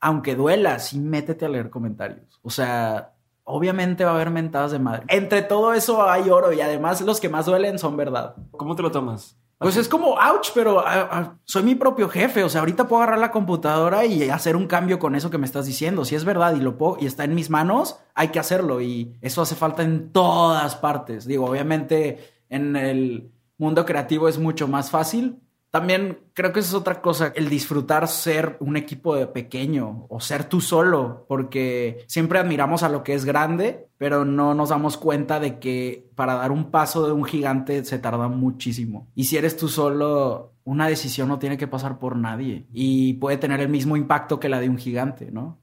aunque 0.00 0.34
duela, 0.34 0.78
sí 0.78 0.98
métete 0.98 1.44
a 1.44 1.48
leer 1.48 1.70
comentarios. 1.70 2.40
O 2.42 2.50
sea, 2.50 3.14
obviamente 3.44 4.04
va 4.04 4.12
a 4.12 4.14
haber 4.14 4.30
mentadas 4.30 4.72
de 4.72 4.78
madre. 4.78 5.04
Entre 5.08 5.42
todo 5.42 5.72
eso 5.72 6.08
hay 6.08 6.28
oro 6.30 6.52
y 6.52 6.60
además 6.60 7.00
los 7.00 7.20
que 7.20 7.28
más 7.28 7.46
duelen 7.46 7.78
son 7.78 7.96
verdad. 7.96 8.36
¿Cómo 8.52 8.76
te 8.76 8.82
lo 8.82 8.90
tomas? 8.90 9.36
Pues 9.58 9.76
es 9.76 9.88
como, 9.88 10.10
ouch, 10.14 10.50
pero 10.54 10.80
ah, 10.80 11.08
ah, 11.10 11.34
soy 11.44 11.64
mi 11.64 11.74
propio 11.74 12.08
jefe. 12.08 12.44
O 12.44 12.48
sea, 12.48 12.60
ahorita 12.60 12.86
puedo 12.86 13.02
agarrar 13.02 13.18
la 13.18 13.32
computadora 13.32 14.04
y 14.04 14.30
hacer 14.30 14.54
un 14.54 14.68
cambio 14.68 15.00
con 15.00 15.16
eso 15.16 15.30
que 15.30 15.38
me 15.38 15.46
estás 15.46 15.66
diciendo. 15.66 16.04
Si 16.04 16.14
es 16.14 16.24
verdad 16.24 16.54
y 16.54 16.60
lo 16.60 16.78
puedo, 16.78 16.96
y 17.00 17.06
está 17.06 17.24
en 17.24 17.34
mis 17.34 17.50
manos, 17.50 17.98
hay 18.14 18.28
que 18.28 18.38
hacerlo. 18.38 18.80
Y 18.80 19.16
eso 19.20 19.42
hace 19.42 19.56
falta 19.56 19.82
en 19.82 20.12
todas 20.12 20.76
partes. 20.76 21.26
Digo, 21.26 21.46
obviamente 21.46 22.18
en 22.48 22.76
el 22.76 23.32
mundo 23.56 23.84
creativo 23.84 24.28
es 24.28 24.38
mucho 24.38 24.68
más 24.68 24.90
fácil, 24.90 25.40
también 25.70 26.18
creo 26.32 26.52
que 26.52 26.60
esa 26.60 26.70
es 26.70 26.74
otra 26.74 27.02
cosa, 27.02 27.32
el 27.36 27.48
disfrutar 27.48 28.08
ser 28.08 28.56
un 28.60 28.76
equipo 28.76 29.14
de 29.14 29.26
pequeño 29.26 30.06
o 30.08 30.20
ser 30.20 30.44
tú 30.44 30.60
solo, 30.60 31.26
porque 31.28 32.04
siempre 32.06 32.38
admiramos 32.38 32.82
a 32.82 32.88
lo 32.88 33.02
que 33.02 33.14
es 33.14 33.24
grande, 33.24 33.88
pero 33.98 34.24
no 34.24 34.54
nos 34.54 34.70
damos 34.70 34.96
cuenta 34.96 35.40
de 35.40 35.58
que 35.58 36.08
para 36.14 36.34
dar 36.34 36.52
un 36.52 36.70
paso 36.70 37.06
de 37.06 37.12
un 37.12 37.24
gigante 37.24 37.84
se 37.84 37.98
tarda 37.98 38.28
muchísimo. 38.28 39.08
Y 39.14 39.24
si 39.24 39.36
eres 39.36 39.56
tú 39.56 39.68
solo, 39.68 40.54
una 40.64 40.88
decisión 40.88 41.28
no 41.28 41.38
tiene 41.38 41.58
que 41.58 41.68
pasar 41.68 41.98
por 41.98 42.16
nadie 42.16 42.66
y 42.72 43.14
puede 43.14 43.36
tener 43.36 43.60
el 43.60 43.68
mismo 43.68 43.96
impacto 43.96 44.40
que 44.40 44.48
la 44.48 44.60
de 44.60 44.68
un 44.68 44.78
gigante, 44.78 45.30
¿no? 45.30 45.58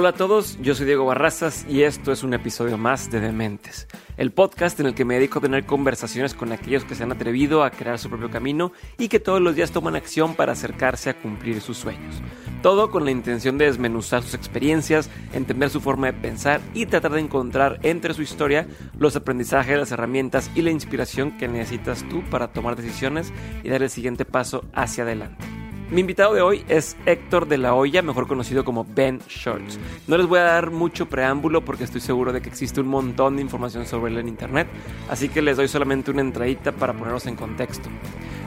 Hola 0.00 0.08
a 0.08 0.14
todos, 0.14 0.56
yo 0.62 0.74
soy 0.74 0.86
Diego 0.86 1.04
Barrazas 1.04 1.66
y 1.68 1.82
esto 1.82 2.10
es 2.10 2.22
un 2.22 2.32
episodio 2.32 2.78
más 2.78 3.10
de 3.10 3.20
Dementes, 3.20 3.86
el 4.16 4.32
podcast 4.32 4.80
en 4.80 4.86
el 4.86 4.94
que 4.94 5.04
me 5.04 5.16
dedico 5.16 5.40
a 5.40 5.42
tener 5.42 5.66
conversaciones 5.66 6.32
con 6.32 6.52
aquellos 6.52 6.86
que 6.86 6.94
se 6.94 7.02
han 7.02 7.12
atrevido 7.12 7.62
a 7.62 7.70
crear 7.70 7.98
su 7.98 8.08
propio 8.08 8.30
camino 8.30 8.72
y 8.96 9.08
que 9.08 9.20
todos 9.20 9.42
los 9.42 9.54
días 9.54 9.72
toman 9.72 9.96
acción 9.96 10.36
para 10.36 10.52
acercarse 10.52 11.10
a 11.10 11.20
cumplir 11.20 11.60
sus 11.60 11.76
sueños. 11.76 12.14
Todo 12.62 12.90
con 12.90 13.04
la 13.04 13.10
intención 13.10 13.58
de 13.58 13.66
desmenuzar 13.66 14.22
sus 14.22 14.32
experiencias, 14.32 15.10
entender 15.34 15.68
su 15.68 15.82
forma 15.82 16.06
de 16.06 16.14
pensar 16.14 16.62
y 16.72 16.86
tratar 16.86 17.12
de 17.12 17.20
encontrar 17.20 17.78
entre 17.82 18.14
su 18.14 18.22
historia 18.22 18.66
los 18.98 19.16
aprendizajes, 19.16 19.78
las 19.78 19.92
herramientas 19.92 20.50
y 20.54 20.62
la 20.62 20.70
inspiración 20.70 21.36
que 21.36 21.46
necesitas 21.46 22.08
tú 22.08 22.22
para 22.30 22.54
tomar 22.54 22.74
decisiones 22.74 23.34
y 23.62 23.68
dar 23.68 23.82
el 23.82 23.90
siguiente 23.90 24.24
paso 24.24 24.64
hacia 24.72 25.04
adelante. 25.04 25.59
Mi 25.90 26.02
invitado 26.02 26.34
de 26.34 26.40
hoy 26.40 26.64
es 26.68 26.96
Héctor 27.04 27.48
de 27.48 27.58
la 27.58 27.74
Hoya, 27.74 28.00
mejor 28.00 28.28
conocido 28.28 28.64
como 28.64 28.84
Ben 28.84 29.18
Shorts. 29.26 29.76
No 30.06 30.16
les 30.16 30.28
voy 30.28 30.38
a 30.38 30.44
dar 30.44 30.70
mucho 30.70 31.08
preámbulo 31.08 31.64
porque 31.64 31.82
estoy 31.82 32.00
seguro 32.00 32.32
de 32.32 32.40
que 32.40 32.48
existe 32.48 32.80
un 32.80 32.86
montón 32.86 33.34
de 33.34 33.42
información 33.42 33.84
sobre 33.86 34.12
él 34.12 34.18
en 34.18 34.28
internet, 34.28 34.68
así 35.08 35.28
que 35.28 35.42
les 35.42 35.56
doy 35.56 35.66
solamente 35.66 36.12
una 36.12 36.20
entradita 36.20 36.70
para 36.70 36.92
ponerlos 36.92 37.26
en 37.26 37.34
contexto. 37.34 37.88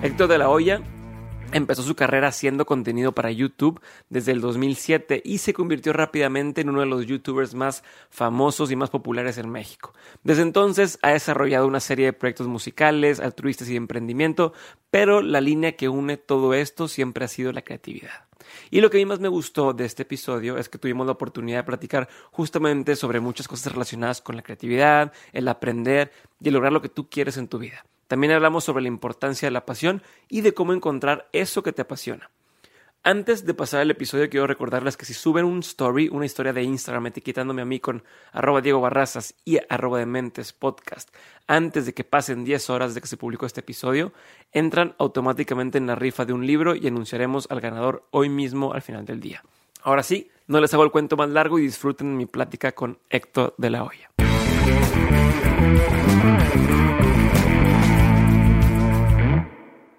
Héctor 0.02 0.30
de 0.30 0.38
la 0.38 0.50
Hoya 0.50 0.82
Empezó 1.54 1.84
su 1.84 1.96
carrera 1.96 2.30
haciendo 2.30 2.66
contenido 2.66 3.12
para 3.12 3.30
YouTube 3.30 3.80
desde 4.10 4.32
el 4.32 4.42
2007 4.42 5.22
y 5.24 5.38
se 5.38 5.54
convirtió 5.54 5.94
rápidamente 5.94 6.62
en 6.62 6.70
uno 6.70 6.80
de 6.80 6.88
los 6.88 7.06
youtubers 7.06 7.54
más 7.54 7.84
famosos 8.10 8.72
y 8.72 8.76
más 8.76 8.90
populares 8.90 9.38
en 9.38 9.52
México. 9.52 9.94
Desde 10.24 10.42
entonces 10.42 10.98
ha 11.04 11.12
desarrollado 11.12 11.68
una 11.68 11.80
serie 11.80 12.08
de 12.08 12.14
proyectos 12.14 12.48
musicales, 12.48 13.20
altruistas 13.20 13.70
y 13.70 13.74
de 13.74 13.78
emprendimiento, 13.78 14.54
pero 14.90 15.22
la 15.22 15.42
línea 15.42 15.76
que 15.76 15.90
une 15.90 16.18
todo 16.18 16.56
esto 16.56 16.88
siempre 16.88 17.26
ha 17.26 17.28
sido 17.28 17.52
la 17.52 17.62
creatividad. 17.62 18.26
Y 18.72 18.82
lo 18.82 18.90
que 18.90 18.98
a 18.98 19.00
mí 19.00 19.06
más 19.06 19.20
me 19.20 19.28
gustó 19.28 19.74
de 19.74 19.86
este 19.86 20.02
episodio 20.04 20.58
es 20.58 20.70
que 20.70 20.80
tuvimos 20.80 21.06
la 21.06 21.14
oportunidad 21.14 21.60
de 21.60 21.64
platicar 21.66 22.10
justamente 22.32 22.96
sobre 22.96 23.20
muchas 23.20 23.48
cosas 23.48 23.72
relacionadas 23.74 24.22
con 24.22 24.36
la 24.36 24.42
creatividad, 24.42 25.14
el 25.32 25.48
aprender 25.48 26.12
y 26.42 26.48
el 26.48 26.56
lograr 26.56 26.74
lo 26.74 26.82
que 26.82 26.90
tú 26.90 27.10
quieres 27.10 27.38
en 27.38 27.48
tu 27.48 27.60
vida. 27.60 27.86
También 28.08 28.34
hablamos 28.34 28.64
sobre 28.64 28.84
la 28.84 28.90
importancia 28.90 29.48
de 29.48 29.52
la 29.52 29.66
pasión 29.66 30.02
y 30.30 30.42
de 30.42 30.54
cómo 30.54 30.74
encontrar 30.74 31.30
eso 31.34 31.64
que 31.64 31.74
te 31.74 31.82
apasiona. 31.82 32.30
Antes 33.06 33.46
de 33.46 33.54
pasar 33.54 33.82
al 33.82 33.92
episodio, 33.92 34.30
quiero 34.30 34.48
recordarles 34.48 34.96
que 34.96 35.04
si 35.04 35.14
suben 35.14 35.44
un 35.44 35.60
story, 35.60 36.08
una 36.08 36.26
historia 36.26 36.54
de 36.54 36.64
Instagram, 36.64 37.08
etiquetándome 37.08 37.62
a 37.62 37.66
mí 37.66 37.82
con 37.82 38.02
arroba 38.32 38.62
Diego 38.62 38.80
Barrazas 38.80 39.36
y 39.44 39.60
arroba 39.68 40.00
de 40.00 40.06
Mentes 40.06 40.54
Podcast, 40.54 41.14
antes 41.46 41.86
de 41.86 41.94
que 41.94 42.06
pasen 42.06 42.46
10 42.46 42.70
horas 42.70 42.96
de 42.96 43.02
que 43.02 43.08
se 43.08 43.18
publicó 43.18 43.46
este 43.46 43.60
episodio, 43.60 44.14
entran 44.54 44.96
automáticamente 45.00 45.78
en 45.78 45.88
la 45.88 45.96
rifa 45.96 46.24
de 46.24 46.32
un 46.32 46.48
libro 46.48 46.76
y 46.76 46.88
anunciaremos 46.88 47.52
al 47.52 47.60
ganador 47.60 48.08
hoy 48.12 48.30
mismo 48.30 48.72
al 48.72 48.82
final 48.82 49.04
del 49.04 49.20
día. 49.20 49.44
Ahora 49.82 50.04
sí, 50.04 50.32
no 50.48 50.62
les 50.62 50.74
hago 50.74 50.86
el 50.86 50.92
cuento 50.92 51.18
más 51.18 51.30
largo 51.30 51.60
y 51.60 51.64
disfruten 51.64 52.16
mi 52.16 52.26
plática 52.26 52.72
con 52.72 53.00
Héctor 53.10 53.54
de 53.58 53.70
la 53.70 53.84
Hoya. 53.84 54.12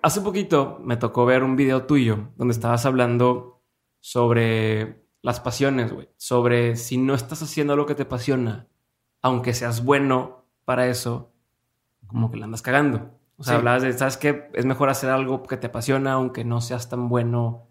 Hace 0.04 0.20
poquito 0.20 0.82
me 0.84 0.98
tocó 0.98 1.24
ver 1.24 1.42
un 1.42 1.56
video 1.56 1.84
tuyo 1.86 2.28
donde 2.36 2.52
estabas 2.52 2.84
hablando 2.84 3.62
sobre 4.00 5.02
las 5.22 5.40
pasiones, 5.40 5.94
güey. 5.94 6.10
Sobre 6.18 6.76
si 6.76 6.98
no 6.98 7.14
estás 7.14 7.40
haciendo 7.40 7.74
lo 7.74 7.86
que 7.86 7.94
te 7.94 8.02
apasiona, 8.02 8.68
aunque 9.22 9.54
seas 9.54 9.82
bueno 9.82 10.44
para 10.66 10.88
eso, 10.88 11.32
como 12.06 12.30
que 12.30 12.36
la 12.36 12.44
andas 12.44 12.60
cagando. 12.60 13.18
O 13.38 13.44
sea, 13.44 13.56
hablabas 13.56 13.82
de, 13.82 13.94
¿sabes 13.94 14.18
qué? 14.18 14.50
Es 14.52 14.66
mejor 14.66 14.90
hacer 14.90 15.08
algo 15.08 15.42
que 15.42 15.56
te 15.56 15.68
apasiona, 15.68 16.12
aunque 16.12 16.44
no 16.44 16.60
seas 16.60 16.90
tan 16.90 17.08
bueno 17.08 17.70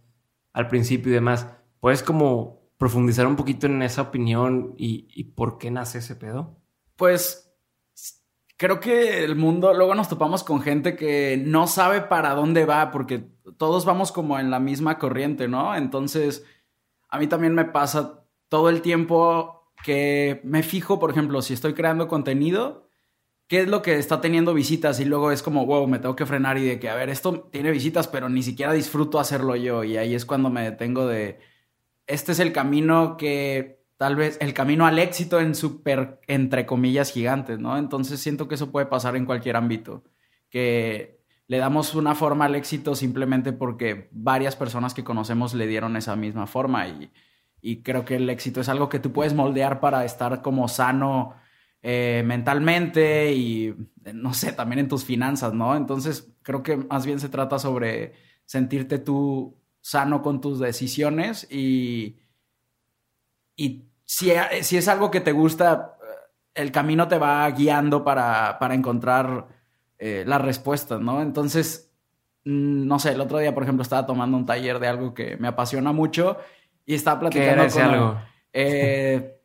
al 0.53 0.67
principio 0.69 1.11
y 1.11 1.13
demás. 1.13 1.45
¿Puedes 1.81 2.01
como 2.01 2.63
profundizar 2.79 3.27
un 3.27 3.35
poquito 3.35 3.67
en 3.67 3.83
esa 3.83 4.01
opinión 4.01 4.73
y, 4.75 5.07
y 5.13 5.25
por 5.25 5.59
qué 5.59 5.69
nace 5.69 5.99
ese 5.99 6.15
pedo? 6.15 6.57
Pues 6.95 7.52
creo 8.63 8.79
que 8.79 9.25
el 9.25 9.35
mundo, 9.35 9.73
luego 9.73 9.93
nos 9.93 10.07
topamos 10.07 10.41
con 10.45 10.61
gente 10.61 10.95
que 10.95 11.35
no 11.45 11.67
sabe 11.67 11.99
para 11.99 12.33
dónde 12.33 12.63
va, 12.63 12.91
porque 12.91 13.25
todos 13.57 13.83
vamos 13.83 14.13
como 14.13 14.39
en 14.39 14.51
la 14.51 14.61
misma 14.61 14.97
corriente, 14.99 15.49
¿no? 15.49 15.75
Entonces, 15.75 16.45
a 17.09 17.19
mí 17.19 17.27
también 17.27 17.55
me 17.55 17.65
pasa 17.65 18.25
todo 18.47 18.69
el 18.69 18.81
tiempo 18.81 19.69
que 19.83 20.39
me 20.45 20.63
fijo, 20.63 20.97
por 20.97 21.11
ejemplo, 21.11 21.41
si 21.41 21.53
estoy 21.53 21.73
creando 21.73 22.07
contenido, 22.07 22.87
qué 23.47 23.63
es 23.63 23.67
lo 23.67 23.81
que 23.81 23.97
está 23.97 24.21
teniendo 24.21 24.53
visitas 24.53 24.97
y 25.01 25.03
luego 25.03 25.33
es 25.33 25.43
como, 25.43 25.65
wow, 25.65 25.85
me 25.85 25.99
tengo 25.99 26.15
que 26.15 26.25
frenar 26.25 26.57
y 26.57 26.63
de 26.63 26.79
que, 26.79 26.87
a 26.87 26.95
ver, 26.95 27.09
esto 27.09 27.49
tiene 27.51 27.69
visitas, 27.69 28.07
pero 28.07 28.29
ni 28.29 28.43
siquiera 28.43 28.71
disfruto 28.71 29.19
hacerlo 29.19 29.57
yo. 29.57 29.83
Y 29.83 29.97
ahí 29.97 30.15
es 30.15 30.25
cuando 30.25 30.49
me 30.49 30.63
detengo 30.63 31.05
de, 31.05 31.37
este 32.07 32.31
es 32.31 32.39
el 32.39 32.53
camino 32.53 33.17
que 33.17 33.82
tal 34.03 34.17
vez 34.17 34.37
el 34.41 34.53
camino 34.53 34.85
al 34.85 34.99
éxito 34.99 35.39
en 35.39 35.55
super, 35.55 36.19
entre 36.27 36.65
comillas, 36.65 37.09
gigantes, 37.09 37.57
¿no? 37.59 37.77
Entonces 37.77 38.19
siento 38.19 38.49
que 38.49 38.55
eso 38.55 38.69
puede 38.69 38.85
pasar 38.85 39.15
en 39.15 39.25
cualquier 39.25 39.55
ámbito, 39.55 40.03
que 40.49 41.21
le 41.47 41.57
damos 41.57 41.95
una 41.95 42.13
forma 42.13 42.43
al 42.43 42.55
éxito 42.55 42.95
simplemente 42.95 43.53
porque 43.53 44.09
varias 44.11 44.57
personas 44.57 44.93
que 44.93 45.05
conocemos 45.05 45.53
le 45.53 45.67
dieron 45.67 45.95
esa 45.95 46.17
misma 46.17 46.47
forma 46.47 46.85
y, 47.61 47.81
creo 47.81 48.03
que 48.03 48.17
el 48.17 48.29
éxito 48.29 48.59
es 48.59 48.67
algo 48.67 48.89
que 48.89 48.99
tú 48.99 49.13
puedes 49.13 49.33
moldear 49.33 49.79
para 49.79 50.03
estar 50.03 50.41
como 50.41 50.67
sano 50.67 51.35
eh, 51.81 52.23
mentalmente 52.25 53.31
y, 53.31 53.73
no 54.13 54.33
sé, 54.33 54.51
también 54.51 54.79
en 54.79 54.89
tus 54.89 55.05
finanzas, 55.05 55.53
¿no? 55.53 55.77
Entonces 55.77 56.29
creo 56.41 56.61
que 56.61 56.75
más 56.75 57.05
bien 57.05 57.21
se 57.21 57.29
trata 57.29 57.57
sobre 57.57 58.15
sentirte 58.43 58.99
tú 58.99 59.55
sano 59.79 60.21
con 60.21 60.41
tus 60.41 60.59
decisiones 60.59 61.47
y 61.49 62.17
y 63.55 63.83
si, 64.05 64.31
si, 64.61 64.77
es 64.77 64.87
algo 64.87 65.11
que 65.11 65.21
te 65.21 65.31
gusta, 65.31 65.97
el 66.53 66.71
camino 66.71 67.07
te 67.07 67.17
va 67.17 67.49
guiando 67.51 68.03
para, 68.03 68.57
para 68.59 68.73
encontrar 68.73 69.47
eh, 69.97 70.23
las 70.27 70.41
respuestas, 70.41 70.99
¿no? 70.99 71.21
Entonces, 71.21 71.93
mm, 72.45 72.85
no 72.87 72.99
sé, 72.99 73.11
el 73.11 73.21
otro 73.21 73.39
día, 73.39 73.53
por 73.53 73.63
ejemplo, 73.63 73.83
estaba 73.83 74.05
tomando 74.05 74.37
un 74.37 74.45
taller 74.45 74.79
de 74.79 74.87
algo 74.87 75.13
que 75.13 75.37
me 75.37 75.47
apasiona 75.47 75.91
mucho 75.91 76.37
y 76.85 76.95
estaba 76.95 77.21
platicando 77.21 77.67
¿Qué 77.73 77.81
algo? 77.81 78.21
Eh, 78.51 79.39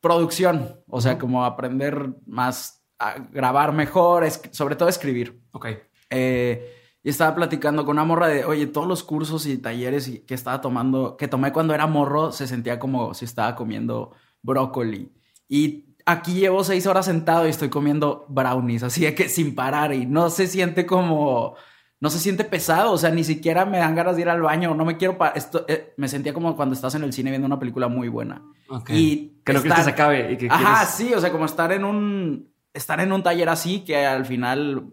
producción, 0.00 0.82
o 0.88 1.00
sea, 1.00 1.18
como 1.18 1.44
aprender 1.44 2.08
más 2.26 2.84
a 2.98 3.14
grabar 3.30 3.72
mejor, 3.72 4.28
sobre 4.30 4.76
todo 4.76 4.88
escribir. 4.88 5.40
Ok. 5.52 5.66
Eh, 6.10 6.79
y 7.02 7.08
estaba 7.08 7.34
platicando 7.34 7.84
con 7.84 7.96
una 7.96 8.04
morra 8.04 8.28
de, 8.28 8.44
oye, 8.44 8.66
todos 8.66 8.86
los 8.86 9.02
cursos 9.02 9.46
y 9.46 9.56
talleres 9.56 10.10
que 10.26 10.34
estaba 10.34 10.60
tomando, 10.60 11.16
que 11.16 11.28
tomé 11.28 11.52
cuando 11.52 11.74
era 11.74 11.86
morro, 11.86 12.30
se 12.30 12.46
sentía 12.46 12.78
como 12.78 13.14
si 13.14 13.24
estaba 13.24 13.54
comiendo 13.54 14.12
brócoli. 14.42 15.10
Y 15.48 15.86
aquí 16.04 16.34
llevo 16.34 16.62
seis 16.62 16.86
horas 16.86 17.06
sentado 17.06 17.46
y 17.46 17.50
estoy 17.50 17.70
comiendo 17.70 18.26
brownies, 18.28 18.82
así 18.82 19.02
de 19.02 19.14
que 19.14 19.28
sin 19.28 19.54
parar 19.54 19.94
y 19.94 20.04
no 20.04 20.28
se 20.28 20.46
siente 20.46 20.84
como, 20.84 21.56
no 22.00 22.10
se 22.10 22.18
siente 22.18 22.44
pesado, 22.44 22.92
o 22.92 22.98
sea, 22.98 23.10
ni 23.10 23.24
siquiera 23.24 23.64
me 23.64 23.78
dan 23.78 23.94
ganas 23.94 24.16
de 24.16 24.22
ir 24.22 24.28
al 24.28 24.42
baño, 24.42 24.74
no 24.74 24.84
me 24.84 24.98
quiero, 24.98 25.16
esto, 25.34 25.64
eh, 25.68 25.94
me 25.96 26.08
sentía 26.08 26.34
como 26.34 26.54
cuando 26.54 26.74
estás 26.74 26.94
en 26.96 27.04
el 27.04 27.14
cine 27.14 27.30
viendo 27.30 27.46
una 27.46 27.58
película 27.58 27.88
muy 27.88 28.08
buena. 28.08 28.42
Y 28.88 29.40
que 29.44 29.54
no 29.54 29.62
que 29.62 29.70
se 29.70 29.90
acabe. 29.90 30.32
Y 30.32 30.36
que 30.36 30.48
Ajá, 30.50 30.84
sí, 30.84 31.14
o 31.14 31.20
sea, 31.20 31.32
como 31.32 31.46
estar 31.46 31.72
en 31.72 31.84
un, 31.84 32.50
estar 32.72 33.00
en 33.00 33.12
un 33.12 33.22
taller 33.22 33.48
así 33.48 33.80
que 33.80 34.04
al 34.06 34.26
final 34.26 34.92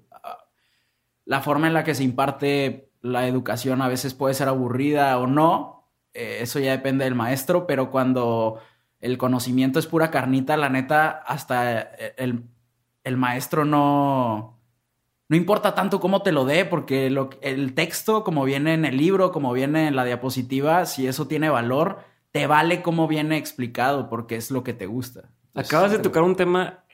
la 1.27 1.41
forma 1.41 1.67
en 1.67 1.73
la 1.73 1.83
que 1.83 1.93
se 1.93 2.03
imparte 2.03 2.89
la 3.01 3.27
educación 3.27 3.81
a 3.81 3.87
veces 3.87 4.13
puede 4.13 4.33
ser 4.33 4.47
aburrida 4.47 5.17
o 5.19 5.27
no, 5.27 5.83
eh, 6.13 6.39
eso 6.41 6.59
ya 6.59 6.71
depende 6.71 7.05
del 7.05 7.15
maestro, 7.15 7.67
pero 7.67 7.91
cuando 7.91 8.59
el 8.99 9.17
conocimiento 9.17 9.77
es 9.77 9.85
pura 9.85 10.09
carnita, 10.09 10.57
la 10.57 10.69
neta, 10.69 11.09
hasta 11.09 11.81
el, 12.17 12.45
el 13.03 13.17
maestro 13.17 13.65
no, 13.65 14.57
no 15.29 15.35
importa 15.35 15.75
tanto 15.75 15.99
cómo 15.99 16.21
te 16.21 16.31
lo 16.31 16.45
dé, 16.45 16.63
porque 16.63 17.09
lo, 17.09 17.29
el 17.41 17.73
texto, 17.73 18.23
como 18.23 18.45
viene 18.45 18.73
en 18.73 18.85
el 18.85 18.97
libro, 18.97 19.31
como 19.31 19.51
viene 19.51 19.87
en 19.87 19.95
la 19.95 20.05
diapositiva, 20.05 20.85
si 20.85 21.05
eso 21.05 21.27
tiene 21.27 21.49
valor, 21.49 21.99
te 22.31 22.47
vale 22.47 22.81
como 22.81 23.07
viene 23.07 23.37
explicado, 23.37 24.09
porque 24.09 24.37
es 24.37 24.51
lo 24.51 24.63
que 24.63 24.73
te 24.73 24.85
gusta. 24.85 25.29
Acabas 25.53 25.91
de 25.91 25.99
tocar 25.99 26.23
un 26.23 26.35
tema 26.35 26.85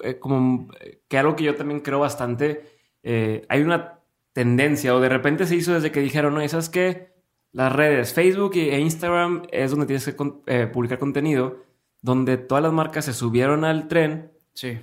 eh, 0.00 0.18
como 0.18 0.68
eh, 0.80 1.02
que 1.08 1.18
algo 1.18 1.36
que 1.36 1.44
yo 1.44 1.54
también 1.54 1.80
creo 1.80 2.00
bastante. 2.00 2.77
Eh, 3.02 3.46
hay 3.48 3.62
una 3.62 4.00
tendencia, 4.32 4.94
o 4.94 5.00
de 5.00 5.08
repente 5.08 5.46
se 5.46 5.56
hizo 5.56 5.74
desde 5.74 5.90
que 5.90 6.00
dijeron, 6.00 6.34
no, 6.34 6.40
esas 6.40 6.68
que 6.68 7.12
las 7.52 7.72
redes, 7.72 8.12
Facebook 8.12 8.52
e 8.54 8.78
Instagram 8.78 9.42
es 9.50 9.70
donde 9.70 9.86
tienes 9.86 10.04
que 10.04 10.66
publicar 10.66 10.98
contenido, 10.98 11.64
donde 12.02 12.36
todas 12.36 12.62
las 12.62 12.72
marcas 12.72 13.06
se 13.06 13.12
subieron 13.12 13.64
al 13.64 13.88
tren 13.88 14.30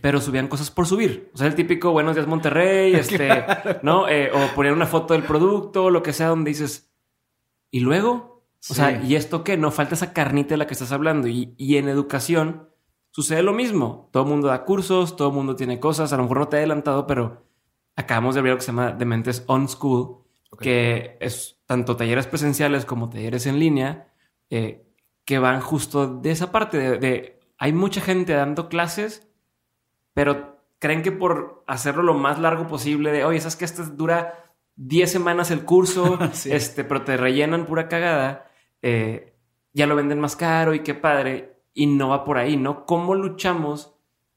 pero 0.01 0.21
subían 0.21 0.47
cosas 0.47 0.71
por 0.71 0.85
subir. 0.85 1.29
O 1.33 1.37
sea, 1.37 1.47
el 1.47 1.55
típico 1.55 1.91
Buenos 1.91 2.15
días 2.15 2.27
Monterrey, 2.27 2.95
este, 2.95 3.45
¿no? 3.81 4.03
o 4.03 4.55
poner 4.55 4.73
una 4.73 4.87
foto 4.87 5.13
del 5.13 5.23
producto, 5.23 5.89
lo 5.89 6.03
que 6.03 6.13
sea, 6.13 6.27
donde 6.27 6.49
dices, 6.49 6.93
¿y 7.71 7.81
luego? 7.81 8.43
O 8.69 8.73
sea, 8.73 9.03
¿y 9.03 9.15
esto 9.15 9.43
qué? 9.43 9.57
No 9.57 9.71
falta 9.71 9.93
esa 9.93 10.13
carnita 10.13 10.51
de 10.51 10.57
la 10.57 10.67
que 10.67 10.73
estás 10.73 10.91
hablando. 10.91 11.27
Y, 11.27 11.53
y 11.57 11.77
en 11.77 11.87
educación 11.87 12.69
sucede 13.11 13.43
lo 13.43 13.53
mismo. 13.53 14.09
Todo 14.11 14.23
el 14.23 14.29
mundo 14.29 14.47
da 14.47 14.65
cursos, 14.65 15.15
todo 15.15 15.27
el 15.27 15.35
mundo 15.35 15.55
tiene 15.55 15.79
cosas. 15.79 16.11
A 16.11 16.17
lo 16.17 16.23
mejor 16.23 16.39
no 16.39 16.47
te 16.47 16.55
he 16.55 16.59
adelantado, 16.59 17.05
pero 17.05 17.45
acabamos 17.95 18.35
de 18.35 18.41
ver 18.41 18.51
lo 18.51 18.57
que 18.57 18.63
se 18.63 18.67
llama 18.67 18.91
Dementes 18.91 19.43
On 19.47 19.67
School, 19.67 20.23
que 20.59 21.17
es 21.19 21.61
tanto 21.65 21.95
talleres 21.95 22.27
presenciales 22.27 22.85
como 22.85 23.09
talleres 23.09 23.45
en 23.45 23.59
línea, 23.59 24.13
eh, 24.49 24.87
que 25.25 25.39
van 25.39 25.61
justo 25.61 26.07
de 26.07 26.31
esa 26.31 26.51
parte 26.51 26.99
de 26.99 27.39
hay 27.57 27.73
mucha 27.73 28.01
gente 28.01 28.33
dando 28.33 28.69
clases 28.69 29.27
pero 30.15 30.61
creen 30.79 31.03
que 31.03 31.11
por 31.11 31.63
hacerlo 31.67 32.01
lo 32.01 32.15
más 32.15 32.39
largo 32.39 32.67
posible, 32.67 33.11
de, 33.11 33.25
oye, 33.25 33.39
¿sabes 33.41 33.57
que 33.57 33.65
esto 33.65 33.83
dura 33.83 34.55
10 34.77 35.11
semanas 35.11 35.51
el 35.51 35.65
curso, 35.65 36.17
este, 36.45 36.83
pero 36.85 37.03
te 37.03 37.17
rellenan 37.17 37.67
pura 37.67 37.87
cagada, 37.87 38.49
eh, 38.81 39.35
ya 39.73 39.85
lo 39.85 39.95
venden 39.95 40.21
más 40.21 40.37
caro 40.37 40.73
y 40.73 40.79
qué 40.79 40.95
padre, 40.95 41.59
y 41.73 41.85
no 41.85 42.09
va 42.09 42.23
por 42.23 42.37
ahí, 42.37 42.55
¿no? 42.55 42.85
¿Cómo 42.85 43.13
luchamos 43.13 43.93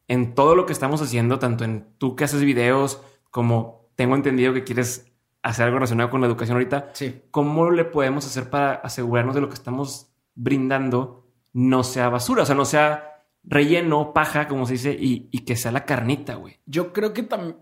en 0.09 0.35
todo 0.35 0.57
lo 0.57 0.67
que 0.67 0.73
estamos 0.73 1.01
haciendo, 1.01 1.39
tanto 1.39 1.63
en 1.63 1.95
tú 1.97 2.17
que 2.17 2.25
haces 2.25 2.43
videos, 2.43 3.01
como 3.31 3.91
tengo 3.97 4.15
entendido 4.15 4.55
que 4.55 4.65
quieres 4.65 5.13
hacer 5.43 5.67
algo 5.67 5.79
relacionado 5.79 6.11
con 6.11 6.21
la 6.21 6.27
educación 6.27 6.57
ahorita? 6.57 6.91
Sí. 6.93 7.23
¿Cómo 7.31 7.71
le 7.71 7.85
podemos 7.85 8.27
hacer 8.27 8.51
para 8.51 8.75
asegurarnos 8.75 9.35
de 9.35 9.41
lo 9.41 9.49
que 9.49 9.55
estamos 9.55 10.13
brindando 10.35 11.27
no 11.53 11.85
sea 11.85 12.09
basura? 12.09 12.43
O 12.43 12.47
sea, 12.47 12.55
no 12.55 12.65
sea 12.65 13.25
relleno, 13.45 14.13
paja, 14.13 14.49
como 14.49 14.67
se 14.67 14.75
dice, 14.75 14.97
y, 14.99 15.27
que 15.45 15.57
sea 15.57 15.73
la 15.73 15.85
carnita, 15.85 16.35
güey. 16.35 16.59
Yo 16.67 16.93
creo 16.93 17.13
que 17.13 17.23
también 17.23 17.57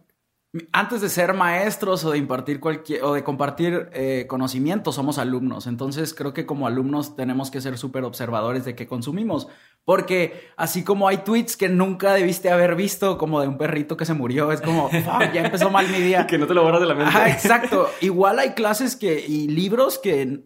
antes 0.73 1.01
de 1.01 1.09
ser 1.09 1.35
maestros 1.35 2.05
o 2.05 2.13
de 2.13 2.19
impartir 2.19 2.61
cualquier 2.61 3.05
o 3.05 3.13
de 3.13 3.23
compartir 3.23 3.89
eh, 3.93 4.27
conocimiento, 4.29 4.93
somos 4.93 5.19
alumnos. 5.19 5.67
Entonces 5.67 6.15
creo 6.15 6.33
que 6.33 6.47
como 6.47 6.67
alumnos 6.67 7.17
tenemos 7.17 7.51
que 7.51 7.61
ser 7.61 7.77
súper 7.79 8.05
observadores 8.05 8.65
de 8.65 8.75
qué 8.75 8.87
consumimos. 8.87 9.49
Porque 9.85 10.51
así 10.57 10.83
como 10.83 11.09
hay 11.09 11.19
tweets 11.19 11.57
que 11.57 11.69
nunca 11.69 12.13
debiste 12.15 12.51
haber 12.51 12.75
visto, 12.75 13.19
como 13.19 13.41
de 13.41 13.49
un 13.49 13.59
perrito 13.59 13.97
que 13.97 14.05
se 14.05 14.15
murió, 14.15 14.51
es 14.51 14.61
como, 14.61 14.91
ya 15.35 15.45
empezó 15.45 15.71
mal 15.71 15.89
mi 15.89 16.01
día. 16.01 16.27
que 16.27 16.39
no 16.39 16.47
te 16.47 16.55
lo 16.55 16.63
borras 16.63 16.81
de 16.81 16.87
la 16.87 16.95
mente. 16.95 17.31
exacto. 17.31 17.89
Igual 18.01 18.39
hay 18.39 18.51
clases 18.51 18.97
que 18.97 19.25
y 19.27 19.49
libros 19.49 19.99
que 19.99 20.45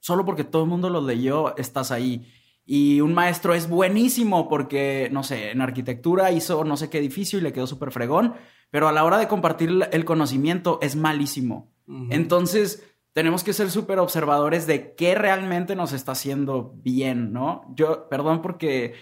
solo 0.00 0.24
porque 0.24 0.44
todo 0.44 0.62
el 0.62 0.68
mundo 0.68 0.90
los 0.90 1.04
leyó 1.04 1.56
estás 1.56 1.90
ahí. 1.90 2.26
Y 2.64 3.00
un 3.00 3.14
maestro 3.14 3.54
es 3.54 3.66
buenísimo 3.66 4.46
porque, 4.46 5.08
no 5.10 5.22
sé, 5.22 5.52
en 5.52 5.62
arquitectura 5.62 6.30
hizo 6.32 6.64
no 6.64 6.76
sé 6.76 6.90
qué 6.90 6.98
edificio 6.98 7.38
y 7.38 7.42
le 7.42 7.52
quedó 7.54 7.66
súper 7.66 7.90
fregón, 7.90 8.34
pero 8.70 8.88
a 8.88 8.92
la 8.92 9.04
hora 9.04 9.18
de 9.18 9.28
compartir 9.28 9.88
el 9.92 10.04
conocimiento 10.04 10.78
es 10.82 10.96
malísimo. 10.96 11.72
Entonces, 12.10 12.82
tenemos 13.14 13.42
que 13.42 13.54
ser 13.54 13.70
súper 13.70 13.98
observadores 13.98 14.66
de 14.66 14.94
qué 14.94 15.14
realmente 15.14 15.74
nos 15.74 15.92
está 15.92 16.12
haciendo 16.12 16.74
bien, 16.76 17.32
¿no? 17.32 17.64
Yo, 17.74 18.08
perdón 18.10 18.42
porque 18.42 18.94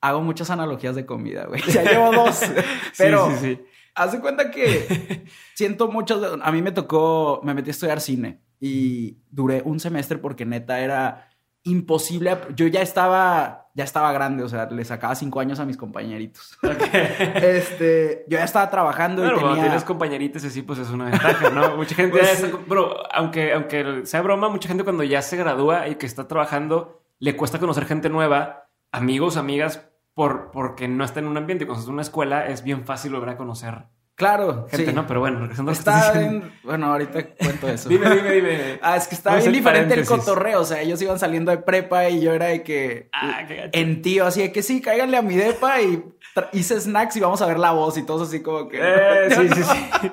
hago 0.00 0.20
muchas 0.20 0.50
analogías 0.50 0.94
de 0.94 1.06
comida, 1.06 1.46
güey. 1.46 1.60
Ya 1.72 1.82
llevo 1.82 2.12
dos, 2.12 2.40
pero 2.98 3.30
sí, 3.32 3.56
sí, 3.56 3.60
haz 3.94 4.12
de 4.12 4.20
cuenta 4.20 4.50
que 4.50 5.26
siento 5.54 5.88
mucho, 5.88 6.38
a 6.40 6.52
mí 6.52 6.62
me 6.62 6.72
tocó, 6.72 7.40
me 7.42 7.54
metí 7.54 7.70
a 7.70 7.72
estudiar 7.72 8.00
cine 8.00 8.40
y 8.60 9.18
duré 9.30 9.62
un 9.64 9.80
semestre 9.80 10.18
porque 10.18 10.44
neta 10.44 10.80
era 10.80 11.28
imposible. 11.64 12.38
Yo 12.54 12.66
ya 12.66 12.82
estaba, 12.82 13.68
ya 13.74 13.84
estaba 13.84 14.12
grande, 14.12 14.44
o 14.44 14.48
sea, 14.48 14.66
le 14.70 14.84
sacaba 14.84 15.14
cinco 15.14 15.40
años 15.40 15.58
a 15.58 15.64
mis 15.64 15.76
compañeritos. 15.76 16.58
este, 17.42 18.24
yo 18.28 18.38
ya 18.38 18.44
estaba 18.44 18.70
trabajando 18.70 19.24
y 19.24 19.28
tenía... 19.28 19.40
cuando 19.40 19.60
tienes 19.60 19.84
compañeritos 19.84 20.44
así, 20.44 20.62
pues 20.62 20.78
es 20.78 20.90
una 20.90 21.06
ventaja, 21.06 21.50
¿no? 21.50 21.76
Mucha 21.76 21.94
gente, 21.94 22.18
pues 22.18 22.68
bro, 22.68 22.96
aunque, 23.12 23.52
aunque 23.52 24.02
sea 24.04 24.22
broma, 24.22 24.48
mucha 24.48 24.68
gente 24.68 24.84
cuando 24.84 25.02
ya 25.02 25.22
se 25.22 25.36
gradúa 25.36 25.88
y 25.88 25.96
que 25.96 26.06
está 26.06 26.28
trabajando, 26.28 27.02
le 27.18 27.36
cuesta 27.36 27.58
conocer 27.58 27.86
gente 27.86 28.08
nueva, 28.08 28.68
amigos, 28.92 29.36
amigas, 29.36 29.88
por, 30.12 30.50
porque 30.50 30.86
no 30.86 31.04
está 31.04 31.20
en 31.20 31.26
un 31.26 31.36
ambiente. 31.36 31.66
Cuando 31.66 31.80
estás 31.80 31.88
en 31.88 31.94
una 31.94 32.02
escuela, 32.02 32.46
es 32.46 32.62
bien 32.62 32.84
fácil 32.84 33.12
lograr 33.12 33.36
conocer 33.36 33.86
Claro, 34.16 34.68
gente, 34.70 34.92
¿no? 34.92 35.08
Pero 35.08 35.18
bueno, 35.18 35.40
regresando 35.40 35.72
Está 35.72 36.12
bien. 36.12 36.52
Bueno, 36.62 36.86
ahorita 36.92 37.30
cuento 37.30 37.68
eso. 37.68 37.88
dime, 37.88 38.14
dime, 38.14 38.30
dime. 38.30 38.78
Ah, 38.82 38.96
es 38.96 39.08
que 39.08 39.16
estaba 39.16 39.36
bien 39.38 39.50
diferente 39.50 39.94
el 39.94 40.06
cotorreo. 40.06 40.60
O 40.60 40.64
sea, 40.64 40.80
ellos 40.80 41.02
iban 41.02 41.18
saliendo 41.18 41.50
de 41.50 41.58
prepa 41.58 42.08
y 42.08 42.20
yo 42.20 42.32
era 42.32 42.46
de 42.46 42.62
que. 42.62 43.08
Ah, 43.12 43.44
en 43.48 44.02
tío, 44.02 44.24
así 44.26 44.42
de 44.42 44.52
que 44.52 44.62
sí, 44.62 44.80
cáiganle 44.80 45.16
a 45.16 45.22
mi 45.22 45.34
depa 45.34 45.80
y 45.82 46.04
hice 46.52 46.80
snacks 46.80 47.16
y 47.16 47.20
vamos 47.20 47.42
a 47.42 47.46
ver 47.46 47.58
la 47.58 47.72
voz 47.72 47.98
y 47.98 48.04
todos 48.04 48.28
así 48.28 48.40
como 48.40 48.68
que. 48.68 48.78
Eh, 48.80 49.30
sí, 49.30 49.48
sí, 49.48 49.62
sí. 50.02 50.12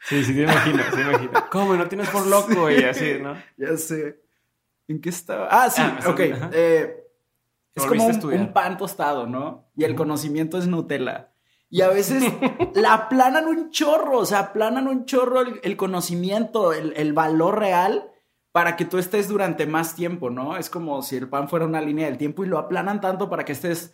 Sí, 0.00 0.24
sí, 0.24 0.34
te 0.34 0.42
imagino, 0.42 0.82
te 0.92 1.00
imagino. 1.00 1.30
¿Cómo? 1.50 1.74
¿No 1.74 1.86
tienes 1.86 2.08
por 2.10 2.26
loco? 2.26 2.70
Y 2.70 2.82
así, 2.82 3.18
¿no? 3.20 3.36
Ya 3.56 3.76
sé. 3.76 4.20
¿En 4.88 5.00
qué 5.00 5.08
estaba? 5.08 5.48
Ah, 5.50 5.70
sí, 5.70 5.82
ah, 5.82 6.00
ok. 6.08 6.20
Eh, 6.52 6.96
es 7.74 7.84
como 7.84 8.06
un, 8.06 8.24
un, 8.24 8.52
pan 8.52 8.76
tostado, 8.76 9.26
¿no? 9.26 9.68
Y 9.76 9.84
el 9.84 9.94
conocimiento 9.94 10.58
es 10.58 10.66
Nutella. 10.66 11.32
Y 11.68 11.80
a 11.80 11.88
veces 11.88 12.22
la 12.74 12.94
aplanan 12.94 13.46
un 13.46 13.70
chorro, 13.70 14.18
o 14.18 14.26
sea, 14.26 14.38
aplanan 14.40 14.88
un 14.88 15.04
chorro 15.04 15.40
el, 15.40 15.76
conocimiento, 15.76 16.72
el, 16.72 17.12
valor 17.12 17.58
real 17.58 18.10
para 18.52 18.76
que 18.76 18.84
tú 18.84 18.98
estés 18.98 19.28
durante 19.28 19.66
más 19.66 19.94
tiempo, 19.94 20.30
¿no? 20.30 20.56
Es 20.56 20.70
como 20.70 21.02
si 21.02 21.16
el 21.16 21.28
pan 21.28 21.48
fuera 21.48 21.66
una 21.66 21.80
línea 21.80 22.06
del 22.06 22.18
tiempo 22.18 22.44
y 22.44 22.48
lo 22.48 22.58
aplanan 22.58 23.00
tanto 23.00 23.28
para 23.28 23.44
que 23.44 23.52
estés 23.52 23.92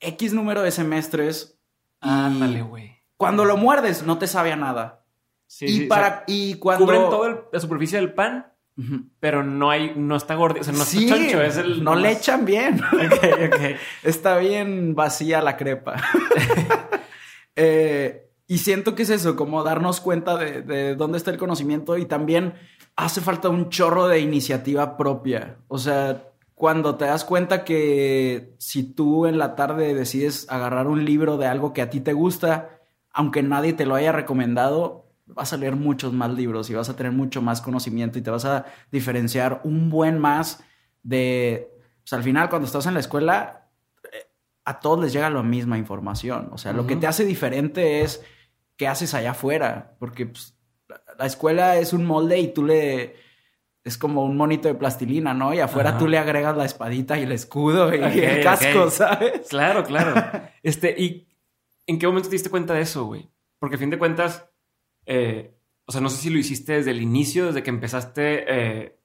X 0.00 0.32
número 0.32 0.62
de 0.62 0.72
semestres. 0.72 1.60
Ándale, 2.00 2.62
güey. 2.62 3.02
Cuando 3.16 3.44
lo 3.44 3.56
muerdes, 3.56 4.02
no 4.02 4.18
te 4.18 4.26
sabe 4.26 4.50
a 4.50 4.56
nada. 4.56 5.04
Sí, 5.46 5.66
y, 5.84 5.86
para, 5.86 6.24
y 6.26 6.54
cuando... 6.54 6.86
Cubren 6.86 7.02
toda 7.10 7.44
la 7.52 7.60
superficie 7.60 7.98
del 7.98 8.14
pan, 8.14 8.52
pero 9.20 9.44
no 9.44 9.70
hay, 9.70 9.92
no 9.94 10.16
está 10.16 10.34
gordo, 10.34 10.60
o 10.60 10.64
sea, 10.64 10.72
no 10.72 10.82
está 10.82 10.98
choncho, 10.98 11.42
es 11.42 11.58
el... 11.58 11.84
No 11.84 11.94
le 11.94 12.10
echan 12.10 12.44
bien. 12.44 12.82
ok, 12.92 13.52
ok. 13.52 13.60
Está 14.02 14.38
bien 14.38 14.94
vacía 14.94 15.42
la 15.42 15.56
crepa. 15.56 16.02
Eh, 17.56 18.30
y 18.46 18.58
siento 18.58 18.94
que 18.94 19.04
es 19.04 19.10
eso, 19.10 19.36
como 19.36 19.62
darnos 19.62 20.00
cuenta 20.00 20.36
de, 20.36 20.94
dónde 20.94 21.18
está 21.18 21.30
el 21.30 21.38
conocimiento 21.38 21.96
y 21.96 22.04
también 22.04 22.54
hace 22.96 23.20
falta 23.20 23.48
un 23.48 23.70
chorro 23.70 24.08
de 24.08 24.20
iniciativa 24.20 24.96
propia. 24.96 25.56
O 25.68 25.78
sea, 25.78 26.28
cuando 26.54 26.96
te 26.96 27.06
das 27.06 27.24
cuenta 27.24 27.64
que 27.64 28.54
si 28.58 28.82
tú 28.82 29.26
en 29.26 29.38
la 29.38 29.54
tarde 29.54 29.94
decides 29.94 30.46
agarrar 30.50 30.86
un 30.86 31.04
libro 31.04 31.38
de 31.38 31.46
algo 31.46 31.72
que 31.72 31.82
a 31.82 31.90
ti 31.90 32.00
te 32.00 32.12
gusta, 32.12 32.80
aunque 33.10 33.42
nadie 33.42 33.72
te 33.72 33.86
lo 33.86 33.94
haya 33.94 34.12
recomendado, 34.12 35.06
vas 35.26 35.52
a 35.52 35.56
leer 35.56 35.76
muchos 35.76 36.12
más 36.12 36.30
libros 36.32 36.68
y 36.68 36.74
vas 36.74 36.88
a 36.88 36.96
tener 36.96 37.12
mucho 37.12 37.42
más 37.42 37.60
conocimiento 37.60 38.18
y 38.18 38.22
te 38.22 38.30
vas 38.30 38.44
a 38.44 38.66
diferenciar 38.90 39.60
un 39.64 39.90
buen 39.90 40.18
más 40.18 40.62
de... 41.02 41.70
Pues 42.02 42.12
al 42.12 42.22
final, 42.22 42.48
cuando 42.50 42.66
estás 42.66 42.86
en 42.86 42.94
la 42.94 43.00
escuela, 43.00 43.61
a 44.64 44.80
todos 44.80 45.00
les 45.00 45.12
llega 45.12 45.30
la 45.30 45.42
misma 45.42 45.78
información. 45.78 46.48
O 46.52 46.58
sea, 46.58 46.72
lo 46.72 46.86
que 46.86 46.96
te 46.96 47.06
hace 47.06 47.24
diferente 47.24 48.02
es 48.02 48.24
qué 48.76 48.86
haces 48.86 49.14
allá 49.14 49.32
afuera, 49.32 49.96
porque 49.98 50.26
pues, 50.26 50.56
la 51.18 51.26
escuela 51.26 51.76
es 51.78 51.92
un 51.92 52.04
molde 52.04 52.38
y 52.38 52.52
tú 52.52 52.64
le... 52.64 53.16
Es 53.84 53.98
como 53.98 54.24
un 54.24 54.36
monito 54.36 54.68
de 54.68 54.76
plastilina, 54.76 55.34
¿no? 55.34 55.52
Y 55.52 55.58
afuera 55.58 55.98
tú 55.98 56.06
le 56.06 56.16
agregas 56.16 56.56
la 56.56 56.64
espadita 56.64 57.18
y 57.18 57.24
el 57.24 57.32
escudo 57.32 57.92
y 57.92 57.98
el 57.98 58.40
casco, 58.40 58.88
¿sabes? 58.90 59.48
Claro, 59.48 59.82
claro. 59.82 60.14
este, 60.62 60.94
¿y 60.96 61.26
en 61.88 61.98
qué 61.98 62.06
momento 62.06 62.28
te 62.28 62.36
diste 62.36 62.48
cuenta 62.48 62.74
de 62.74 62.82
eso, 62.82 63.06
güey? 63.06 63.28
Porque 63.58 63.74
a 63.74 63.78
fin 63.80 63.90
de 63.90 63.98
cuentas, 63.98 64.48
eh, 65.04 65.56
o 65.84 65.90
sea, 65.90 66.00
no 66.00 66.10
sé 66.10 66.18
si 66.18 66.30
lo 66.30 66.38
hiciste 66.38 66.74
desde 66.74 66.92
el 66.92 67.02
inicio, 67.02 67.46
desde 67.46 67.64
que 67.64 67.70
empezaste 67.70 68.44
eh, 68.46 69.00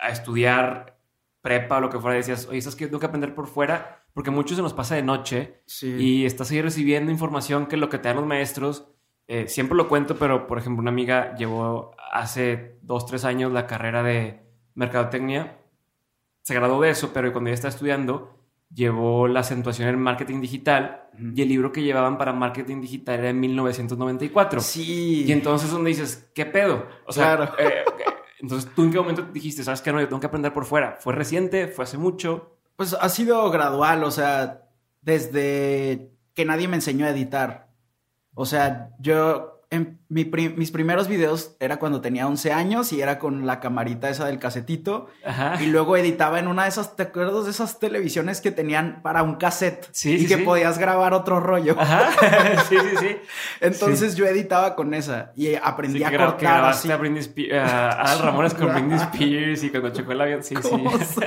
a 0.00 0.08
estudiar 0.08 0.98
prepa 1.42 1.76
o 1.76 1.80
lo 1.80 1.90
que 1.90 1.98
fuera, 1.98 2.16
decías, 2.16 2.46
oye, 2.48 2.62
¿sabes 2.62 2.76
que 2.76 2.86
tengo 2.86 3.00
que 3.00 3.06
aprender 3.06 3.34
por 3.34 3.46
fuera? 3.46 4.03
Porque 4.14 4.30
mucho 4.30 4.54
se 4.56 4.62
nos 4.62 4.72
pasa 4.72 4.94
de 4.94 5.02
noche 5.02 5.60
y 5.82 6.24
estás 6.24 6.50
ahí 6.50 6.62
recibiendo 6.62 7.10
información 7.12 7.66
que 7.66 7.76
lo 7.76 7.88
que 7.90 7.98
te 7.98 8.08
dan 8.08 8.16
los 8.16 8.26
maestros, 8.26 8.86
eh, 9.28 9.46
siempre 9.48 9.76
lo 9.76 9.88
cuento, 9.88 10.16
pero 10.16 10.46
por 10.46 10.56
ejemplo 10.58 10.80
una 10.80 10.90
amiga 10.90 11.34
llevó 11.36 11.90
hace 12.12 12.78
dos, 12.82 13.04
tres 13.06 13.24
años 13.24 13.52
la 13.52 13.66
carrera 13.66 14.02
de 14.02 14.40
mercadotecnia, 14.74 15.58
se 16.42 16.54
graduó 16.54 16.80
de 16.82 16.90
eso, 16.90 17.10
pero 17.12 17.32
cuando 17.32 17.48
ella 17.50 17.54
está 17.54 17.68
estudiando, 17.68 18.38
llevó 18.72 19.28
la 19.28 19.40
acentuación 19.40 19.88
en 19.88 19.98
marketing 20.00 20.40
digital 20.40 21.08
y 21.34 21.42
el 21.42 21.48
libro 21.48 21.70
que 21.72 21.82
llevaban 21.82 22.18
para 22.18 22.32
marketing 22.32 22.80
digital 22.80 23.20
era 23.20 23.30
en 23.30 23.40
1994. 23.40 24.60
Sí. 24.60 25.24
Y 25.26 25.32
entonces 25.32 25.70
donde 25.70 25.90
dices, 25.90 26.30
¿qué 26.34 26.44
pedo? 26.44 26.86
O 27.06 27.12
sea, 27.12 27.36
Claro. 27.36 27.52
eh, 27.58 27.84
eh, 27.98 28.04
entonces 28.40 28.70
tú 28.74 28.82
en 28.82 28.90
qué 28.90 28.98
momento 28.98 29.22
dijiste, 29.32 29.62
sabes 29.64 29.80
que 29.80 29.92
no, 29.92 30.00
yo 30.00 30.08
tengo 30.08 30.20
que 30.20 30.26
aprender 30.26 30.52
por 30.52 30.64
fuera. 30.66 30.96
¿Fue 31.00 31.14
reciente? 31.14 31.68
¿Fue 31.68 31.84
hace 31.84 31.96
mucho? 31.98 32.53
Pues 32.76 32.96
ha 32.98 33.08
sido 33.08 33.50
gradual, 33.50 34.02
o 34.04 34.10
sea, 34.10 34.68
desde 35.00 36.10
que 36.34 36.44
nadie 36.44 36.68
me 36.68 36.76
enseñó 36.76 37.06
a 37.06 37.10
editar. 37.10 37.68
O 38.34 38.46
sea, 38.46 38.90
yo, 38.98 39.53
en 39.70 39.98
mi 40.08 40.24
mis 40.56 40.70
primeros 40.70 41.08
videos 41.08 41.56
era 41.60 41.78
cuando 41.78 42.00
tenía 42.00 42.26
11 42.28 42.52
años 42.52 42.92
y 42.92 43.00
era 43.02 43.18
con 43.18 43.46
la 43.46 43.58
camarita 43.60 44.08
esa 44.08 44.26
del 44.26 44.38
casetito. 44.38 45.08
Ajá. 45.24 45.60
Y 45.62 45.66
luego 45.66 45.96
editaba 45.96 46.38
en 46.38 46.46
una 46.48 46.62
de 46.64 46.68
esas, 46.68 46.94
¿te 46.96 47.04
acuerdas 47.04 47.44
de 47.46 47.50
esas 47.50 47.78
televisiones 47.80 48.40
que 48.40 48.50
tenían 48.50 49.00
para 49.02 49.22
un 49.22 49.34
cassette? 49.36 49.88
Sí, 49.92 50.12
y 50.14 50.18
sí, 50.20 50.26
que 50.26 50.36
sí. 50.36 50.42
podías 50.42 50.78
grabar 50.78 51.12
otro 51.14 51.40
rollo. 51.40 51.74
Ajá. 51.78 52.10
sí, 52.68 52.76
sí, 52.78 52.96
sí. 53.00 53.16
Entonces 53.60 54.14
yo 54.16 54.26
editaba 54.26 54.74
con 54.76 54.94
esa 54.94 55.32
y 55.34 55.54
aprendí 55.54 56.02
a 56.04 56.08
gra- 56.08 56.10
que 56.10 56.16
cortar 56.18 56.38
grabaste 56.58 56.88
así. 56.88 56.92
a 56.92 56.96
Britney 56.96 57.20
Spears, 57.20 57.72
a 57.72 58.18
Ramones 58.22 58.54
con 58.54 58.68
Britney 58.72 58.98
Spears 58.98 59.64
y 59.64 59.70
cuando 59.70 59.90
chocó 59.90 60.12
el 60.12 60.20
avión. 60.20 60.42
Sí, 60.44 60.54
¿Cómo 60.54 60.90
sí. 60.98 61.20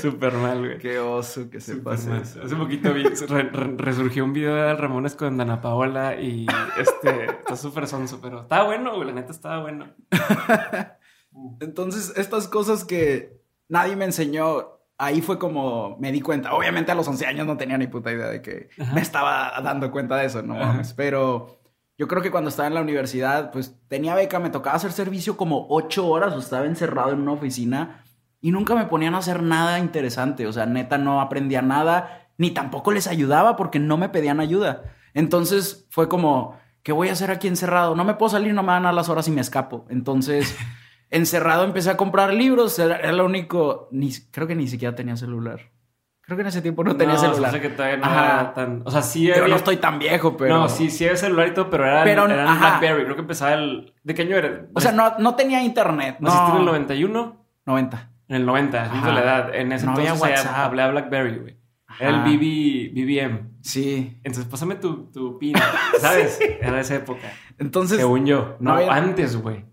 Súper 0.00 0.32
mal, 0.34 0.58
güey. 0.58 0.78
Qué 0.78 0.98
oso 0.98 1.48
que 1.50 1.60
se 1.60 1.76
pase 1.76 2.10
eso. 2.22 2.42
Hace 2.44 2.54
poquito 2.56 2.92
vi, 2.92 3.04
re- 3.04 3.50
re- 3.50 3.74
resurgió 3.76 4.24
un 4.24 4.32
video 4.32 4.54
de 4.54 4.60
Adal 4.60 4.78
Ramones 4.78 5.14
con 5.14 5.36
Dana 5.36 5.60
Paola 5.60 6.14
y 6.20 6.46
este, 6.78 7.15
está 7.24 7.56
súper 7.56 7.86
sonso, 7.86 8.20
pero 8.20 8.42
estaba 8.42 8.64
bueno, 8.64 8.94
güey, 8.94 9.06
la 9.08 9.14
neta 9.14 9.32
estaba 9.32 9.62
bueno. 9.62 9.86
Entonces, 11.60 12.12
estas 12.16 12.48
cosas 12.48 12.84
que 12.84 13.40
nadie 13.68 13.96
me 13.96 14.04
enseñó, 14.04 14.78
ahí 14.98 15.20
fue 15.20 15.38
como 15.38 15.96
me 15.98 16.12
di 16.12 16.20
cuenta. 16.20 16.54
Obviamente 16.54 16.92
a 16.92 16.94
los 16.94 17.08
11 17.08 17.26
años 17.26 17.46
no 17.46 17.56
tenía 17.56 17.78
ni 17.78 17.86
puta 17.86 18.12
idea 18.12 18.28
de 18.28 18.42
que 18.42 18.70
Ajá. 18.80 18.94
me 18.94 19.00
estaba 19.00 19.52
dando 19.62 19.90
cuenta 19.90 20.16
de 20.16 20.26
eso, 20.26 20.42
no 20.42 20.54
mames. 20.54 20.92
Pero 20.94 21.58
yo 21.98 22.08
creo 22.08 22.22
que 22.22 22.30
cuando 22.30 22.50
estaba 22.50 22.68
en 22.68 22.74
la 22.74 22.80
universidad, 22.82 23.50
pues 23.50 23.78
tenía 23.88 24.14
beca, 24.14 24.38
me 24.38 24.50
tocaba 24.50 24.76
hacer 24.76 24.92
servicio 24.92 25.36
como 25.36 25.66
8 25.68 26.06
horas, 26.06 26.34
o 26.34 26.38
estaba 26.38 26.66
encerrado 26.66 27.12
en 27.12 27.20
una 27.20 27.32
oficina 27.32 28.02
y 28.40 28.50
nunca 28.50 28.74
me 28.74 28.86
ponían 28.86 29.14
a 29.14 29.18
hacer 29.18 29.42
nada 29.42 29.78
interesante. 29.78 30.46
O 30.46 30.52
sea, 30.52 30.66
neta, 30.66 30.98
no 30.98 31.20
aprendía 31.20 31.62
nada, 31.62 32.28
ni 32.38 32.50
tampoco 32.50 32.92
les 32.92 33.06
ayudaba 33.06 33.56
porque 33.56 33.78
no 33.78 33.96
me 33.96 34.08
pedían 34.08 34.40
ayuda. 34.40 34.84
Entonces 35.14 35.86
fue 35.90 36.08
como, 36.08 36.58
¿qué 36.86 36.92
voy 36.92 37.08
a 37.08 37.12
hacer 37.14 37.32
aquí 37.32 37.48
encerrado? 37.48 37.96
No 37.96 38.04
me 38.04 38.14
puedo 38.14 38.30
salir, 38.30 38.54
no 38.54 38.62
me 38.62 38.70
dan 38.70 38.86
a 38.86 38.92
las 38.92 39.08
horas 39.08 39.26
y 39.26 39.32
me 39.32 39.40
escapo. 39.40 39.84
Entonces, 39.90 40.56
encerrado 41.10 41.64
empecé 41.64 41.90
a 41.90 41.96
comprar 41.96 42.32
libros. 42.32 42.78
Era, 42.78 43.10
lo 43.10 43.24
único, 43.24 43.88
ni, 43.90 44.12
creo 44.30 44.46
que 44.46 44.54
ni 44.54 44.68
siquiera 44.68 44.94
tenía 44.94 45.16
celular. 45.16 45.72
Creo 46.20 46.36
que 46.36 46.42
en 46.42 46.46
ese 46.46 46.62
tiempo 46.62 46.84
no 46.84 46.94
tenía 46.96 47.16
celular. 47.18 47.50
hace 47.50 47.60
que 47.60 47.70
todavía 47.70 47.96
no 47.96 48.04
Ajá. 48.04 48.24
era 48.24 48.54
tan. 48.54 48.82
O 48.84 48.90
sea, 48.92 49.02
sí 49.02 49.32
había- 49.32 49.48
no 49.48 49.56
estoy 49.56 49.78
tan 49.78 49.98
viejo, 49.98 50.36
pero... 50.36 50.56
No, 50.58 50.68
sí, 50.68 50.88
sí 50.90 51.04
había 51.04 51.16
celular 51.16 51.48
y 51.48 51.54
todo, 51.54 51.68
pero 51.70 51.84
era, 51.86 52.04
Pero, 52.04 52.24
era 52.26 52.42
en 52.42 52.48
ajá. 52.48 52.78
Blackberry. 52.78 53.02
Creo 53.02 53.16
que 53.16 53.22
empezaba 53.22 53.54
el. 53.54 53.92
¿De 54.04 54.14
qué 54.14 54.22
año 54.22 54.36
era? 54.36 54.66
O 54.72 54.80
sea, 54.80 54.92
no, 54.92 55.18
no 55.18 55.34
tenía 55.34 55.62
internet. 55.64 56.18
¿Naciste 56.20 56.44
No. 56.48 56.54
en 56.54 56.60
el 56.60 56.66
91? 56.66 57.46
90. 57.66 58.10
En 58.28 58.36
el 58.36 58.46
90, 58.46 58.84
es 58.86 59.02
la 59.04 59.20
edad. 59.22 59.54
En 59.56 59.72
ese 59.72 59.86
No 59.86 59.92
había 59.92 60.12
entonces 60.12 60.28
ya 60.30 60.36
WhatsApp. 60.50 60.56
hablé 60.66 60.82
a 60.82 60.88
Blackberry, 60.90 61.38
güey. 61.38 61.56
Era 62.00 62.24
el. 62.26 62.36
BB, 62.38 62.92
BBM. 62.94 63.50
Sí. 63.62 64.18
Entonces, 64.24 64.44
pásame 64.50 64.76
tu, 64.76 65.10
tu 65.10 65.38
pin, 65.38 65.54
¿sabes? 66.00 66.38
Era 66.60 66.80
esa 66.80 66.96
época. 66.96 67.32
Entonces, 67.58 67.98
Según 67.98 68.26
yo. 68.26 68.56
No, 68.60 68.72
no 68.72 68.76
había- 68.76 68.92
antes, 68.94 69.36
güey. 69.36 69.64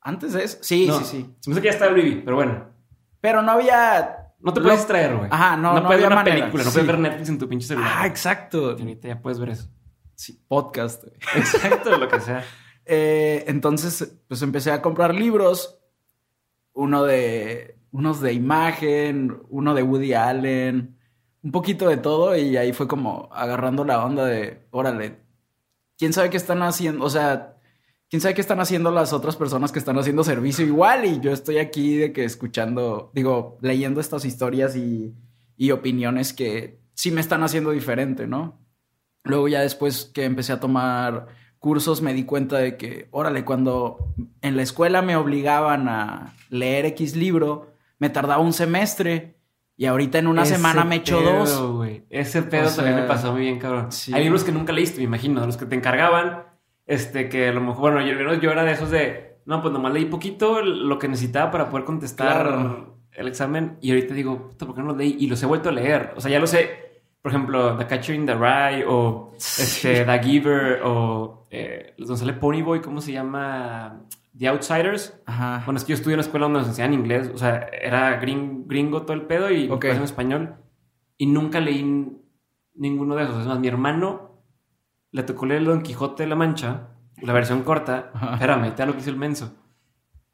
antes 0.00 0.32
de 0.34 0.44
eso... 0.44 0.58
Sí, 0.60 0.86
No, 0.86 0.98
sí, 0.98 1.04
sí. 1.04 1.34
Se 1.40 1.50
me 1.50 1.54
hace 1.54 1.62
que 1.62 1.68
ya 1.68 1.72
estaba 1.72 1.92
el 1.94 2.02
BB, 2.02 2.24
pero 2.24 2.36
bueno. 2.36 2.68
Pero 3.20 3.42
no 3.42 3.52
había... 3.52 4.18
No 4.40 4.52
te 4.52 4.60
Lo- 4.60 4.64
puedes 4.64 4.80
distraer, 4.80 5.16
güey. 5.16 5.28
Ajá, 5.30 5.56
no, 5.56 5.74
no 5.74 5.84
puedes 5.86 6.02
ver 6.02 6.06
una 6.08 6.16
manera. 6.16 6.36
película, 6.36 6.64
no 6.64 6.70
Sí. 6.70 6.74
puedes 6.74 6.86
ver 6.88 6.98
Netflix 6.98 7.28
en 7.28 7.38
tu 7.38 7.48
pinche 7.48 7.66
celular. 7.68 7.92
Ah, 7.96 8.06
exacto. 8.06 8.76
Y 8.76 8.80
ahorita 8.80 9.08
ya 9.08 9.22
puedes 9.22 9.38
ver 9.38 9.50
eso. 9.50 9.68
Sí, 10.14 10.44
podcast. 10.48 11.04
güey. 11.04 11.14
Exacto, 11.36 11.96
lo 11.96 12.08
que 12.08 12.20
sea. 12.20 12.44
Eh, 12.84 13.44
entonces, 13.46 14.20
pues 14.28 14.42
empecé 14.42 14.72
a 14.72 14.82
comprar 14.82 15.14
libros. 15.14 15.78
Uno 16.74 17.04
de. 17.04 17.78
Unos 17.92 18.20
de 18.20 18.32
imagen, 18.32 19.40
uno 19.50 19.74
de 19.74 19.82
Woody 19.82 20.14
Allen, 20.14 20.98
un 21.42 21.50
poquito 21.52 21.88
de 21.88 21.96
todo, 21.96 22.36
y 22.36 22.56
ahí 22.56 22.72
fue 22.72 22.88
como 22.88 23.28
agarrando 23.32 23.84
la 23.84 24.04
onda 24.04 24.24
de. 24.26 24.66
Órale. 24.70 25.20
¿Quién 25.98 26.12
sabe 26.12 26.30
qué 26.30 26.36
están 26.36 26.62
haciendo? 26.62 27.04
O 27.04 27.10
sea, 27.10 27.56
¿quién 28.08 28.20
sabe 28.20 28.34
qué 28.34 28.40
están 28.40 28.60
haciendo 28.60 28.90
las 28.90 29.12
otras 29.12 29.36
personas 29.36 29.72
que 29.72 29.78
están 29.78 29.98
haciendo 29.98 30.24
servicio 30.24 30.64
igual? 30.66 31.04
Y 31.04 31.20
yo 31.20 31.32
estoy 31.32 31.58
aquí 31.58 31.96
de 31.96 32.12
que 32.12 32.24
escuchando, 32.24 33.10
digo, 33.14 33.58
leyendo 33.60 34.00
estas 34.00 34.24
historias 34.24 34.76
y, 34.76 35.14
y 35.56 35.70
opiniones 35.70 36.32
que 36.32 36.80
sí 36.94 37.10
me 37.10 37.20
están 37.20 37.42
haciendo 37.42 37.70
diferente, 37.70 38.26
¿no? 38.26 38.60
Luego 39.24 39.48
ya 39.48 39.60
después 39.60 40.10
que 40.12 40.24
empecé 40.24 40.52
a 40.52 40.60
tomar 40.60 41.28
cursos 41.58 42.02
me 42.02 42.12
di 42.12 42.24
cuenta 42.24 42.58
de 42.58 42.76
que, 42.76 43.08
órale, 43.12 43.44
cuando 43.44 44.14
en 44.40 44.56
la 44.56 44.62
escuela 44.62 45.00
me 45.00 45.14
obligaban 45.14 45.88
a 45.88 46.34
leer 46.50 46.86
X 46.86 47.14
libro, 47.14 47.76
me 48.00 48.10
tardaba 48.10 48.42
un 48.42 48.52
semestre 48.52 49.31
y 49.82 49.86
ahorita 49.86 50.18
en 50.20 50.28
una 50.28 50.42
Ese 50.44 50.54
semana 50.54 50.84
me 50.84 50.94
echo 50.96 51.18
pedo, 51.18 51.38
dos. 51.38 51.88
Ese 52.08 52.42
pedo 52.42 52.66
O 52.66 52.68
sea, 52.68 52.84
también 52.84 53.00
me 53.02 53.08
pasó 53.08 53.32
muy 53.32 53.40
bien, 53.40 53.58
cabrón. 53.58 53.90
sí. 53.90 54.14
Hay 54.14 54.22
libros 54.22 54.44
que 54.44 54.52
nunca 54.52 54.72
leíste, 54.72 54.98
me 54.98 55.04
imagino, 55.04 55.40
de 55.40 55.46
los 55.46 55.56
que 55.56 55.66
te 55.66 55.74
encargaban, 55.74 56.44
este, 56.86 57.28
que 57.28 57.48
a 57.48 57.52
lo 57.52 57.60
mejor, 57.60 57.92
bueno, 57.92 58.06
yo, 58.06 58.34
yo 58.40 58.50
era 58.52 58.62
de 58.62 58.70
esos 58.70 58.90
de, 58.90 59.38
no, 59.44 59.60
pues 59.60 59.72
nomás 59.72 59.92
leí 59.92 60.04
poquito 60.04 60.62
lo 60.62 61.00
que 61.00 61.08
necesitaba 61.08 61.50
para 61.50 61.68
poder 61.68 61.84
contestar 61.84 62.46
Claro. 62.46 62.98
el 63.10 63.26
examen 63.26 63.76
y 63.80 63.90
ahorita 63.90 64.14
digo, 64.14 64.50
puta, 64.50 64.66
¿por 64.66 64.76
qué 64.76 64.82
no 64.82 64.88
los 64.88 64.96
leí? 64.96 65.16
Y 65.18 65.26
los 65.26 65.42
he 65.42 65.46
vuelto 65.46 65.70
a 65.70 65.72
leer. 65.72 66.12
O 66.16 66.20
sea, 66.20 66.30
ya 66.30 66.38
lo 66.38 66.46
sé, 66.46 67.02
por 67.20 67.32
ejemplo, 67.32 67.76
The 67.76 67.86
Catcher 67.88 68.14
in 68.14 68.24
the 68.26 68.34
Rye 68.34 68.84
o 68.86 69.32
este, 69.36 70.04
The 70.04 70.18
Giver 70.22 70.80
o 70.84 71.48
eh, 71.50 71.94
donde 71.98 72.16
sale 72.18 72.34
Ponyboy, 72.34 72.80
¿cómo 72.80 73.00
se 73.00 73.10
llama? 73.10 74.02
The 74.38 74.48
Outsiders. 74.48 75.20
Ajá. 75.26 75.62
Bueno, 75.64 75.78
es 75.78 75.84
que 75.84 75.90
yo 75.90 75.94
estudié 75.96 76.14
en 76.14 76.18
una 76.18 76.26
escuela 76.26 76.46
donde 76.46 76.60
nos 76.60 76.68
enseñaban 76.68 76.94
inglés, 76.94 77.30
o 77.34 77.38
sea, 77.38 77.66
era 77.82 78.20
gring- 78.20 78.64
gringo 78.66 79.02
todo 79.02 79.12
el 79.14 79.22
pedo 79.22 79.50
y 79.50 79.66
Ok. 79.66 79.72
okay. 79.76 79.90
en 79.90 80.02
español. 80.02 80.54
Y 81.18 81.26
nunca 81.26 81.60
leí 81.60 81.82
ninguno 82.74 83.14
de 83.14 83.24
esos. 83.24 83.40
Es 83.42 83.46
más, 83.46 83.58
mi 83.60 83.68
hermano 83.68 84.42
le 85.10 85.22
tocó 85.22 85.46
leer 85.46 85.60
el 85.60 85.66
Don 85.66 85.82
Quijote 85.82 86.22
de 86.22 86.28
la 86.28 86.36
Mancha, 86.36 86.88
la 87.20 87.32
versión 87.32 87.62
corta. 87.62 88.10
Ajá. 88.14 88.34
Espérame, 88.34 88.74
te 88.74 88.86
lo 88.86 88.92
que 88.94 89.00
hizo 89.00 89.10
el 89.10 89.16
menso. 89.16 89.54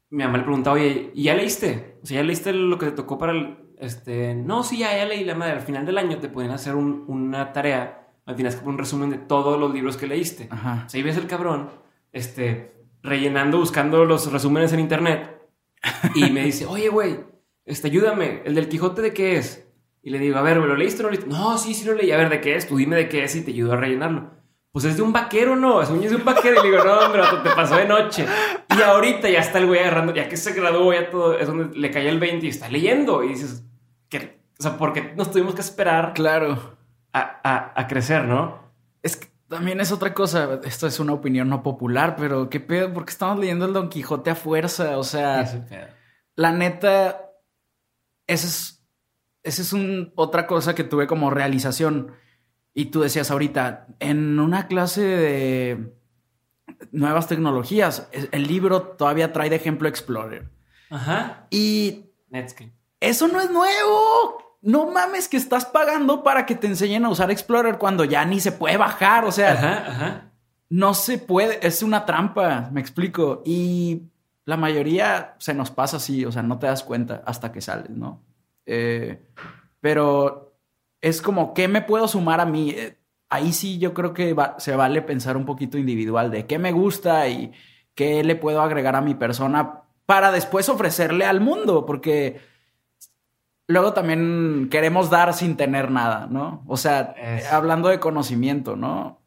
Mi 0.09 0.23
mamá 0.23 0.37
le 0.37 0.43
preguntaba, 0.43 0.75
oye, 0.77 1.11
¿y 1.13 1.23
ya 1.23 1.35
leíste? 1.35 1.99
O 2.01 2.05
sea, 2.05 2.17
¿ya 2.21 2.23
leíste 2.23 2.53
lo 2.53 2.77
que 2.79 2.87
te 2.87 2.91
tocó 2.93 3.17
para 3.17 3.33
el. 3.33 3.57
Este. 3.77 4.33
No, 4.33 4.63
sí, 4.63 4.79
ya, 4.79 4.95
ya 4.97 5.05
leí 5.05 5.23
la 5.23 5.35
madre. 5.35 5.53
Al 5.53 5.61
final 5.61 5.85
del 5.85 5.97
año 5.97 6.17
te 6.17 6.29
pueden 6.29 6.51
hacer 6.51 6.75
un- 6.75 7.03
una 7.07 7.53
tarea. 7.53 8.07
Final 8.25 8.45
es 8.47 8.55
como 8.57 8.69
un 8.71 8.77
resumen 8.77 9.09
de 9.09 9.17
todos 9.17 9.59
los 9.59 9.73
libros 9.73 9.97
que 9.97 10.07
leíste. 10.07 10.47
Ajá. 10.51 10.83
O 10.85 10.89
sea, 10.89 10.97
ahí 10.99 11.03
ves 11.03 11.17
el 11.17 11.27
cabrón, 11.27 11.69
este, 12.11 12.78
rellenando, 13.03 13.57
buscando 13.59 14.05
los 14.05 14.31
resúmenes 14.31 14.73
en 14.73 14.79
internet. 14.79 15.37
Y 16.15 16.29
me 16.31 16.43
dice, 16.43 16.65
oye, 16.65 16.89
güey, 16.89 17.19
este, 17.65 17.87
ayúdame, 17.87 18.41
¿el 18.45 18.55
del 18.55 18.67
Quijote 18.69 19.01
de 19.01 19.13
qué 19.13 19.37
es? 19.37 19.65
Y 20.01 20.09
le 20.11 20.19
digo, 20.19 20.37
a 20.37 20.41
ver, 20.41 20.57
¿lo 20.57 20.75
leíste 20.75 21.01
o 21.01 21.03
no 21.03 21.09
lo 21.09 21.15
leíste? 21.15 21.29
No, 21.29 21.57
sí, 21.57 21.73
sí 21.73 21.85
lo 21.85 21.93
leí. 21.93 22.11
A 22.11 22.17
ver, 22.17 22.29
¿de 22.29 22.41
qué 22.41 22.55
es? 22.55 22.67
Tú 22.67 22.77
dime 22.77 22.95
de 22.95 23.09
qué 23.09 23.23
es 23.23 23.35
y 23.35 23.41
te 23.41 23.51
ayudo 23.51 23.73
a 23.73 23.77
rellenarlo. 23.77 24.31
Pues 24.71 24.85
es 24.85 24.97
de 24.97 25.01
un 25.01 25.11
vaquero, 25.11 25.55
¿no? 25.55 25.81
Es 25.81 25.89
un 25.89 26.03
es 26.03 26.11
de 26.11 26.15
un 26.17 26.23
vaquero. 26.25 26.59
Y 26.59 26.63
le 26.63 26.71
digo, 26.71 26.83
no, 26.83 26.99
hombre, 26.99 27.21
te 27.43 27.49
pasó 27.51 27.75
de 27.75 27.85
noche. 27.85 28.25
Y 28.77 28.81
ahorita 28.81 29.29
ya 29.29 29.39
está 29.39 29.57
el 29.59 29.65
güey 29.67 29.79
agarrando, 29.81 30.13
ya 30.13 30.29
que 30.29 30.37
se 30.37 30.53
graduó, 30.53 30.93
ya 30.93 31.09
todo, 31.09 31.37
es 31.37 31.47
donde 31.47 31.77
le 31.77 31.91
cae 31.91 32.07
el 32.07 32.19
20 32.19 32.45
y 32.45 32.49
está 32.49 32.69
leyendo. 32.69 33.23
Y 33.23 33.29
dices, 33.29 33.65
¿qué? 34.09 34.39
O 34.59 34.63
sea, 34.63 34.77
¿por 34.77 34.93
qué 34.93 35.13
nos 35.15 35.31
tuvimos 35.31 35.55
que 35.55 35.61
esperar 35.61 36.13
Claro. 36.13 36.77
a, 37.13 37.39
a- 37.43 37.73
a 37.81 37.87
crecer, 37.87 38.25
no? 38.25 38.59
Es 39.01 39.15
que 39.17 39.27
también 39.49 39.81
es 39.81 39.91
otra 39.91 40.13
cosa. 40.13 40.59
Esto 40.63 40.87
es 40.87 40.99
una 40.99 41.13
opinión 41.13 41.49
no 41.49 41.63
popular, 41.63 42.15
pero 42.15 42.49
qué 42.49 42.59
pedo, 42.59 42.93
porque 42.93 43.11
estamos 43.11 43.39
leyendo 43.39 43.65
el 43.65 43.73
Don 43.73 43.89
Quijote 43.89 44.29
a 44.29 44.35
fuerza. 44.35 44.97
O 44.97 45.03
sea, 45.03 45.41
Ese 45.41 45.63
la 46.35 46.53
neta, 46.53 47.31
esa 48.27 48.47
es, 48.47 48.87
esa 49.43 49.61
es 49.61 49.73
un, 49.73 50.13
otra 50.15 50.47
cosa 50.47 50.75
que 50.75 50.85
tuve 50.85 51.07
como 51.07 51.29
realización. 51.29 52.13
Y 52.73 52.85
tú 52.85 53.01
decías 53.01 53.31
ahorita, 53.31 53.87
en 53.99 54.39
una 54.39 54.67
clase 54.67 55.01
de 55.01 55.93
nuevas 56.91 57.27
tecnologías, 57.27 58.07
el 58.11 58.29
el 58.31 58.47
libro 58.47 58.83
todavía 58.83 59.33
trae 59.33 59.49
de 59.49 59.57
ejemplo 59.57 59.89
Explorer. 59.89 60.49
Ajá. 60.89 61.47
Y 61.49 62.11
Netscape. 62.29 62.73
eso 62.99 63.27
no 63.27 63.41
es 63.41 63.51
nuevo. 63.51 64.48
No 64.61 64.91
mames 64.91 65.27
que 65.29 65.37
estás 65.37 65.65
pagando 65.65 66.21
para 66.23 66.45
que 66.45 66.55
te 66.55 66.67
enseñen 66.67 67.05
a 67.05 67.09
usar 67.09 67.31
Explorer 67.31 67.77
cuando 67.77 68.03
ya 68.03 68.25
ni 68.25 68.39
se 68.39 68.51
puede 68.51 68.77
bajar. 68.77 69.23
O 69.25 69.31
sea, 69.31 69.53
Ajá, 69.53 69.83
ajá. 69.87 70.31
no 70.69 70.93
se 70.93 71.17
puede, 71.17 71.65
es 71.65 71.81
una 71.83 72.05
trampa, 72.05 72.69
me 72.71 72.81
explico. 72.81 73.41
Y 73.45 74.03
la 74.45 74.57
mayoría 74.57 75.35
se 75.37 75.53
nos 75.53 75.71
pasa 75.71 75.97
así, 75.97 76.25
o 76.25 76.31
sea, 76.31 76.43
no 76.43 76.59
te 76.59 76.67
das 76.67 76.83
cuenta 76.83 77.23
hasta 77.25 77.51
que 77.51 77.61
sales, 77.61 77.89
¿no? 77.91 78.21
Eh, 78.65 79.21
pero 79.79 80.57
es 81.01 81.21
como, 81.21 81.53
¿qué 81.53 81.67
me 81.67 81.81
puedo 81.81 82.07
sumar 82.07 82.41
a 82.41 82.45
mí? 82.45 82.71
Eh, 82.71 82.97
ahí 83.29 83.53
sí 83.53 83.77
yo 83.79 83.93
creo 83.93 84.13
que 84.13 84.33
va- 84.33 84.55
se 84.59 84.75
vale 84.75 85.01
pensar 85.01 85.37
un 85.37 85.45
poquito 85.45 85.77
individual 85.77 86.31
de 86.31 86.45
qué 86.45 86.59
me 86.59 86.71
gusta 86.71 87.27
y 87.29 87.51
qué 87.95 88.23
le 88.23 88.35
puedo 88.35 88.61
agregar 88.61 88.95
a 88.95 89.01
mi 89.01 89.15
persona 89.15 89.83
para 90.05 90.31
después 90.31 90.67
ofrecerle 90.69 91.25
al 91.25 91.39
mundo, 91.39 91.85
porque 91.85 92.41
luego 93.69 93.93
también 93.93 94.67
queremos 94.71 95.09
dar 95.09 95.33
sin 95.33 95.55
tener 95.55 95.91
nada, 95.91 96.27
¿no? 96.29 96.63
O 96.67 96.75
sea, 96.75 97.13
hablando 97.51 97.87
de 97.89 97.99
conocimiento, 97.99 98.75
¿no? 98.75 99.21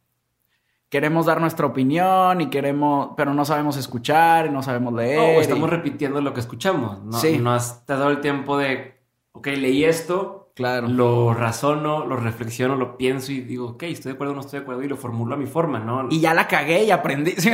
Queremos 0.89 1.25
dar 1.25 1.41
nuestra 1.41 1.65
opinión 1.65 2.41
y 2.41 2.49
queremos, 2.49 3.11
pero 3.17 3.33
no 3.33 3.45
sabemos 3.45 3.77
escuchar 3.77 4.47
y 4.47 4.49
no 4.49 4.61
sabemos 4.61 4.93
leer. 4.93 5.37
o 5.37 5.41
estamos 5.41 5.69
repitiendo 5.69 6.21
lo 6.21 6.33
que 6.33 6.41
escuchamos. 6.41 7.01
No, 7.03 7.17
sí. 7.17 7.39
no 7.39 7.53
has 7.53 7.85
te 7.85 7.93
dado 7.93 8.09
el 8.09 8.19
tiempo 8.19 8.57
de, 8.57 8.99
ok, 9.31 9.47
leí 9.47 9.85
esto, 9.85 10.51
claro. 10.53 10.89
lo 10.89 11.33
razono, 11.33 12.05
lo 12.05 12.17
reflexiono, 12.17 12.75
lo 12.75 12.97
pienso 12.97 13.31
y 13.31 13.41
digo, 13.41 13.69
ok, 13.69 13.83
estoy 13.83 14.11
de 14.11 14.15
acuerdo 14.15 14.33
o 14.33 14.35
no 14.35 14.41
estoy 14.41 14.59
de 14.59 14.63
acuerdo 14.63 14.83
y 14.83 14.89
lo 14.89 14.97
formulo 14.97 15.35
a 15.35 15.37
mi 15.37 15.47
forma, 15.47 15.79
¿no? 15.79 16.09
Y 16.11 16.19
ya 16.19 16.33
la 16.33 16.49
cagué 16.49 16.83
y 16.83 16.91
aprendí. 16.91 17.31
¿sí? 17.37 17.49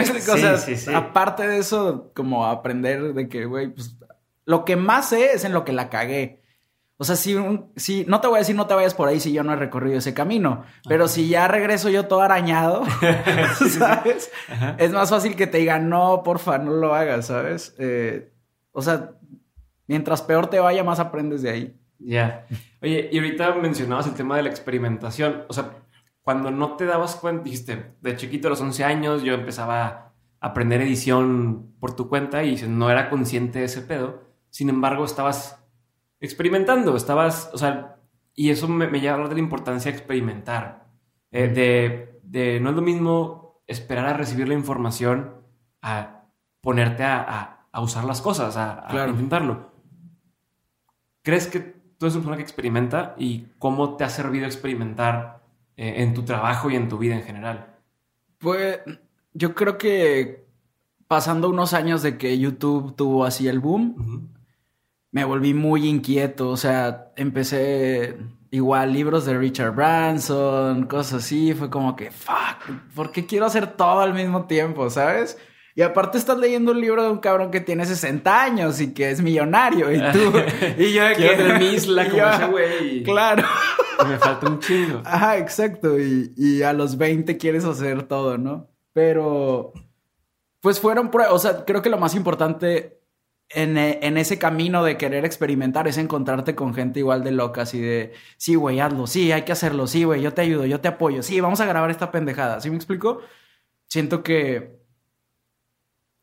sí, 0.58 0.76
sí, 0.76 0.94
aparte 0.94 1.48
de 1.48 1.60
eso, 1.60 2.12
como 2.16 2.48
aprender 2.48 3.14
de 3.14 3.30
que, 3.30 3.46
güey, 3.46 3.72
pues 3.72 3.96
lo 4.46 4.66
que 4.66 4.76
más 4.76 5.10
sé 5.10 5.34
es 5.34 5.46
en 5.46 5.54
lo 5.54 5.64
que 5.64 5.72
la 5.72 5.90
cagué. 5.90 6.39
O 7.02 7.06
sea, 7.06 7.16
si, 7.16 7.34
si 7.78 8.04
no 8.10 8.20
te 8.20 8.28
voy 8.28 8.36
a 8.36 8.40
decir 8.40 8.58
no 8.58 8.68
te 8.68 8.74
vayas 8.74 8.94
por 8.94 9.08
ahí 9.08 9.22
si 9.22 9.32
yo 9.32 9.42
no 9.42 9.54
he 9.54 9.56
recorrido 9.56 9.98
ese 9.98 10.14
camino, 10.14 10.66
pero 10.86 11.08
si 11.08 11.30
ya 11.30 11.48
regreso 11.48 11.88
yo 11.88 12.08
todo 12.08 12.20
arañado, 12.20 12.84
¿sabes? 13.70 14.30
Es 14.78 14.92
más 14.92 15.10
fácil 15.10 15.38
que 15.38 15.48
te 15.48 15.60
digan, 15.60 15.88
no, 15.88 16.24
porfa, 16.24 16.58
no 16.58 16.72
lo 16.72 16.94
hagas, 16.94 17.28
¿sabes? 17.28 17.74
Eh, 17.80 18.34
o 18.74 18.82
sea, 18.82 19.12
mientras 19.88 20.22
peor 20.22 20.48
te 20.48 20.60
vaya, 20.60 20.84
más 20.84 21.00
aprendes 21.00 21.42
de 21.42 21.50
ahí. 21.50 21.80
Ya. 22.00 22.46
Oye, 22.82 23.10
y 23.10 23.18
ahorita 23.18 23.56
mencionabas 23.56 24.06
el 24.06 24.14
tema 24.14 24.36
de 24.36 24.44
la 24.44 24.50
experimentación. 24.50 25.44
O 25.48 25.54
sea, 25.54 25.72
cuando 26.22 26.52
no 26.52 26.76
te 26.76 26.86
dabas 26.86 27.16
cuenta, 27.16 27.44
dijiste, 27.44 27.94
de 28.02 28.16
chiquito 28.18 28.50
a 28.50 28.52
los 28.52 28.60
11 28.60 28.84
años, 28.84 29.24
yo 29.24 29.34
empezaba 29.36 29.86
a 29.86 30.14
aprender 30.42 30.82
edición 30.82 31.76
por 31.80 31.96
tu 31.96 32.10
cuenta 32.10 32.44
y 32.44 32.56
no 32.68 32.92
era 32.92 33.10
consciente 33.10 33.60
de 33.60 33.66
ese 33.66 33.82
pedo. 33.82 34.24
Sin 34.50 34.68
embargo, 34.68 35.06
estabas 35.06 35.59
experimentando, 36.20 36.96
estabas, 36.96 37.50
o 37.54 37.58
sea, 37.58 37.98
y 38.36 38.50
eso 38.50 38.68
me, 38.68 38.88
me 38.88 39.00
lleva 39.00 39.12
a 39.12 39.16
hablar 39.16 39.30
de 39.30 39.36
la 39.36 39.42
importancia 39.42 39.92
de 39.92 39.98
experimentar, 39.98 40.88
eh, 41.32 41.48
de, 41.48 42.20
de, 42.24 42.60
no 42.60 42.70
es 42.70 42.76
lo 42.76 42.82
mismo 42.82 43.62
esperar 43.68 44.06
a 44.08 44.14
recibir 44.14 44.48
la 44.48 44.54
información 44.54 45.36
a 45.82 46.24
ponerte 46.62 47.04
a, 47.04 47.68
a, 47.72 47.82
usar 47.82 48.04
las 48.04 48.22
cosas, 48.22 48.58
a, 48.58 48.88
intentarlo. 49.08 49.72
¿Crees 51.22 51.48
que 51.48 51.60
tú 51.60 52.06
eres 52.06 52.16
una 52.16 52.24
persona 52.24 52.38
que 52.38 52.44
experimenta 52.44 53.16
y 53.18 53.48
cómo 53.60 53.96
te 53.96 54.04
ha 54.04 54.10
servido 54.10 54.46
experimentar 54.46 55.44
eh, 55.78 55.96
en 55.98 56.14
tu 56.14 56.24
trabajo 56.24 56.70
y 56.70 56.76
en 56.76 56.90
tu 56.90 56.98
vida 56.98 57.16
en 57.16 57.24
general? 57.24 57.76
Pues 58.40 58.80
yo 59.34 59.54
creo 59.54 59.78
que 59.78 60.48
pasando 61.08 61.50
unos 61.50 61.74
años 61.74 62.02
de 62.02 62.18
que 62.18 62.38
YouTube 62.38 62.96
tuvo 62.96 63.26
así 63.26 63.48
el 63.48 63.60
boom, 63.60 64.30
me 65.12 65.24
volví 65.24 65.54
muy 65.54 65.88
inquieto, 65.88 66.50
o 66.50 66.58
sea, 66.58 67.12
empecé 67.16 68.18
igual 68.52 68.94
libros 68.94 69.26
de 69.26 69.38
Richard 69.38 69.76
Branson, 69.76 70.86
cosas 70.86 71.24
así, 71.24 71.54
fue 71.54 71.70
como 71.70 71.96
que, 71.96 72.12
fuck, 72.12 72.94
¿por 72.96 73.12
qué 73.12 73.26
quiero 73.26 73.46
hacer 73.46 73.68
todo 73.76 74.02
al 74.02 74.14
mismo 74.14 74.46
tiempo, 74.46 74.90
sabes? 74.90 75.38
Y 75.76 75.82
aparte 75.82 76.18
estás 76.18 76.38
leyendo 76.38 76.74
un 76.74 76.82
libro 76.82 77.04
de 77.04 77.10
un 77.10 77.20
cabrón 77.20 77.52
que 77.52 77.62
tiene 77.62 77.86
60 77.86 78.44
años 78.44 78.82
y 78.82 78.94
que 78.94 79.12
es 79.12 79.22
millonario. 79.22 79.92
Y 79.92 80.00
tú, 80.12 80.34
y 80.78 80.94
yo 80.94 81.06
de 81.06 81.16
que... 81.16 81.54
mi 81.58 81.68
isla 81.68 82.10
como 82.10 82.28
ese 82.28 82.46
güey. 82.48 83.04
Claro. 83.04 83.44
me 84.06 84.18
falta 84.18 84.50
un 84.50 84.60
chingo. 84.60 85.02
Ajá, 85.06 85.38
exacto. 85.38 85.98
Y, 85.98 86.34
y, 86.36 86.64
a 86.64 86.74
los 86.74 86.98
20 86.98 87.38
quieres 87.38 87.64
hacer 87.64 88.04
todo, 88.04 88.38
¿no? 88.38 88.68
Pero, 88.92 89.72
pues 90.60 90.82
fueron 90.82 91.12
pruebas. 91.12 91.34
O 91.34 91.40
sea, 91.40 91.64
creo 91.64 91.82
que 91.82 91.90
lo 91.90 91.98
más 91.98 92.14
importante 92.14 92.99
eh, 93.52 94.00
en, 94.02 94.18
ese 94.18 94.38
camino 94.38 94.84
de 94.84 94.98
querer 94.98 95.26
experimentar 95.26 95.88
es 95.88 95.98
encontrarte 95.98 96.56
con 96.56 96.74
gente 96.74 97.00
igual 97.00 97.24
de 97.24 97.32
loca, 97.32 97.64
así 97.64 97.80
de, 97.80 98.14
sí, 98.38 98.56
güey, 98.56 98.80
hazlo, 98.80 99.08
sí, 99.08 99.32
hay 99.32 99.42
que 99.42 99.52
hacerlo, 99.52 99.88
sí, 99.88 100.04
güey, 100.04 100.22
yo 100.22 100.34
te 100.34 100.42
ayudo, 100.42 100.66
yo 100.66 100.80
te 100.82 100.88
apoyo, 100.88 101.24
sí, 101.24 101.40
vamos 101.42 101.60
a 101.60 101.66
grabar 101.66 101.90
esta 101.90 102.12
pendejada, 102.12 102.62
¿sí 102.62 102.70
me 102.70 102.76
explico? 102.76 103.22
Siento 103.88 104.22
que 104.22 104.80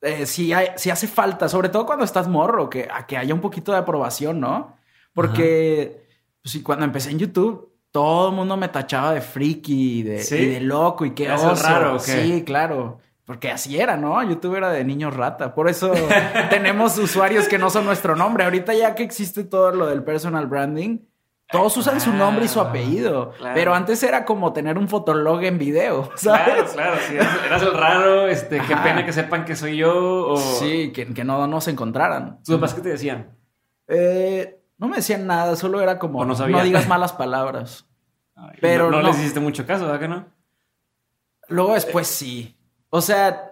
eh, 0.03 0.27
sí, 0.27 0.53
hay, 0.53 0.69
hace 0.69 1.09
falta, 1.09 1.49
sobre 1.49 1.69
todo 1.69 1.85
cuando 1.85 2.05
estás 2.05 2.29
morro, 2.29 2.71
que, 2.71 2.89
a 2.89 3.07
que 3.07 3.17
haya 3.17 3.35
un 3.35 3.41
poquito 3.41 3.73
de 3.73 3.79
aprobación, 3.79 4.39
¿no? 4.39 4.77
Porque, 5.13 6.07
pues 6.43 6.53
sí, 6.53 6.63
cuando 6.63 6.85
empecé 6.85 7.11
en 7.11 7.19
YouTube, 7.19 7.73
todo 7.91 8.29
el 8.29 8.37
mundo 8.37 8.57
me 8.57 8.69
tachaba 8.69 9.15
de 9.15 9.21
friki 9.21 10.01
y 10.01 10.03
de, 10.03 10.23
y 10.23 10.47
de 10.47 10.61
loco 10.61 11.07
y 11.07 11.11
que 11.13 11.31
oso. 11.31 11.55
raro, 11.57 11.99
Sí, 11.99 12.45
claro. 12.45 13.01
Porque 13.27 13.51
así 13.51 13.79
era, 13.79 13.97
¿no? 13.97 14.23
YouTube 14.23 14.55
era 14.55 14.71
de 14.71 14.85
niños 14.85 15.15
rata. 15.15 15.55
Por 15.55 15.69
eso 15.69 15.93
tenemos 16.51 16.97
usuarios 16.97 17.49
que 17.49 17.59
no 17.59 17.71
son 17.71 17.85
nuestro 17.85 18.15
nombre. 18.15 18.45
Ahorita 18.45 18.73
ya 18.73 18.95
que 18.95 19.03
existe 19.03 19.45
todo 19.45 19.73
lo 19.73 19.87
del 19.87 20.05
personal 20.05 20.47
branding, 20.47 21.01
todos 21.51 21.77
usan 21.77 22.01
su 22.01 22.13
nombre 22.13 22.45
y 22.45 22.49
su 22.49 22.61
apellido. 22.61 23.33
Pero 23.55 23.75
antes 23.75 24.03
era 24.05 24.25
como 24.25 24.53
tener 24.53 24.79
un 24.79 24.89
fotolog 24.89 25.43
en 25.43 25.59
video, 25.59 26.11
¿sabes? 26.15 26.73
Claro, 26.73 26.73
claro. 26.73 26.97
Sí, 27.09 27.17
eras 27.17 27.63
el 27.63 27.73
raro. 27.73 28.29
Este, 28.29 28.61
qué 28.61 28.77
pena 28.77 29.05
que 29.05 29.13
sepan 29.13 29.45
que 29.45 29.57
soy 29.57 29.77
yo. 29.77 30.29
O... 30.29 30.37
Sí, 30.37 30.93
que, 30.93 31.13
que 31.13 31.25
no 31.25 31.47
nos 31.49 31.67
encontraran. 31.67 32.43
¿Tus 32.45 32.55
papás 32.55 32.75
qué 32.75 32.81
te 32.81 32.89
decían? 32.91 33.37
Eh, 33.89 34.61
no 34.79 34.89
me 34.89 34.97
decían 34.97 35.27
nada. 35.27 35.57
Solo 35.57 35.81
era 35.81 35.99
como, 35.99 36.25
no, 36.25 36.35
no, 36.35 36.63
digas 36.63 36.89
malas 36.89 37.13
palabras. 37.13 37.89
Pero 38.61 38.91
no, 38.91 39.03
les 39.03 39.19
hiciste 39.19 39.41
mucho 39.41 39.67
caso, 39.67 39.85
¿verdad 39.85 40.01
que 40.01 40.09
no? 40.09 40.27
Luego 41.49 41.75
después 41.75 42.07
sí. 42.07 42.56
O 42.97 43.01
sea... 43.03 43.51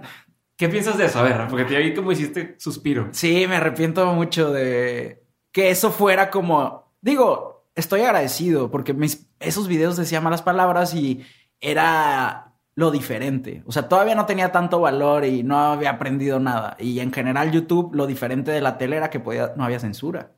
¿Qué 0.57 0.69
piensas 0.69 0.97
de 0.97 1.07
eso? 1.07 1.19
A 1.19 1.23
ver, 1.23 1.49
porque 1.49 1.65
te 1.65 1.77
vi 1.79 1.95
como 1.95 2.13
hiciste 2.13 2.55
suspiro. 2.59 3.09
Sí, 3.11 3.45
me 3.49 3.57
arrepiento 3.57 4.07
mucho 4.13 4.53
de 4.53 5.25
que 5.53 5.71
eso 5.71 5.91
fuera 5.91 6.31
como... 6.31 6.93
Digo, 7.01 7.67
estoy 7.75 8.03
agradecido 8.03 8.71
porque 8.71 8.95
mis, 8.95 9.27
esos 9.41 9.69
videos 9.69 9.97
decían 9.97 10.23
malas 10.23 10.43
palabras 10.43 10.95
y 10.95 11.25
era 11.61 12.53
lo 12.75 12.91
diferente. 12.91 13.63
O 13.67 13.73
sea, 13.73 13.89
todavía 13.89 14.15
no 14.15 14.27
tenía 14.27 14.53
tanto 14.53 14.81
valor 14.81 15.25
y 15.25 15.43
no 15.43 15.59
había 15.59 15.91
aprendido 15.91 16.41
nada. 16.41 16.77
Y 16.79 17.01
en 17.01 17.13
general 17.13 17.53
YouTube, 17.53 17.95
lo 17.95 18.07
diferente 18.07 18.51
de 18.51 18.61
la 18.61 18.79
tele 18.79 18.97
era 18.97 19.11
que 19.11 19.21
podía, 19.21 19.53
no 19.57 19.65
había 19.65 19.81
censura. 19.81 20.33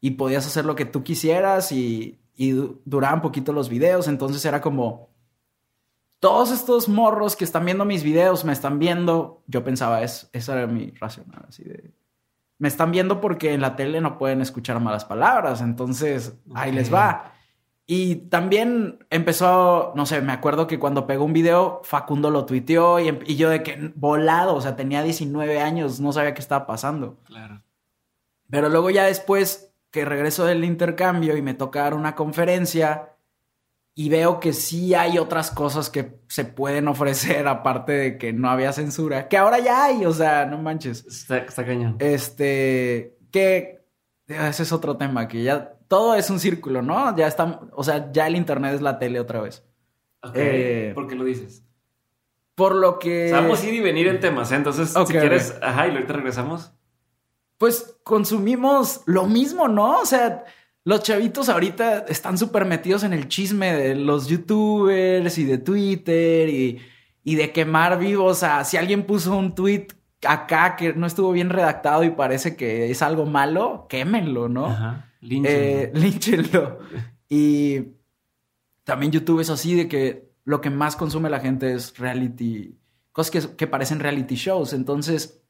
Y 0.00 0.10
podías 0.12 0.46
hacer 0.46 0.64
lo 0.64 0.74
que 0.74 0.84
tú 0.84 1.02
quisieras 1.02 1.72
y, 1.72 2.18
y 2.34 2.52
duraban 2.84 3.22
poquito 3.22 3.52
los 3.52 3.68
videos. 3.68 4.08
Entonces 4.08 4.44
era 4.44 4.60
como 4.60 5.08
todos 6.20 6.52
estos 6.52 6.88
morros 6.88 7.34
que 7.34 7.44
están 7.44 7.64
viendo 7.64 7.84
mis 7.84 8.02
videos 8.02 8.44
me 8.44 8.52
están 8.52 8.78
viendo. 8.78 9.42
Yo 9.46 9.64
pensaba, 9.64 10.02
es, 10.02 10.28
esa 10.32 10.52
era 10.52 10.66
mi 10.66 10.90
racional, 10.92 11.46
así 11.48 11.64
de. 11.64 11.90
Me 12.58 12.68
están 12.68 12.92
viendo 12.92 13.22
porque 13.22 13.54
en 13.54 13.62
la 13.62 13.74
tele 13.74 14.02
no 14.02 14.18
pueden 14.18 14.42
escuchar 14.42 14.78
malas 14.80 15.06
palabras, 15.06 15.62
entonces 15.62 16.34
ahí 16.54 16.72
les 16.72 16.92
va. 16.92 17.32
Y 17.86 18.16
también 18.28 19.04
empezó, 19.08 19.94
no 19.96 20.04
sé, 20.04 20.20
me 20.20 20.32
acuerdo 20.32 20.66
que 20.66 20.78
cuando 20.78 21.06
pegó 21.06 21.24
un 21.24 21.32
video, 21.32 21.80
Facundo 21.84 22.30
lo 22.30 22.44
tuiteó 22.44 23.00
y, 23.00 23.08
em, 23.08 23.18
y, 23.26 23.36
yo 23.36 23.48
de 23.48 23.62
que 23.62 23.92
volado, 23.96 24.54
o 24.54 24.60
sea, 24.60 24.76
tenía 24.76 25.02
19 25.02 25.60
años, 25.60 26.00
no 26.00 26.12
sabía 26.12 26.34
qué 26.34 26.40
estaba 26.40 26.66
pasando. 26.66 27.18
Claro. 27.24 27.62
Pero 28.50 28.68
luego 28.68 28.90
ya 28.90 29.06
después 29.06 29.72
que 29.90 30.04
regreso 30.04 30.44
del 30.44 30.64
intercambio 30.64 31.36
y 31.36 31.42
me 31.42 31.54
toca 31.54 31.82
dar 31.82 31.94
una 31.94 32.14
conferencia, 32.14 33.09
y 33.94 34.08
veo 34.08 34.40
que 34.40 34.52
sí 34.52 34.94
hay 34.94 35.18
otras 35.18 35.50
cosas 35.50 35.90
que 35.90 36.20
se 36.28 36.44
pueden 36.44 36.88
ofrecer 36.88 37.46
aparte 37.48 37.92
de 37.92 38.18
que 38.18 38.32
no 38.32 38.50
había 38.50 38.72
censura, 38.72 39.28
que 39.28 39.36
ahora 39.36 39.58
ya 39.58 39.84
hay, 39.84 40.04
o 40.04 40.12
sea, 40.12 40.46
no 40.46 40.58
manches. 40.58 41.04
Está, 41.06 41.46
cañón. 41.64 41.96
Este, 41.98 43.18
que 43.30 43.80
ese 44.26 44.62
es 44.62 44.72
otro 44.72 44.96
tema, 44.96 45.28
que 45.28 45.42
ya 45.42 45.74
todo 45.88 46.14
es 46.14 46.30
un 46.30 46.38
círculo, 46.38 46.82
¿no? 46.82 47.16
Ya 47.16 47.26
está, 47.26 47.60
o 47.72 47.82
sea, 47.82 48.12
ya 48.12 48.26
el 48.26 48.36
internet 48.36 48.74
es 48.74 48.80
la 48.80 48.98
tele 48.98 49.18
otra 49.18 49.40
vez. 49.40 49.64
Ok, 50.22 50.32
eh, 50.34 50.92
¿por 50.94 51.08
qué 51.08 51.14
lo 51.14 51.24
dices? 51.24 51.64
Por 52.54 52.74
lo 52.74 52.98
que... 52.98 53.32
vamos 53.32 53.62
a 53.62 53.66
ir 53.66 53.74
y 53.74 53.80
venir 53.80 54.06
en 54.06 54.20
temas, 54.20 54.52
¿eh? 54.52 54.56
entonces, 54.56 54.92
si 54.92 55.12
quieres, 55.12 55.56
ajá, 55.62 55.88
y 55.88 55.90
ahorita 55.92 56.12
regresamos. 56.12 56.72
Pues 57.58 57.98
consumimos 58.04 59.02
lo 59.06 59.26
mismo, 59.26 59.66
¿no? 59.66 59.98
O 60.00 60.06
sea, 60.06 60.44
los 60.84 61.02
chavitos 61.02 61.48
ahorita 61.48 62.06
están 62.08 62.38
súper 62.38 62.64
metidos 62.64 63.04
en 63.04 63.12
el 63.12 63.28
chisme 63.28 63.72
de 63.74 63.94
los 63.94 64.28
youtubers 64.28 65.36
y 65.38 65.44
de 65.44 65.58
Twitter 65.58 66.48
y, 66.48 66.80
de 67.24 67.52
quemar 67.52 67.98
vivos. 67.98 68.38
O 68.38 68.40
sea, 68.40 68.64
si 68.64 68.76
alguien 68.76 69.04
puso 69.04 69.36
un 69.36 69.54
tweet 69.54 69.88
acá 70.26 70.76
que 70.76 70.92
no 70.94 71.06
estuvo 71.06 71.32
bien 71.32 71.50
redactado 71.50 72.02
y 72.04 72.10
parece 72.10 72.56
que 72.56 72.90
es 72.90 73.02
algo 73.02 73.26
malo, 73.26 73.86
quémenlo, 73.88 74.48
¿no? 74.48 74.66
Ajá. 74.66 75.12
Línchenlo. 75.20 76.78
Eh, 76.92 77.02
y 77.28 77.80
también 78.84 79.12
YouTube 79.12 79.40
es 79.40 79.50
así 79.50 79.74
de 79.74 79.86
que 79.86 80.30
lo 80.44 80.60
que 80.60 80.70
más 80.70 80.96
consume 80.96 81.30
la 81.30 81.40
gente 81.40 81.74
es 81.74 81.98
reality, 81.98 82.78
cosas 83.12 83.30
que, 83.30 83.56
que 83.56 83.66
parecen 83.66 84.00
reality 84.00 84.34
shows. 84.34 84.72
Entonces, 84.72 85.42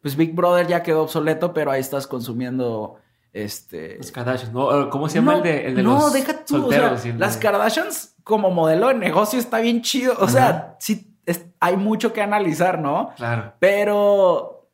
pues 0.00 0.16
Big 0.16 0.34
Brother 0.34 0.66
ya 0.66 0.82
quedó 0.82 1.02
obsoleto, 1.02 1.52
pero 1.52 1.70
ahí 1.70 1.80
estás 1.80 2.06
consumiendo 2.06 2.98
este. 3.34 3.98
Los 3.98 4.10
Kardashians, 4.10 4.52
¿no? 4.52 4.88
¿Cómo 4.88 5.08
se 5.08 5.16
llama 5.16 5.36
el 5.36 5.42
de, 5.42 5.66
el 5.66 5.74
de 5.74 5.82
no, 5.82 6.08
deja 6.10 6.44
tú. 6.44 6.70
las 7.18 7.36
Kardashians 7.36 8.14
como 8.24 8.50
modelo 8.50 8.88
de 8.88 8.94
negocio 8.94 9.38
está 9.38 9.58
bien 9.58 9.82
chido. 9.82 10.14
O 10.18 10.28
sea, 10.28 10.76
sí, 10.78 11.14
hay 11.60 11.76
mucho 11.76 12.12
que 12.12 12.22
analizar, 12.22 12.78
¿no? 12.78 13.12
Claro. 13.16 13.52
Pero 13.58 14.70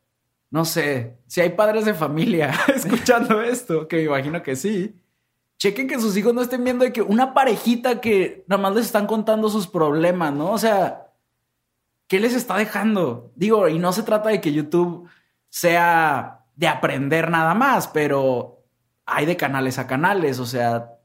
no 0.51 0.64
sé, 0.64 1.18
si 1.27 1.40
hay 1.40 1.51
padres 1.51 1.85
de 1.85 1.94
familia 1.94 2.53
escuchando 2.75 3.40
esto, 3.40 3.87
que 3.87 3.96
me 3.96 4.03
imagino 4.03 4.42
que 4.42 4.57
sí, 4.57 5.01
chequen 5.59 5.88
que 5.88 6.01
sus 6.01 6.16
hijos 6.16 6.35
no 6.35 6.42
estén 6.42 6.64
viendo 6.64 6.85
de 6.85 6.92
que 6.92 7.03
una 7.03 7.35
parejita 7.35 8.01
que 8.01 8.44
nada 8.49 8.61
más 8.61 8.75
les 8.75 8.87
están 8.87 9.07
contando 9.07 9.49
sus 9.49 9.66
problemas, 9.68 10.33
¿no? 10.33 10.51
O 10.51 10.59
sea, 10.59 11.12
¿qué 12.09 12.18
les 12.18 12.35
está 12.35 12.57
dejando? 12.57 13.33
Digo, 13.37 13.68
y 13.68 13.79
no 13.79 13.92
se 13.92 14.03
trata 14.03 14.31
de 14.31 14.40
que 14.40 14.53
YouTube 14.53 15.09
sea 15.49 16.39
de 16.61 16.68
aprender 16.68 17.31
nada 17.31 17.55
más, 17.55 17.88
pero 17.88 18.62
hay 19.07 19.25
de 19.25 19.38
canales 19.38 19.79
a 19.79 19.87
canales, 19.87 20.38
o 20.38 20.44
sea, 20.44 20.99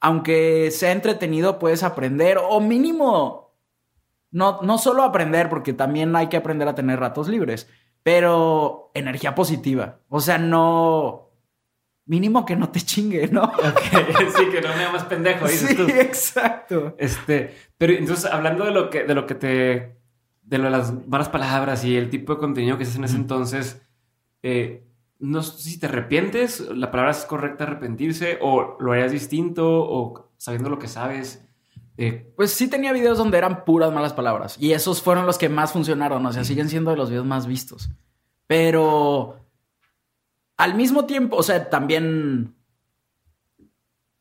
aunque 0.00 0.70
sea 0.70 0.92
entretenido, 0.92 1.58
puedes 1.58 1.82
aprender, 1.82 2.38
o 2.38 2.60
mínimo, 2.60 3.56
no, 4.30 4.60
no 4.60 4.76
solo 4.76 5.02
aprender, 5.02 5.48
porque 5.48 5.72
también 5.72 6.14
hay 6.14 6.28
que 6.28 6.36
aprender 6.36 6.68
a 6.68 6.74
tener 6.74 7.00
ratos 7.00 7.28
libres, 7.28 7.70
pero 8.02 8.90
energía 8.92 9.34
positiva. 9.34 10.00
O 10.10 10.20
sea, 10.20 10.36
no. 10.36 11.30
Mínimo 12.04 12.44
que 12.44 12.56
no 12.56 12.68
te 12.68 12.80
chingue, 12.82 13.28
¿no? 13.28 13.50
Sí, 14.36 14.46
que 14.50 14.60
no 14.60 14.76
me 14.76 14.84
hagas 14.84 15.04
pendejo, 15.04 15.46
dices 15.46 15.70
sí, 15.70 15.74
tú. 15.74 15.88
exacto. 15.88 16.96
Este, 16.98 17.56
pero 17.78 17.94
entonces, 17.94 18.30
hablando 18.30 18.66
de 18.66 18.72
lo 18.72 18.90
que, 18.90 19.04
de 19.04 19.14
lo 19.14 19.26
que 19.26 19.36
te. 19.36 19.96
de 20.42 20.58
lo 20.58 20.64
de 20.64 20.70
las 20.70 20.92
malas 21.08 21.30
palabras 21.30 21.82
y 21.82 21.96
el 21.96 22.10
tipo 22.10 22.34
de 22.34 22.40
contenido 22.40 22.76
que 22.76 22.82
haces 22.82 22.96
en 22.96 23.04
ese 23.04 23.16
entonces, 23.16 23.81
eh, 24.42 24.84
no 25.18 25.42
sé 25.42 25.70
si 25.70 25.78
te 25.78 25.86
arrepientes, 25.86 26.60
la 26.60 26.90
palabra 26.90 27.12
es 27.12 27.24
correcta 27.24 27.64
arrepentirse, 27.64 28.38
o 28.40 28.76
lo 28.80 28.92
harías 28.92 29.12
distinto, 29.12 29.64
o 29.68 30.32
sabiendo 30.36 30.68
lo 30.68 30.78
que 30.78 30.88
sabes. 30.88 31.44
Eh, 31.96 32.32
Pues 32.36 32.50
sí 32.52 32.68
tenía 32.68 32.92
videos 32.92 33.18
donde 33.18 33.38
eran 33.38 33.64
puras 33.64 33.92
malas 33.92 34.12
palabras. 34.14 34.56
Y 34.58 34.72
esos 34.72 35.00
fueron 35.02 35.26
los 35.26 35.38
que 35.38 35.48
más 35.48 35.72
funcionaron. 35.72 36.24
O 36.26 36.32
sea, 36.32 36.42
siguen 36.42 36.68
siendo 36.68 36.90
de 36.90 36.96
los 36.96 37.10
videos 37.10 37.26
más 37.26 37.46
vistos. 37.46 37.90
Pero 38.48 39.46
al 40.56 40.74
mismo 40.74 41.04
tiempo, 41.06 41.36
o 41.36 41.42
sea, 41.42 41.70
también 41.70 42.54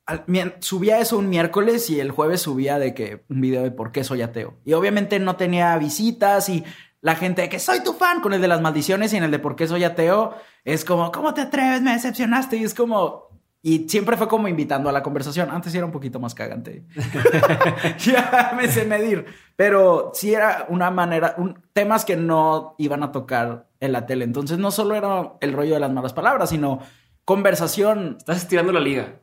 al- 0.05 0.25
subía 0.59 0.99
eso 0.99 1.17
un 1.17 1.29
miércoles 1.29 1.89
y 1.89 1.99
el 1.99 2.11
jueves 2.11 2.41
subía 2.41 2.77
de 2.79 2.93
que 2.93 3.23
un 3.29 3.41
video 3.41 3.63
de 3.63 3.71
por 3.71 3.91
qué 3.91 4.03
soy 4.03 4.21
ateo. 4.21 4.57
Y 4.65 4.73
obviamente 4.73 5.19
no 5.19 5.35
tenía 5.35 5.75
visitas 5.77 6.49
y 6.49 6.63
la 7.01 7.15
gente 7.15 7.41
de 7.43 7.49
que 7.49 7.59
soy 7.59 7.83
tu 7.83 7.93
fan 7.93 8.21
con 8.21 8.33
el 8.33 8.41
de 8.41 8.47
las 8.47 8.61
maldiciones 8.61 9.11
y 9.13 9.17
en 9.17 9.23
el 9.23 9.31
de 9.31 9.39
por 9.39 9.55
qué 9.55 9.67
soy 9.67 9.83
ateo 9.83 10.35
es 10.63 10.85
como, 10.85 11.11
¿cómo 11.11 11.33
te 11.33 11.41
atreves? 11.41 11.81
Me 11.81 11.93
decepcionaste. 11.93 12.57
Y 12.57 12.63
es 12.63 12.73
como, 12.75 13.29
y 13.63 13.89
siempre 13.89 14.17
fue 14.17 14.27
como 14.27 14.47
invitando 14.47 14.87
a 14.89 14.91
la 14.91 15.01
conversación. 15.03 15.49
Antes 15.49 15.71
sí 15.71 15.77
era 15.79 15.85
un 15.85 15.91
poquito 15.91 16.19
más 16.19 16.35
cagante. 16.35 16.85
ya 17.99 18.53
me 18.55 18.67
sé 18.67 18.85
medir. 18.85 19.25
Pero 19.55 20.11
sí 20.13 20.33
era 20.33 20.65
una 20.69 20.91
manera, 20.91 21.35
un- 21.37 21.61
temas 21.73 22.05
que 22.05 22.15
no 22.15 22.75
iban 22.77 23.03
a 23.03 23.11
tocar 23.11 23.67
en 23.79 23.91
la 23.91 24.05
tele. 24.05 24.23
Entonces 24.25 24.57
no 24.59 24.69
solo 24.71 24.95
era 24.95 25.33
el 25.41 25.53
rollo 25.53 25.73
de 25.73 25.79
las 25.79 25.91
malas 25.91 26.13
palabras, 26.13 26.49
sino 26.51 26.79
conversación. 27.25 28.15
estás 28.19 28.37
estirando 28.37 28.71
la 28.71 28.79
liga, 28.79 29.19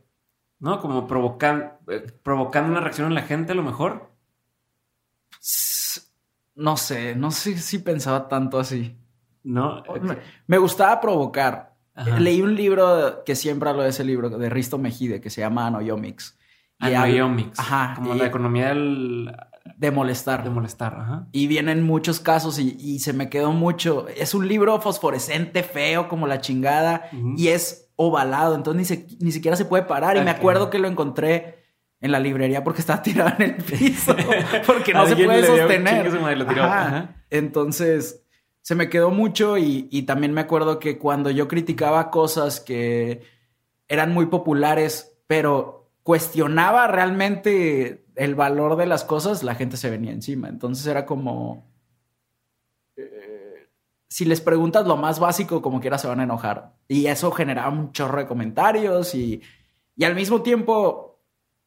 ¿no? 0.58 0.80
Como 0.80 1.06
provocan, 1.06 1.78
eh, 1.88 2.06
provocando 2.22 2.70
una 2.72 2.80
reacción 2.80 3.06
en 3.08 3.14
la 3.14 3.22
gente, 3.22 3.52
a 3.52 3.54
lo 3.54 3.62
mejor. 3.62 4.10
s- 5.40 5.77
No 6.58 6.76
sé, 6.76 7.14
no 7.14 7.30
sé 7.30 7.56
si 7.58 7.78
pensaba 7.78 8.28
tanto 8.28 8.58
así. 8.58 8.96
¿No? 9.44 9.82
Me, 10.02 10.18
me 10.46 10.58
gustaba 10.58 11.00
provocar. 11.00 11.74
Ajá. 11.94 12.18
Leí 12.20 12.42
un 12.42 12.54
libro 12.54 13.22
que 13.24 13.34
siempre 13.34 13.70
hablo 13.70 13.82
de 13.82 13.88
ese 13.90 14.04
libro 14.04 14.28
de 14.28 14.48
Risto 14.50 14.76
Mejide 14.78 15.20
que 15.20 15.30
se 15.30 15.40
llama 15.40 15.66
Anoyomics. 15.68 16.36
Habla- 16.78 17.04
Anoyomics. 17.04 17.58
Ajá. 17.58 17.94
Como 17.96 18.14
y- 18.14 18.18
la 18.18 18.26
economía 18.26 18.68
del, 18.68 19.34
de 19.76 19.90
molestar. 19.90 20.44
de 20.44 20.50
molestar. 20.50 20.94
Ajá. 20.94 21.28
Y 21.32 21.46
vienen 21.46 21.82
muchos 21.84 22.20
casos 22.20 22.58
y, 22.58 22.76
y 22.78 22.98
se 22.98 23.12
me 23.12 23.30
quedó 23.30 23.52
mucho. 23.52 24.06
Es 24.08 24.34
un 24.34 24.46
libro 24.46 24.80
fosforescente, 24.80 25.62
feo, 25.62 26.08
como 26.08 26.26
la 26.26 26.40
chingada, 26.40 27.08
y 27.36 27.48
es 27.48 27.90
ovalado, 27.96 28.54
entonces 28.54 28.78
ni, 28.78 28.84
se- 28.84 29.16
ni 29.24 29.32
siquiera 29.32 29.56
se 29.56 29.64
puede 29.64 29.84
parar. 29.84 30.16
Y 30.16 30.20
me 30.22 30.30
acuerdo 30.30 30.70
que 30.70 30.78
lo 30.78 30.86
encontré 30.88 31.57
en 32.00 32.12
la 32.12 32.20
librería 32.20 32.62
porque 32.62 32.80
estaba 32.80 33.02
tirado 33.02 33.32
en 33.38 33.42
el 33.42 33.56
piso, 33.64 34.14
porque 34.66 34.92
no 34.92 35.06
se 35.06 35.16
puede 35.16 35.44
sostener. 35.44 36.04
chingue 36.04 36.10
su 36.16 36.20
madre 36.22 36.36
y 36.36 36.38
lo 36.38 36.46
tiró. 36.46 36.62
Ajá. 36.64 36.86
Ajá. 36.86 37.24
Entonces 37.30 38.24
se 38.62 38.74
me 38.74 38.88
quedó 38.88 39.10
mucho 39.10 39.56
y, 39.58 39.88
y 39.90 40.02
también 40.02 40.32
me 40.32 40.42
acuerdo 40.42 40.78
que 40.78 40.98
cuando 40.98 41.30
yo 41.30 41.48
criticaba 41.48 42.10
cosas 42.10 42.60
que 42.60 43.22
eran 43.88 44.12
muy 44.12 44.26
populares, 44.26 45.16
pero 45.26 45.90
cuestionaba 46.02 46.86
realmente 46.86 48.04
el 48.14 48.34
valor 48.34 48.76
de 48.76 48.86
las 48.86 49.04
cosas, 49.04 49.42
la 49.42 49.54
gente 49.54 49.76
se 49.76 49.88
venía 49.90 50.12
encima. 50.12 50.48
Entonces 50.48 50.86
era 50.86 51.06
como... 51.06 51.66
eh, 52.96 53.68
si 54.08 54.24
les 54.24 54.40
preguntas 54.40 54.86
lo 54.86 54.96
más 54.96 55.18
básico, 55.20 55.62
como 55.62 55.80
quiera 55.80 55.98
se 55.98 56.08
van 56.08 56.20
a 56.20 56.24
enojar. 56.24 56.74
Y 56.88 57.06
eso 57.06 57.30
generaba 57.30 57.70
un 57.70 57.92
chorro 57.92 58.18
de 58.18 58.26
comentarios 58.26 59.14
y, 59.14 59.40
y 59.96 60.04
al 60.04 60.14
mismo 60.14 60.42
tiempo, 60.42 61.07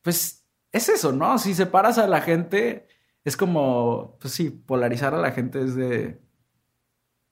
pues 0.02 0.48
es 0.72 0.90
eso, 0.90 1.12
¿no? 1.12 1.38
Si 1.38 1.54
separas 1.54 1.98
a 1.98 2.08
la 2.08 2.22
gente, 2.22 2.88
es 3.24 3.38
como, 3.38 4.18
pues 4.20 4.34
sí, 4.34 4.50
polarizar 4.50 5.14
a 5.14 5.20
la 5.20 5.32
gente 5.32 5.62
es 5.64 5.76
de... 5.76 6.22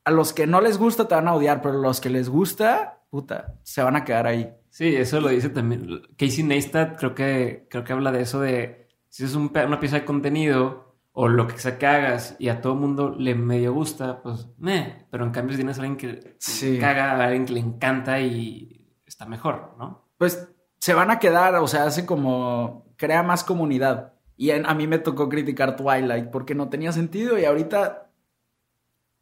A 0.05 0.11
los 0.11 0.33
que 0.33 0.47
no 0.47 0.61
les 0.61 0.77
gusta 0.77 1.07
te 1.07 1.15
van 1.15 1.27
a 1.27 1.35
odiar, 1.35 1.61
pero 1.61 1.75
los 1.79 2.01
que 2.01 2.09
les 2.09 2.29
gusta, 2.29 3.03
puta, 3.09 3.59
se 3.63 3.83
van 3.83 3.95
a 3.95 4.03
quedar 4.03 4.27
ahí. 4.27 4.53
Sí, 4.69 4.95
eso 4.95 5.19
lo 5.21 5.29
dice 5.29 5.49
también. 5.49 6.01
Casey 6.17 6.43
Neistat 6.43 6.97
creo 6.97 7.13
que, 7.15 7.67
creo 7.69 7.83
que 7.83 7.93
habla 7.93 8.11
de 8.11 8.21
eso 8.21 8.39
de 8.41 8.87
si 9.09 9.23
es 9.23 9.35
un 9.35 9.51
una 9.55 9.79
pieza 9.79 9.97
de 9.97 10.05
contenido 10.05 10.95
o 11.11 11.27
lo 11.27 11.47
que 11.47 11.57
sea 11.57 11.77
que 11.77 11.87
hagas 11.87 12.35
y 12.39 12.49
a 12.49 12.61
todo 12.61 12.73
el 12.73 12.79
mundo 12.79 13.15
le 13.17 13.35
medio 13.35 13.73
gusta, 13.73 14.21
pues, 14.21 14.47
meh. 14.57 15.05
Pero 15.11 15.25
en 15.25 15.31
cambio 15.31 15.53
si 15.53 15.57
tienes 15.57 15.77
a 15.77 15.81
alguien 15.81 15.97
que 15.97 16.35
Sí. 16.39 16.77
caga, 16.79 17.11
a 17.11 17.23
alguien 17.25 17.45
que 17.45 17.53
le 17.53 17.59
encanta 17.59 18.19
y 18.21 18.87
está 19.05 19.25
mejor, 19.25 19.75
¿no? 19.77 20.09
Pues 20.17 20.49
se 20.79 20.93
van 20.93 21.11
a 21.11 21.19
quedar, 21.19 21.55
o 21.55 21.67
sea, 21.67 21.83
hace 21.85 22.05
como, 22.05 22.85
crea 22.97 23.21
más 23.23 23.43
comunidad. 23.43 24.13
Y 24.37 24.51
en- 24.51 24.65
a 24.65 24.73
mí 24.73 24.87
me 24.87 24.99
tocó 24.99 25.27
criticar 25.29 25.75
Twilight 25.75 26.29
porque 26.31 26.55
no 26.55 26.69
tenía 26.69 26.91
sentido 26.91 27.37
y 27.37 27.45
ahorita 27.45 28.09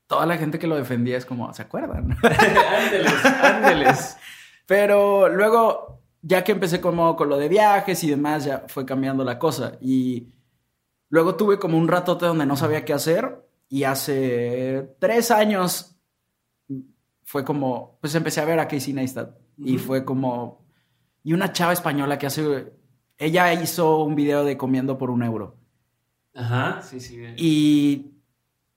toda 0.08 0.26
la 0.26 0.38
gente 0.38 0.60
que 0.60 0.68
lo 0.68 0.76
defendía 0.76 1.18
es 1.18 1.26
como, 1.26 1.52
¿se 1.54 1.64
acuerdan? 1.64 2.16
ándeles, 2.24 3.26
ándeles. 3.26 4.18
Pero 4.66 5.28
luego, 5.30 6.02
ya 6.22 6.44
que 6.44 6.52
empecé 6.54 6.80
como 6.80 7.16
con 7.16 7.30
lo 7.30 7.38
de 7.38 7.50
viajes 7.50 8.04
y 8.04 8.10
demás, 8.10 8.46
ya 8.46 8.64
fue 8.68 8.86
cambiando 8.86 9.24
la 9.24 9.40
cosa. 9.40 9.74
Y 9.82 10.28
luego 11.10 11.36
tuve 11.36 11.58
como 11.60 11.78
un 11.78 11.88
ratote 11.88 12.26
donde 12.26 12.46
no 12.46 12.56
sabía 12.56 12.86
qué 12.86 12.94
hacer. 12.94 13.44
Y 13.70 13.84
hace 13.84 14.96
tres 15.00 15.30
años 15.32 15.96
fue 17.24 17.44
como, 17.44 17.98
pues 18.00 18.16
empecé 18.16 18.40
a 18.40 18.46
ver 18.46 18.60
a 18.60 18.68
Casey 18.68 18.94
Neistat. 18.94 19.36
Y 19.58 19.76
Ujú. 19.76 19.86
fue 19.86 20.06
como, 20.06 20.66
y 21.28 21.34
una 21.34 21.52
chava 21.52 21.74
española 21.74 22.18
que 22.18 22.26
hace, 22.26 22.72
ella 23.18 23.52
hizo 23.52 24.02
un 24.02 24.16
video 24.16 24.46
de 24.46 24.56
comiendo 24.56 24.98
por 24.98 25.10
un 25.10 25.24
euro. 25.24 25.58
Ajá, 26.34 26.82
sí, 26.82 27.02
sí. 27.02 27.22
Y 27.36 28.14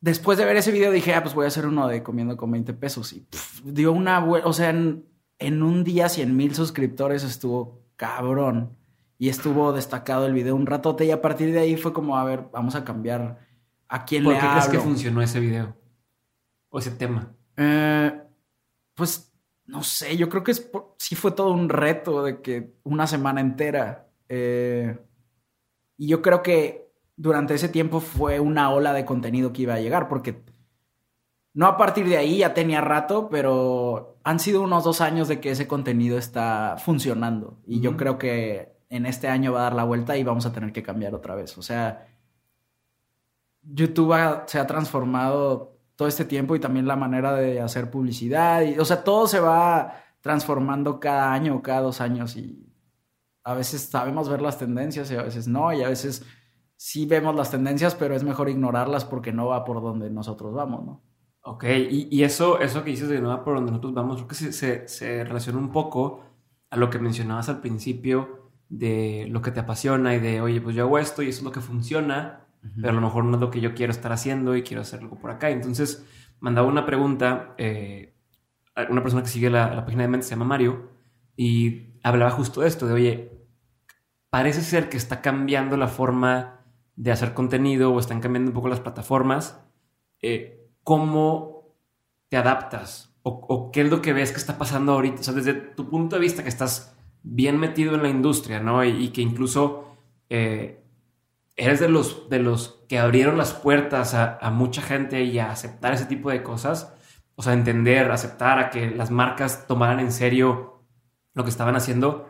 después 0.01 0.37
de 0.37 0.45
ver 0.45 0.57
ese 0.57 0.73
video 0.73 0.91
dije, 0.91 1.15
ah, 1.15 1.23
pues 1.23 1.33
voy 1.33 1.45
a 1.45 1.47
hacer 1.47 1.65
uno 1.65 1.87
de 1.87 2.03
comiendo 2.03 2.37
con 2.37 2.51
20 2.51 2.75
pesos. 2.75 3.13
Y 3.13 3.21
pff, 3.21 3.61
dio 3.63 3.93
una 3.93 4.19
buena, 4.19 4.47
o 4.49 4.53
sea, 4.53 4.71
en, 4.71 5.05
en 5.39 5.63
un 5.63 5.85
día 5.85 6.09
100 6.09 6.37
mil 6.37 6.53
suscriptores 6.53 7.23
estuvo 7.23 7.85
cabrón. 7.95 8.77
Y 9.17 9.29
estuvo 9.29 9.73
destacado 9.73 10.27
el 10.27 10.35
video 10.35 10.57
un 10.57 10.67
ratote 10.67 11.05
y 11.05 11.13
a 11.13 11.23
partir 11.23 11.53
de 11.53 11.61
ahí 11.61 11.77
fue 11.77 11.93
como, 11.93 12.19
a 12.19 12.25
ver, 12.25 12.49
vamos 12.53 12.75
a 12.75 12.83
cambiar 12.83 13.47
a 13.87 14.05
quién 14.05 14.25
¿Por 14.25 14.33
le 14.33 14.41
qué 14.41 14.47
crees 14.49 14.67
que 14.67 14.81
funcionó 14.81 15.23
ese 15.23 15.39
video? 15.39 15.77
O 16.69 16.81
ese 16.81 16.91
tema. 16.91 17.33
Eh, 17.57 18.21
pues 18.97 19.30
no 19.71 19.83
sé, 19.83 20.17
yo 20.17 20.29
creo 20.29 20.43
que 20.45 20.51
es 20.53 20.61
por- 20.61 20.95
sí 20.99 21.15
fue 21.15 21.31
todo 21.33 21.53
un 21.53 21.69
reto 21.69 22.23
de 22.25 22.41
que 22.43 22.75
una 22.85 23.07
semana 23.07 23.41
entera. 23.41 24.07
eh, 24.29 24.97
y 25.97 26.07
yo 26.09 26.23
creo 26.23 26.43
que 26.43 26.89
durante 27.17 27.55
ese 27.55 27.69
tiempo 27.69 28.01
fue 28.01 28.41
una 28.41 28.71
ola 28.71 28.93
de 28.93 29.05
contenido 29.05 29.53
que 29.53 29.63
iba 29.63 29.75
a 29.75 29.81
llegar, 29.81 30.09
porque 30.09 30.43
no 31.53 31.67
a 31.67 31.77
partir 31.77 32.09
de 32.09 32.17
ahí 32.17 32.39
ya 32.39 32.55
tenía 32.55 32.81
rato, 32.81 33.29
pero 33.29 34.19
han 34.25 34.39
sido 34.39 34.63
unos 34.63 34.85
dos 34.85 35.01
años 35.01 35.27
de 35.29 35.41
que 35.41 35.51
ese 35.51 35.67
contenido 35.67 36.17
está 36.17 36.77
funcionando. 36.79 37.59
Y 37.67 37.81
yo 37.81 37.97
creo 37.97 38.19
que 38.19 38.73
en 38.89 39.05
este 39.07 39.29
año 39.29 39.53
va 39.53 39.61
a 39.61 39.63
dar 39.65 39.75
la 39.75 39.85
vuelta 39.85 40.17
y 40.17 40.23
vamos 40.25 40.47
a 40.47 40.53
tener 40.53 40.73
que 40.73 40.83
cambiar 40.83 41.15
otra 41.15 41.35
vez. 41.35 41.59
O 41.59 41.63
sea, 41.63 42.07
YouTube 43.63 44.13
ha- 44.15 44.45
se 44.47 44.59
ha 44.59 44.67
transformado 44.67 45.77
todo 46.01 46.09
este 46.09 46.25
tiempo 46.25 46.57
y 46.57 46.61
también 46.61 46.87
la 46.87 46.97
manera 46.97 47.35
de 47.35 47.61
hacer 47.61 47.91
publicidad. 47.91 48.63
Y, 48.63 48.79
o 48.79 48.87
sea, 48.87 49.05
todo 49.05 49.27
se 49.27 49.39
va 49.39 50.03
transformando 50.23 50.99
cada 50.99 51.31
año 51.31 51.57
o 51.57 51.63
cada 51.63 51.83
dos 51.83 52.01
años 52.01 52.37
y 52.37 52.67
a 53.45 53.53
veces 53.53 53.83
sabemos 53.83 54.27
ver 54.31 54.41
las 54.41 54.59
tendencias 54.59 55.11
y 55.11 55.17
a 55.17 55.23
veces 55.23 55.47
no, 55.47 55.75
y 55.75 55.83
a 55.83 55.91
veces 55.91 56.25
sí 56.75 57.05
vemos 57.05 57.37
las 57.37 57.51
tendencias, 57.51 57.95
pero 57.95 58.15
es 58.15 58.25
mejor 58.25 58.49
ignorarlas 58.49 59.05
porque 59.05 59.31
no 59.31 59.49
va 59.49 59.63
por 59.67 59.83
donde 59.83 60.09
nosotros 60.09 60.55
vamos, 60.55 60.87
¿no? 60.87 61.03
Ok, 61.43 61.65
y, 61.65 62.09
y 62.11 62.23
eso, 62.23 62.61
eso 62.61 62.83
que 62.83 62.93
dices 62.93 63.11
de 63.11 63.21
nuevo 63.21 63.45
por 63.45 63.57
donde 63.57 63.73
nosotros 63.73 63.93
vamos, 63.93 64.17
creo 64.17 64.29
que 64.29 64.37
se, 64.37 64.55
se, 64.55 64.89
se 64.89 65.23
relaciona 65.23 65.59
un 65.59 65.71
poco 65.71 66.23
a 66.71 66.79
lo 66.79 66.89
que 66.89 66.99
mencionabas 66.99 67.51
al 67.51 67.61
principio 67.61 68.49
de 68.71 69.27
lo 69.29 69.43
que 69.43 69.51
te 69.51 69.61
apasiona 69.61 70.15
y 70.15 70.21
de, 70.21 70.41
oye, 70.41 70.63
pues 70.63 70.75
yo 70.75 70.85
hago 70.85 70.99
esto 70.99 71.21
y 71.21 71.29
eso 71.29 71.41
es 71.41 71.45
lo 71.45 71.53
que 71.53 71.61
funciona, 71.61 72.47
pero 72.77 72.91
a 72.91 72.93
lo 72.93 73.01
mejor 73.01 73.25
no 73.25 73.37
es 73.37 73.41
lo 73.41 73.51
que 73.51 73.61
yo 73.61 73.75
quiero 73.75 73.91
estar 73.91 74.13
haciendo 74.13 74.57
y 74.57 74.63
quiero 74.63 74.83
hacer 74.83 75.01
algo 75.01 75.19
por 75.19 75.31
acá. 75.31 75.51
Entonces, 75.51 76.07
mandaba 76.41 76.69
una 76.69 76.87
pregunta, 76.87 77.55
eh, 77.59 78.15
una 78.91 79.03
persona 79.03 79.23
que 79.23 79.29
sigue 79.29 79.51
la, 79.51 79.75
la 79.75 79.85
página 79.85 80.03
de 80.03 80.09
Mente, 80.09 80.27
se 80.27 80.31
llama 80.31 80.45
Mario, 80.45 80.91
y 81.37 81.95
hablaba 82.03 82.31
justo 82.31 82.61
de 82.61 82.69
esto, 82.69 82.87
de, 82.87 82.93
oye, 82.93 83.41
parece 84.31 84.63
ser 84.63 84.89
que 84.89 84.97
está 84.97 85.21
cambiando 85.21 85.77
la 85.77 85.89
forma 85.89 86.61
de 86.97 87.13
hacer 87.13 87.35
contenido 87.35 87.93
o 87.93 87.99
están 87.99 88.21
cambiando 88.21 88.51
un 88.51 88.55
poco 88.55 88.69
las 88.69 88.81
plataformas. 88.81 89.61
Eh, 90.23 90.69
¿Cómo 90.85 91.75
te 92.29 92.37
adaptas? 92.37 93.17
O, 93.23 93.71
qué 93.71 93.83
es 93.83 93.91
lo 93.91 94.01
que 94.01 94.13
ves 94.13 94.33
que 94.33 94.39
está 94.39 94.57
pasando 94.57 94.93
ahorita? 94.93 95.21
O 95.21 95.23
sea, 95.23 95.35
desde 95.35 95.55
tu 95.55 95.89
punto 95.89 96.17
de 96.17 96.23
vista 96.23 96.43
que 96.43 96.49
estás 96.49 96.97
bien 97.23 97.59
metido 97.59 97.95
en 97.95 98.03
la 98.03 98.09
industria, 98.09 98.61
¿no? 98.61 98.83
Y, 98.85 99.09
que 99.11 99.21
incluso 99.21 99.97
eh, 100.31 100.80
eres 101.61 101.79
de 101.79 101.89
los, 101.89 102.31
de 102.31 102.39
los 102.39 102.83
que 102.89 102.99
abrieron 102.99 103.37
las 103.37 103.53
puertas 103.53 104.15
a, 104.15 104.51
mucha 104.51 104.81
gente 104.81 105.25
y 105.25 105.39
a 105.39 105.51
aceptar 105.51 105.93
ese 105.93 106.07
tipo 106.07 106.31
de 106.31 106.43
cosas. 106.43 106.95
O 107.35 107.43
sea, 107.43 107.53
entender, 107.53 108.11
aceptar 108.11 108.59
a 108.59 108.71
que 108.71 108.91
las 108.91 109.11
marcas 109.11 109.67
tomaran 109.67 110.01
en 110.01 110.11
serio 110.11 110.87
lo 111.35 111.45
que 111.45 111.51
estaban 111.51 111.77
haciendo. 111.77 112.29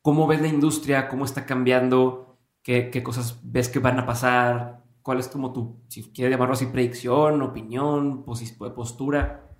¿Cómo 0.00 0.26
ves 0.26 0.40
la 0.40 0.48
industria? 0.48 1.08
¿Cómo 1.08 1.26
está 1.26 1.44
cambiando? 1.44 2.38
¿Qué, 2.62 2.90
qué 2.90 3.02
cosas 3.02 3.40
ves 3.42 3.68
que 3.68 3.78
van 3.78 3.98
a 3.98 4.06
pasar? 4.06 4.82
¿Cuál 5.02 5.20
es 5.20 5.28
como 5.28 5.52
tu, 5.52 5.82
si 5.88 6.10
quieres 6.10 6.32
llamarlo 6.32 6.54
así, 6.54 6.66
predicción, 6.66 7.42
opinión, 7.42 8.24
postura? 8.24 9.50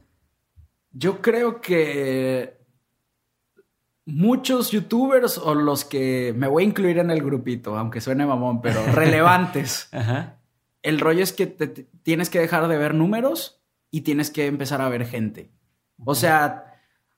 Yo 0.90 1.20
creo 1.20 1.60
que 1.60 2.61
muchos 4.04 4.70
youtubers 4.70 5.38
o 5.38 5.54
los 5.54 5.84
que 5.84 6.34
me 6.36 6.48
voy 6.48 6.64
a 6.64 6.66
incluir 6.66 6.98
en 6.98 7.10
el 7.10 7.22
grupito, 7.22 7.76
aunque 7.76 8.00
suene 8.00 8.26
mamón, 8.26 8.60
pero 8.60 8.84
relevantes. 8.92 9.88
El 10.82 10.98
rollo 10.98 11.22
es 11.22 11.32
que 11.32 11.46
tienes 11.46 12.28
que 12.28 12.40
dejar 12.40 12.66
de 12.66 12.76
ver 12.76 12.92
números 12.94 13.62
y 13.90 14.00
tienes 14.00 14.30
que 14.30 14.46
empezar 14.46 14.80
a 14.80 14.88
ver 14.88 15.06
gente. 15.06 15.52
O 16.04 16.16
sea, 16.16 16.72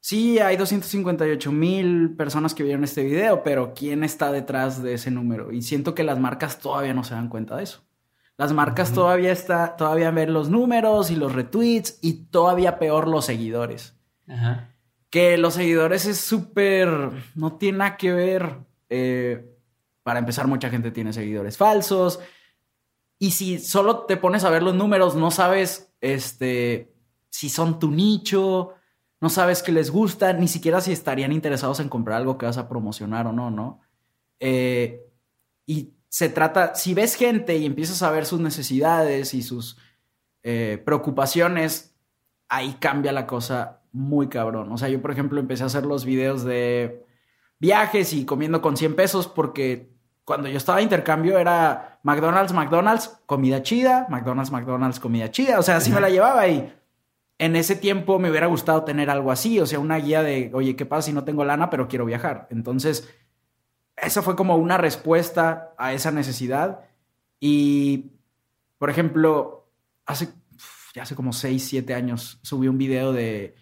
Sí, 0.05 0.39
hay 0.39 0.59
258 0.59 1.51
mil 1.51 2.15
personas 2.15 2.53
que 2.53 2.63
vieron 2.63 2.85
este 2.85 3.03
video, 3.03 3.43
pero 3.43 3.73
¿quién 3.73 4.05
está 4.05 4.31
detrás 4.31 4.83
de 4.83 4.93
ese 4.93 5.11
número? 5.11 5.51
Y 5.51 5.63
siento 5.63 5.95
que 5.95 6.03
las 6.05 6.19
marcas 6.19 6.59
todavía 6.59 6.93
no 6.93 7.05
se 7.05 7.15
dan 7.15 7.31
cuenta 7.31 7.57
de 7.57 7.63
eso. 7.63 7.87
Las 8.37 8.53
marcas 8.53 8.93
todavía 8.93 9.33
está, 9.33 9.77
todavía 9.77 10.11
ven 10.11 10.35
los 10.35 10.51
números 10.51 11.11
y 11.11 11.17
los 11.17 11.33
retweets 11.33 12.01
y 12.03 12.25
todavía 12.27 12.79
peor 12.79 13.09
los 13.09 13.25
seguidores. 13.25 13.97
Ajá. 14.29 14.74
Que 15.15 15.39
los 15.39 15.55
seguidores 15.55 16.07
es 16.07 16.19
súper, 16.19 16.89
no 17.37 17.57
tiene 17.57 17.79
nada 17.79 17.97
que 17.97 18.13
ver. 18.13 18.57
Eh, 18.89 19.45
para 20.03 20.19
empezar, 20.19 20.49
mucha 20.49 20.71
gente 20.71 20.91
tiene 20.91 21.13
seguidores 21.13 21.57
falsos. 21.57 22.19
Y 23.19 23.31
si 23.31 23.59
solo 23.61 24.07
te 24.07 24.17
pones 24.17 24.43
a 24.43 24.51
ver 24.51 24.65
los 24.65 24.75
números, 24.75 25.15
no 25.15 25.31
sabes, 25.31 25.95
este, 26.01 26.93
si 27.31 27.49
son 27.49 27.79
tu 27.79 27.91
nicho 27.91 28.75
no 29.25 29.31
sabes 29.31 29.63
qué 29.63 29.73
les 29.73 29.91
gusta, 29.91 30.35
ni 30.35 30.49
siquiera 30.49 30.83
si 30.83 30.93
estarían 30.93 31.33
interesados 31.33 31.81
en 31.81 31.89
comprar 31.89 32.19
algo 32.19 32.37
que 32.37 32.45
vas 32.45 32.59
a 32.59 32.69
promocionar 32.69 33.27
o 33.27 33.33
no, 33.33 33.51
¿no? 33.51 33.81
Eh, 34.39 35.01
y 35.65 35.95
se 36.11 36.29
trata, 36.29 36.75
si 36.75 36.93
ves 36.93 37.15
gente 37.15 37.57
y 37.57 37.65
empiezas 37.65 38.03
a 38.03 38.11
ver 38.11 38.27
sus 38.27 38.41
necesidades 38.41 39.33
y 39.33 39.43
sus 39.43 39.79
eh, 40.43 40.83
preocupaciones, 40.85 41.97
ahí 42.51 42.77
cambia 42.79 43.13
la 43.13 43.27
cosa 43.27 43.81
muy 43.95 44.29
cabrón. 44.29 44.71
O 44.73 44.77
sea, 44.77 44.89
yo 44.89 45.01
por 45.01 45.13
ejemplo 45.13 45.41
empecé 45.41 45.63
a 45.63 45.67
hacer 45.67 45.87
los 45.87 46.05
videos 46.05 46.45
de 46.45 47.07
viajes 47.59 48.13
y 48.13 48.27
comiendo 48.27 48.61
con 48.61 48.77
100 48.77 48.97
pesos 48.97 49.29
porque 49.29 49.95
cuando 50.25 50.49
yo 50.49 50.57
estaba 50.57 50.79
de 50.79 50.85
intercambio 50.85 51.39
era 51.39 52.01
McDonald's, 52.03 52.53
McDonald's, 52.53 53.21
comida 53.25 53.63
chida, 53.63 54.07
McDonald's, 54.11 54.51
McDonald's, 54.51 55.01
comida 55.01 55.31
chida. 55.31 55.59
O 55.59 55.63
sea, 55.63 55.77
así 55.77 55.93
me 55.93 56.01
la 56.01 56.11
llevaba 56.11 56.47
y 56.49 56.75
en 57.39 57.57
ese 57.57 57.77
tiempo 57.77 58.19
me 58.19 58.31
hubiera 58.31 58.49
gustado 58.49 58.85
tener 58.85 59.11
algo 59.11 59.31
así, 59.31 59.61
o 59.61 59.67
sea, 59.67 59.79
una 59.79 59.97
guía 59.97 60.23
de, 60.23 60.51
oye, 60.55 60.77
¿qué 60.77 60.87
pasa 60.87 61.07
si 61.07 61.13
no 61.13 61.25
tengo 61.25 61.45
lana, 61.45 61.71
pero 61.71 61.89
quiero 61.89 62.05
viajar? 62.05 62.49
Entonces, 62.51 63.09
esa 63.97 64.23
fue 64.23 64.35
como 64.35 64.57
una 64.57 64.77
respuesta 64.77 65.73
a 65.79 65.93
esa 65.93 66.11
necesidad. 66.11 66.81
Y, 67.39 68.13
por 68.79 68.91
ejemplo, 68.91 69.69
hace, 70.05 70.29
ya 70.95 71.03
hace 71.03 71.15
como 71.15 71.33
6, 71.33 71.65
7 71.65 71.95
años 71.95 72.39
subí 72.43 72.67
un 72.67 72.79
video 72.79 73.13
de 73.13 73.55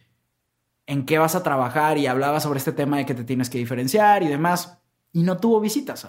en 0.86 1.06
qué 1.06 1.18
vas 1.18 1.34
a 1.34 1.42
trabajar 1.42 1.98
y 1.98 2.06
hablaba 2.06 2.40
sobre 2.40 2.58
este 2.58 2.72
tema 2.72 2.96
de 2.96 3.06
que 3.06 3.14
te 3.14 3.24
tienes 3.24 3.50
que 3.50 3.58
diferenciar 3.58 4.22
y 4.22 4.28
demás. 4.28 4.78
Y 5.12 5.22
no 5.22 5.38
tuvo 5.38 5.60
visitas. 5.60 6.06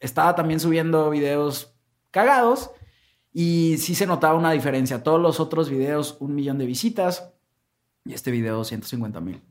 estaba 0.00 0.34
también 0.34 0.60
subiendo 0.60 1.10
videos 1.10 1.74
cagados 2.10 2.70
y 3.32 3.76
sí 3.78 3.94
se 3.94 4.06
notaba 4.06 4.38
una 4.38 4.52
diferencia. 4.52 5.02
Todos 5.02 5.20
los 5.20 5.40
otros 5.40 5.68
videos, 5.68 6.16
un 6.20 6.34
millón 6.34 6.58
de 6.58 6.64
visitas. 6.64 7.34
Y 8.04 8.14
este 8.14 8.30
video, 8.30 8.64
150 8.64 9.20
mil. 9.20 9.42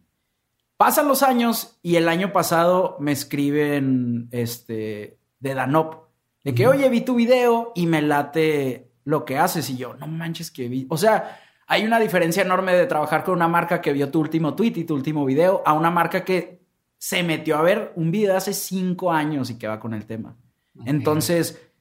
Pasan 0.77 1.07
los 1.07 1.23
años 1.23 1.77
y 1.83 1.97
el 1.97 2.09
año 2.09 2.33
pasado 2.33 2.97
me 2.99 3.11
escriben 3.11 4.27
este, 4.31 5.19
de 5.39 5.53
Danop. 5.53 6.05
De 6.43 6.55
que, 6.55 6.67
oye, 6.67 6.89
vi 6.89 7.01
tu 7.01 7.15
video 7.15 7.73
y 7.75 7.85
me 7.85 8.01
late 8.01 8.91
lo 9.03 9.23
que 9.23 9.37
haces. 9.37 9.69
Y 9.69 9.77
yo, 9.77 9.93
no 9.95 10.07
manches 10.07 10.49
que 10.49 10.67
vi. 10.67 10.87
O 10.89 10.97
sea, 10.97 11.39
hay 11.67 11.85
una 11.85 11.99
diferencia 11.99 12.43
enorme 12.43 12.73
de 12.73 12.85
trabajar 12.85 13.23
con 13.23 13.35
una 13.35 13.47
marca 13.47 13.81
que 13.81 13.93
vio 13.93 14.11
tu 14.11 14.19
último 14.19 14.55
tweet 14.55 14.73
y 14.75 14.83
tu 14.83 14.93
último 14.93 15.25
video 15.25 15.63
a 15.65 15.73
una 15.73 15.89
marca 15.89 16.23
que 16.23 16.63
se 16.97 17.23
metió 17.23 17.57
a 17.57 17.61
ver 17.61 17.91
un 17.95 18.11
video 18.11 18.37
hace 18.37 18.53
cinco 18.53 19.11
años 19.11 19.49
y 19.49 19.57
que 19.57 19.67
va 19.67 19.79
con 19.79 19.93
el 19.93 20.05
tema. 20.05 20.37
Entonces, 20.85 21.71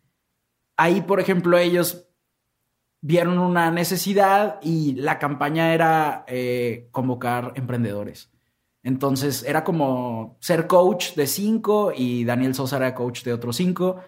ahí, 0.77 1.01
por 1.01 1.21
ejemplo, 1.21 1.59
ellos 1.59 2.09
vieron 3.01 3.39
una 3.39 3.71
necesidad 3.71 4.59
y 4.63 4.95
la 4.95 5.19
campaña 5.19 5.75
era 5.75 6.25
eh, 6.27 6.89
convocar 6.91 7.53
emprendedores. 7.55 8.31
Entonces 8.83 9.43
era 9.43 9.65
como 9.65 10.37
ser 10.41 10.67
coach 10.67 11.15
de 11.15 11.27
cinco 11.27 11.93
y 11.95 12.25
Daniel 12.25 12.55
Sosa 12.55 12.77
era 12.77 12.95
coach 12.95 13.23
de 13.23 13.33
otros 13.33 13.57
cinco. 13.57 14.01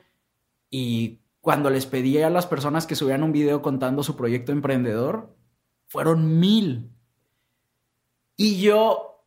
Y 0.70 1.20
cuando 1.40 1.70
les 1.70 1.86
pedí 1.86 2.22
a 2.22 2.30
las 2.30 2.46
personas 2.46 2.86
que 2.86 2.94
subieran 2.94 3.22
un 3.22 3.32
video 3.32 3.60
contando 3.62 4.02
su 4.02 4.16
proyecto 4.16 4.52
emprendedor, 4.52 5.35
fueron 5.96 6.38
mil. 6.38 6.90
Y 8.36 8.60
yo 8.60 9.24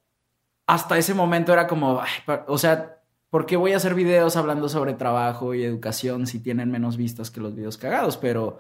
hasta 0.68 1.00
ese 1.00 1.16
momento 1.16 1.52
era 1.52 1.66
como, 1.66 2.00
o 2.46 2.58
sea, 2.60 3.02
¿por 3.32 3.48
qué 3.48 3.58
voy 3.58 3.74
a 3.74 3.78
hacer 3.78 3.96
videos 3.96 4.36
hablando 4.36 4.70
sobre 4.70 4.94
trabajo 4.94 5.56
y 5.56 5.64
educación 5.64 6.28
si 6.28 6.40
tienen 6.40 6.70
menos 6.70 6.96
vistas 6.96 7.32
que 7.32 7.42
los 7.42 7.56
videos 7.56 7.80
cagados? 7.80 8.18
Pero 8.18 8.60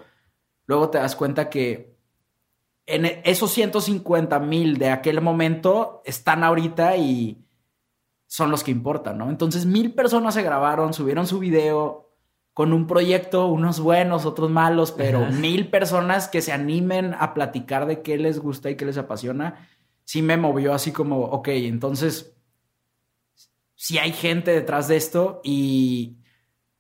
luego 0.65 0.89
te 0.89 0.97
das 0.97 1.15
cuenta 1.15 1.51
que 1.51 1.99
en 2.87 3.05
e, 3.05 3.21
esos 3.25 3.51
150 3.51 4.39
mil 4.39 4.79
de 4.79 4.89
aquel 4.89 5.21
momento 5.21 6.01
están 6.03 6.43
ahorita 6.43 6.97
y 6.97 7.45
son 8.25 8.49
los 8.49 8.63
que 8.63 8.71
importan, 8.71 9.19
¿no? 9.19 9.29
Entonces 9.29 9.67
mil 9.67 9.93
personas 9.93 10.33
se 10.33 10.41
grabaron, 10.41 10.95
subieron 10.95 11.27
su 11.27 11.37
video 11.37 12.08
con 12.59 12.73
un 12.73 12.87
proyecto, 12.87 13.47
unos 13.47 13.79
buenos, 13.79 14.25
otros 14.25 14.49
malos, 14.49 14.91
pero 14.91 15.27
mil 15.27 15.69
personas 15.69 16.27
que 16.27 16.41
se 16.41 16.51
animen 16.51 17.15
a 17.17 17.33
platicar 17.33 17.85
de 17.85 18.01
qué 18.01 18.17
les 18.17 18.37
gusta 18.37 18.69
y 18.69 18.75
qué 18.75 18.83
les 18.83 18.97
apasiona, 18.97 19.69
sí 20.03 20.21
me 20.21 20.35
movió 20.35 20.73
así 20.73 20.91
como, 20.91 21.21
ok, 21.21 21.47
entonces 21.47 22.35
si 23.75 23.97
hay 23.97 24.11
gente 24.11 24.51
detrás 24.51 24.89
de 24.89 24.97
esto 24.97 25.39
y 25.41 26.17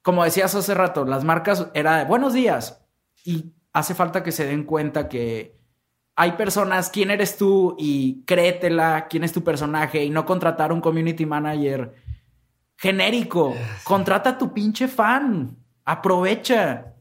como 0.01 0.25
decías 0.25 0.53
hace 0.53 0.73
rato, 0.73 1.05
las 1.05 1.23
marcas 1.23 1.67
era 1.73 1.99
de 1.99 2.03
buenos 2.03 2.33
días 2.33 2.85
y 3.23 3.53
hace 3.71 3.95
falta 3.95 4.21
que 4.21 4.33
se 4.33 4.45
den 4.45 4.65
cuenta 4.65 5.07
que 5.07 5.61
hay 6.13 6.33
personas, 6.33 6.89
quién 6.89 7.09
eres 7.09 7.37
tú 7.37 7.77
y 7.79 8.25
créetela, 8.25 9.07
quién 9.09 9.23
es 9.23 9.31
tu 9.31 9.45
personaje 9.45 10.03
y 10.03 10.09
no 10.09 10.25
contratar 10.25 10.73
un 10.73 10.81
community 10.81 11.25
manager 11.25 11.95
genérico. 12.75 13.55
Contrata 13.85 14.31
a 14.31 14.37
tu 14.37 14.53
pinche 14.53 14.89
fan, 14.89 15.55
aprovecha. 15.85 16.93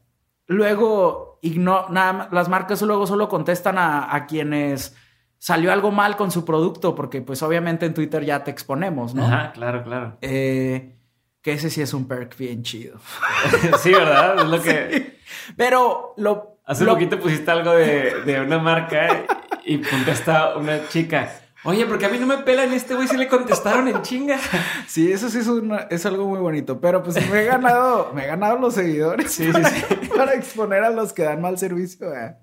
Luego, 0.47 1.39
nada, 1.41 2.29
las 2.31 2.49
marcas 2.49 2.81
luego 2.81 3.05
solo 3.07 3.29
contestan 3.29 3.77
a, 3.77 4.15
a 4.15 4.25
quienes 4.25 4.95
salió 5.39 5.71
algo 5.71 5.91
mal 5.91 6.17
con 6.17 6.31
su 6.31 6.45
producto, 6.45 6.93
porque 6.95 7.21
pues 7.21 7.41
obviamente 7.41 7.85
en 7.85 7.93
Twitter 7.93 8.25
ya 8.25 8.43
te 8.43 8.51
exponemos, 8.51 9.15
¿no? 9.15 9.25
Ajá, 9.25 9.51
claro, 9.53 9.83
claro. 9.83 10.17
Eh, 10.21 10.97
que 11.41 11.53
ese 11.53 11.69
sí 11.69 11.81
es 11.81 11.93
un 11.93 12.07
perk 12.07 12.37
bien 12.37 12.61
chido. 12.63 12.99
sí, 13.79 13.91
¿verdad? 13.91 14.39
Es 14.39 14.45
lo 14.45 14.61
que... 14.61 15.19
Pero 15.57 16.13
lo... 16.17 16.59
Hace 16.65 16.85
poquito 16.85 17.19
pusiste 17.19 17.49
algo 17.49 17.71
de, 17.71 18.21
de 18.25 18.41
una 18.41 18.59
marca 18.59 19.25
y 19.65 19.81
contesta 19.81 20.55
una 20.55 20.87
chica. 20.87 21.31
Oye, 21.63 21.85
porque 21.85 22.05
a 22.05 22.09
mí 22.09 22.17
no 22.17 22.25
me 22.25 22.37
pelan 22.37 22.71
este 22.73 22.95
güey, 22.95 23.07
si 23.07 23.17
le 23.17 23.27
contestaron 23.27 23.87
en 23.87 24.01
chinga. 24.01 24.39
Sí, 24.87 25.11
eso 25.11 25.29
sí 25.29 25.39
es, 25.39 25.47
es 25.89 26.05
algo 26.05 26.25
muy 26.25 26.39
bonito. 26.39 26.79
Pero 26.79 27.03
pues 27.03 27.15
me 27.29 27.41
he 27.41 27.45
ganado, 27.45 28.11
me 28.13 28.23
he 28.23 28.27
ganado 28.27 28.57
los 28.57 28.73
seguidores 28.73 29.31
sí, 29.31 29.51
para, 29.51 29.69
sí, 29.69 29.85
sí. 29.87 30.09
para 30.17 30.33
exponer 30.33 30.83
a 30.83 30.89
los 30.89 31.13
que 31.13 31.23
dan 31.23 31.41
mal 31.41 31.57
servicio. 31.57 32.13
¿eh? 32.13 32.37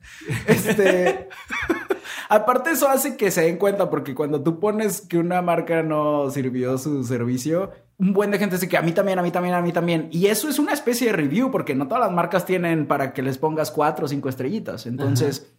Este. 0.46 1.28
Aparte, 2.28 2.70
eso 2.70 2.88
hace 2.88 3.16
que 3.16 3.30
se 3.30 3.42
den 3.42 3.56
cuenta, 3.56 3.88
porque 3.88 4.14
cuando 4.14 4.42
tú 4.42 4.58
pones 4.58 5.00
que 5.00 5.18
una 5.18 5.42
marca 5.42 5.82
no 5.82 6.30
sirvió 6.30 6.76
su 6.76 7.04
servicio, 7.04 7.72
un 7.98 8.12
buen 8.12 8.30
de 8.30 8.38
gente 8.38 8.56
dice 8.56 8.68
que 8.68 8.76
a 8.76 8.82
mí 8.82 8.92
también, 8.92 9.18
a 9.18 9.22
mí 9.22 9.30
también, 9.30 9.54
a 9.54 9.62
mí 9.62 9.72
también. 9.72 10.08
Y 10.10 10.26
eso 10.26 10.48
es 10.48 10.58
una 10.58 10.72
especie 10.72 11.08
de 11.08 11.12
review, 11.14 11.50
porque 11.50 11.74
no 11.74 11.88
todas 11.88 12.04
las 12.04 12.12
marcas 12.12 12.44
tienen 12.44 12.86
para 12.86 13.12
que 13.12 13.22
les 13.22 13.38
pongas 13.38 13.70
cuatro 13.70 14.06
o 14.06 14.08
cinco 14.08 14.28
estrellitas. 14.28 14.86
Entonces, 14.86 15.52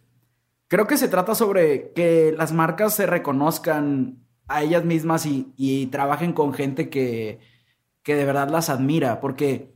Creo 0.68 0.86
que 0.86 0.98
se 0.98 1.08
trata 1.08 1.34
sobre 1.34 1.92
que 1.94 2.34
las 2.36 2.52
marcas 2.52 2.94
se 2.94 3.06
reconozcan 3.06 4.18
a 4.48 4.62
ellas 4.62 4.84
mismas 4.84 5.26
y, 5.26 5.86
trabajen 5.90 6.32
con 6.32 6.52
gente 6.52 6.90
que, 6.90 7.40
que 8.02 8.14
de 8.14 8.24
verdad 8.26 8.48
las 8.50 8.68
admira, 8.68 9.20
porque 9.20 9.74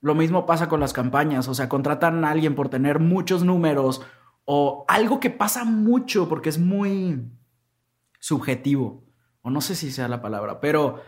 lo 0.00 0.14
mismo 0.14 0.46
pasa 0.46 0.68
con 0.68 0.78
las 0.78 0.92
campañas, 0.92 1.48
o 1.48 1.54
sea, 1.54 1.68
contratan 1.68 2.24
a 2.24 2.30
alguien 2.30 2.54
por 2.54 2.68
tener 2.68 3.00
muchos 3.00 3.44
números 3.44 4.02
o 4.44 4.84
algo 4.88 5.18
que 5.20 5.30
pasa 5.30 5.64
mucho 5.64 6.28
porque 6.28 6.48
es 6.48 6.58
muy 6.58 7.20
subjetivo, 8.20 9.04
o 9.42 9.50
no 9.50 9.60
sé 9.60 9.74
si 9.74 9.90
sea 9.90 10.08
la 10.08 10.22
palabra, 10.22 10.60
pero 10.60 11.02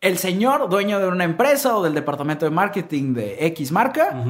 el 0.00 0.18
señor 0.18 0.68
dueño 0.68 1.00
de 1.00 1.08
una 1.08 1.24
empresa 1.24 1.76
o 1.76 1.82
del 1.82 1.94
departamento 1.94 2.44
de 2.44 2.50
marketing 2.50 3.12
de 3.12 3.46
X 3.46 3.72
marca 3.72 4.24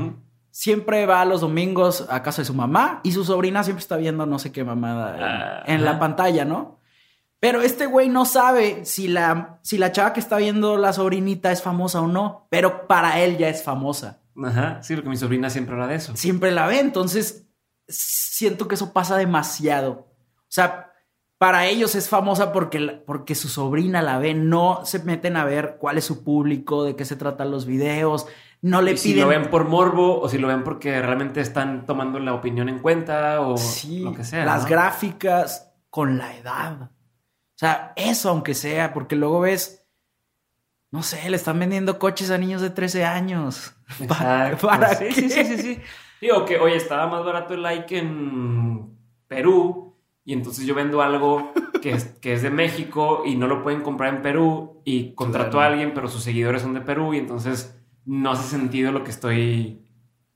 siempre 0.56 1.04
va 1.04 1.22
los 1.26 1.42
domingos 1.42 2.06
a 2.08 2.22
casa 2.22 2.40
de 2.40 2.46
su 2.46 2.54
mamá 2.54 3.00
y 3.02 3.12
su 3.12 3.24
sobrina 3.24 3.62
siempre 3.62 3.82
está 3.82 3.98
viendo 3.98 4.24
no 4.24 4.38
sé 4.38 4.52
qué 4.52 4.64
mamada 4.64 5.62
en, 5.66 5.84
la 5.84 5.98
pantalla, 5.98 6.46
¿no? 6.46 6.80
Pero 7.40 7.60
este 7.60 7.84
güey 7.84 8.08
no 8.08 8.24
sabe 8.24 8.86
si 8.86 9.06
la, 9.06 9.58
si 9.60 9.76
la 9.76 9.92
chava 9.92 10.14
que 10.14 10.20
está 10.20 10.38
viendo 10.38 10.78
la 10.78 10.94
sobrinita 10.94 11.52
es 11.52 11.60
famosa 11.60 12.00
o 12.00 12.06
no, 12.06 12.46
pero 12.48 12.86
para 12.86 13.20
él 13.20 13.36
ya 13.36 13.50
es 13.50 13.62
famosa. 13.62 14.22
Ajá, 14.42 14.82
sí, 14.82 14.94
porque 14.94 15.10
mi 15.10 15.18
sobrina 15.18 15.50
siempre 15.50 15.74
habla 15.74 15.88
de 15.88 15.96
eso. 15.96 16.16
Siempre 16.16 16.50
la 16.50 16.66
ve, 16.66 16.80
entonces 16.80 17.46
siento 17.86 18.66
que 18.66 18.76
eso 18.76 18.94
pasa 18.94 19.18
demasiado. 19.18 20.08
O 20.38 20.48
sea, 20.48 20.94
para 21.36 21.66
ellos 21.66 21.94
es 21.94 22.08
famosa 22.08 22.54
porque, 22.54 23.02
porque 23.06 23.34
su 23.34 23.48
sobrina 23.48 24.00
la 24.00 24.18
ve, 24.18 24.32
no 24.32 24.86
se 24.86 25.00
meten 25.00 25.36
a 25.36 25.44
ver 25.44 25.76
cuál 25.78 25.98
es 25.98 26.06
su 26.06 26.24
público, 26.24 26.84
de 26.84 26.96
qué 26.96 27.04
se 27.04 27.16
tratan 27.16 27.50
los 27.50 27.66
videos, 27.66 28.26
no 28.62 28.82
le 28.82 28.92
piden... 28.92 29.02
Si 29.02 29.14
lo 29.14 29.28
ven 29.28 29.50
por 29.50 29.68
morbo 29.68 30.20
o 30.20 30.28
si 30.28 30.38
lo 30.38 30.48
ven 30.48 30.64
porque 30.64 31.00
realmente 31.00 31.40
están 31.40 31.86
tomando 31.86 32.18
la 32.18 32.34
opinión 32.34 32.68
en 32.68 32.78
cuenta 32.78 33.40
o 33.40 33.56
lo 34.00 34.12
que 34.12 34.24
sea. 34.24 34.44
Las 34.44 34.66
gráficas 34.66 35.72
con 35.90 36.18
la 36.18 36.36
edad. 36.36 36.82
O 36.82 37.58
sea, 37.58 37.92
eso 37.96 38.30
aunque 38.30 38.54
sea, 38.54 38.92
porque 38.92 39.16
luego 39.16 39.40
ves, 39.40 39.86
no 40.90 41.02
sé, 41.02 41.28
le 41.30 41.36
están 41.36 41.58
vendiendo 41.58 41.98
coches 41.98 42.30
a 42.30 42.38
niños 42.38 42.60
de 42.60 42.70
13 42.70 43.04
años. 43.04 43.74
Exacto. 44.00 44.66
¿Para, 44.66 44.94
sí, 44.94 45.12
sí, 45.12 45.30
sí, 45.30 45.44
sí, 45.44 45.58
sí. 45.58 45.80
Digo 46.20 46.44
que, 46.44 46.58
oye, 46.58 46.76
estaba 46.76 47.06
más 47.06 47.24
barato 47.24 47.54
el 47.54 47.62
like 47.62 47.98
en 47.98 48.96
Perú 49.28 49.96
y 50.24 50.32
entonces 50.32 50.66
yo 50.66 50.74
vendo 50.74 51.02
algo 51.02 51.52
que 51.80 51.92
es, 51.92 52.04
que 52.20 52.32
es 52.32 52.42
de 52.42 52.50
México 52.50 53.22
y 53.24 53.36
no 53.36 53.46
lo 53.46 53.62
pueden 53.62 53.82
comprar 53.82 54.14
en 54.14 54.22
Perú 54.22 54.82
y 54.84 55.14
contrato 55.14 55.60
a 55.60 55.66
alguien, 55.66 55.92
pero 55.94 56.08
sus 56.08 56.22
seguidores 56.22 56.62
son 56.62 56.74
de 56.74 56.80
Perú 56.80 57.14
y 57.14 57.18
entonces 57.18 57.80
no 58.06 58.30
hace 58.30 58.48
sentido 58.48 58.92
lo 58.92 59.04
que 59.04 59.10
estoy, 59.10 59.84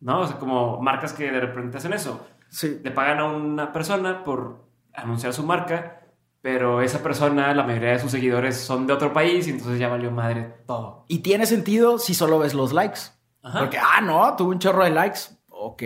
¿no? 0.00 0.20
O 0.20 0.26
sea, 0.26 0.38
como 0.38 0.80
marcas 0.80 1.12
que 1.12 1.30
de 1.30 1.40
repente 1.40 1.78
hacen 1.78 1.92
eso. 1.92 2.26
Sí. 2.48 2.80
Le 2.82 2.90
pagan 2.90 3.20
a 3.20 3.24
una 3.26 3.72
persona 3.72 4.24
por 4.24 4.68
anunciar 4.92 5.32
su 5.32 5.44
marca, 5.44 6.02
pero 6.42 6.82
esa 6.82 7.02
persona, 7.02 7.54
la 7.54 7.62
mayoría 7.62 7.92
de 7.92 7.98
sus 8.00 8.10
seguidores 8.10 8.56
son 8.58 8.86
de 8.86 8.92
otro 8.92 9.12
país 9.12 9.46
y 9.46 9.50
entonces 9.50 9.78
ya 9.78 9.88
valió 9.88 10.10
madre 10.10 10.62
todo. 10.66 11.04
Y 11.08 11.20
tiene 11.20 11.46
sentido 11.46 11.98
si 11.98 12.14
solo 12.14 12.38
ves 12.38 12.54
los 12.54 12.72
likes. 12.72 13.00
Porque, 13.40 13.78
ah, 13.78 14.00
no, 14.02 14.36
tuvo 14.36 14.50
un 14.50 14.58
chorro 14.58 14.84
de 14.84 14.90
likes. 14.90 15.20
Ok. 15.48 15.82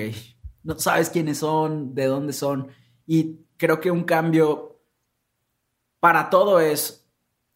No 0.65 0.79
sabes 0.79 1.11
quiénes 1.11 1.39
son, 1.39 1.95
de 1.95 2.07
dónde 2.07 2.33
son. 2.33 2.69
Y 3.07 3.41
creo 3.57 3.81
que 3.81 3.91
un 3.91 4.05
cambio 4.05 4.81
para 6.01 6.31
todo 6.31 6.61
es, 6.61 7.07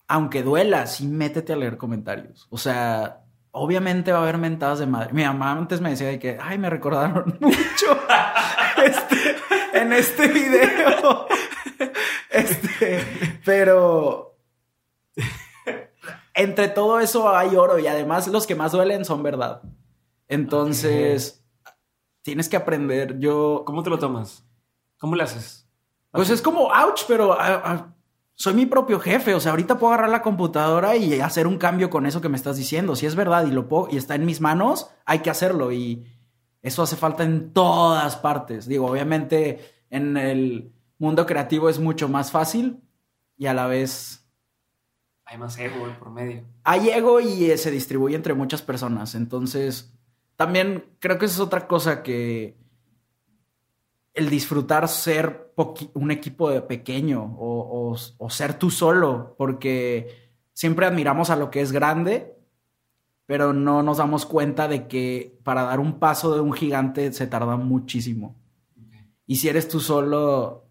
aunque 0.06 0.42
duela, 0.42 0.86
sí 0.86 1.06
métete 1.06 1.52
a 1.52 1.56
leer 1.56 1.78
comentarios. 1.78 2.46
O 2.50 2.58
sea, 2.58 3.24
obviamente 3.58 4.12
va 4.12 4.18
a 4.18 4.22
haber 4.22 4.38
mentadas 4.38 4.78
de 4.78 4.86
madre. 4.86 5.12
Mi 5.12 5.24
mamá 5.24 5.52
antes 5.52 5.80
me 5.80 5.90
decía 5.90 6.08
de 6.08 6.18
que, 6.18 6.38
ay, 6.40 6.58
me 6.58 6.70
recordaron 6.70 7.36
mucho 7.40 7.98
este, 8.84 9.36
en 9.74 9.92
este 9.92 10.28
video. 10.28 11.26
Este, 12.30 13.40
pero 13.44 14.36
entre 16.34 16.68
todo 16.68 17.00
eso 17.00 17.28
hay 17.34 17.56
oro 17.56 17.78
y 17.78 17.86
además 17.86 18.28
los 18.28 18.46
que 18.46 18.54
más 18.54 18.72
duelen 18.72 19.04
son 19.04 19.22
verdad. 19.22 19.62
Entonces, 20.28 21.44
tienes 22.22 22.48
que 22.48 22.56
aprender. 22.56 23.18
Yo. 23.18 23.62
¿Cómo 23.66 23.82
te 23.82 23.90
lo 23.90 23.98
tomas? 23.98 24.44
¿Cómo 24.98 25.16
le 25.16 25.22
haces? 25.22 25.66
Pues 26.10 26.30
es 26.30 26.42
como, 26.42 26.68
ouch, 26.68 27.04
pero 27.08 27.32
ah, 27.32 27.62
ah, 27.64 27.94
soy 28.38 28.54
mi 28.54 28.66
propio 28.66 29.00
jefe. 29.00 29.34
O 29.34 29.40
sea, 29.40 29.50
ahorita 29.50 29.78
puedo 29.78 29.92
agarrar 29.92 30.10
la 30.10 30.22
computadora 30.22 30.96
y 30.96 31.20
hacer 31.20 31.46
un 31.46 31.58
cambio 31.58 31.90
con 31.90 32.06
eso 32.06 32.20
que 32.20 32.28
me 32.28 32.36
estás 32.36 32.56
diciendo. 32.56 32.94
Si 32.94 33.04
es 33.04 33.16
verdad 33.16 33.46
y 33.46 33.50
lo 33.50 33.68
puedo, 33.68 33.88
y 33.90 33.96
está 33.96 34.14
en 34.14 34.24
mis 34.24 34.40
manos, 34.40 34.90
hay 35.04 35.18
que 35.18 35.30
hacerlo. 35.30 35.72
Y 35.72 36.06
eso 36.62 36.84
hace 36.84 36.96
falta 36.96 37.24
en 37.24 37.52
todas 37.52 38.16
partes. 38.16 38.66
Digo, 38.66 38.86
obviamente 38.86 39.58
en 39.90 40.16
el 40.16 40.72
mundo 40.98 41.26
creativo 41.26 41.68
es 41.68 41.80
mucho 41.80 42.08
más 42.08 42.30
fácil 42.30 42.80
y 43.36 43.46
a 43.46 43.54
la 43.54 43.66
vez. 43.66 44.24
Hay 45.24 45.36
más 45.36 45.58
ego 45.58 45.92
por 45.98 46.10
medio. 46.10 46.44
Hay 46.62 46.90
ego 46.90 47.20
y 47.20 47.50
eh, 47.50 47.58
se 47.58 47.72
distribuye 47.72 48.14
entre 48.14 48.34
muchas 48.34 48.62
personas. 48.62 49.16
Entonces, 49.16 49.92
también 50.36 50.84
creo 51.00 51.18
que 51.18 51.26
esa 51.26 51.34
es 51.34 51.40
otra 51.40 51.66
cosa 51.66 52.04
que 52.04 52.56
el 54.14 54.30
disfrutar 54.30 54.88
ser 54.88 55.47
un 55.94 56.10
equipo 56.10 56.50
de 56.50 56.62
pequeño 56.62 57.36
o, 57.38 57.96
ser 58.28 58.58
tú 58.58 58.70
solo, 58.70 59.34
porque 59.36 60.32
siempre 60.52 60.86
admiramos 60.86 61.30
a 61.30 61.36
lo 61.36 61.50
que 61.50 61.60
es 61.60 61.72
grande, 61.72 62.36
pero 63.26 63.52
no 63.52 63.82
nos 63.82 63.98
damos 63.98 64.24
cuenta 64.24 64.68
de 64.68 64.86
que 64.86 65.38
para 65.42 65.62
dar 65.62 65.80
un 65.80 65.98
paso 65.98 66.34
de 66.34 66.40
un 66.40 66.52
gigante 66.52 67.12
se 67.12 67.26
tarda 67.26 67.56
muchísimo. 67.56 68.36
Y 69.26 69.36
si 69.36 69.48
eres 69.48 69.68
tú 69.68 69.80
solo, 69.80 70.64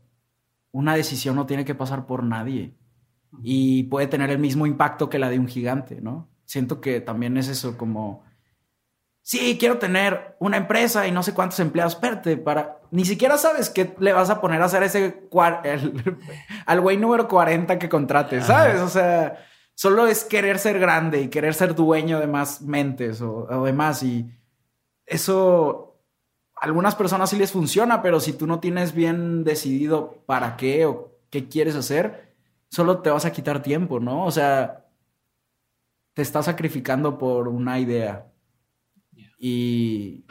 una 0.72 0.96
decisión 0.96 1.36
no 1.36 1.46
tiene 1.46 1.66
que 1.66 1.76
pasar 1.76 2.08
por 2.08 2.24
nadie 2.24 2.74
y 3.44 3.84
puede 3.84 4.08
tener 4.08 4.32
el 4.32 4.40
mismo 4.40 4.66
impacto 4.66 5.10
que 5.10 5.20
la 5.20 5.30
de 5.30 5.40
un 5.40 5.48
gigante, 5.48 6.02
¿no? 6.02 6.30
Siento 6.46 6.82
que 6.82 7.02
también 7.02 7.38
es 7.38 7.50
eso 7.50 7.78
como 7.78 8.24
sí, 9.28 9.58
quiero 9.60 9.78
tener 9.78 10.38
una 10.40 10.56
empresa 10.56 11.06
y 11.06 11.12
no 11.12 11.22
sé 11.22 11.34
cuántos 11.34 11.60
empleados, 11.60 11.96
espérate, 11.96 12.38
para, 12.38 12.80
ni 12.92 13.04
siquiera 13.04 13.38
sabes 13.38 13.70
qué 13.70 13.94
le 14.00 14.14
vas 14.14 14.30
a 14.30 14.40
poner 14.40 14.62
a 14.62 14.66
hacer 14.66 14.84
ese, 14.84 15.28
al 16.66 16.80
güey 16.80 16.96
número 16.96 17.28
40 17.28 17.78
que 17.78 17.90
contrates, 17.90 18.46
¿sabes? 18.46 18.80
O 18.80 18.88
sea, 18.88 19.46
solo 19.76 20.08
es 20.08 20.24
querer 20.24 20.60
ser 20.60 20.80
grande 20.80 21.24
y 21.24 21.28
querer 21.28 21.56
ser 21.56 21.76
dueño 21.76 22.22
de 22.22 22.28
más 22.28 22.62
mentes 22.62 23.20
o, 23.20 23.48
o 23.50 23.66
demás 23.66 24.02
y 24.02 24.32
eso 25.06 26.00
a 26.56 26.64
algunas 26.64 26.96
personas 26.96 27.30
sí 27.30 27.36
les 27.36 27.52
funciona, 27.52 28.02
pero 28.02 28.22
si 28.22 28.32
tú 28.32 28.48
no 28.48 28.62
tienes 28.62 28.94
bien 28.94 29.44
decidido 29.44 30.24
para 30.26 30.56
qué 30.56 30.86
o 30.86 31.18
qué 31.30 31.50
quieres 31.50 31.76
hacer, 31.76 32.34
solo 32.70 33.02
te 33.02 33.10
vas 33.10 33.26
a 33.26 33.34
quitar 33.34 33.62
tiempo, 33.62 34.00
¿no? 34.00 34.24
O 34.24 34.32
sea, 34.32 34.86
te 36.14 36.22
estás 36.22 36.46
sacrificando 36.46 37.18
por 37.18 37.50
una 37.50 37.78
idea. 37.78 38.32
Y 39.38 40.26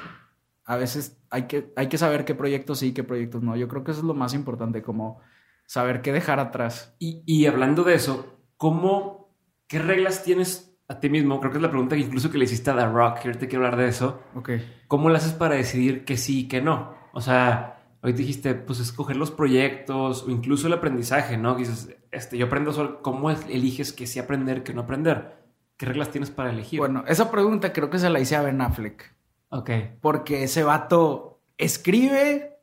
a 0.64 0.76
veces 0.76 1.18
hay 1.30 1.46
que, 1.46 1.72
hay 1.76 1.88
que 1.88 1.98
saber 1.98 2.24
qué 2.24 2.34
proyectos 2.34 2.80
sí, 2.80 2.92
qué 2.92 3.04
proyectos 3.04 3.42
no. 3.42 3.56
Yo 3.56 3.68
creo 3.68 3.84
que 3.84 3.92
eso 3.92 4.00
es 4.00 4.06
lo 4.06 4.14
más 4.14 4.34
importante, 4.34 4.82
como 4.82 5.20
saber 5.66 6.02
qué 6.02 6.12
dejar 6.12 6.40
atrás. 6.40 6.94
Y, 6.98 7.46
hablando 7.46 7.84
de 7.84 7.94
eso, 7.94 8.38
¿cómo, 8.56 9.34
qué 9.68 9.78
reglas 9.78 10.24
tienes 10.24 10.76
a 10.88 11.00
ti 11.00 11.08
mismo? 11.08 11.40
Creo 11.40 11.52
que 11.52 11.58
es 11.58 11.62
la 11.62 11.70
pregunta 11.70 11.96
que 11.96 12.02
incluso 12.02 12.30
que 12.30 12.38
le 12.38 12.44
hiciste 12.44 12.70
a 12.70 12.76
The 12.76 12.86
Rock, 12.86 13.20
que 13.20 13.28
ahorita 13.28 13.46
quiero 13.48 13.64
hablar 13.64 13.78
de 13.78 13.88
eso. 13.88 14.20
Ok. 14.34 14.50
¿Cómo 14.88 15.08
lo 15.08 15.16
haces 15.16 15.32
para 15.32 15.54
decidir 15.54 16.04
que 16.04 16.16
sí 16.16 16.40
y 16.40 16.48
que 16.48 16.60
no? 16.60 16.94
O 17.12 17.20
sea, 17.20 17.76
hoy 18.02 18.12
dijiste, 18.12 18.54
pues 18.54 18.80
escoger 18.80 19.16
los 19.16 19.30
proyectos 19.30 20.24
o 20.24 20.30
incluso 20.30 20.66
el 20.66 20.72
aprendizaje, 20.72 21.36
¿no? 21.36 21.54
Dices, 21.54 21.96
este, 22.10 22.38
yo 22.38 22.46
aprendo 22.46 22.72
solo, 22.72 23.02
¿cómo 23.02 23.30
eliges 23.30 23.92
que 23.92 24.06
sí 24.06 24.18
aprender, 24.18 24.62
que 24.62 24.74
no 24.74 24.82
aprender? 24.82 25.45
¿Qué 25.76 25.86
reglas 25.86 26.10
tienes 26.10 26.30
para 26.30 26.50
elegir? 26.50 26.78
Bueno, 26.78 27.04
esa 27.06 27.30
pregunta 27.30 27.72
creo 27.72 27.90
que 27.90 27.98
se 27.98 28.08
la 28.08 28.20
hice 28.20 28.36
a 28.36 28.42
Ben 28.42 28.60
Affleck. 28.60 29.14
Ok. 29.50 29.70
Porque 30.00 30.44
ese 30.44 30.62
vato 30.62 31.42
escribe, 31.58 32.58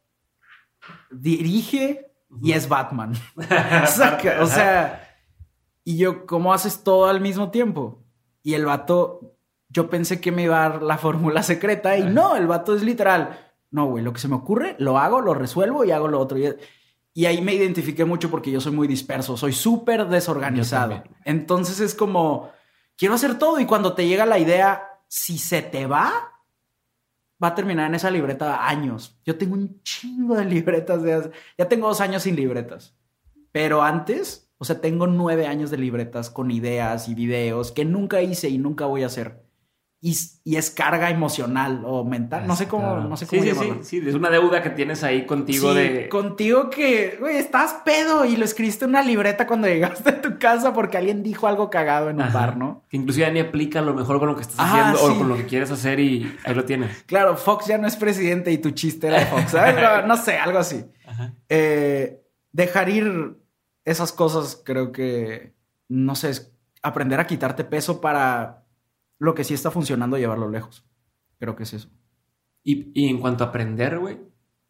dirige 1.11 2.11
y 2.41 2.53
es 2.53 2.67
Batman. 2.67 3.13
o 4.41 4.47
sea, 4.47 5.17
y 5.83 5.97
yo, 5.97 6.25
¿cómo 6.25 6.53
haces 6.53 6.83
todo 6.83 7.07
al 7.07 7.21
mismo 7.21 7.51
tiempo? 7.51 8.03
Y 8.41 8.55
el 8.55 8.65
vato, 8.65 9.35
yo 9.69 9.89
pensé 9.89 10.19
que 10.19 10.31
me 10.31 10.43
iba 10.43 10.65
a 10.65 10.69
dar 10.69 10.83
la 10.83 10.97
fórmula 10.97 11.43
secreta 11.43 11.97
y 11.97 12.03
no, 12.03 12.35
el 12.35 12.47
vato 12.47 12.75
es 12.75 12.83
literal. 12.83 13.39
No, 13.69 13.87
güey, 13.87 14.03
lo 14.03 14.13
que 14.13 14.19
se 14.19 14.27
me 14.27 14.35
ocurre, 14.35 14.75
lo 14.79 14.97
hago, 14.97 15.21
lo 15.21 15.33
resuelvo 15.33 15.83
y 15.83 15.91
hago 15.91 16.07
lo 16.07 16.19
otro. 16.19 16.37
Y, 16.37 17.25
ahí 17.25 17.41
me 17.41 17.53
identifiqué 17.53 18.05
mucho 18.05 18.29
porque 18.29 18.51
yo 18.51 18.59
soy 18.59 18.71
muy 18.71 18.87
disperso, 18.87 19.37
soy 19.37 19.53
súper 19.53 20.07
desorganizado. 20.07 21.03
Entonces 21.25 21.79
es 21.79 21.95
como 21.95 22.51
quiero 22.97 23.15
hacer 23.15 23.37
todo 23.37 23.59
y 23.59 23.65
cuando 23.65 23.93
te 23.93 24.07
llega 24.07 24.25
la 24.25 24.39
idea, 24.39 25.01
si 25.07 25.37
se 25.37 25.61
te 25.61 25.85
va, 25.85 26.11
va 27.41 27.47
a 27.49 27.55
terminar 27.55 27.87
en 27.87 27.95
esa 27.95 28.09
libreta 28.09 28.67
años. 28.67 29.19
Yo 29.25 29.37
tengo 29.37 29.53
un 29.55 29.81
chingo 29.83 30.35
de 30.35 30.45
libretas 30.45 31.03
de 31.03 31.31
ya 31.57 31.67
tengo 31.67 31.87
dos 31.87 32.01
años 32.01 32.23
sin 32.23 32.35
libretas, 32.35 32.95
pero 33.51 33.83
antes, 33.83 34.49
o 34.57 34.65
sea, 34.65 34.81
tengo 34.81 35.07
nueve 35.07 35.47
años 35.47 35.69
de 35.69 35.77
libretas 35.77 36.29
con 36.29 36.51
ideas 36.51 37.09
y 37.09 37.15
videos 37.15 37.71
que 37.71 37.85
nunca 37.85 38.21
hice 38.21 38.49
y 38.49 38.57
nunca 38.57 38.85
voy 38.85 39.03
a 39.03 39.07
hacer. 39.07 39.42
Y, 40.05 40.17
y 40.43 40.57
es 40.57 40.69
carga 40.69 41.09
emocional 41.09 41.81
o 41.85 42.03
mental. 42.03 42.45
No 42.45 42.57
sé 42.57 42.67
cómo, 42.67 42.97
no 42.97 43.15
sé 43.15 43.25
cómo 43.25 43.41
sí, 43.41 43.47
llamarlo. 43.47 43.75
Sí, 43.83 44.01
sí, 44.01 44.09
es 44.09 44.13
una 44.15 44.29
deuda 44.29 44.61
que 44.61 44.69
tienes 44.69 45.01
ahí 45.01 45.25
contigo 45.25 45.71
Sí, 45.71 45.79
de... 45.79 46.09
contigo 46.09 46.69
que, 46.69 47.15
güey, 47.21 47.37
estás 47.37 47.75
pedo 47.85 48.25
y 48.25 48.35
lo 48.35 48.43
escribiste 48.43 48.83
en 48.83 48.89
una 48.89 49.01
libreta 49.01 49.47
cuando 49.47 49.65
llegaste 49.69 50.09
a 50.09 50.21
tu 50.21 50.37
casa 50.39 50.73
porque 50.73 50.97
alguien 50.97 51.23
dijo 51.23 51.47
algo 51.47 51.69
cagado 51.69 52.09
en 52.09 52.17
un 52.17 52.23
Ajá. 52.23 52.37
bar, 52.37 52.57
¿no? 52.57 52.83
Que 52.89 52.97
inclusive 52.97 53.27
ya 53.27 53.31
ni 53.31 53.39
aplica 53.39 53.79
a 53.79 53.81
lo 53.81 53.93
mejor 53.93 54.19
con 54.19 54.27
lo 54.27 54.35
que 54.35 54.41
estás 54.41 54.59
Ajá, 54.59 54.89
haciendo 54.91 54.99
sí. 54.99 55.05
o 55.15 55.17
con 55.19 55.29
lo 55.29 55.37
que 55.37 55.45
quieres 55.45 55.71
hacer 55.71 56.01
y 56.01 56.35
ahí 56.43 56.53
lo 56.53 56.65
tienes. 56.65 57.03
Claro, 57.03 57.37
Fox 57.37 57.67
ya 57.67 57.77
no 57.77 57.87
es 57.87 57.95
presidente 57.95 58.51
y 58.51 58.57
tu 58.57 58.71
chiste 58.71 59.07
era 59.07 59.19
de 59.19 59.25
Fox, 59.27 59.51
¿sabes? 59.51 59.75
No, 59.81 60.05
no 60.05 60.17
sé, 60.17 60.37
algo 60.37 60.59
así. 60.59 60.83
Ajá. 61.07 61.33
Eh, 61.47 62.21
dejar 62.51 62.89
ir 62.89 63.37
esas 63.85 64.11
cosas 64.11 64.61
creo 64.65 64.91
que, 64.91 65.53
no 65.87 66.15
sé, 66.15 66.31
es 66.31 66.51
aprender 66.81 67.21
a 67.21 67.25
quitarte 67.25 67.63
peso 67.63 68.01
para 68.01 68.62
lo 69.23 69.33
que 69.35 69.43
sí 69.43 69.53
está 69.53 69.71
funcionando, 69.71 70.17
llevarlo 70.17 70.49
lejos. 70.49 70.85
Creo 71.39 71.55
que 71.55 71.63
es 71.63 71.73
eso. 71.73 71.89
Y, 72.63 72.91
y 72.93 73.09
en 73.09 73.19
cuanto 73.19 73.43
a 73.43 73.47
aprender, 73.47 73.99
güey, 73.99 74.19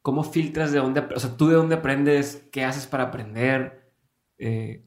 ¿cómo 0.02 0.24
filtras 0.24 0.72
de 0.72 0.80
dónde, 0.80 1.02
o 1.16 1.20
sea, 1.20 1.36
tú 1.38 1.48
de 1.48 1.56
dónde 1.56 1.76
aprendes, 1.76 2.48
qué 2.52 2.64
haces 2.64 2.88
para 2.88 3.04
aprender, 3.06 3.92
Eh, 4.40 4.84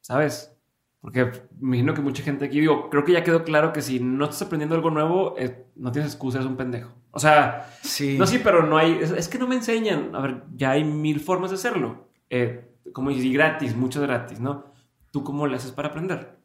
¿sabes? 0.00 0.54
Porque 1.00 1.26
me 1.60 1.76
imagino 1.76 1.94
que 1.94 2.00
mucha 2.00 2.22
gente 2.22 2.46
aquí, 2.46 2.58
digo, 2.58 2.88
creo 2.90 3.04
que 3.04 3.12
ya 3.12 3.22
quedó 3.22 3.44
claro 3.44 3.72
que 3.72 3.82
si 3.82 4.00
no 4.00 4.24
estás 4.24 4.42
aprendiendo 4.42 4.74
algo 4.74 4.90
nuevo, 4.90 5.36
eh, 5.38 5.66
no 5.76 5.92
tienes 5.92 6.12
excusa, 6.12 6.38
eres 6.38 6.48
un 6.50 6.56
pendejo. 6.56 6.90
O 7.12 7.18
sea, 7.20 7.70
Sí. 7.82 8.16
no, 8.18 8.26
sí, 8.26 8.40
pero 8.42 8.66
no 8.66 8.76
hay, 8.78 8.98
es, 9.00 9.10
es 9.12 9.28
que 9.28 9.38
no 9.38 9.46
me 9.46 9.54
enseñan. 9.56 10.14
A 10.16 10.20
ver, 10.20 10.42
ya 10.56 10.70
hay 10.72 10.84
mil 10.84 11.20
formas 11.20 11.50
de 11.50 11.56
hacerlo. 11.56 12.08
Eh, 12.30 12.74
como 12.92 13.10
dices, 13.10 13.26
y 13.26 13.32
gratis, 13.32 13.76
mucho 13.76 14.00
gratis, 14.00 14.40
¿no? 14.40 14.64
¿Tú 15.12 15.22
cómo 15.22 15.46
le 15.46 15.56
haces 15.56 15.70
para 15.72 15.88
aprender? 15.88 16.37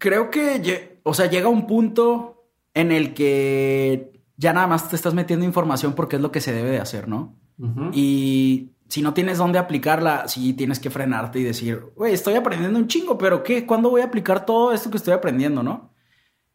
Creo 0.00 0.30
que, 0.30 0.98
o 1.04 1.12
sea, 1.14 1.26
llega 1.26 1.48
un 1.48 1.66
punto 1.66 2.46
en 2.74 2.90
el 2.90 3.12
que 3.12 4.22
ya 4.38 4.54
nada 4.54 4.66
más 4.66 4.88
te 4.88 4.96
estás 4.96 5.12
metiendo 5.12 5.44
información 5.44 5.92
porque 5.92 6.16
es 6.16 6.22
lo 6.22 6.32
que 6.32 6.40
se 6.40 6.54
debe 6.54 6.70
de 6.70 6.78
hacer, 6.80 7.06
¿no? 7.06 7.36
Ujú. 7.58 7.90
Y 7.92 8.72
si 8.88 9.02
no 9.02 9.12
tienes 9.12 9.36
dónde 9.36 9.58
aplicarla, 9.58 10.26
sí 10.26 10.54
tienes 10.54 10.80
que 10.80 10.88
frenarte 10.88 11.38
y 11.40 11.44
decir, 11.44 11.92
güey, 11.94 12.14
estoy 12.14 12.34
aprendiendo 12.34 12.78
un 12.78 12.88
chingo, 12.88 13.18
pero 13.18 13.42
¿qué? 13.42 13.66
¿Cuándo 13.66 13.90
voy 13.90 14.00
a 14.00 14.06
aplicar 14.06 14.46
todo 14.46 14.72
esto 14.72 14.90
que 14.90 14.96
estoy 14.96 15.12
aprendiendo, 15.12 15.62
no? 15.62 15.92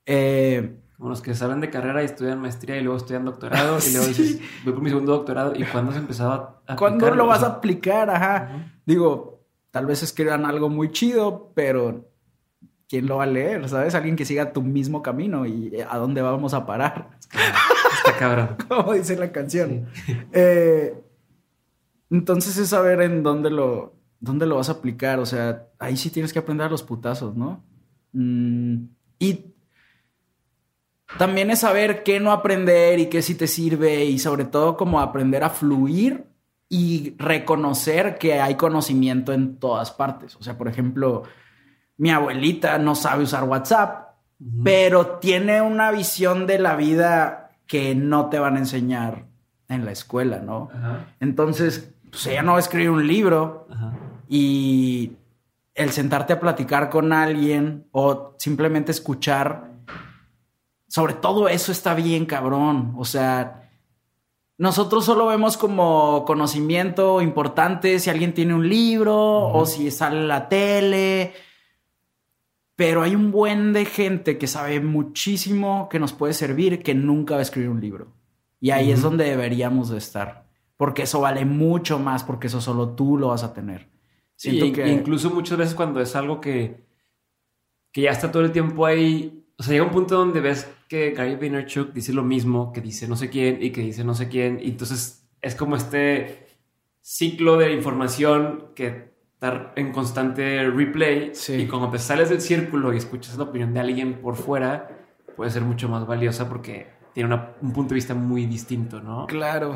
Eh, 0.07 0.79
Como 0.97 1.09
los 1.09 1.21
que 1.21 1.35
salen 1.35 1.61
de 1.61 1.69
carrera 1.69 2.01
y 2.01 2.05
estudian 2.05 2.41
maestría 2.41 2.77
y 2.77 2.81
luego 2.81 2.97
estudian 2.97 3.25
doctorado 3.25 3.77
y 3.87 3.91
luego 3.93 4.07
dices, 4.07 4.39
voy 4.63 4.73
por 4.73 4.81
mi 4.81 4.89
segundo 4.89 5.11
doctorado 5.11 5.53
y 5.55 5.63
cuándo 5.65 5.91
se 5.91 5.99
empezaba 5.99 6.61
a 6.65 6.75
¿Cuándo 6.77 7.13
lo 7.13 7.27
vas 7.27 7.43
a 7.43 7.47
aplicar? 7.47 8.09
Ajá. 8.09 8.49
Ujú. 8.51 8.63
Digo, 8.87 9.41
tal 9.69 9.85
vez 9.85 10.01
escriban 10.01 10.45
algo 10.45 10.69
muy 10.69 10.91
chido, 10.91 11.51
pero 11.53 12.09
¿quién 12.87 13.07
lo 13.07 13.17
va 13.17 13.23
a 13.23 13.27
leer? 13.27 13.67
¿Sabes? 13.69 13.95
Alguien 13.95 14.15
que 14.15 14.25
siga 14.25 14.53
tu 14.53 14.61
mismo 14.61 15.01
camino 15.01 15.45
y 15.45 15.75
eh, 15.75 15.85
a 15.89 15.97
dónde 15.97 16.21
vamos 16.21 16.53
a 16.53 16.65
parar, 16.65 17.09
Está 17.97 18.17
cabrón. 18.17 18.57
como 18.67 18.93
dice 18.93 19.17
la 19.17 19.31
canción. 19.31 19.87
Eh, 20.33 20.93
entonces 22.09 22.57
es 22.57 22.69
saber 22.69 23.01
en 23.01 23.23
dónde 23.23 23.49
lo, 23.49 23.95
dónde 24.19 24.45
lo 24.45 24.57
vas 24.57 24.69
a 24.69 24.73
aplicar. 24.73 25.19
O 25.19 25.25
sea, 25.25 25.67
ahí 25.79 25.97
sí 25.97 26.09
tienes 26.09 26.33
que 26.33 26.39
aprender 26.39 26.67
a 26.67 26.69
los 26.69 26.83
putazos, 26.83 27.35
¿no? 27.35 27.63
Mm, 28.13 28.85
y 29.19 29.55
también 31.17 31.51
es 31.51 31.59
saber 31.59 32.03
qué 32.03 32.19
no 32.19 32.31
aprender 32.31 32.99
y 32.99 33.07
qué 33.07 33.21
sí 33.21 33.35
te 33.35 33.47
sirve 33.47 34.05
y 34.05 34.19
sobre 34.19 34.45
todo 34.45 34.77
como 34.77 34.99
aprender 34.99 35.43
a 35.43 35.49
fluir 35.49 36.25
y 36.69 37.15
reconocer 37.17 38.17
que 38.17 38.39
hay 38.41 38.55
conocimiento 38.55 39.31
en 39.33 39.57
todas 39.57 39.91
partes. 39.91 40.35
O 40.35 40.43
sea, 40.43 40.57
por 40.57 40.67
ejemplo, 40.67 41.23
mi 41.97 42.11
abuelita 42.11 42.77
no 42.77 42.95
sabe 42.95 43.23
usar 43.23 43.43
WhatsApp, 43.43 44.15
pero 44.63 45.17
tiene 45.17 45.61
una 45.61 45.91
visión 45.91 46.45
de 46.45 46.59
la 46.59 46.75
vida 46.75 47.51
que 47.67 47.95
no 47.95 48.29
te 48.29 48.39
van 48.39 48.55
a 48.55 48.59
enseñar 48.59 49.25
en 49.69 49.85
la 49.85 49.91
escuela, 49.91 50.39
¿no? 50.39 50.69
Entonces, 51.19 51.93
pues 52.09 52.27
ella 52.27 52.43
no 52.43 52.51
va 52.51 52.57
a 52.57 52.61
escribir 52.61 52.89
un 52.89 53.07
libro 53.07 53.67
y 54.27 55.13
el 55.73 55.91
sentarte 55.91 56.33
a 56.33 56.39
platicar 56.39 56.89
con 56.89 57.11
alguien 57.13 57.87
o 57.91 58.33
simplemente 58.37 58.91
escuchar, 58.91 59.71
sobre 60.87 61.13
todo 61.13 61.49
eso 61.49 61.71
está 61.71 61.93
bien, 61.93 62.25
cabrón. 62.25 62.93
O 62.97 63.05
sea, 63.05 63.69
nosotros 64.57 65.03
solo 65.03 65.27
vemos 65.27 65.57
como 65.57 66.23
conocimiento 66.25 67.21
importante 67.21 67.99
si 67.99 68.09
alguien 68.09 68.33
tiene 68.33 68.53
un 68.53 68.69
libro 68.69 69.49
o 69.49 69.65
si 69.65 69.91
sale 69.91 70.17
en 70.17 70.27
la 70.29 70.47
tele. 70.47 71.33
Pero 72.75 73.01
hay 73.03 73.15
un 73.15 73.31
buen 73.31 73.71
de 73.73 73.85
gente 73.85 74.37
que 74.37 74.47
sabe 74.47 74.79
muchísimo 74.81 75.87
que 75.89 75.99
nos 75.99 76.13
puede 76.13 76.33
servir 76.33 76.83
que 76.83 76.93
nunca 76.93 77.35
va 77.35 77.39
a 77.39 77.43
escribir 77.43 77.69
un 77.69 77.79
libro. 77.79 78.13
Y 78.59 78.71
ahí 78.71 78.91
es 78.91 79.01
donde 79.01 79.25
deberíamos 79.25 79.89
de 79.89 79.97
estar. 79.97 80.45
Porque 80.75 81.03
eso 81.03 81.21
vale 81.21 81.45
mucho 81.45 81.99
más 81.99 82.23
porque 82.23 82.47
eso 82.47 82.59
solo 82.59 82.89
tú 82.89 83.17
lo 83.17 83.29
vas 83.29 83.43
a 83.43 83.53
tener. 83.53 83.89
Siento 84.35 84.65
y- 84.65 84.71
que... 84.73 84.87
incluso 84.89 85.29
muchas 85.29 85.57
veces 85.57 85.73
cuando 85.73 86.01
es 86.01 86.15
algo 86.17 86.41
que, 86.41 86.85
que 87.93 88.01
ya 88.01 88.11
está 88.11 88.29
todo 88.29 88.43
el 88.43 88.51
tiempo 88.51 88.85
ahí, 88.85 89.45
o 89.57 89.63
sea, 89.63 89.71
llega 89.71 89.85
un 89.85 89.91
punto 89.91 90.17
donde 90.17 90.41
ves 90.41 90.69
que 90.89 91.11
Gary 91.11 91.35
Vaynerchuk 91.37 91.93
dice 91.93 92.11
lo 92.11 92.23
mismo, 92.23 92.73
que 92.73 92.81
dice 92.81 93.07
no 93.07 93.15
sé 93.15 93.29
quién 93.29 93.63
y 93.63 93.71
que 93.71 93.81
dice 93.81 94.03
no 94.03 94.13
sé 94.13 94.27
quién, 94.27 94.59
y 94.61 94.71
entonces 94.71 95.25
es 95.41 95.55
como 95.55 95.77
este 95.77 96.47
ciclo 97.01 97.55
de 97.57 97.71
información 97.71 98.71
que 98.75 99.14
está 99.35 99.73
en 99.75 99.91
constante 99.91 100.69
replay 100.71 101.31
Sí. 101.35 101.53
y 101.53 101.67
cuando 101.67 101.89
te 101.89 101.99
sales 101.99 102.29
del 102.29 102.41
círculo 102.41 102.93
y 102.93 102.97
escuchas 102.97 103.37
la 103.37 103.43
opinión 103.43 103.73
de 103.73 103.79
alguien 103.81 104.15
por 104.21 104.35
fuera, 104.35 104.89
puede 105.35 105.51
ser 105.51 105.61
mucho 105.63 105.87
más 105.89 106.07
valiosa 106.07 106.47
porque 106.49 106.87
tiene 107.13 107.27
una- 107.33 107.51
un 107.61 107.71
punto 107.73 107.89
de 107.89 107.95
vista 107.95 108.13
muy 108.13 108.45
distinto, 108.45 109.01
¿no? 109.01 109.27
Claro. 109.27 109.75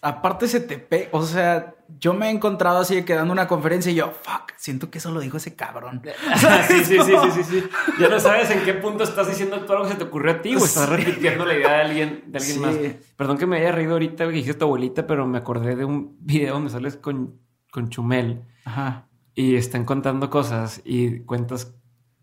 Aparte 0.00 0.46
se 0.48 0.60
te 0.60 0.78
pe... 0.78 1.08
O 1.12 1.22
sea, 1.24 1.74
yo 1.98 2.12
me 2.12 2.26
he 2.26 2.30
encontrado 2.30 2.78
así 2.78 3.02
que 3.04 3.14
dando 3.14 3.32
una 3.32 3.48
conferencia 3.48 3.90
y 3.90 3.94
yo, 3.94 4.10
fuck, 4.10 4.52
siento 4.56 4.90
que 4.90 4.98
eso 4.98 5.10
lo 5.10 5.18
dijo 5.20 5.38
ese 5.38 5.56
cabrón. 5.56 6.02
sí, 6.68 6.84
sí, 6.84 6.98
sí, 7.00 7.12
sí, 7.22 7.30
sí, 7.32 7.42
sí. 7.44 7.64
Ya 7.98 8.08
no 8.08 8.20
sabes 8.20 8.50
en 8.50 8.60
qué 8.64 8.74
punto 8.74 9.02
estás 9.04 9.28
diciendo 9.28 9.60
todo 9.60 9.78
lo 9.78 9.84
que 9.84 9.90
se 9.92 9.96
te 9.96 10.04
ocurrió 10.04 10.32
a 10.34 10.42
ti 10.42 10.54
o 10.54 10.58
estás 10.58 10.88
Sí. 10.88 10.96
repitiendo 10.96 11.46
la 11.46 11.54
idea 11.54 11.70
de 11.72 11.80
alguien, 11.82 12.24
de 12.26 12.38
alguien 12.38 12.54
Sí. 12.56 12.60
más. 12.60 12.76
Perdón 13.16 13.38
que 13.38 13.46
me 13.46 13.56
haya 13.56 13.72
reído 13.72 13.92
ahorita 13.94 14.26
que 14.26 14.32
dijiste 14.32 14.54
tu 14.58 14.66
abuelita, 14.66 15.06
pero 15.06 15.26
me 15.26 15.38
acordé 15.38 15.74
de 15.74 15.84
un 15.86 16.16
video 16.20 16.54
donde 16.54 16.70
sales 16.70 16.96
con, 16.96 17.40
con 17.70 17.88
Chumel 17.88 18.42
Ajá. 18.64 19.08
y 19.34 19.56
están 19.56 19.84
contando 19.84 20.30
cosas 20.30 20.80
y 20.84 21.20
cuentas. 21.20 21.74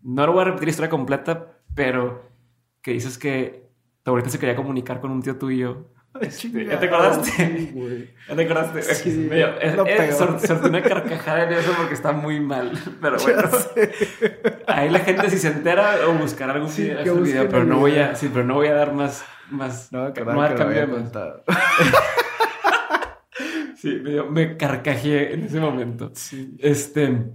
No 0.02 0.26
lo 0.26 0.32
voy 0.32 0.42
a 0.42 0.44
repetir 0.46 0.66
la 0.68 0.70
historia 0.70 0.90
completa, 0.90 1.58
pero 1.74 2.22
que 2.82 2.92
dices 2.92 3.18
que 3.18 3.68
tu 4.02 4.10
abuelita 4.10 4.30
se 4.30 4.38
quería 4.38 4.56
comunicar 4.56 5.00
con 5.00 5.10
un 5.12 5.22
tío 5.22 5.36
tuyo. 5.36 5.88
Este, 6.20 6.66
¿Ya 6.66 6.78
te 6.78 6.86
acordaste? 6.86 7.30
Sí. 7.30 8.10
¿Ya 8.28 8.36
te 8.36 8.42
acordaste? 8.44 8.82
Sí, 8.82 9.26
Me 9.30 9.36
dio- 9.36 9.76
lo 9.76 9.84
peor. 9.84 10.12
sol- 10.12 10.40
solté 10.40 10.68
una 10.68 10.82
carcajada 10.82 11.44
en 11.44 11.52
eso 11.54 11.72
porque 11.76 11.94
está 11.94 12.12
muy 12.12 12.38
mal. 12.40 12.72
Pero 13.00 13.16
bueno. 13.22 13.42
Ahí 14.66 14.90
la 14.90 14.98
gente 15.00 15.30
si 15.30 15.38
se 15.38 15.48
entera 15.48 16.06
o 16.08 16.12
buscará 16.14 16.52
algún 16.52 16.68
Sí, 16.68 16.82
video, 16.84 17.16
video, 17.16 17.48
pero 17.48 17.64
no 17.64 17.78
voy 17.78 17.96
a, 17.98 18.14
sí, 18.14 18.28
pero 18.32 18.44
no 18.44 18.54
voy 18.54 18.66
a 18.68 18.74
dar 18.74 18.92
más, 18.92 19.24
más, 19.50 19.90
No, 19.92 20.08
no, 20.08 20.12
que 20.12 20.22
voy 20.22 20.44
a 20.44 20.54
cambio 20.54 20.86
más. 20.88 21.12
Sí, 23.82 24.00
me, 24.00 24.22
me 24.22 24.56
carcajeé 24.56 25.34
en 25.34 25.42
ese 25.44 25.58
momento. 25.58 26.12
Sí. 26.14 26.54
Este, 26.60 27.32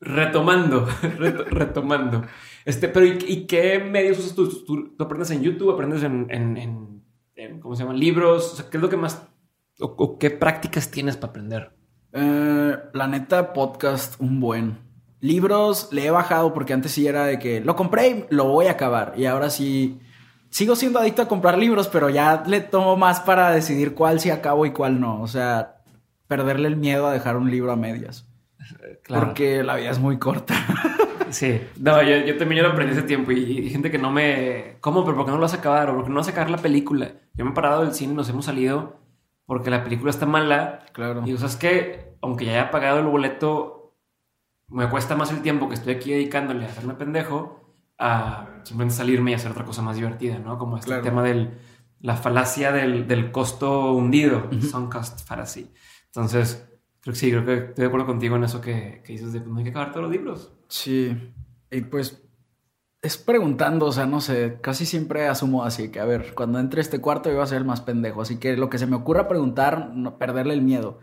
retomando, 0.00 0.86
reto- 1.18 1.44
retomando. 1.46 2.22
Este, 2.64 2.88
pero 2.88 3.06
¿y, 3.06 3.18
y 3.26 3.46
qué 3.46 3.78
medios 3.78 4.18
usas 4.18 4.34
tú? 4.34 4.48
tú? 4.64 4.94
tú 4.96 5.04
aprendes 5.04 5.30
en 5.30 5.42
YouTube? 5.42 5.70
¿Aprendes 5.72 6.02
en, 6.02 6.26
en, 6.30 6.56
en- 6.56 7.02
en, 7.36 7.60
¿cómo 7.60 7.74
se 7.74 7.82
llaman? 7.84 7.98
Libros. 7.98 8.52
O 8.52 8.56
sea, 8.56 8.70
¿qué 8.70 8.76
es 8.76 8.82
lo 8.82 8.88
que 8.88 8.96
más, 8.96 9.26
o, 9.80 9.86
o 9.86 10.18
qué 10.18 10.30
prácticas 10.30 10.90
tienes 10.90 11.16
para 11.16 11.30
aprender? 11.30 11.70
Eh, 12.12 12.76
la 12.92 13.06
neta, 13.08 13.52
podcast, 13.52 14.20
un 14.20 14.40
buen. 14.40 14.78
Libros 15.20 15.88
le 15.92 16.04
he 16.06 16.10
bajado 16.10 16.52
porque 16.52 16.74
antes 16.74 16.92
sí 16.92 17.06
era 17.06 17.24
de 17.24 17.38
que 17.38 17.60
lo 17.62 17.74
compré 17.76 18.08
y 18.10 18.24
lo 18.34 18.44
voy 18.48 18.66
a 18.66 18.72
acabar. 18.72 19.14
Y 19.16 19.24
ahora 19.24 19.48
sí 19.48 19.98
sigo 20.56 20.74
siendo 20.74 20.98
adicto 20.98 21.20
a 21.20 21.28
comprar 21.28 21.58
libros, 21.58 21.86
pero 21.86 22.08
ya 22.08 22.42
le 22.46 22.62
tomo 22.62 22.96
más 22.96 23.20
para 23.20 23.50
decidir 23.50 23.92
cuál 23.92 24.20
sí 24.20 24.30
acabo 24.30 24.64
y 24.64 24.70
cuál 24.70 24.98
no. 24.98 25.20
O 25.20 25.28
sea, 25.28 25.82
perderle 26.28 26.68
el 26.68 26.76
miedo 26.76 27.06
a 27.06 27.12
dejar 27.12 27.36
un 27.36 27.50
libro 27.50 27.72
a 27.72 27.76
medias. 27.76 28.26
Porque 29.06 29.62
la 29.62 29.76
vida 29.76 29.90
es 29.90 29.98
muy 29.98 30.18
corta. 30.18 30.54
Sí, 31.28 31.60
no, 31.80 32.00
yo, 32.04 32.18
yo 32.18 32.36
también 32.38 32.62
lo 32.62 32.70
aprendí 32.70 32.92
hace 32.92 33.02
tiempo 33.02 33.32
y, 33.32 33.40
y 33.40 33.68
gente 33.68 33.90
que 33.90 33.98
no 33.98 34.12
me... 34.12 34.76
¿Cómo? 34.80 35.04
¿Pero 35.04 35.16
por 35.16 35.26
qué 35.26 35.32
no 35.32 35.38
lo 35.38 35.42
vas 35.42 35.54
a 35.54 35.56
acabar? 35.56 35.90
¿O 35.90 35.96
por 35.96 36.04
qué 36.04 36.10
no 36.10 36.16
vas 36.16 36.28
a 36.28 36.30
acabar 36.30 36.50
la 36.50 36.58
película? 36.58 37.10
Yo 37.34 37.44
me 37.44 37.50
he 37.50 37.52
parado 37.52 37.82
del 37.82 37.94
cine 37.94 38.12
y 38.12 38.16
nos 38.16 38.28
hemos 38.30 38.44
salido 38.44 39.00
porque 39.44 39.68
la 39.68 39.82
película 39.82 40.10
está 40.10 40.24
mala 40.24 40.86
claro. 40.92 41.24
y 41.26 41.32
o 41.32 41.36
sea, 41.36 41.48
es 41.48 41.56
que 41.56 42.14
aunque 42.22 42.44
ya 42.44 42.52
haya 42.52 42.70
pagado 42.70 43.00
el 43.00 43.06
boleto, 43.06 43.96
me 44.68 44.88
cuesta 44.88 45.16
más 45.16 45.32
el 45.32 45.42
tiempo 45.42 45.68
que 45.68 45.74
estoy 45.74 45.94
aquí 45.94 46.12
dedicándole 46.12 46.64
a 46.64 46.68
hacerme 46.68 46.94
pendejo 46.94 47.74
a 47.98 48.55
simplemente 48.66 48.94
salirme 48.96 49.30
y 49.30 49.34
hacer 49.34 49.50
otra 49.52 49.64
cosa 49.64 49.82
más 49.82 49.96
divertida, 49.96 50.38
¿no? 50.38 50.58
Como 50.58 50.76
este 50.76 50.88
Claro. 50.88 51.02
tema 51.02 51.22
del... 51.22 51.58
La 52.00 52.14
falacia 52.16 52.72
del, 52.72 53.08
del 53.08 53.32
costo 53.32 53.92
hundido, 53.94 54.48
Ujú. 54.52 54.60
sunk 54.60 54.92
cost 54.92 55.26
fallacy. 55.26 55.72
Entonces, 56.06 56.68
creo 57.00 57.14
que 57.14 57.18
sí, 57.18 57.30
creo 57.30 57.44
que 57.46 57.54
estoy 57.54 57.82
de 57.82 57.86
acuerdo 57.86 58.06
contigo 58.06 58.36
en 58.36 58.44
eso 58.44 58.60
que, 58.60 59.02
que 59.04 59.12
dices 59.14 59.32
de 59.32 59.42
que 59.42 59.48
no 59.48 59.56
hay 59.56 59.64
que 59.64 59.70
acabar 59.70 59.92
todos 59.92 60.02
los 60.02 60.12
libros. 60.12 60.52
Sí. 60.68 61.32
Y 61.70 61.80
pues 61.82 62.22
es 63.00 63.16
preguntando, 63.16 63.86
o 63.86 63.92
sea, 63.92 64.04
no 64.06 64.20
sé, 64.20 64.58
casi 64.62 64.84
siempre 64.84 65.26
asumo 65.26 65.64
así 65.64 65.90
que, 65.90 66.00
a 66.00 66.04
ver, 66.04 66.34
cuando 66.34 66.58
entre 66.58 66.80
este 66.82 67.00
cuarto 67.00 67.28
yo 67.30 67.36
voy 67.36 67.44
a 67.44 67.46
ser 67.46 67.58
el 67.58 67.64
más 67.64 67.80
pendejo, 67.80 68.20
así 68.22 68.38
que 68.38 68.56
lo 68.56 68.68
que 68.68 68.78
se 68.78 68.86
me 68.86 68.96
ocurra 68.96 69.26
preguntar, 69.28 69.90
no 69.94 70.18
perderle 70.18 70.54
el 70.54 70.62
miedo. 70.62 70.98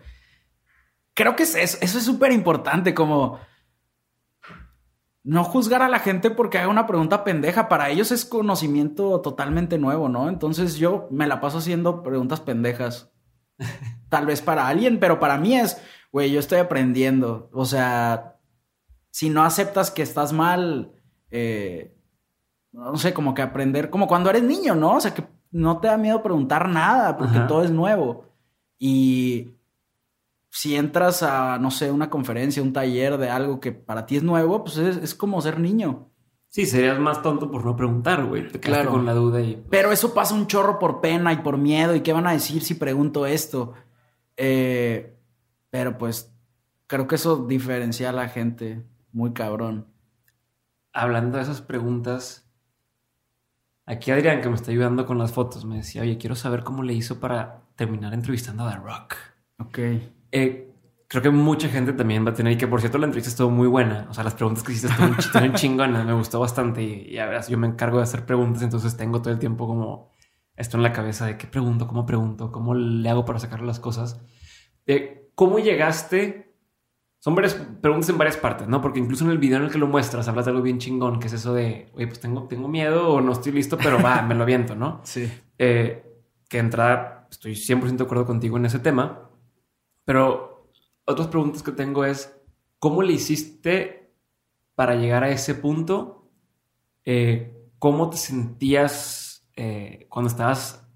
Creo 1.16 1.36
que 1.36 1.44
es 1.44 1.56
eso, 1.56 1.78
eso 1.82 1.98
es 1.98 2.04
súper 2.06 2.32
importante, 2.32 2.94
como 2.94 3.40
no 5.24 5.44
juzgar 5.44 5.82
a 5.82 5.90
la 5.90 6.00
gente 6.00 6.30
porque 6.30 6.58
haga 6.58 6.68
una 6.68 6.86
pregunta 6.86 7.24
pendeja. 7.24 7.70
Para 7.70 7.90
ellos 7.90 8.12
es 8.12 8.26
conocimiento 8.26 9.22
totalmente 9.22 9.78
nuevo, 9.78 10.10
¿no? 10.10 10.28
Entonces 10.30 10.76
yo 10.76 11.08
me 11.12 11.28
la 11.28 11.40
paso 11.40 11.60
haciendo 11.60 12.04
preguntas 12.04 12.42
pendejas. 12.42 13.12
Tal 14.10 14.26
vez 14.26 14.42
para 14.42 14.68
alguien, 14.68 15.00
pero 15.00 15.20
para 15.20 15.38
mí 15.38 15.56
es, 15.56 15.82
güey, 16.12 16.32
yo 16.32 16.40
estoy 16.40 16.60
aprendiendo. 16.60 17.50
O 17.54 17.66
sea, 17.66 18.38
si 19.12 19.30
no 19.30 19.44
aceptas 19.44 19.92
que 19.92 20.02
estás 20.02 20.34
mal, 20.34 20.92
eh, 21.32 21.96
no 22.74 22.98
sé, 22.98 23.14
como 23.14 23.34
que 23.34 23.42
aprender, 23.42 23.90
como 23.90 24.08
cuando 24.08 24.30
eres 24.30 24.44
niño, 24.44 24.76
¿no? 24.76 24.96
O 24.96 25.00
sea, 25.00 25.14
que 25.14 25.24
no 25.52 25.80
te 25.80 25.88
da 25.88 25.98
miedo 25.98 26.22
preguntar 26.22 26.68
nada 26.68 27.16
porque 27.16 27.40
todo 27.48 27.64
es 27.64 27.72
nuevo. 27.72 28.26
Y 28.78 29.53
si 30.54 30.76
entras 30.76 31.24
a, 31.24 31.58
no 31.58 31.72
sé, 31.72 31.90
una 31.90 32.12
conferencia, 32.12 32.62
un 32.62 32.74
taller 32.74 33.18
de 33.18 33.28
algo 33.28 33.60
que 33.60 33.72
para 33.72 34.06
ti 34.06 34.18
es 34.18 34.24
nuevo, 34.24 34.64
pues 34.64 34.78
es, 34.78 35.16
como 35.16 35.42
ser 35.42 35.60
niño. 35.60 36.12
Sí, 36.48 36.68
serías 36.68 37.00
más 37.00 37.24
tonto 37.24 37.50
por 37.50 37.66
no 37.66 37.76
preguntar, 37.76 38.24
güey. 38.26 38.48
Te 38.48 38.60
claro. 38.60 38.92
con 38.92 39.04
la 39.04 39.16
duda 39.16 39.42
y... 39.42 39.64
Pero 39.72 39.92
eso 39.92 40.14
pasa 40.14 40.36
un 40.36 40.46
chorro 40.46 40.78
por 40.78 41.02
pena 41.02 41.34
y 41.34 41.38
por 41.38 41.58
miedo. 41.58 41.96
¿Y 41.96 42.02
qué 42.02 42.14
van 42.14 42.28
a 42.28 42.34
decir 42.34 42.62
si 42.62 42.76
pregunto 42.76 43.26
esto? 43.26 43.74
Eh, 44.38 45.18
pero 45.72 45.98
pues 45.98 46.32
creo 46.86 47.08
que 47.08 47.16
eso 47.16 47.48
diferencia 47.48 48.10
a 48.10 48.14
la 48.14 48.30
gente 48.30 48.86
muy 49.12 49.34
cabrón. 49.34 49.88
Hablando 50.94 51.38
de 51.38 51.46
esas 51.46 51.62
preguntas, 51.62 52.48
aquí 53.88 54.12
Adrián, 54.12 54.42
que 54.42 54.50
me 54.50 54.56
está 54.56 54.70
ayudando 54.70 55.08
con 55.08 55.18
las 55.18 55.32
fotos, 55.32 55.66
me 55.66 55.78
decía, 55.78 56.04
oye, 56.04 56.20
quiero 56.20 56.36
saber 56.36 56.64
cómo 56.64 56.84
le 56.84 56.94
hizo 56.94 57.20
para 57.20 57.64
terminar 57.76 58.14
entrevistando 58.14 58.68
a 58.68 58.72
The 58.72 58.78
Rock. 58.78 59.16
Ok. 59.58 59.80
Eh, 60.34 60.74
creo 61.08 61.22
que 61.22 61.30
mucha 61.30 61.70
gente 61.70 61.94
también 61.94 62.26
va 62.26 62.32
a 62.32 62.34
tener, 62.34 62.54
y 62.54 62.58
que 62.58 62.68
por 62.68 62.80
cierto 62.80 62.98
la 62.98 63.06
entrevista 63.06 63.30
estuvo 63.30 63.52
muy 63.52 63.68
buena. 63.68 64.08
O 64.10 64.14
sea, 64.16 64.24
las 64.24 64.34
preguntas 64.34 64.64
que 64.64 64.72
hiciste 64.72 64.92
estuvieron 65.20 65.56
chingonas, 65.56 66.06
me 66.06 66.14
gustó 66.14 66.40
bastante. 66.40 66.82
Y, 66.82 67.20
a 67.20 67.28
ver, 67.28 67.42
yo 67.48 67.58
me 67.58 67.68
encargo 67.68 67.98
de 67.98 68.04
hacer 68.04 68.26
preguntas, 68.26 68.64
entonces 68.64 68.98
tengo 68.98 69.22
todo 69.22 69.32
el 69.32 69.40
tiempo 69.40 69.68
como 69.68 70.12
esto 70.56 70.78
en 70.78 70.84
la 70.84 70.92
cabeza 70.92 71.28
de 71.28 71.38
qué 71.38 71.46
pregunto, 71.46 71.88
cómo 71.88 72.06
pregunto, 72.06 72.52
cómo 72.52 72.74
le 72.74 73.08
hago 73.10 73.26
para 73.26 73.38
sacar 73.38 73.62
las 73.62 73.80
cosas. 73.80 74.22
Eh, 74.88 75.30
¿Cómo 75.36 75.60
llegaste? 75.60 76.58
Son 77.20 77.36
varias 77.36 77.54
preguntas 77.54 78.10
en 78.10 78.18
varias 78.18 78.38
partes, 78.38 78.68
¿no? 78.68 78.82
Porque 78.82 79.00
incluso 79.00 79.24
en 79.24 79.32
el 79.32 79.38
video 79.38 79.58
en 79.58 79.66
el 79.66 79.72
que 79.72 79.78
lo 79.78 79.88
muestras 79.88 80.28
hablas 80.28 80.46
de 80.46 80.52
algo 80.52 80.64
bien 80.64 80.80
chingón, 80.80 81.20
que 81.20 81.28
es 81.28 81.34
eso 81.34 81.54
de, 81.54 81.92
oye, 81.94 82.08
pues 82.08 82.20
tengo, 82.20 82.48
tengo 82.48 82.68
miedo 82.68 83.10
o 83.10 83.22
no 83.22 83.32
estoy 83.32 83.52
listo, 83.52 83.78
pero 83.78 84.02
va, 84.02 84.24
me 84.24 84.36
lo 84.36 84.44
aviento, 84.44 84.76
¿no? 84.76 85.00
Sí. 85.04 85.32
Eh, 85.58 86.04
que 86.50 86.58
entrada, 86.58 87.28
estoy 87.30 87.54
100% 87.54 87.98
de 87.98 88.04
acuerdo 88.04 88.26
contigo 88.26 88.58
en 88.58 88.66
ese 88.66 88.80
tema. 88.80 89.30
Pero 90.06 90.70
otras 91.06 91.28
preguntas 91.28 91.64
que 91.64 91.72
tengo 91.72 92.06
es, 92.06 92.36
¿cómo 92.80 93.02
le 93.02 93.14
hiciste 93.14 94.14
para 94.76 94.96
llegar 94.96 95.24
a 95.24 95.30
ese 95.30 95.56
punto? 95.56 96.30
Eh, 97.06 97.70
¿Cómo 97.80 98.10
te 98.10 98.18
sentías 98.18 99.48
eh, 99.56 100.08
cuando 100.10 100.30
estabas 100.30 100.88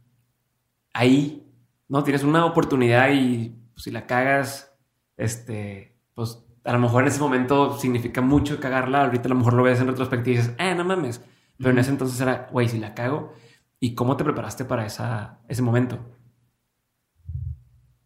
ahí? 0.93 1.45
¿No? 1.87 2.03
Tienes 2.03 2.23
una 2.23 2.45
oportunidad 2.45 3.11
y 3.11 3.49
pues, 3.73 3.83
si 3.83 3.91
la 3.91 4.07
cagas, 4.07 4.73
este, 5.17 5.97
pues 6.13 6.43
a 6.63 6.73
lo 6.73 6.79
mejor 6.79 7.03
en 7.03 7.07
ese 7.07 7.19
momento 7.19 7.77
significa 7.77 8.21
mucho 8.21 8.59
cagarla. 8.59 9.05
Ahorita 9.05 9.27
a 9.27 9.29
lo 9.29 9.35
mejor 9.35 9.53
lo 9.53 9.63
ves 9.63 9.79
en 9.79 9.87
retrospectiva 9.87 10.33
y 10.33 10.37
dices, 10.37 10.55
eh, 10.57 10.75
no 10.75 10.83
mames. 10.83 11.21
Pero 11.57 11.71
en 11.71 11.79
ese 11.79 11.91
entonces 11.91 12.19
era, 12.19 12.49
güey, 12.51 12.67
si 12.67 12.77
la 12.77 12.93
cago. 12.93 13.33
¿Y 13.79 13.95
cómo 13.95 14.17
te 14.17 14.23
preparaste 14.23 14.65
para 14.65 14.85
esa, 14.85 15.39
ese 15.47 15.61
momento? 15.61 16.16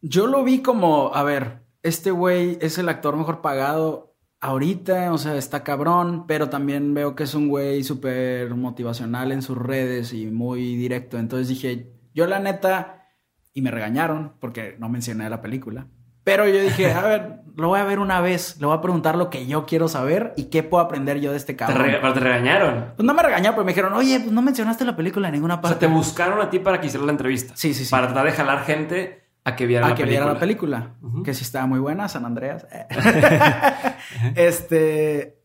Yo 0.02 0.28
lo 0.28 0.44
vi 0.44 0.62
como, 0.62 1.12
a 1.14 1.24
ver, 1.24 1.64
este 1.84 2.12
güey 2.12 2.58
es 2.62 2.78
el 2.78 2.90
actor 2.90 3.16
mejor 3.16 3.42
pagado 3.42 4.12
ahorita, 4.40 5.14
o 5.14 5.18
sea, 5.18 5.36
está 5.36 5.64
cabrón, 5.64 6.26
pero 6.28 6.50
también 6.50 6.94
veo 6.94 7.16
que 7.16 7.24
es 7.24 7.36
un 7.36 7.48
güey 7.48 7.84
súper 7.84 8.56
motivacional 8.56 9.32
en 9.32 9.44
sus 9.44 9.58
redes 9.58 10.14
y 10.14 10.26
muy 10.28 10.76
directo. 10.76 11.20
Entonces 11.20 11.48
dije, 11.48 11.92
yo 12.14 12.26
la 12.26 12.40
neta, 12.40 13.08
y 13.54 13.62
me 13.62 13.72
regañaron 13.72 14.34
porque 14.40 14.76
no 14.80 14.90
mencioné 14.90 15.30
la 15.30 15.42
película. 15.42 15.88
Pero 16.24 16.48
yo 16.48 16.62
dije, 16.62 16.92
a 16.92 17.02
ver, 17.02 17.42
lo 17.56 17.70
voy 17.70 17.80
a 17.80 17.84
ver 17.84 18.00
una 18.00 18.20
vez, 18.22 18.58
le 18.60 18.66
voy 18.66 18.76
a 18.76 18.82
preguntar 18.82 19.16
lo 19.16 19.30
que 19.30 19.46
yo 19.46 19.66
quiero 19.66 19.88
saber 19.88 20.34
y 20.36 20.46
qué 20.46 20.64
puedo 20.64 20.84
aprender 20.84 21.20
yo 21.20 21.32
de 21.32 21.38
este 21.38 21.56
cabrón. 21.56 21.86
¿Te, 21.86 21.98
¿Pero 21.98 22.14
te 22.14 22.20
regañaron? 22.20 22.94
Pues 22.96 23.06
no 23.06 23.14
me 23.14 23.22
regañaron, 23.22 23.56
pero 23.56 23.66
me 23.66 23.72
dijeron, 23.72 23.94
oye, 23.94 24.20
pues 24.20 24.32
no 24.32 24.42
mencionaste 24.42 24.86
la 24.86 24.96
película 24.96 25.28
en 25.28 25.36
ninguna 25.36 25.62
parte. 25.62 25.78
O 25.78 25.80
sea, 25.80 25.88
te 25.88 25.94
buscaron 25.94 26.42
a 26.42 26.50
ti 26.50 26.60
para 26.60 26.80
que 26.80 26.88
hicieras 26.88 27.06
la 27.06 27.12
entrevista. 27.12 27.54
Sí, 27.56 27.74
sí, 27.74 27.86
sí. 27.86 27.92
Para 27.92 28.08
tratar 28.08 28.26
de 28.26 28.32
jalar 28.32 28.64
gente 28.66 29.21
a 29.44 29.56
que 29.56 29.66
viera 29.66 29.88
la 29.88 29.96
que 29.96 30.04
película. 30.04 30.20
viera 30.20 30.34
la 30.34 30.40
película. 30.40 30.96
Que 31.24 31.34
sí 31.34 31.44
estaba 31.44 31.66
muy 31.66 31.80
buena, 31.80 32.08
San 32.08 32.26
Andreas. 32.26 32.68
este. 34.36 35.40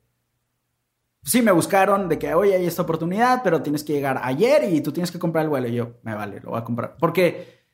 Sí, 1.22 1.42
me 1.42 1.50
buscaron 1.50 2.08
de 2.08 2.18
que, 2.18 2.34
oye, 2.34 2.54
hay 2.54 2.66
esta 2.66 2.82
oportunidad, 2.82 3.42
pero 3.42 3.62
tienes 3.62 3.82
que 3.82 3.94
llegar 3.94 4.20
ayer 4.22 4.72
y 4.72 4.80
tú 4.80 4.92
tienes 4.92 5.10
que 5.10 5.18
comprar 5.18 5.44
el 5.44 5.48
vuelo. 5.48 5.66
Y 5.66 5.74
yo, 5.74 5.94
me 6.02 6.14
vale, 6.14 6.40
lo 6.40 6.50
voy 6.50 6.60
a 6.60 6.64
comprar. 6.64 6.96
Porque 7.00 7.64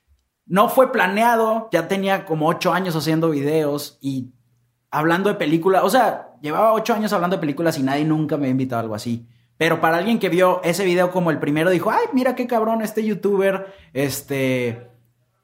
no 0.47 0.69
fue 0.69 0.91
planeado, 0.91 1.69
ya 1.71 1.87
tenía 1.87 2.25
como 2.25 2.49
ocho 2.49 2.73
años 2.73 2.97
haciendo 2.97 3.29
videos 3.31 3.99
y 4.01 4.33
hablando 4.91 5.29
de 5.29 5.35
películas. 5.35 5.83
O 5.85 5.91
sea, 5.91 6.37
llevaba 6.41 6.73
ocho 6.73 6.95
años 6.95 7.13
hablando 7.13 7.37
de 7.37 7.41
películas 7.41 7.79
y 7.79 7.83
nadie 7.83 8.05
nunca 8.05 8.37
me 8.39 8.47
ha 8.47 8.51
invitado 8.51 8.79
a 8.79 8.83
algo 8.83 8.95
así. 8.95 9.29
Pero 9.59 9.81
para 9.81 9.99
alguien 9.99 10.19
que 10.19 10.29
vio 10.29 10.63
ese 10.65 10.85
video 10.85 11.11
como 11.11 11.31
el 11.31 11.39
primero, 11.39 11.71
dijo, 11.71 11.91
ay, 11.91 12.07
mira 12.13 12.35
qué 12.35 12.47
cabrón 12.47 12.81
este 12.81 13.05
youtuber, 13.05 13.67
este 13.93 14.92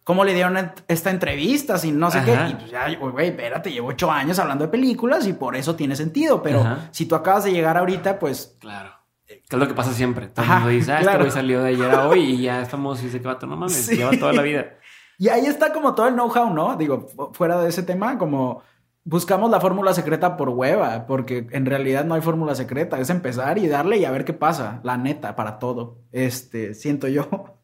cómo 0.09 0.25
le 0.25 0.33
dieron 0.33 0.73
esta 0.89 1.11
entrevista, 1.11 1.77
sin 1.77 1.99
no 1.99 2.11
sé 2.11 2.23
qué. 2.25 2.33
Y 2.49 2.55
pues 2.55 2.71
ya, 2.71 2.89
güey, 2.97 3.29
espérate, 3.29 3.71
llevo 3.71 3.89
ocho 3.89 4.11
años 4.11 4.39
hablando 4.39 4.65
de 4.65 4.71
películas 4.71 5.27
y 5.27 5.35
por 5.35 5.55
eso 5.55 5.77
tiene 5.77 5.97
sentido. 5.97 6.43
Pero 6.43 6.65
si 6.93 7.05
tú 7.05 7.15
acabas 7.15 7.45
de 7.45 7.53
llegar 7.53 7.77
ahorita, 7.77 8.19
pues. 8.19 8.57
Claro. 8.59 8.91
¿Qué 9.27 9.43
es 9.51 9.59
lo 9.59 9.69
que 9.69 9.75
pasa 9.75 9.93
siempre? 9.93 10.29
Todo 10.29 10.47
el 10.47 10.51
mundo 10.51 10.69
dice, 10.69 10.93
ah, 10.93 11.01
este 11.01 11.19
güey 11.19 11.31
salió 11.31 11.63
de 11.63 11.69
ayer 11.69 11.91
a 11.91 12.09
hoy 12.09 12.21
y 12.21 12.41
ya 12.41 12.63
estamos 12.63 13.03
y 13.03 13.05
dice 13.05 13.21
que 13.21 13.29
va 13.29 13.37
no 13.39 13.57
mames, 13.59 13.87
lleva 13.87 14.13
toda 14.19 14.33
la 14.33 14.41
vida. 14.41 14.65
Y 15.21 15.29
ahí 15.29 15.47
está 15.47 15.73
como 15.73 15.97
todo 15.97 16.07
el 16.07 16.15
know-how, 16.15 16.55
¿no? 16.55 16.77
Digo, 16.77 17.09
fuera 17.33 17.61
de 17.61 17.69
ese 17.69 17.83
tema, 17.83 18.17
como 18.19 18.63
buscamos 19.03 19.51
la 19.51 19.61
fórmula 19.61 19.93
secreta 19.93 20.37
por 20.37 20.49
hueva, 20.51 21.07
porque 21.07 21.49
en 21.51 21.67
realidad 21.67 22.05
no 22.05 22.15
hay 22.15 22.21
fórmula 22.21 22.55
secreta, 22.55 23.01
es 23.01 23.11
empezar 23.11 23.59
y 23.59 23.67
darle 23.67 23.97
y 23.99 24.05
a 24.05 24.13
ver 24.13 24.25
qué 24.25 24.33
pasa, 24.33 24.81
la 24.85 24.97
neta, 24.97 25.35
para 25.35 25.59
todo. 25.59 25.99
Este, 26.13 26.73
siento 26.73 27.09
yo. 27.09 27.59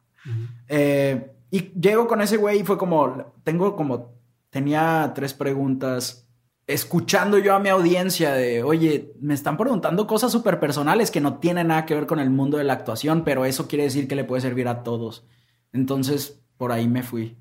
eh, 0.68 1.33
y 1.54 1.72
llego 1.80 2.08
con 2.08 2.20
ese 2.20 2.36
güey 2.36 2.62
y 2.62 2.64
fue 2.64 2.76
como, 2.76 3.32
tengo 3.44 3.76
como, 3.76 4.18
tenía 4.50 5.12
tres 5.14 5.34
preguntas, 5.34 6.28
escuchando 6.66 7.38
yo 7.38 7.54
a 7.54 7.60
mi 7.60 7.68
audiencia 7.68 8.32
de, 8.32 8.64
oye, 8.64 9.12
me 9.20 9.34
están 9.34 9.56
preguntando 9.56 10.08
cosas 10.08 10.32
súper 10.32 10.58
personales 10.58 11.12
que 11.12 11.20
no 11.20 11.38
tienen 11.38 11.68
nada 11.68 11.86
que 11.86 11.94
ver 11.94 12.06
con 12.06 12.18
el 12.18 12.28
mundo 12.28 12.58
de 12.58 12.64
la 12.64 12.72
actuación, 12.72 13.22
pero 13.22 13.44
eso 13.44 13.68
quiere 13.68 13.84
decir 13.84 14.08
que 14.08 14.16
le 14.16 14.24
puede 14.24 14.42
servir 14.42 14.66
a 14.66 14.82
todos. 14.82 15.28
Entonces, 15.72 16.42
por 16.56 16.72
ahí 16.72 16.88
me 16.88 17.04
fui 17.04 17.38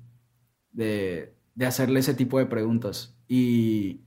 de, 0.70 1.34
de 1.56 1.66
hacerle 1.66 1.98
ese 1.98 2.14
tipo 2.14 2.38
de 2.38 2.46
preguntas. 2.46 3.18
Y 3.26 4.02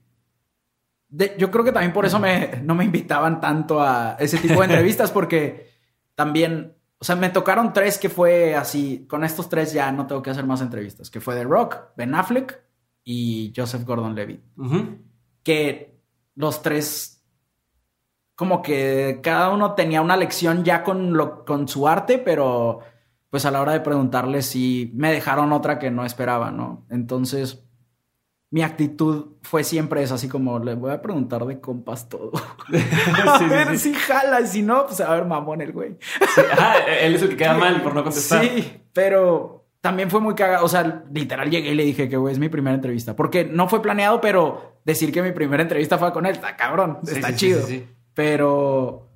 yo 1.36 1.50
creo 1.50 1.64
que 1.66 1.72
también 1.72 1.92
por 1.92 2.06
eso 2.06 2.18
me, 2.18 2.62
no 2.62 2.74
me 2.74 2.86
invitaban 2.86 3.42
tanto 3.42 3.82
a 3.82 4.16
ese 4.18 4.38
tipo 4.38 4.60
de 4.60 4.64
entrevistas, 4.68 5.10
porque 5.10 5.68
también 6.14 6.77
o 7.00 7.04
sea, 7.04 7.14
me 7.14 7.30
tocaron 7.30 7.72
tres 7.72 7.96
que 7.96 8.08
fue 8.08 8.54
así. 8.56 9.06
Con 9.08 9.22
estos 9.22 9.48
tres 9.48 9.72
ya 9.72 9.92
no 9.92 10.06
tengo 10.06 10.22
que 10.22 10.30
hacer 10.30 10.44
más 10.44 10.60
entrevistas. 10.60 11.10
Que 11.10 11.20
fue 11.20 11.36
The 11.36 11.44
Rock, 11.44 11.76
Ben 11.96 12.14
Affleck 12.14 12.60
y 13.04 13.52
Joseph 13.56 13.84
Gordon-Levitt. 13.84 14.42
Que 15.44 16.00
los 16.34 16.60
tres, 16.60 17.24
como 18.34 18.62
que 18.62 19.20
cada 19.22 19.50
uno 19.50 19.74
tenía 19.74 20.02
una 20.02 20.16
lección 20.16 20.64
ya 20.64 20.82
con, 20.82 21.16
lo, 21.16 21.44
con 21.44 21.68
su 21.68 21.86
arte, 21.86 22.18
pero 22.18 22.80
pues 23.30 23.44
a 23.44 23.50
la 23.50 23.60
hora 23.60 23.72
de 23.72 23.80
preguntarles 23.80 24.46
sí 24.46 24.90
me 24.94 25.12
dejaron 25.12 25.52
otra 25.52 25.78
que 25.78 25.90
no 25.90 26.04
esperaba, 26.04 26.50
¿no? 26.50 26.86
Entonces, 26.90 27.67
mi 28.50 28.62
actitud 28.62 29.36
fue 29.42 29.62
siempre 29.62 30.02
esa, 30.02 30.14
así 30.14 30.28
como 30.28 30.58
le 30.58 30.74
voy 30.74 30.90
a 30.90 31.02
preguntar 31.02 31.44
de 31.44 31.60
compas 31.60 32.08
todo. 32.08 32.32
a 33.26 33.38
ver 33.46 33.78
si 33.78 33.92
jala, 33.94 34.40
y 34.40 34.46
si 34.46 34.62
no, 34.62 34.86
pues 34.86 35.00
a 35.00 35.12
ver, 35.14 35.26
mamón 35.26 35.60
el 35.60 35.72
güey. 35.72 35.98
Ah, 36.58 36.76
él 37.00 37.14
es 37.14 37.22
el 37.22 37.30
que 37.30 37.36
queda 37.36 37.54
mal 37.54 37.82
por 37.82 37.94
no 37.94 38.02
contestar. 38.02 38.44
Sí, 38.44 38.80
pero 38.92 39.66
también 39.80 40.10
fue 40.10 40.20
muy 40.20 40.34
cagado. 40.34 40.64
O 40.64 40.68
sea, 40.68 41.04
literal 41.12 41.50
llegué 41.50 41.70
y 41.70 41.74
le 41.74 41.84
dije 41.84 42.08
que 42.08 42.16
güey 42.16 42.32
es 42.32 42.38
mi 42.38 42.48
primera 42.48 42.74
entrevista. 42.74 43.14
Porque 43.14 43.44
no 43.44 43.68
fue 43.68 43.82
planeado, 43.82 44.20
pero 44.20 44.80
decir 44.84 45.12
que 45.12 45.22
mi 45.22 45.32
primera 45.32 45.62
entrevista 45.62 45.98
fue 45.98 46.12
con 46.12 46.24
él, 46.24 46.32
está 46.32 46.56
cabrón, 46.56 46.98
está 47.06 47.34
chido. 47.34 47.66
Pero 48.14 49.07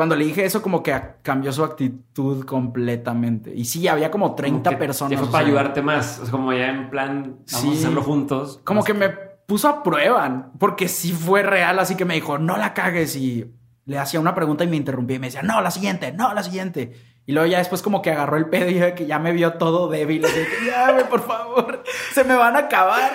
cuando 0.00 0.16
le 0.16 0.24
dije 0.24 0.46
eso, 0.46 0.62
como 0.62 0.82
que 0.82 0.98
cambió 1.20 1.52
su 1.52 1.62
actitud 1.62 2.46
completamente. 2.46 3.52
Y 3.54 3.66
sí, 3.66 3.86
había 3.86 4.10
como 4.10 4.34
30 4.34 4.78
personas. 4.78 5.20
fue 5.20 5.30
para 5.30 5.44
ayudarte 5.44 5.82
más. 5.82 6.22
O 6.26 6.30
como 6.30 6.54
ya 6.54 6.70
en 6.70 6.88
plan, 6.88 7.36
vamos 7.52 7.76
a 7.76 7.78
hacerlo 7.78 8.02
juntos. 8.02 8.62
Como 8.64 8.82
que 8.82 8.94
me 8.94 9.10
puso 9.10 9.68
a 9.68 9.82
prueba, 9.82 10.52
porque 10.58 10.88
sí 10.88 11.12
fue 11.12 11.42
real, 11.42 11.78
así 11.78 11.96
que 11.96 12.06
me 12.06 12.14
dijo, 12.14 12.38
no 12.38 12.56
la 12.56 12.72
cagues. 12.72 13.14
Y 13.14 13.52
le 13.84 13.98
hacía 13.98 14.20
una 14.20 14.34
pregunta 14.34 14.64
y 14.64 14.68
me 14.68 14.76
interrumpía 14.76 15.16
y 15.16 15.18
me 15.18 15.26
decía, 15.26 15.42
no, 15.42 15.60
la 15.60 15.70
siguiente, 15.70 16.12
no, 16.12 16.32
la 16.32 16.42
siguiente. 16.42 16.94
Y 17.26 17.32
luego 17.32 17.46
ya 17.46 17.58
después 17.58 17.82
como 17.82 18.00
que 18.00 18.10
agarró 18.10 18.38
el 18.38 18.46
pedo 18.46 18.70
y 18.70 18.94
que 18.94 19.04
ya 19.04 19.18
me 19.18 19.32
vio 19.32 19.52
todo 19.52 19.90
débil. 19.90 20.24
Así 20.24 20.34
que, 20.34 20.66
ya, 20.66 21.06
por 21.10 21.26
favor, 21.26 21.84
se 22.14 22.24
me 22.24 22.36
van 22.36 22.56
a 22.56 22.60
acabar. 22.60 23.12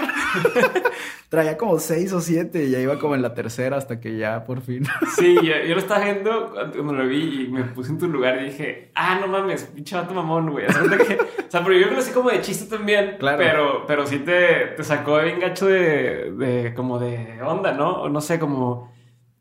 Traía 1.35 1.57
como 1.57 1.79
seis 1.79 2.13
o 2.13 2.21
siete 2.21 2.63
y 2.63 2.71
ya 2.71 2.79
iba 2.79 2.97
como 2.97 3.13
en 3.13 3.21
la 3.21 3.33
tercera 3.33 3.75
hasta 3.75 3.99
que 3.99 4.17
ya 4.17 4.45
por 4.45 4.61
fin. 4.61 4.85
sí, 5.17 5.35
yo, 5.43 5.53
lo 5.75 5.79
estaba 5.79 6.05
viendo 6.05 6.53
cuando 6.53 6.93
lo 6.93 7.05
vi 7.05 7.43
y 7.43 7.47
me 7.49 7.65
puse 7.65 7.91
en 7.91 7.97
tu 7.97 8.07
lugar 8.07 8.41
y 8.41 8.45
dije, 8.45 8.91
ah, 8.95 9.19
no 9.19 9.27
mames, 9.27 9.65
pinche 9.65 9.97
vato 9.97 10.13
mamón, 10.13 10.51
güey. 10.51 10.65
O 10.65 10.71
sea, 10.71 11.61
pero 11.61 11.77
yo 11.77 11.87
lo 11.87 11.97
así 11.97 12.11
como 12.13 12.29
de 12.29 12.39
chiste 12.39 12.73
también. 12.73 13.17
Claro. 13.19 13.37
Pero, 13.37 13.85
pero 13.85 14.07
sí 14.07 14.19
te, 14.19 14.67
te 14.77 14.83
sacó 14.85 15.19
bien 15.19 15.41
gacho 15.41 15.65
de, 15.65 16.31
de, 16.31 16.73
como 16.73 16.99
de 16.99 17.41
onda, 17.41 17.73
¿no? 17.73 18.03
O 18.03 18.07
no 18.07 18.21
sé, 18.21 18.39
como 18.39 18.93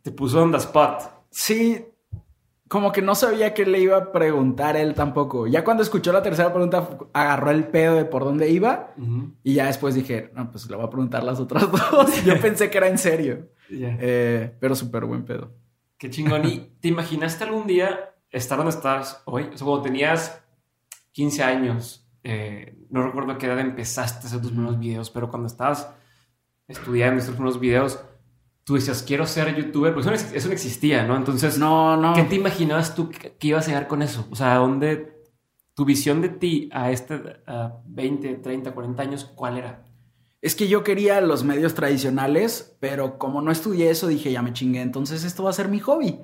te 0.03 0.11
puso 0.11 0.43
onda 0.43 0.59
spot. 0.59 1.01
Sí, 1.31 1.87
como 2.69 2.93
que 2.93 3.03
no 3.03 3.15
sabía 3.15 3.53
qué 3.53 3.67
le 3.67 3.81
iba 3.81 3.97
a 3.97 4.13
preguntar 4.13 4.77
él 4.77 4.95
tampoco. 4.95 5.47
Ya 5.47 5.65
cuando 5.65 5.83
escuchó 5.83 6.13
la 6.13 6.23
tercera 6.23 6.53
pregunta, 6.53 6.89
agarró 7.13 7.51
el 7.51 7.69
pedo 7.69 7.95
de 7.97 8.05
por 8.05 8.25
dónde 8.25 8.49
iba. 8.51 8.95
Y 9.43 9.55
ya 9.55 9.67
después 9.67 9.95
dije, 9.95 10.31
no, 10.35 10.51
pues 10.51 10.69
le 10.69 10.77
voy 10.77 10.87
a 10.87 10.91
preguntar 10.91 11.25
las 11.25 11.41
otras 11.41 11.71
dos. 11.93 12.25
Yo 12.25 12.41
pensé 12.41 12.71
que 12.71 12.79
era 12.79 12.89
en 12.89 12.99
serio. 12.99 13.51
Eh, 13.71 14.57
pero 14.59 14.75
súper 14.75 15.05
buen 15.05 15.25
pedo. 15.25 15.55
Qué 15.99 16.11
chingón. 16.11 16.47
¿Y 16.47 16.59
te 16.81 16.89
imaginaste 16.89 17.45
algún 17.45 17.67
día 17.67 18.15
estar 18.31 18.57
donde 18.57 18.71
estás 18.71 19.23
hoy? 19.27 19.45
O 19.53 19.57
sea, 19.57 19.67
cuando 19.67 19.83
tenías 19.83 20.43
15 21.13 21.43
años, 21.43 22.09
eh, 22.23 22.77
no 22.89 23.03
recuerdo 23.03 23.33
a 23.33 23.39
qué 23.39 23.47
edad 23.47 23.61
empezaste 23.61 24.25
a 24.25 24.29
hacer 24.29 24.41
tus 24.41 24.53
primeros 24.53 24.79
videos, 24.79 25.11
pero 25.11 25.29
cuando 25.29 25.47
estabas 25.47 25.91
estudiando 26.67 27.23
tus 27.23 27.35
primeros 27.35 27.61
videos, 27.61 28.03
tú 28.65 28.75
decías, 28.75 29.03
quiero 29.03 29.27
ser 29.27 29.55
youtuber, 29.55 29.95
pues 29.95 30.07
eso 30.07 30.49
no, 30.49 30.53
existía, 30.53 31.07
¿no? 31.07 31.17
Entonces, 31.17 31.59
no, 31.59 31.97
no. 31.97 32.15
¿qué 32.15 32.25
te 32.25 32.35
imaginabas 32.35 32.95
tú 32.95 33.11
que, 33.11 33.37
ibas 33.47 33.67
a 33.67 33.69
llegar 33.69 33.87
con 33.87 34.03
eso? 34.03 34.27
O 34.31 34.37
sea, 34.37 34.57
¿dónde 34.57 35.13
tu 35.75 35.85
visión 35.85 36.23
de 36.23 36.31
ti 36.31 36.69
a 36.73 36.91
este 36.91 37.21
20, 37.85 38.35
30, 38.37 38.73
40 38.73 39.03
años, 39.03 39.25
cuál 39.35 39.59
era? 39.59 39.85
Es 40.41 40.55
que 40.55 40.69
yo 40.69 40.83
quería 40.83 41.21
los 41.21 41.45
medios 41.45 41.75
tradicionales, 41.75 42.77
pero 42.81 43.19
como 43.19 43.43
no 43.43 43.51
estudié 43.51 43.91
eso, 43.91 44.07
dije, 44.07 44.33
ya 44.33 44.43
me 44.43 44.53
chingué, 44.53 44.81
entonces 44.81 45.25
esto 45.25 45.45
va 45.45 45.51
a 45.51 45.55
ser 45.55 45.69
mi 45.69 45.81
hobby. 45.81 46.21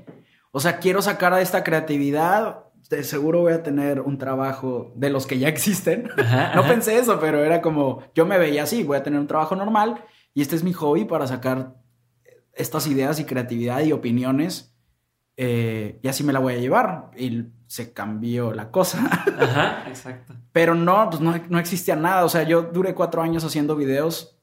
O 0.52 0.60
sea, 0.60 0.78
quiero 0.78 1.00
sacar 1.02 1.32
a 1.32 1.40
esta 1.40 1.62
creatividad, 1.62 2.64
de 2.90 3.04
seguro 3.04 3.42
voy 3.42 3.52
a 3.52 3.62
tener 3.62 4.00
un 4.00 4.18
trabajo 4.18 4.92
de 4.96 5.10
los 5.10 5.26
que 5.26 5.38
ya 5.38 5.48
existen. 5.48 6.10
no 6.54 6.66
pensé 6.66 6.98
eso, 6.98 7.18
pero 7.20 7.44
era 7.44 7.62
como, 7.62 8.02
yo 8.14 8.26
me 8.26 8.38
veía 8.38 8.64
así, 8.64 8.82
voy 8.82 8.96
a 8.96 9.02
tener 9.02 9.20
un 9.20 9.26
trabajo 9.26 9.54
normal 9.56 10.04
y 10.34 10.42
este 10.42 10.56
es 10.56 10.64
mi 10.64 10.72
hobby 10.72 11.04
para 11.04 11.26
sacar 11.26 11.79
estas 12.52 12.86
ideas 12.86 13.20
y 13.20 13.24
creatividad 13.24 13.80
y 13.82 13.92
opiniones 13.92 14.70
eh, 15.42 15.98
y 16.02 16.08
así 16.08 16.22
me 16.22 16.34
la 16.34 16.38
voy 16.38 16.52
a 16.52 16.58
llevar. 16.58 17.10
Y 17.16 17.46
se 17.66 17.94
cambió 17.94 18.52
la 18.52 18.70
cosa. 18.70 19.06
Ajá, 19.40 19.84
exacto. 19.88 20.34
Pero 20.52 20.74
no, 20.74 21.08
pues 21.08 21.22
no, 21.22 21.34
no 21.48 21.58
existía 21.58 21.96
nada. 21.96 22.26
O 22.26 22.28
sea, 22.28 22.42
yo 22.42 22.60
duré 22.60 22.94
cuatro 22.94 23.22
años 23.22 23.42
haciendo 23.42 23.74
videos 23.74 24.36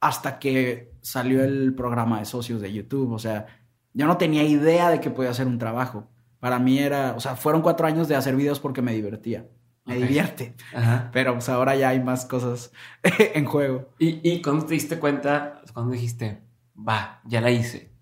hasta 0.00 0.38
que 0.38 0.92
salió 1.00 1.42
el 1.42 1.74
programa 1.74 2.20
de 2.20 2.26
socios 2.26 2.60
de 2.60 2.72
YouTube. 2.72 3.10
O 3.10 3.18
sea, 3.18 3.46
yo 3.92 4.06
no 4.06 4.18
tenía 4.18 4.44
idea 4.44 4.88
de 4.88 5.00
que 5.00 5.10
podía 5.10 5.30
hacer 5.30 5.48
un 5.48 5.58
trabajo. 5.58 6.08
Para 6.38 6.60
mí 6.60 6.78
era, 6.78 7.14
o 7.16 7.20
sea, 7.20 7.34
fueron 7.34 7.60
cuatro 7.60 7.84
años 7.84 8.06
de 8.06 8.14
hacer 8.14 8.36
videos 8.36 8.60
porque 8.60 8.82
me 8.82 8.92
divertía. 8.92 9.48
Me 9.84 9.96
divierte. 9.96 10.54
Ajá. 10.72 11.10
Pero 11.12 11.32
pues 11.34 11.48
ahora 11.48 11.74
ya 11.74 11.88
hay 11.88 11.98
más 11.98 12.24
cosas 12.24 12.70
en 13.02 13.46
juego. 13.46 13.88
¿Y, 13.98 14.20
¿Y 14.22 14.42
cuando 14.42 14.64
te 14.64 14.74
diste 14.74 15.00
cuenta, 15.00 15.60
cuando 15.74 15.92
dijiste, 15.92 16.40
va, 16.76 17.20
ya 17.24 17.40
la 17.40 17.50
hice. 17.50 17.92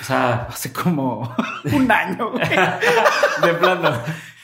O 0.00 0.04
sea, 0.04 0.44
hace 0.50 0.72
como 0.72 1.34
un 1.72 1.90
año. 1.90 2.32
de 2.32 3.54
plano. 3.54 3.98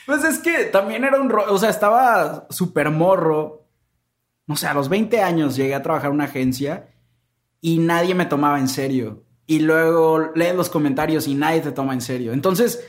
Pues 0.06 0.24
es 0.24 0.38
que 0.38 0.64
también 0.64 1.04
era 1.04 1.20
un... 1.20 1.32
O 1.32 1.58
sea, 1.58 1.70
estaba 1.70 2.46
súper 2.50 2.90
morro. 2.90 3.68
No 4.46 4.56
sé, 4.56 4.66
a 4.66 4.74
los 4.74 4.88
20 4.88 5.22
años 5.22 5.56
llegué 5.56 5.74
a 5.74 5.82
trabajar 5.82 6.10
en 6.10 6.16
una 6.16 6.24
agencia 6.24 6.88
y 7.60 7.78
nadie 7.78 8.14
me 8.14 8.26
tomaba 8.26 8.58
en 8.58 8.68
serio. 8.68 9.24
Y 9.46 9.60
luego 9.60 10.32
lees 10.34 10.54
los 10.54 10.68
comentarios 10.68 11.26
y 11.26 11.34
nadie 11.34 11.60
te 11.60 11.72
toma 11.72 11.94
en 11.94 12.02
serio. 12.02 12.32
Entonces, 12.32 12.86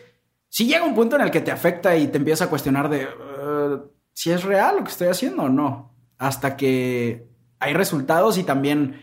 si 0.50 0.68
llega 0.68 0.84
un 0.84 0.96
punto 0.96 1.16
en 1.16 1.22
el 1.22 1.32
que 1.32 1.42
te 1.42 1.52
afecta 1.52 1.96
y 1.96 2.08
te 2.08 2.18
empiezas 2.18 2.48
a 2.48 2.50
cuestionar 2.50 2.90
de 2.90 3.06
uh, 3.06 3.90
si 4.14 4.32
es 4.32 4.44
real 4.44 4.78
lo 4.78 4.84
que 4.84 4.92
estoy 4.92 5.08
haciendo 5.08 5.44
o 5.44 5.50
no. 5.50 5.94
Hasta 6.18 6.58
que 6.58 7.30
hay 7.60 7.74
resultados 7.74 8.38
y 8.38 8.44
también 8.44 9.02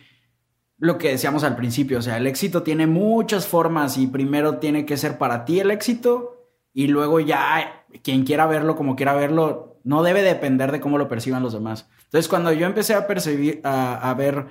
lo 0.83 0.99
que 0.99 1.11
decíamos 1.11 1.45
al 1.45 1.55
principio, 1.55 2.01
o 2.01 2.03
sea, 2.03 2.17
el 2.17 2.27
éxito 2.27 2.65
tiene 2.65 2.89
muchas 2.89 3.47
formas 3.47 3.97
y 3.99 4.09
primero 4.09 4.59
tiene 4.59 4.85
que 4.85 4.97
ser 4.97 5.17
para 5.17 5.45
ti 5.45 5.61
el 5.61 5.71
éxito 5.71 6.49
y 6.75 6.89
luego 6.89 7.21
ya 7.21 7.85
quien 8.03 8.25
quiera 8.25 8.49
verlo 8.49 8.75
como 8.75 8.97
quiera 8.97 9.15
verlo, 9.15 9.79
no 9.85 10.03
debe 10.03 10.23
depender 10.23 10.73
de 10.73 10.81
cómo 10.81 10.99
lo 10.99 11.07
perciban 11.07 11.41
los 11.45 11.53
demás. 11.53 11.89
Entonces, 12.07 12.29
cuando 12.29 12.53
yo 12.53 12.67
empecé 12.67 12.95
a 12.95 13.07
percibir, 13.07 13.61
a, 13.63 14.13
ver 14.19 14.47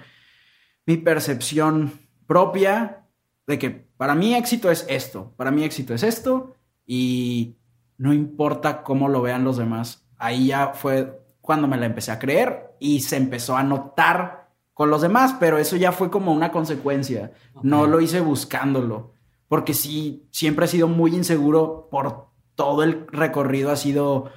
mi 0.85 0.95
percepción 0.95 1.99
propia 2.27 3.03
de 3.45 3.59
que 3.59 3.69
para 3.69 4.15
mí 4.15 4.33
éxito 4.33 4.71
es 4.71 4.85
esto, 4.87 5.33
para 5.35 5.51
mí 5.51 5.65
éxito 5.65 5.93
es 5.93 6.01
esto 6.01 6.55
y 6.85 7.57
no 7.97 8.13
importa 8.13 8.83
cómo 8.83 9.09
lo 9.09 9.21
vean 9.21 9.43
los 9.43 9.57
demás, 9.57 10.07
ahí 10.17 10.47
ya 10.47 10.69
fue 10.69 11.19
cuando 11.41 11.67
me 11.67 11.75
la 11.75 11.87
empecé 11.87 12.13
a 12.13 12.19
creer 12.19 12.71
y 12.79 13.01
se 13.01 13.17
empezó 13.17 13.57
a 13.57 13.63
notar 13.63 14.40
con 14.81 14.89
los 14.89 15.03
demás, 15.03 15.35
pero 15.39 15.59
eso 15.59 15.75
ya 15.75 15.91
fue 15.91 16.09
como 16.09 16.33
una 16.33 16.51
consecuencia. 16.51 17.33
No 17.61 17.85
lo 17.85 18.01
hice 18.01 18.19
buscándolo, 18.19 19.13
porque 19.47 19.75
sí, 19.75 20.27
siempre 20.31 20.65
he 20.65 20.67
sido 20.67 20.87
muy 20.87 21.13
inseguro 21.13 21.87
por 21.91 22.29
todo 22.55 22.81
el 22.81 23.05
recorrido, 23.05 23.69
ha 23.69 23.75
sido, 23.75 24.31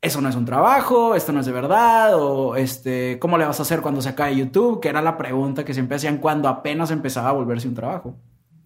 eso 0.00 0.22
no 0.22 0.30
es 0.30 0.36
un 0.36 0.46
trabajo, 0.46 1.14
esto 1.14 1.32
no 1.32 1.40
es 1.40 1.44
de 1.44 1.52
verdad, 1.52 2.14
o 2.14 2.56
este, 2.56 3.18
¿cómo 3.18 3.36
le 3.36 3.44
vas 3.44 3.58
a 3.58 3.64
hacer 3.64 3.82
cuando 3.82 4.00
se 4.00 4.08
acabe 4.08 4.36
YouTube? 4.36 4.80
Que 4.80 4.88
era 4.88 5.02
la 5.02 5.18
pregunta 5.18 5.66
que 5.66 5.74
siempre 5.74 5.96
hacían 5.96 6.16
cuando 6.16 6.48
apenas 6.48 6.90
empezaba 6.90 7.28
a 7.28 7.32
volverse 7.32 7.68
un 7.68 7.74
trabajo. 7.74 8.16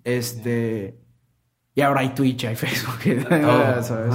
Este, 0.04 1.00
y 1.74 1.80
ahora 1.80 2.02
hay 2.02 2.10
Twitch, 2.10 2.44
hay 2.44 2.54
Facebook, 2.54 3.00
¿sabes? 3.82 4.14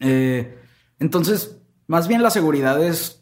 Eh, 0.00 0.58
entonces, 0.98 1.62
más 1.86 2.08
bien 2.08 2.20
la 2.24 2.30
seguridad 2.30 2.82
es 2.82 3.17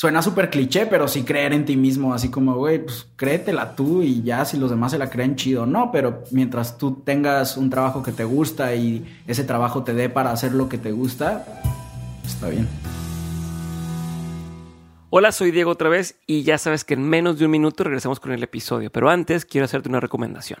suena 0.00 0.22
súper 0.22 0.48
cliché, 0.48 0.86
pero 0.86 1.06
sí 1.08 1.24
creer 1.24 1.52
en 1.52 1.66
ti 1.66 1.76
mismo, 1.76 2.14
así 2.14 2.30
como, 2.30 2.54
güey, 2.54 2.82
pues 2.82 3.06
créetela 3.16 3.76
tú 3.76 4.00
y 4.00 4.22
ya 4.22 4.46
si 4.46 4.56
los 4.56 4.70
demás 4.70 4.92
se 4.92 4.98
la 4.98 5.10
creen 5.10 5.36
chido, 5.36 5.66
no, 5.66 5.92
pero 5.92 6.24
mientras 6.30 6.78
tú 6.78 7.02
tengas 7.04 7.58
un 7.58 7.68
trabajo 7.68 8.02
que 8.02 8.10
te 8.10 8.24
gusta 8.24 8.74
y 8.74 9.04
ese 9.26 9.44
trabajo 9.44 9.84
te 9.84 9.92
dé 9.92 10.08
para 10.08 10.30
hacer 10.30 10.52
lo 10.52 10.70
que 10.70 10.78
te 10.78 10.90
gusta, 10.90 11.44
está 12.24 12.48
bien. 12.48 12.66
Hola, 15.10 15.32
soy 15.32 15.50
Diego 15.50 15.70
otra 15.70 15.90
vez 15.90 16.18
y 16.26 16.44
ya 16.44 16.56
sabes 16.56 16.84
que 16.84 16.94
en 16.94 17.06
menos 17.06 17.38
de 17.38 17.44
un 17.44 17.50
minuto 17.50 17.84
regresamos 17.84 18.20
con 18.20 18.32
el 18.32 18.42
episodio, 18.42 18.90
pero 18.90 19.10
antes 19.10 19.44
quiero 19.44 19.66
hacerte 19.66 19.90
una 19.90 20.00
recomendación. 20.00 20.60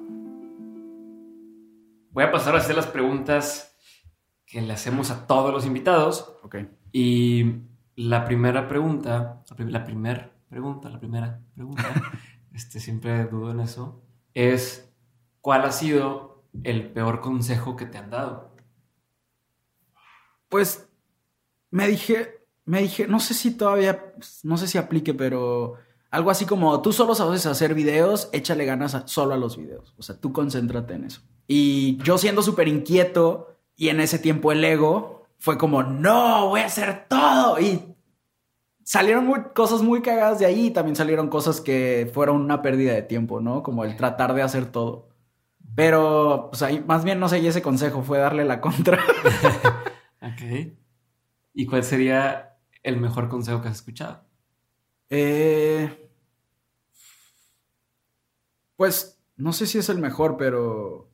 Voy 2.11 2.23
a 2.23 2.31
pasar 2.31 2.55
a 2.55 2.59
hacer 2.59 2.75
las 2.75 2.87
preguntas 2.87 3.75
que 4.45 4.61
le 4.61 4.73
hacemos 4.73 5.11
a 5.11 5.27
todos 5.27 5.53
los 5.53 5.65
invitados. 5.65 6.35
Ok. 6.43 6.57
Y 6.91 7.61
la 7.95 8.25
primera 8.25 8.67
pregunta, 8.67 9.43
la 9.57 9.83
primera 9.85 10.31
pregunta, 10.49 10.89
la 10.89 10.99
primera 10.99 11.41
pregunta, 11.55 11.83
este, 12.53 12.79
siempre 12.79 13.25
dudo 13.25 13.51
en 13.51 13.61
eso, 13.61 14.03
es 14.33 14.93
¿cuál 15.39 15.63
ha 15.63 15.71
sido 15.71 16.43
el 16.63 16.91
peor 16.91 17.21
consejo 17.21 17.75
que 17.75 17.85
te 17.85 17.97
han 17.97 18.09
dado? 18.09 18.53
Pues 20.49 20.89
me 21.69 21.87
dije, 21.87 22.45
me 22.65 22.81
dije, 22.81 23.07
no 23.07 23.21
sé 23.21 23.33
si 23.33 23.51
todavía, 23.55 24.13
no 24.43 24.57
sé 24.57 24.67
si 24.67 24.77
aplique, 24.77 25.13
pero 25.13 25.75
algo 26.09 26.29
así 26.29 26.45
como 26.45 26.81
tú 26.81 26.91
solo 26.91 27.15
sabes 27.15 27.45
hacer 27.45 27.73
videos, 27.73 28.29
échale 28.33 28.65
ganas 28.65 29.01
solo 29.05 29.33
a 29.33 29.37
los 29.37 29.55
videos. 29.55 29.95
O 29.97 30.03
sea, 30.03 30.19
tú 30.19 30.33
concéntrate 30.33 30.95
en 30.95 31.05
eso. 31.05 31.21
Y 31.53 31.97
yo 31.97 32.17
siendo 32.17 32.41
súper 32.41 32.69
inquieto 32.69 33.57
y 33.75 33.89
en 33.89 33.99
ese 33.99 34.19
tiempo 34.19 34.53
el 34.53 34.63
ego 34.63 35.27
fue 35.37 35.57
como, 35.57 35.83
no, 35.83 36.47
voy 36.47 36.61
a 36.61 36.67
hacer 36.67 37.07
todo. 37.09 37.59
Y 37.59 37.93
salieron 38.85 39.29
cosas 39.53 39.81
muy 39.81 40.01
cagadas 40.01 40.39
de 40.39 40.45
ahí 40.45 40.67
y 40.67 40.71
también 40.71 40.95
salieron 40.95 41.27
cosas 41.27 41.59
que 41.59 42.09
fueron 42.13 42.37
una 42.37 42.61
pérdida 42.61 42.93
de 42.93 43.01
tiempo, 43.01 43.41
¿no? 43.41 43.63
Como 43.63 43.83
el 43.83 43.97
tratar 43.97 44.33
de 44.33 44.43
hacer 44.43 44.71
todo. 44.71 45.09
Pero, 45.75 46.47
pues 46.51 46.61
ahí, 46.61 46.81
más 46.87 47.03
bien 47.03 47.19
no 47.19 47.27
sé, 47.27 47.39
y 47.39 47.47
ese 47.47 47.61
consejo 47.61 48.01
fue 48.01 48.17
darle 48.17 48.45
la 48.45 48.61
contra. 48.61 49.03
ok. 50.21 50.71
¿Y 51.53 51.65
cuál 51.65 51.83
sería 51.83 52.59
el 52.81 52.95
mejor 52.95 53.27
consejo 53.27 53.61
que 53.61 53.67
has 53.67 53.75
escuchado? 53.75 54.23
Eh, 55.09 56.09
pues 58.77 59.21
no 59.35 59.51
sé 59.51 59.67
si 59.67 59.79
es 59.79 59.89
el 59.89 59.97
mejor, 59.97 60.37
pero 60.37 61.10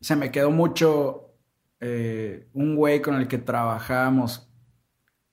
se 0.00 0.16
me 0.16 0.30
quedó 0.30 0.50
mucho 0.50 1.34
eh, 1.80 2.48
un 2.52 2.76
güey 2.76 3.02
con 3.02 3.14
el 3.16 3.28
que 3.28 3.38
trabajamos 3.38 4.48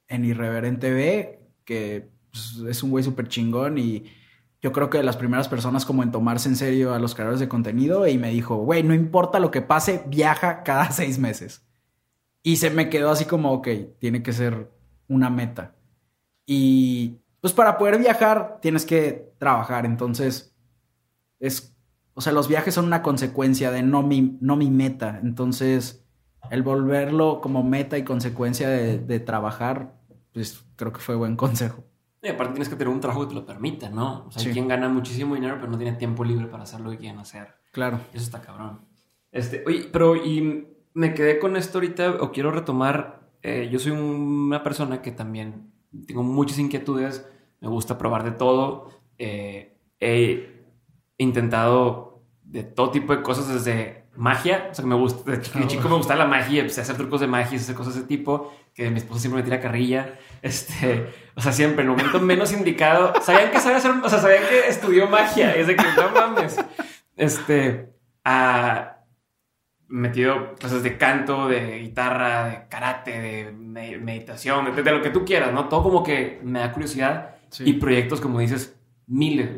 en 0.08 0.26
Irreverente 0.26 0.92
B, 0.92 1.40
que 1.66 2.10
pues, 2.32 2.58
es 2.70 2.84
un 2.84 2.92
güey 2.92 3.04
súper 3.04 3.28
chingón 3.28 3.78
y 3.78 4.06
yo 4.62 4.72
creo 4.72 4.90
que 4.90 4.98
de 4.98 5.04
las 5.04 5.18
primeras 5.18 5.50
personas 5.50 5.86
como 5.86 6.04
en 6.04 6.12
tomarse 6.12 6.48
en 6.48 6.56
serio 6.56 6.94
a 6.94 7.00
los 7.00 7.16
creadores 7.16 7.42
de 7.42 7.50
contenido 7.50 8.08
y 8.08 8.18
me 8.18 8.30
dijo, 8.30 8.56
güey, 8.56 8.82
no 8.82 8.94
importa 8.94 9.40
lo 9.40 9.52
que 9.52 9.62
pase, 9.62 10.04
viaja 10.08 10.64
cada 10.64 10.92
seis 10.92 11.20
meses. 11.20 11.66
Y 12.42 12.58
se 12.58 12.70
me 12.70 12.90
quedó 12.90 13.12
así 13.12 13.26
como, 13.26 13.52
ok, 13.54 13.68
tiene 14.00 14.24
que 14.24 14.34
ser 14.34 14.72
una 15.08 15.30
meta. 15.30 15.76
Y 16.46 17.20
pues 17.42 17.54
para 17.54 17.78
poder 17.78 17.98
viajar 18.00 18.60
tienes 18.62 18.86
que 18.86 19.34
trabajar, 19.38 19.86
entonces 19.86 20.56
es, 21.40 21.73
o 22.14 22.22
sea, 22.22 22.34
los 22.34 22.48
viajes 22.48 22.74
son 22.74 22.86
una 22.86 23.02
consecuencia 23.02 23.72
de 23.72 23.84
no 23.84 24.04
mi, 24.04 24.38
no 24.42 24.56
mi 24.56 24.70
meta, 24.70 25.20
entonces 25.24 26.06
el 26.52 26.62
volverlo 26.62 27.42
como 27.42 27.64
meta 27.64 27.98
y 27.98 28.04
consecuencia 28.04 28.70
de, 28.70 29.20
trabajar, 29.20 29.96
pues 30.34 30.64
creo 30.76 30.92
que 30.92 31.00
fue 31.00 31.16
buen 31.16 31.36
consejo. 31.36 31.84
Y 32.22 32.30
aparte 32.30 32.54
tienes 32.54 32.70
que 32.70 32.76
tener 32.76 32.94
un 32.94 33.00
trabajo 33.00 33.22
que 33.22 33.28
te 33.30 33.34
lo 33.36 33.46
permita, 33.46 33.90
¿no? 33.90 34.26
O 34.28 34.32
sea, 34.32 34.44
hay 34.46 34.54
quien 34.54 34.68
gana 34.68 34.88
muchísimo 34.88 35.36
dinero 35.36 35.58
pero 35.60 35.72
no 35.72 35.78
tiene 35.78 35.98
tiempo 35.98 36.24
libre 36.24 36.48
para 36.48 36.64
hacer 36.64 36.80
lo 36.80 36.92
que 36.92 36.98
quieren 36.98 37.20
hacer. 37.20 37.56
Claro. 37.72 38.00
Eso 38.14 38.24
está 38.24 38.42
cabrón. 38.42 38.82
Este, 39.32 39.64
oye, 39.66 39.90
pero 39.92 40.16
y 40.16 40.68
me 40.94 41.14
quedé 41.14 41.40
con 41.40 41.58
esto 41.58 41.80
ahorita 41.80 42.18
o 42.22 42.32
quiero 42.32 42.52
retomar, 42.52 43.30
eh, 43.42 43.70
yo 43.72 43.80
soy 43.80 43.92
una 43.92 44.64
persona 44.64 45.02
que 45.02 45.12
también 45.12 45.72
tengo 46.06 46.24
muchas 46.24 46.60
inquietudes 46.60 47.26
me 47.64 47.70
gusta 47.70 47.98
probar 47.98 48.26
de 48.26 48.32
todo. 48.32 48.90
Eh, 49.18 49.78
he 51.18 51.24
intentado 51.24 52.24
de 52.44 52.64
todo 52.64 52.92
tipo 52.92 53.16
de 53.16 53.24
cosas 53.24 53.48
desde 53.48 54.04
magia, 54.16 54.70
o 54.72 54.76
sea, 54.76 54.84
que 54.84 54.90
me 54.90 54.96
gusta, 54.96 55.32
de 55.32 55.42
chico, 55.42 55.90
me 55.90 55.96
gusta 55.96 56.16
la 56.16 56.26
magia, 56.26 56.62
empecé 56.62 56.82
a 56.82 56.84
hacer 56.84 56.98
trucos 56.98 57.22
de 57.22 57.28
magia, 57.28 57.58
hacer 57.58 57.76
cosas 57.76 57.96
de 57.96 58.02
ese 58.02 58.08
tipo, 58.08 58.54
que 58.74 58.90
mi 58.92 58.98
esposa 58.98 59.22
siempre 59.22 59.42
me 59.42 59.46
tira 59.46 59.60
carrilla, 59.60 60.20
este, 60.42 61.08
o 61.36 61.42
sea, 61.42 61.52
siempre 61.52 61.84
en 61.84 61.90
el 61.90 61.98
momento 61.98 62.20
menos 62.20 62.54
indicado, 62.54 63.14
sabían 63.22 63.52
que 63.52 63.60
sabe 63.60 63.76
hacer, 63.78 63.92
o 63.92 64.10
sea, 64.10 64.20
sabían 64.20 64.44
que 64.48 64.68
estudió 64.68 65.08
magia, 65.08 65.56
es 65.56 65.68
de 65.68 65.76
que 65.76 65.84
no 65.84 66.10
mames, 66.14 66.58
este, 67.16 67.94
a 68.24 68.94
metido 69.88 70.56
cosas 70.60 70.82
de 70.82 70.98
canto, 70.98 71.48
de 71.48 71.80
guitarra, 71.80 72.50
de 72.50 72.68
karate, 72.68 73.20
de 73.20 73.52
meditación, 73.52 74.76
de, 74.76 74.82
de, 74.82 74.92
lo 74.92 75.02
que 75.02 75.12
tú 75.12 75.24
quieras, 75.24 75.54
¿no? 75.54 75.70
Todo 75.70 75.84
como 75.84 76.04
que 76.04 76.40
me 76.44 76.60
da 76.60 76.72
curiosidad 76.72 77.36
y 77.60 77.74
proyectos, 77.74 78.20
como 78.20 78.40
dices, 78.40 78.76
miles. 79.06 79.52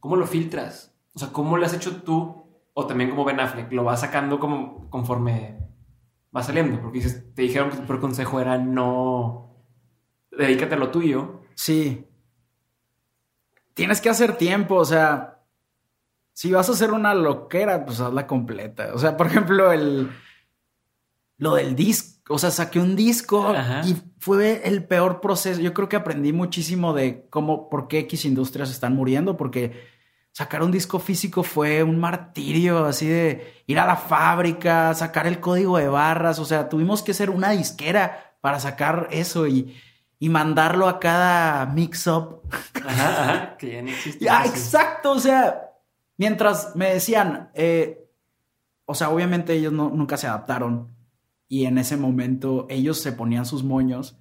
¿Cómo 0.00 0.16
lo 0.16 0.26
filtras? 0.26 0.95
O 1.16 1.18
sea, 1.18 1.32
¿cómo 1.32 1.56
lo 1.56 1.66
has 1.66 1.74
hecho 1.74 2.02
tú? 2.02 2.44
O 2.74 2.86
también 2.86 3.10
como 3.10 3.24
Ben 3.24 3.40
Affleck, 3.40 3.72
lo 3.72 3.82
vas 3.82 4.00
sacando 4.00 4.38
como 4.38 4.88
conforme 4.90 5.58
va 6.34 6.42
saliendo. 6.42 6.80
Porque 6.80 6.98
dices, 6.98 7.34
te 7.34 7.42
dijeron 7.42 7.70
que 7.70 7.78
tu 7.78 7.86
peor 7.86 8.00
consejo 8.00 8.38
era 8.40 8.58
no 8.58 9.56
dedícate 10.30 10.74
a 10.74 10.78
lo 10.78 10.90
tuyo. 10.90 11.40
Sí. 11.54 12.06
Tienes 13.74 14.00
que 14.00 14.10
hacer 14.10 14.36
tiempo, 14.36 14.76
o 14.76 14.84
sea, 14.84 15.42
si 16.32 16.52
vas 16.52 16.68
a 16.68 16.72
hacer 16.72 16.92
una 16.92 17.14
loquera, 17.14 17.84
pues 17.84 18.00
hazla 18.00 18.26
completa. 18.26 18.92
O 18.94 18.98
sea, 18.98 19.16
por 19.16 19.26
ejemplo, 19.26 19.72
el 19.72 20.10
lo 21.38 21.54
del 21.54 21.74
disco 21.74 22.16
o 22.28 22.38
sea, 22.38 22.50
saqué 22.50 22.80
un 22.80 22.96
disco 22.96 23.54
y 23.84 23.96
fue 24.18 24.62
el 24.64 24.84
peor 24.84 25.20
proceso. 25.20 25.60
Yo 25.60 25.72
creo 25.72 25.88
que 25.88 25.96
aprendí 25.96 26.32
muchísimo 26.32 26.92
de 26.92 27.26
cómo, 27.30 27.68
por 27.68 27.86
qué 27.86 28.00
X 28.00 28.24
industrias 28.24 28.70
están 28.70 28.96
muriendo, 28.96 29.36
porque 29.36 29.86
sacar 30.36 30.62
un 30.62 30.70
disco 30.70 30.98
físico 30.98 31.42
fue 31.42 31.82
un 31.82 31.98
martirio, 31.98 32.84
así 32.84 33.08
de 33.08 33.62
ir 33.66 33.78
a 33.78 33.86
la 33.86 33.96
fábrica, 33.96 34.92
sacar 34.92 35.26
el 35.26 35.40
código 35.40 35.78
de 35.78 35.88
barras, 35.88 36.38
o 36.38 36.44
sea, 36.44 36.68
tuvimos 36.68 37.02
que 37.02 37.14
ser 37.14 37.30
una 37.30 37.52
disquera 37.52 38.34
para 38.42 38.60
sacar 38.60 39.08
eso 39.12 39.46
y, 39.46 39.74
y 40.18 40.28
mandarlo 40.28 40.88
a 40.88 41.00
cada 41.00 41.64
mix-up. 41.64 42.42
Ajá, 42.86 43.22
ajá, 43.22 43.56
que 43.56 43.72
ya 43.72 43.80
no 43.80 43.88
existe. 43.88 44.26
ya, 44.26 44.44
exacto, 44.44 45.12
o 45.12 45.18
sea, 45.18 45.70
mientras 46.18 46.76
me 46.76 46.92
decían, 46.92 47.48
eh, 47.54 48.06
o 48.84 48.94
sea, 48.94 49.08
obviamente 49.08 49.54
ellos 49.54 49.72
no, 49.72 49.88
nunca 49.88 50.18
se 50.18 50.26
adaptaron 50.26 50.94
y 51.48 51.64
en 51.64 51.78
ese 51.78 51.96
momento 51.96 52.66
ellos 52.68 53.00
se 53.00 53.12
ponían 53.12 53.46
sus 53.46 53.64
moños. 53.64 54.18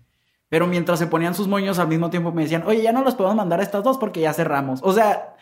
Pero 0.48 0.66
mientras 0.66 0.98
se 0.98 1.08
ponían 1.08 1.36
sus 1.36 1.50
moños, 1.50 1.78
al 1.78 1.90
mismo 1.90 2.10
tiempo 2.10 2.32
me 2.32 2.44
decían, 2.44 2.64
oye, 2.66 2.82
ya 2.82 2.94
no 2.94 3.04
los 3.04 3.16
podemos 3.16 3.36
mandar 3.36 3.60
a 3.60 3.64
estas 3.64 3.84
dos 3.84 3.98
porque 3.98 4.22
ya 4.22 4.32
cerramos. 4.32 4.80
O 4.82 4.94
sea, 4.94 5.36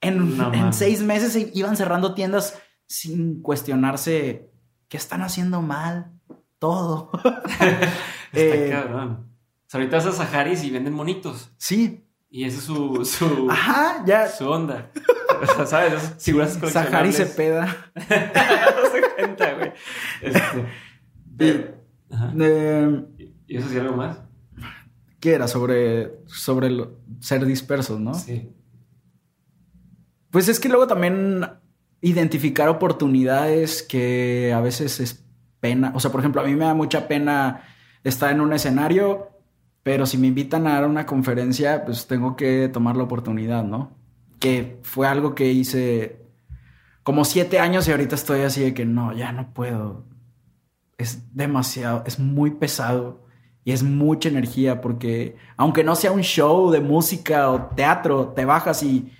en, 0.00 0.40
en 0.54 0.72
seis 0.72 1.02
meses 1.02 1.50
iban 1.54 1.76
cerrando 1.76 2.14
tiendas 2.14 2.58
sin 2.86 3.42
cuestionarse 3.42 4.50
qué 4.88 4.96
están 4.96 5.22
haciendo 5.22 5.62
mal. 5.62 6.12
Todo. 6.58 7.10
Está 8.32 8.56
eh, 8.56 8.70
cabrón. 8.70 9.28
ahorita 9.72 9.96
vas 9.96 10.06
a 10.06 10.12
Saharis 10.12 10.64
y 10.64 10.70
venden 10.70 10.94
monitos. 10.94 11.50
Sí. 11.58 12.02
Y 12.30 12.44
esa 12.44 12.58
es 12.58 12.64
su, 12.64 13.04
su, 13.04 13.48
Ajá, 13.50 14.02
ya. 14.06 14.28
su 14.28 14.48
onda. 14.48 14.90
¿Sabes? 15.66 16.14
Sahari 16.72 17.12
se 17.12 17.26
peda. 17.26 17.90
no 17.94 18.90
se 18.90 19.02
cuenta, 19.14 19.54
güey. 19.54 19.72
Este, 20.22 20.66
¿Y 23.46 23.56
eso 23.56 23.68
sí 23.68 23.78
algo 23.78 23.96
más? 23.96 24.18
¿Qué 25.20 25.34
era? 25.34 25.48
Sobre, 25.48 26.20
sobre 26.26 26.70
ser 27.20 27.44
dispersos, 27.44 28.00
¿no? 28.00 28.14
Sí. 28.14 28.50
Pues 30.36 30.48
es 30.48 30.60
que 30.60 30.68
luego 30.68 30.86
también 30.86 31.48
identificar 32.02 32.68
oportunidades 32.68 33.82
que 33.82 34.52
a 34.54 34.60
veces 34.60 35.00
es 35.00 35.24
pena. 35.60 35.92
O 35.94 36.00
sea, 36.00 36.12
por 36.12 36.20
ejemplo, 36.20 36.42
a 36.42 36.44
mí 36.44 36.54
me 36.54 36.66
da 36.66 36.74
mucha 36.74 37.08
pena 37.08 37.62
estar 38.04 38.30
en 38.30 38.42
un 38.42 38.52
escenario, 38.52 39.30
pero 39.82 40.04
si 40.04 40.18
me 40.18 40.26
invitan 40.26 40.66
a 40.66 40.74
dar 40.74 40.86
una 40.86 41.06
conferencia, 41.06 41.86
pues 41.86 42.06
tengo 42.06 42.36
que 42.36 42.68
tomar 42.70 42.98
la 42.98 43.04
oportunidad, 43.04 43.64
¿no? 43.64 43.96
Que 44.38 44.78
fue 44.82 45.08
algo 45.08 45.34
que 45.34 45.50
hice 45.50 46.26
como 47.02 47.24
siete 47.24 47.58
años 47.58 47.88
y 47.88 47.92
ahorita 47.92 48.14
estoy 48.14 48.42
así 48.42 48.60
de 48.60 48.74
que 48.74 48.84
no, 48.84 49.14
ya 49.14 49.32
no 49.32 49.54
puedo 49.54 50.04
es 50.98 51.34
demasiado, 51.34 52.02
es 52.04 52.18
muy 52.18 52.50
pesado 52.50 53.24
y 53.64 53.72
es 53.72 53.82
mucha 53.82 54.28
energía 54.28 54.82
porque 54.82 55.36
aunque 55.56 55.82
no 55.82 55.96
sea 55.96 56.12
un 56.12 56.20
show 56.20 56.70
de 56.70 56.82
música 56.82 57.50
o 57.50 57.68
teatro, 57.74 58.34
te 58.36 58.44
bajas 58.44 58.82
y 58.82 59.10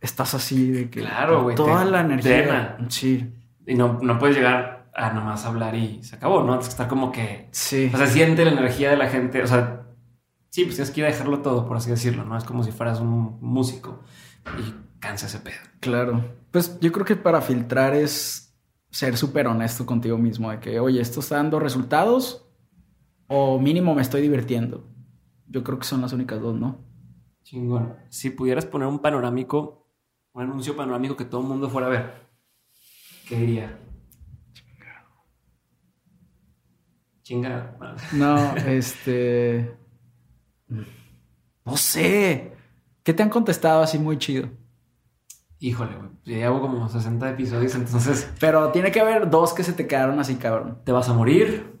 estás 0.00 0.34
así 0.34 0.70
de 0.70 0.90
que 0.90 1.00
claro, 1.00 1.54
toda 1.54 1.84
la 1.84 2.00
energía. 2.00 2.78
Sí. 2.88 3.32
Y 3.66 3.74
no, 3.74 3.98
no 4.02 4.18
puedes 4.18 4.36
llegar 4.36 4.90
a 4.94 5.12
nomás 5.12 5.44
hablar 5.44 5.74
y 5.74 6.02
se 6.02 6.16
acabó, 6.16 6.40
¿no? 6.40 6.52
Tienes 6.52 6.66
que 6.66 6.70
estar 6.70 6.88
como 6.88 7.12
que 7.12 7.48
sí. 7.52 7.90
O 7.92 7.96
sea, 7.96 8.06
siente 8.06 8.44
la 8.44 8.52
energía 8.52 8.90
de 8.90 8.96
la 8.96 9.08
gente, 9.08 9.42
o 9.42 9.46
sea, 9.46 9.86
sí, 10.48 10.64
pues 10.64 10.76
tienes 10.76 10.90
que 10.90 11.00
ir 11.00 11.06
a 11.06 11.10
dejarlo 11.10 11.40
todo, 11.40 11.66
por 11.66 11.76
así 11.76 11.90
decirlo, 11.90 12.24
¿no? 12.24 12.36
Es 12.36 12.44
como 12.44 12.64
si 12.64 12.72
fueras 12.72 13.00
un 13.00 13.38
músico 13.40 14.02
y 14.58 14.74
cansa 14.98 15.26
ese 15.26 15.38
pedo. 15.38 15.58
Claro. 15.80 16.24
Pues 16.50 16.78
yo 16.80 16.90
creo 16.92 17.06
que 17.06 17.16
para 17.16 17.40
filtrar 17.40 17.94
es 17.94 18.58
ser 18.90 19.16
súper 19.16 19.46
honesto 19.46 19.86
contigo 19.86 20.18
mismo, 20.18 20.50
de 20.50 20.58
que, 20.58 20.80
oye, 20.80 21.00
esto 21.00 21.20
está 21.20 21.36
dando 21.36 21.60
resultados 21.60 22.46
o 23.28 23.60
mínimo 23.60 23.94
me 23.94 24.02
estoy 24.02 24.22
divirtiendo. 24.22 24.88
Yo 25.46 25.62
creo 25.62 25.78
que 25.78 25.84
son 25.84 26.00
las 26.00 26.12
únicas 26.12 26.40
dos, 26.40 26.58
¿no? 26.58 26.84
Chingón. 27.44 27.94
Si 28.08 28.30
pudieras 28.30 28.66
poner 28.66 28.88
un 28.88 28.98
panorámico, 28.98 29.79
un 30.32 30.42
anuncio 30.42 30.76
panorámico 30.76 31.16
que 31.16 31.24
todo 31.24 31.40
el 31.42 31.46
mundo 31.48 31.68
fuera 31.70 31.86
a 31.88 31.90
ver, 31.90 32.12
¿qué 33.28 33.36
diría? 33.36 33.78
Chingado. 37.22 37.76
No, 38.12 38.56
este... 38.66 39.76
No 41.64 41.76
sé. 41.76 42.52
¿Qué 43.02 43.14
te 43.14 43.22
han 43.22 43.30
contestado 43.30 43.82
así 43.82 43.98
muy 43.98 44.18
chido? 44.18 44.48
Híjole, 45.58 45.94
güey. 45.96 46.10
Llevo 46.24 46.60
como 46.60 46.88
60 46.88 47.30
episodios, 47.30 47.74
entonces. 47.74 48.30
Pero 48.40 48.70
tiene 48.72 48.90
que 48.90 49.00
haber 49.00 49.28
dos 49.30 49.52
que 49.52 49.62
se 49.62 49.72
te 49.72 49.86
quedaron 49.86 50.18
así, 50.18 50.36
cabrón. 50.36 50.80
¿Te 50.84 50.92
vas 50.92 51.08
a 51.08 51.14
morir? 51.14 51.78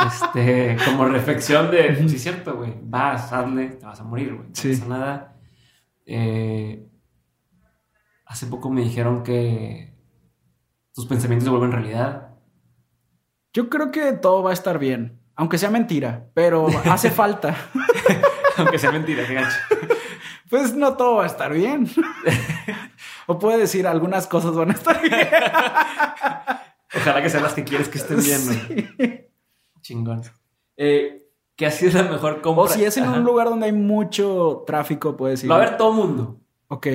Este, 0.00 0.78
como 0.86 1.04
reflexión 1.04 1.70
de, 1.70 1.94
sí 2.08 2.16
es 2.16 2.22
cierto, 2.22 2.56
güey, 2.56 2.74
vas, 2.82 3.30
hazle, 3.34 3.68
te 3.68 3.84
vas 3.84 4.00
a 4.00 4.04
morir, 4.04 4.34
güey. 4.34 4.48
No 4.48 4.54
Sí. 4.54 4.70
pasa 4.70 4.86
nada. 4.88 5.36
Eh, 6.06 6.89
hace 8.30 8.46
poco 8.46 8.70
me 8.70 8.82
dijeron 8.82 9.24
que 9.24 9.92
tus 10.94 11.06
pensamientos 11.06 11.44
se 11.44 11.50
vuelven 11.50 11.72
realidad. 11.72 12.28
Yo 13.52 13.68
creo 13.68 13.90
que 13.90 14.12
todo 14.12 14.44
va 14.44 14.50
a 14.50 14.52
estar 14.52 14.78
bien, 14.78 15.20
aunque 15.34 15.58
sea 15.58 15.68
mentira, 15.70 16.28
pero 16.32 16.68
hace 16.84 17.10
falta. 17.10 17.56
Aunque 18.56 18.78
sea 18.78 18.92
mentira, 18.92 19.26
qué 19.26 19.34
gacho. 19.34 19.56
Pues 20.48 20.74
no 20.76 20.96
todo 20.96 21.16
va 21.16 21.24
a 21.24 21.26
estar 21.26 21.52
bien. 21.52 21.88
o 23.26 23.36
puede 23.38 23.58
decir 23.58 23.86
algunas 23.88 24.28
cosas 24.28 24.54
van 24.54 24.70
a 24.70 24.74
estar 24.74 25.02
bien. 25.02 25.28
Ojalá 26.96 27.22
que 27.22 27.30
sean 27.30 27.42
las 27.42 27.54
que 27.54 27.64
quieres 27.64 27.88
que 27.88 27.98
estén 27.98 28.18
bien. 28.22 29.28
Chingón. 29.80 30.22
Eh, 30.76 31.26
¿Qué 31.56 31.66
ha 31.66 31.70
sido 31.72 32.00
la 32.02 32.10
mejor 32.10 32.40
compra? 32.42 32.64
O 32.64 32.68
si 32.68 32.84
es 32.84 32.96
en 32.96 33.04
Ajá. 33.04 33.18
un 33.18 33.24
lugar 33.24 33.48
donde 33.48 33.66
hay 33.66 33.72
mucho 33.72 34.62
tráfico, 34.66 35.16
puede 35.16 35.32
decir. 35.32 35.48
Lo 35.48 35.56
va 35.56 35.62
a 35.62 35.66
ver 35.66 35.76
todo 35.76 35.92
mundo. 35.92 36.40
Ok. 36.68 36.86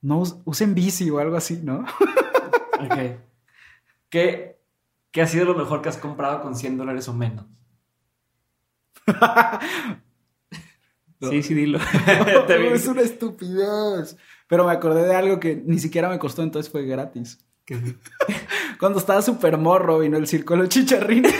No 0.00 0.18
us- 0.20 0.36
usen 0.44 0.74
bici 0.74 1.10
o 1.10 1.18
algo 1.18 1.36
así, 1.36 1.60
¿no? 1.62 1.84
Ok. 2.80 2.94
¿Qué, 4.08 4.60
¿Qué 5.10 5.20
ha 5.22 5.26
sido 5.26 5.44
lo 5.46 5.56
mejor 5.56 5.82
que 5.82 5.88
has 5.88 5.96
comprado 5.96 6.40
con 6.42 6.54
100 6.54 6.78
dólares 6.78 7.08
o 7.08 7.14
menos? 7.14 7.46
No. 9.06 9.14
Sí, 11.30 11.42
sí, 11.42 11.52
dilo. 11.54 11.78
Es 12.72 12.86
una 12.86 13.02
estupidez. 13.02 14.16
Pero 14.46 14.64
me 14.64 14.70
acordé 14.72 15.04
de 15.04 15.16
algo 15.16 15.40
que 15.40 15.56
ni 15.56 15.80
siquiera 15.80 16.08
me 16.08 16.20
costó, 16.20 16.44
entonces 16.44 16.70
fue 16.70 16.84
gratis. 16.86 17.44
¿Qué? 17.64 17.96
Cuando 18.78 19.00
estaba 19.00 19.20
súper 19.20 19.58
morro, 19.58 19.98
vino 19.98 20.16
el 20.16 20.28
circo 20.28 20.54
de 20.54 20.60
los 20.60 20.68
chicharrines. 20.68 21.34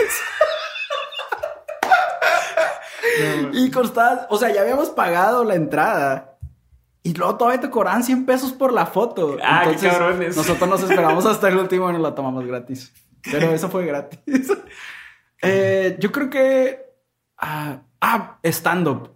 y 3.53 3.71
costaba, 3.71 4.27
o 4.31 4.39
sea, 4.39 4.53
ya 4.53 4.63
habíamos 4.63 4.91
pagado 4.91 5.45
la 5.45 5.55
entrada. 5.55 6.38
Y 7.09 7.15
luego 7.15 7.37
todavía 7.39 7.59
te 7.59 7.71
cobraban 7.71 8.05
100 8.05 8.27
pesos 8.27 8.53
por 8.53 8.71
la 8.71 8.85
foto. 8.85 9.39
Ah, 9.43 9.65
qué 9.71 9.89
cabrones. 9.89 10.37
Nosotros 10.37 10.69
nos 10.69 10.83
esperamos 10.83 11.25
hasta 11.27 11.49
el 11.49 11.57
último 11.57 11.89
y 11.89 11.95
nos 11.95 12.03
la 12.03 12.15
tomamos 12.15 12.45
gratis. 12.47 12.93
Pero 13.23 13.51
eso 13.51 13.71
fue 13.71 13.87
gratis. 13.87 14.21
Eh, 15.41 15.97
yo 16.01 16.11
creo 16.11 16.29
que. 16.29 16.81
Ah, 17.39 17.83
ah, 18.01 18.41
stand-up. 18.43 19.11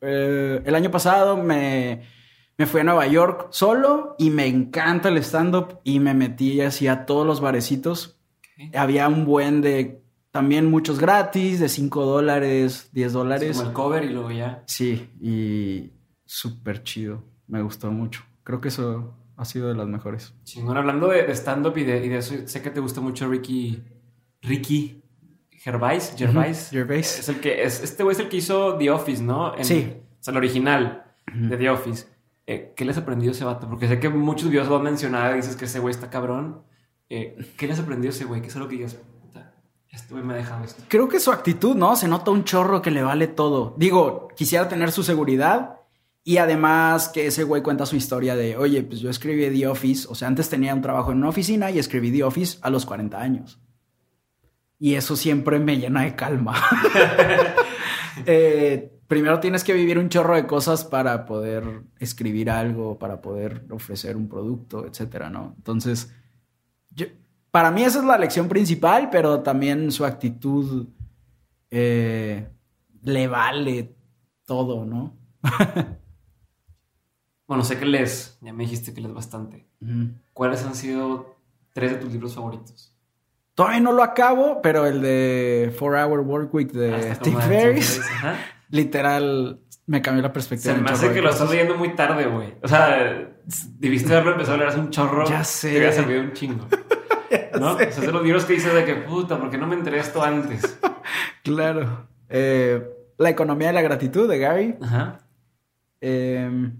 Eh, 0.00 0.62
el 0.64 0.74
año 0.76 0.92
pasado 0.92 1.36
me, 1.36 2.02
me 2.56 2.66
fui 2.66 2.82
a 2.82 2.84
Nueva 2.84 3.08
York 3.08 3.48
solo 3.50 4.14
y 4.16 4.30
me 4.30 4.46
encanta 4.46 5.08
el 5.08 5.18
stand-up 5.18 5.80
y 5.82 5.98
me 5.98 6.14
metí 6.14 6.60
así 6.60 6.86
a 6.86 7.04
todos 7.04 7.26
los 7.26 7.40
barecitos. 7.40 8.20
Había 8.74 9.08
un 9.08 9.24
buen 9.24 9.60
de 9.60 10.04
también 10.30 10.70
muchos 10.70 11.00
gratis, 11.00 11.58
de 11.58 11.68
5 11.68 12.06
dólares, 12.06 12.90
10 12.92 13.06
Es 13.08 13.12
dólares. 13.12 13.56
como 13.56 13.68
el 13.68 13.74
cover 13.74 14.04
y 14.04 14.10
luego 14.10 14.30
ya. 14.30 14.62
Sí, 14.66 15.10
y 15.20 15.90
súper 16.30 16.82
chido. 16.84 17.24
Me 17.48 17.60
gustó 17.62 17.90
mucho. 17.90 18.22
Creo 18.44 18.60
que 18.60 18.68
eso 18.68 19.14
ha 19.36 19.44
sido 19.44 19.68
de 19.68 19.74
las 19.74 19.88
mejores. 19.88 20.34
Chingón. 20.44 20.76
Hablando 20.76 21.08
de, 21.08 21.30
stand-up 21.34 21.76
y 21.76 21.84
de, 21.84 22.04
y 22.04 22.08
de 22.08 22.18
eso, 22.18 22.34
sé 22.46 22.62
que 22.62 22.70
te 22.70 22.80
gusta 22.80 23.00
mucho 23.00 23.28
Ricky. 23.28 23.82
Ricky 24.42 25.02
Gervais. 25.50 26.14
Gervais. 26.16 26.70
Gervais. 26.70 27.18
Es 27.18 27.28
el 27.28 27.40
que. 27.40 27.62
Es, 27.62 27.82
este 27.82 28.02
güey 28.02 28.14
es 28.14 28.20
el 28.20 28.28
que 28.28 28.38
hizo 28.38 28.76
The 28.76 28.90
Office, 28.90 29.22
¿no? 29.22 29.56
En- 29.56 29.64
Sí. 29.64 29.92
O 30.20 30.22
sea, 30.22 30.32
el 30.32 30.38
original 30.38 31.04
de 31.34 31.56
The 31.56 31.70
Office. 31.70 32.06
Eh, 32.46 32.72
¿Qué 32.76 32.84
les 32.84 32.96
ha 32.96 33.00
aprendido 33.00 33.32
ese 33.32 33.44
vato? 33.44 33.68
Porque 33.68 33.88
sé 33.88 33.98
que 34.00 34.08
muchos 34.08 34.50
videos 34.50 34.68
lo 34.68 34.76
han 34.76 34.82
mencionado 34.82 35.32
y 35.32 35.36
dices 35.36 35.56
que 35.56 35.64
ese 35.66 35.78
güey 35.80 35.92
está 35.94 36.10
cabrón. 36.10 36.62
Eh, 37.08 37.36
¿Qué 37.56 37.66
les 37.66 37.78
ha 37.78 37.82
aprendido 37.82 38.10
ese 38.10 38.24
güey? 38.24 38.40
¿Qué 38.42 38.48
es 38.48 38.56
algo 38.56 38.68
que 38.68 38.76
digas? 38.76 38.96
Este 39.92 40.14
güey 40.14 40.24
me 40.24 40.34
ha 40.34 40.36
dejado 40.36 40.62
esto. 40.64 40.82
Creo 40.88 41.08
que 41.08 41.18
su 41.18 41.32
actitud, 41.32 41.74
¿no? 41.74 41.96
Se 41.96 42.06
nota 42.06 42.30
un 42.30 42.44
chorro 42.44 42.80
que 42.80 42.92
le 42.92 43.02
vale 43.02 43.26
todo. 43.26 43.74
Digo, 43.76 44.28
quisiera 44.36 44.68
tener 44.68 44.92
su 44.92 45.02
seguridad 45.02 45.79
y 46.22 46.36
además 46.36 47.08
que 47.08 47.26
ese 47.26 47.44
güey 47.44 47.62
cuenta 47.62 47.86
su 47.86 47.96
historia 47.96 48.36
de, 48.36 48.56
oye, 48.56 48.82
pues 48.82 49.00
yo 49.00 49.10
escribí 49.10 49.48
The 49.58 49.66
Office, 49.66 50.06
o 50.10 50.14
sea, 50.14 50.28
antes 50.28 50.48
tenía 50.48 50.74
un 50.74 50.82
trabajo 50.82 51.12
en 51.12 51.18
una 51.18 51.28
oficina 51.30 51.70
y 51.70 51.78
escribí 51.78 52.10
The 52.12 52.24
Office 52.24 52.58
a 52.62 52.70
los 52.70 52.84
40 52.86 53.20
años. 53.20 53.60
Y 54.78 54.94
eso 54.94 55.16
siempre 55.16 55.58
me 55.58 55.78
llena 55.78 56.02
de 56.02 56.14
calma. 56.14 56.54
Eh, 58.26 58.92
primero 59.06 59.40
tienes 59.40 59.64
que 59.64 59.72
vivir 59.72 59.98
un 59.98 60.08
chorro 60.10 60.34
de 60.34 60.46
cosas 60.46 60.84
para 60.84 61.24
poder 61.24 61.84
escribir 61.98 62.50
algo, 62.50 62.98
para 62.98 63.22
poder 63.22 63.64
ofrecer 63.70 64.14
un 64.16 64.28
producto, 64.28 64.86
etcétera, 64.86 65.30
¿no? 65.30 65.54
Entonces, 65.56 66.12
yo- 66.90 67.06
para 67.50 67.70
mí 67.70 67.82
esa 67.82 68.00
es 68.00 68.04
la 68.04 68.18
lección 68.18 68.46
principal, 68.48 69.08
pero 69.10 69.40
también 69.40 69.90
su 69.90 70.04
actitud 70.04 70.88
eh, 71.70 72.46
le 73.02 73.26
vale 73.28 73.94
todo, 74.44 74.84
¿no? 74.84 75.16
Bueno, 77.50 77.64
sé 77.64 77.80
que 77.80 77.84
lees. 77.84 78.38
Ya 78.42 78.52
me 78.52 78.62
dijiste 78.62 78.94
que 78.94 79.00
lees 79.00 79.12
bastante. 79.12 79.66
¿Cuáles 80.32 80.64
han 80.64 80.76
sido 80.76 81.34
tres 81.72 81.90
de 81.90 81.96
tus 81.96 82.12
libros 82.12 82.36
favoritos? 82.36 82.94
Todavía 83.56 83.80
no 83.80 83.90
lo 83.90 84.04
acabo, 84.04 84.62
pero 84.62 84.86
el 84.86 85.02
de 85.02 85.74
Four 85.76 85.96
Hour 85.96 86.20
Work 86.20 86.54
Week 86.54 86.70
de 86.70 86.94
Ah, 86.94 87.14
Steve 87.16 87.42
Ferris, 87.42 88.00
literal, 88.70 89.58
me 89.84 90.00
cambió 90.00 90.22
la 90.22 90.32
perspectiva. 90.32 90.76
Se 90.76 90.80
me 90.80 90.90
hace 90.92 91.12
que 91.12 91.20
lo 91.20 91.30
estás 91.30 91.50
leyendo 91.50 91.76
muy 91.76 91.96
tarde, 91.96 92.26
güey. 92.26 92.54
O 92.62 92.68
sea, 92.68 93.32
debiste 93.80 94.12
haberlo 94.12 94.30
empezado 94.30 94.54
a 94.54 94.58
leer 94.58 94.68
hace 94.68 94.78
un 94.78 94.90
chorro. 94.90 95.28
Ya 95.28 95.42
sé. 95.42 95.70
Te 95.72 95.76
hubiera 95.78 95.92
servido 95.92 96.20
un 96.20 96.32
chingo. 96.32 96.68
¿No? 97.58 97.72
O 97.74 97.78
sea, 97.78 97.88
es 97.88 98.00
de 98.00 98.12
los 98.12 98.22
libros 98.22 98.44
que 98.44 98.52
dices 98.52 98.72
de 98.72 98.84
que, 98.84 98.94
puta, 98.94 99.40
¿por 99.40 99.50
qué 99.50 99.58
no 99.58 99.66
me 99.66 99.74
enteré 99.74 99.98
esto 99.98 100.22
antes? 100.22 100.78
Claro. 101.42 102.06
Eh, 102.28 102.86
la 103.18 103.30
economía 103.30 103.68
de 103.68 103.72
la 103.72 103.82
gratitud 103.82 104.28
de 104.28 104.38
Gary. 104.38 104.76
Ajá. 104.80 105.18
Eh, 106.00 106.70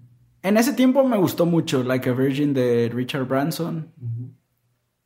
en 0.43 0.57
ese 0.57 0.73
tiempo 0.73 1.05
me 1.05 1.17
gustó 1.17 1.47
mucho 1.47 1.83
Like 1.83 2.11
a 2.11 2.13
Virgin 2.13 2.55
de 2.55 2.91
Richard 2.93 3.27
Branson. 3.27 3.93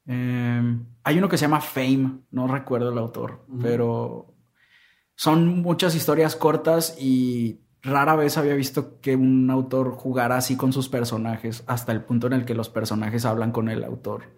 Eh, 0.07 0.79
hay 1.03 1.19
uno 1.19 1.29
que 1.29 1.39
se 1.39 1.43
llama 1.43 1.61
Fame, 1.61 2.21
no 2.31 2.47
recuerdo 2.47 2.91
el 2.91 2.99
autor, 2.99 3.45
pero 3.61 4.35
son 5.15 5.63
muchas 5.63 5.95
historias 5.95 6.37
cortas 6.37 6.97
y 6.99 7.61
rara 7.83 8.17
vez 8.17 8.39
había 8.39 8.55
visto 8.55 9.01
que 9.01 9.15
un 9.15 9.51
autor 9.51 9.93
jugara 9.93 10.37
así 10.37 10.57
con 10.57 10.73
sus 10.73 10.89
personajes 10.89 11.63
hasta 11.67 11.93
el 11.93 12.03
punto 12.03 12.27
en 12.27 12.33
el 12.33 12.45
que 12.45 12.55
los 12.55 12.69
personajes 12.71 13.25
hablan 13.25 13.53
con 13.53 13.69
el 13.69 13.85
autor. 13.85 14.33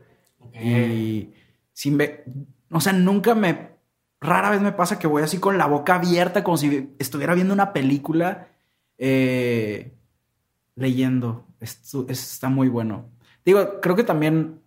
Y 0.53 1.33
sin 1.73 1.99
ver, 1.99 2.25
o 2.71 2.81
sea, 2.81 2.93
nunca 2.93 3.35
me, 3.35 3.77
rara 4.21 4.51
vez 4.51 4.61
me 4.61 4.73
pasa 4.73 4.99
que 4.99 5.07
voy 5.07 5.23
así 5.23 5.39
con 5.39 5.59
la 5.59 5.67
boca 5.67 5.97
abierta 5.97 6.43
como 6.43 6.57
si 6.57 6.95
estuviera 6.99 7.35
viendo 7.35 7.55
una 7.55 7.73
película 7.73 8.49
eh, 8.99 9.93
leyendo. 10.77 11.45
Esto, 11.59 12.07
está 12.09 12.49
muy 12.49 12.69
bueno. 12.69 13.11
Digo, 13.45 13.81
creo 13.81 13.97
que 13.97 14.05
también 14.05 14.61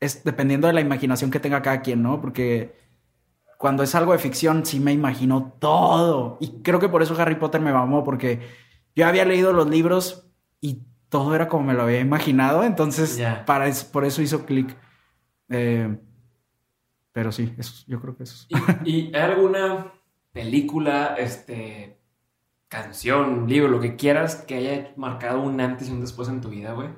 es 0.00 0.24
dependiendo 0.24 0.66
de 0.66 0.72
la 0.72 0.80
imaginación 0.80 1.30
que 1.30 1.40
tenga 1.40 1.62
cada 1.62 1.82
quien, 1.82 2.02
¿no? 2.02 2.20
Porque 2.20 2.74
cuando 3.58 3.82
es 3.82 3.94
algo 3.94 4.12
de 4.12 4.18
ficción 4.18 4.64
sí 4.64 4.80
me 4.80 4.92
imagino 4.92 5.54
todo. 5.58 6.38
Y 6.40 6.62
creo 6.62 6.78
que 6.78 6.88
por 6.88 7.02
eso 7.02 7.14
Harry 7.20 7.34
Potter 7.36 7.60
me 7.60 7.72
mamó, 7.72 8.04
porque 8.04 8.40
yo 8.94 9.06
había 9.06 9.24
leído 9.24 9.52
los 9.52 9.68
libros 9.68 10.26
y 10.60 10.82
todo 11.08 11.34
era 11.34 11.48
como 11.48 11.64
me 11.64 11.74
lo 11.74 11.82
había 11.82 12.00
imaginado. 12.00 12.64
Entonces, 12.64 13.16
Ya. 13.16 13.44
para 13.44 13.70
por 13.92 14.04
eso 14.04 14.22
hizo 14.22 14.46
clic. 14.46 14.76
Eh, 15.48 15.98
pero 17.12 17.32
sí, 17.32 17.54
eso, 17.56 17.84
yo 17.86 18.00
creo 18.00 18.16
que 18.16 18.24
eso. 18.24 18.46
¿Y, 18.84 18.90
y 18.90 19.14
hay 19.14 19.22
alguna 19.22 19.92
película, 20.32 21.14
este, 21.18 21.98
canción, 22.68 23.48
libro, 23.48 23.68
lo 23.68 23.80
que 23.80 23.96
quieras 23.96 24.36
que 24.36 24.54
haya 24.56 24.92
marcado 24.96 25.40
un 25.42 25.60
antes 25.60 25.88
y 25.88 25.92
un 25.92 26.00
después 26.00 26.28
en 26.28 26.40
tu 26.40 26.50
vida, 26.50 26.72
güey? 26.72 26.88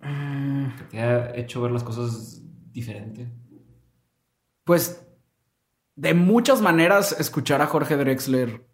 Eh, 0.00 0.72
Que 0.78 0.84
te 0.84 1.00
haya 1.00 1.34
hecho 1.36 1.62
ver 1.62 1.72
las 1.72 1.84
cosas 1.84 2.42
diferente. 2.72 3.30
Pues 4.64 5.06
de 5.96 6.14
muchas 6.14 6.60
maneras 6.60 7.18
escuchar 7.20 7.60
a 7.62 7.66
Jorge 7.66 7.96
Drexler, 7.96 8.66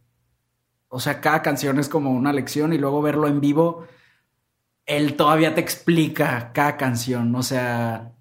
o 0.89 1.01
sea, 1.01 1.21
cada 1.21 1.43
canción 1.43 1.79
es 1.79 1.89
como 1.89 2.13
una 2.13 2.33
lección 2.33 2.73
y 2.73 2.79
luego 2.79 3.03
verlo 3.03 3.29
en 3.29 3.41
vivo, 3.41 3.87
él 4.87 5.17
todavía 5.17 5.55
te 5.55 5.61
explica 5.61 6.53
cada 6.55 6.77
canción, 6.77 7.35
o 7.35 7.43
sea, 7.43 8.13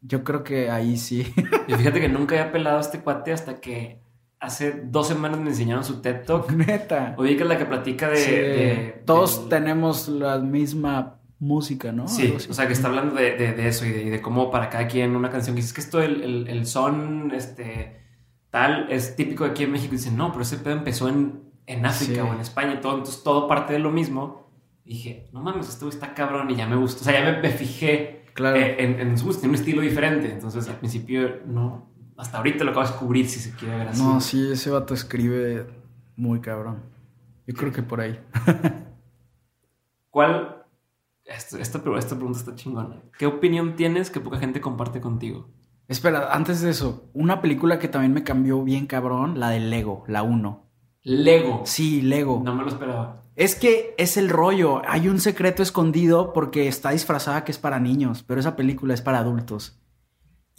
yo 0.00 0.22
creo 0.22 0.44
que 0.44 0.70
ahí 0.70 0.96
sí. 0.96 1.32
Y 1.66 1.74
fíjate 1.74 2.00
que 2.00 2.08
nunca 2.08 2.36
había 2.38 2.52
pelado 2.52 2.78
a 2.78 2.82
este 2.82 3.00
cuate 3.00 3.32
hasta 3.32 3.60
que 3.60 4.00
hace 4.40 4.82
dos 4.84 5.08
semanas 5.08 5.40
me 5.40 5.50
enseñaron 5.50 5.84
su 5.84 6.00
TED 6.00 6.24
Talk. 6.24 6.50
Neta. 6.52 7.14
Oye, 7.18 7.36
que 7.36 7.42
es 7.42 7.48
la 7.48 7.58
que 7.58 7.64
platica 7.66 8.08
de... 8.08 8.16
Sí, 8.16 8.30
de- 8.30 9.02
todos 9.04 9.48
tenemos 9.48 10.08
la 10.08 10.38
misma 10.38 11.20
música, 11.38 11.92
¿no? 11.92 12.08
Sí, 12.08 12.34
o 12.50 12.52
sea, 12.52 12.66
que 12.66 12.72
está 12.72 12.88
hablando 12.88 13.14
de, 13.14 13.68
eso 13.68 13.86
y 13.86 13.90
de, 13.90 14.02
y 14.04 14.10
de 14.10 14.20
cómo 14.20 14.50
para 14.50 14.68
cada 14.70 14.88
quien 14.88 15.14
una 15.14 15.30
canción 15.30 15.54
que 15.54 15.60
dices 15.62 15.72
que 15.74 15.80
esto, 15.80 16.02
el, 16.02 16.22
el, 16.22 16.48
el 16.48 16.66
son, 16.66 17.32
este, 17.34 18.00
tal, 18.50 18.90
es 18.90 19.14
típico 19.16 19.44
aquí 19.44 19.64
en 19.64 19.72
México. 19.72 19.94
Y 19.94 19.98
dicen, 19.98 20.16
no, 20.16 20.30
pero 20.32 20.42
ese 20.42 20.56
pedo 20.58 20.74
empezó 20.74 21.08
en, 21.08 21.42
en 21.66 21.86
África 21.86 22.14
Sí. 22.14 22.28
o 22.28 22.34
en 22.34 22.40
España 22.40 22.74
y 22.74 22.80
todo, 22.80 22.92
entonces 22.98 23.22
todo 23.22 23.46
parte 23.46 23.72
de 23.72 23.78
lo 23.78 23.90
mismo. 23.90 24.50
Y 24.84 24.94
dije, 24.94 25.28
no 25.32 25.42
mames, 25.42 25.68
esto 25.68 25.88
está 25.88 26.14
cabrón 26.14 26.50
y 26.50 26.56
ya 26.56 26.66
me 26.66 26.76
gustó. 26.76 27.02
O 27.02 27.04
sea, 27.04 27.12
ya 27.20 27.30
me, 27.30 27.40
me 27.40 27.50
fijé 27.50 28.18
Claro. 28.38 28.56
Eh, 28.56 28.76
en, 28.78 29.18
su 29.18 29.28
un 29.30 29.54
estilo 29.56 29.82
diferente. 29.82 30.30
Entonces, 30.30 30.68
al 30.68 30.76
principio, 30.76 31.40
no. 31.46 31.90
Hasta 32.18 32.38
ahorita 32.38 32.64
lo 32.64 32.72
acabo 32.72 32.84
de 32.84 32.90
descubrir 32.90 33.28
si 33.28 33.38
se 33.38 33.52
quiere 33.52 33.78
ver 33.78 33.88
así. 33.88 34.02
No, 34.02 34.20
sí, 34.20 34.50
ese 34.50 34.70
vato 34.70 34.92
escribe 34.92 35.68
muy 36.16 36.40
cabrón. 36.40 36.82
Yo 37.46 37.54
creo 37.54 37.72
que 37.72 37.82
por 37.82 38.00
ahí. 38.00 38.18
¿Cuál? 40.10 40.64
Esta, 41.24 41.60
esta, 41.60 41.80
esta 41.96 42.16
pregunta 42.16 42.40
está 42.40 42.56
chingona. 42.56 42.96
¿Qué 43.16 43.26
opinión 43.26 43.76
tienes 43.76 44.10
que 44.10 44.18
poca 44.18 44.38
gente 44.38 44.60
comparte 44.60 45.00
contigo? 45.00 45.48
Espera, 45.86 46.32
antes 46.32 46.60
de 46.60 46.70
eso, 46.70 47.08
una 47.14 47.40
película 47.40 47.78
que 47.78 47.86
también 47.86 48.12
me 48.12 48.24
cambió 48.24 48.64
bien 48.64 48.86
cabrón, 48.86 49.38
la 49.38 49.50
de 49.50 49.60
Lego, 49.60 50.02
la 50.08 50.24
1. 50.24 50.66
Lego. 51.04 51.62
Sí, 51.66 52.02
Lego. 52.02 52.42
No 52.44 52.52
me 52.54 52.64
lo 52.64 52.68
esperaba. 52.68 53.22
Es 53.36 53.54
que 53.54 53.94
es 53.96 54.16
el 54.16 54.28
rollo. 54.28 54.82
Hay 54.88 55.06
un 55.08 55.20
secreto 55.20 55.62
escondido 55.62 56.32
porque 56.32 56.66
está 56.66 56.90
disfrazada 56.90 57.44
que 57.44 57.52
es 57.52 57.58
para 57.58 57.78
niños, 57.78 58.24
pero 58.24 58.40
esa 58.40 58.56
película 58.56 58.92
es 58.92 59.02
para 59.02 59.20
adultos. 59.20 59.80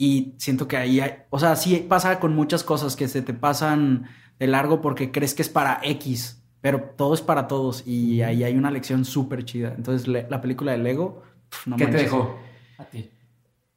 Y 0.02 0.34
siento 0.38 0.66
que 0.66 0.78
ahí 0.78 1.02
hay, 1.02 1.12
o 1.30 1.39
sea, 1.39 1.58
sí 1.58 1.86
pasa 1.89 2.22
con 2.22 2.34
muchas 2.34 2.64
cosas 2.64 2.95
que 2.95 3.10
se 3.10 3.22
te 3.22 3.34
pasan 3.34 4.06
de 4.39 4.47
largo 4.47 4.80
porque 4.80 5.12
crees 5.12 5.34
que 5.34 5.41
es 5.41 5.50
para 5.50 5.82
X, 5.84 6.41
pero 6.62 6.80
todo 6.95 7.14
es 7.14 7.22
para 7.22 7.47
todos 7.47 7.86
y 7.86 8.22
ahí 8.22 8.45
hay 8.45 8.56
una 8.56 8.72
lección 8.72 9.04
súper 9.04 9.43
chida. 9.43 9.74
Entonces, 9.76 10.08
le- 10.08 10.26
la 10.30 10.39
película 10.39 10.72
de 10.72 10.78
Lego, 10.78 11.22
pf, 11.50 11.70
no 11.70 11.76
¿Qué 11.76 11.88
te 11.88 11.97
dejó 11.97 12.39
a 12.78 12.86
ti? 12.86 13.10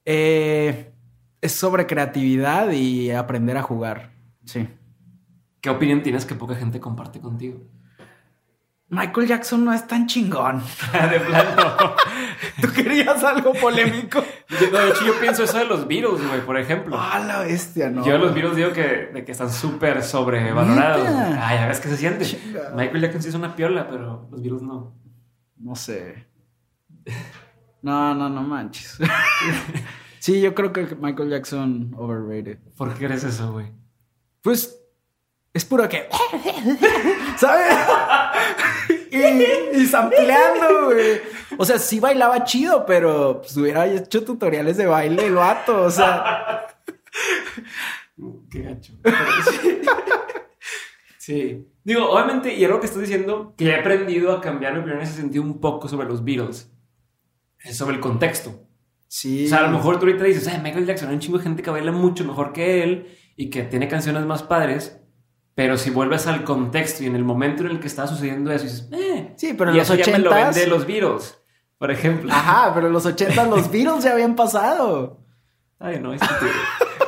Eh, 0.05 0.93
es 1.41 1.51
sobre 1.53 1.89
creatividad 1.89 2.71
y 2.71 3.11
aprender 3.11 3.57
a 3.57 3.63
jugar. 3.63 4.13
Sí. 4.45 4.69
¿Qué 5.61 5.71
opinión 5.71 6.05
tienes 6.05 6.25
que 6.25 6.37
poca 6.37 6.55
gente 6.55 6.79
comparte 6.79 7.19
contigo? 7.19 7.61
Michael 8.93 9.27
Jackson 9.27 9.65
no 9.65 9.73
es 9.73 9.87
tan 9.87 10.07
chingón. 10.07 10.63
de 10.93 11.21
plano. 11.21 11.95
¿Tú 12.61 12.69
querías 12.75 13.25
algo 13.25 13.55
polémico? 13.55 14.23
No, 14.71 14.79
de 14.79 14.91
hecho, 14.91 15.07
yo 15.07 15.19
pienso 15.19 15.45
eso 15.45 15.57
de 15.57 15.65
los 15.65 15.89
Beatles, 15.89 16.29
güey, 16.29 16.45
por 16.45 16.59
ejemplo. 16.59 16.95
Ah, 16.99 17.19
la 17.27 17.41
bestia, 17.41 17.89
no. 17.89 18.05
Yo 18.05 18.13
de 18.13 18.19
los 18.19 18.35
Beatles 18.35 18.55
digo 18.55 18.71
que, 18.75 19.09
de 19.15 19.25
que 19.25 19.33
están 19.33 19.51
súper 19.51 20.03
sobrevalorados. 20.03 21.09
Ay, 21.09 21.57
a 21.57 21.69
ver 21.69 21.81
qué 21.81 21.89
se 21.89 21.97
siente. 21.97 22.27
Chinga. 22.27 22.73
Michael 22.77 23.01
Jackson 23.01 23.23
sí 23.23 23.29
es 23.31 23.35
una 23.35 23.57
piola, 23.57 23.89
pero 23.89 24.29
los 24.31 24.43
Beatles 24.43 24.61
no. 24.61 24.95
No 25.57 25.75
sé. 25.75 26.27
No, 27.81 28.15
no, 28.15 28.29
no 28.29 28.43
manches. 28.43 28.99
sí, 30.19 30.39
yo 30.43 30.55
creo 30.55 30.75
que 30.75 30.97
Michael 31.01 31.31
Jackson 31.31 31.95
overrated. 31.97 32.59
¿Por 32.77 32.93
qué 32.93 33.07
eres 33.07 33.25
eso, 33.25 33.53
güey? 33.53 33.73
Pues 34.43 34.82
es 35.55 35.65
puro 35.65 35.89
que. 35.89 36.09
¿Sabes? 37.37 37.75
y, 39.11 39.79
y 39.81 39.87
sampleando, 39.87 40.87
güey. 40.87 41.21
O 41.59 41.65
sea, 41.65 41.79
sí 41.79 42.01
bailaba 42.01 42.45
chido, 42.45 42.87
pero 42.87 43.41
pues 43.43 43.57
hubiera 43.57 43.87
hecho 43.87 44.25
tutoriales 44.25 44.77
de 44.77 44.87
baile 44.87 45.27
el 45.27 45.35
vato. 45.35 45.83
O 45.83 45.91
sea, 45.91 46.67
Qué 48.51 48.63
gacho. 48.63 48.93
Sí. 49.51 49.81
Sí. 51.19 51.69
Digo, 51.85 52.11
obviamente, 52.11 52.55
y 52.55 52.65
algo 52.65 52.81
que 52.81 52.87
estás 52.87 53.01
diciendo, 53.01 53.55
que 53.57 53.67
he 53.67 53.75
aprendido 53.77 54.33
a 54.33 54.41
cambiar 54.41 54.73
mi 54.73 54.81
opinión 54.81 54.99
en 55.01 55.05
ese 55.07 55.17
sentido 55.21 55.43
un 55.45 55.61
poco 55.61 55.89
sobre 55.89 56.09
los 56.09 56.25
Beatles. 56.25 56.71
Es 57.61 57.77
sobre 57.77 57.95
el 57.97 58.01
contexto. 58.01 58.67
sí. 59.07 59.47
O 59.47 59.49
sea, 59.49 59.59
a 59.59 59.63
lo 59.63 59.71
mejor 59.77 59.99
tú 60.01 60.07
ahorita 60.07 60.25
dices, 60.25 60.49
"Ay, 60.49 60.61
Michael 60.63 60.87
Jackson, 60.87 61.09
hay 61.09 61.15
un 61.15 61.21
chingo 61.21 61.39
de 61.39 61.45
gente 61.45 61.63
que 61.63 61.71
baila 61.71 61.93
mucho 61.93 62.25
mejor 62.25 62.53
que 62.53 62.83
él 62.83 63.17
y 63.37 63.51
que 63.51 63.63
tiene 63.63 63.87
canciones 63.89 64.25
más 64.25 64.43
padres. 64.43 65.01
Pero 65.55 65.77
si 65.77 65.91
vuelves 65.91 66.27
al 66.27 66.45
contexto 66.45 67.03
y 67.03 67.07
en 67.07 67.15
el 67.17 67.25
momento 67.25 67.63
en 67.65 67.71
el 67.73 67.81
que 67.81 67.87
está 67.87 68.07
sucediendo 68.07 68.51
eso, 68.53 68.65
dices, 68.65 68.89
eh. 68.93 69.33
Sí, 69.37 69.55
pero 69.57 69.71
en 69.71 69.77
y 69.77 69.79
los 69.81 69.91
eso 69.91 69.95
ya 70.03 70.11
me 70.13 70.19
lo 70.19 70.31
80s 70.31 70.45
vende 70.55 70.67
los 70.67 70.87
Beatles, 70.87 71.39
por 71.79 71.91
ejemplo. 71.91 72.33
Ajá, 72.33 72.73
pero 72.75 72.87
en 72.87 72.93
los 72.95 73.05
80 73.05 73.47
los 73.47 73.71
Beatles 73.71 74.05
ya 74.05 74.13
habían 74.13 74.35
pasado. 74.35 75.21
Ay, 75.79 75.99
no, 76.01 76.13
es 76.15 76.21
que- 76.23 76.27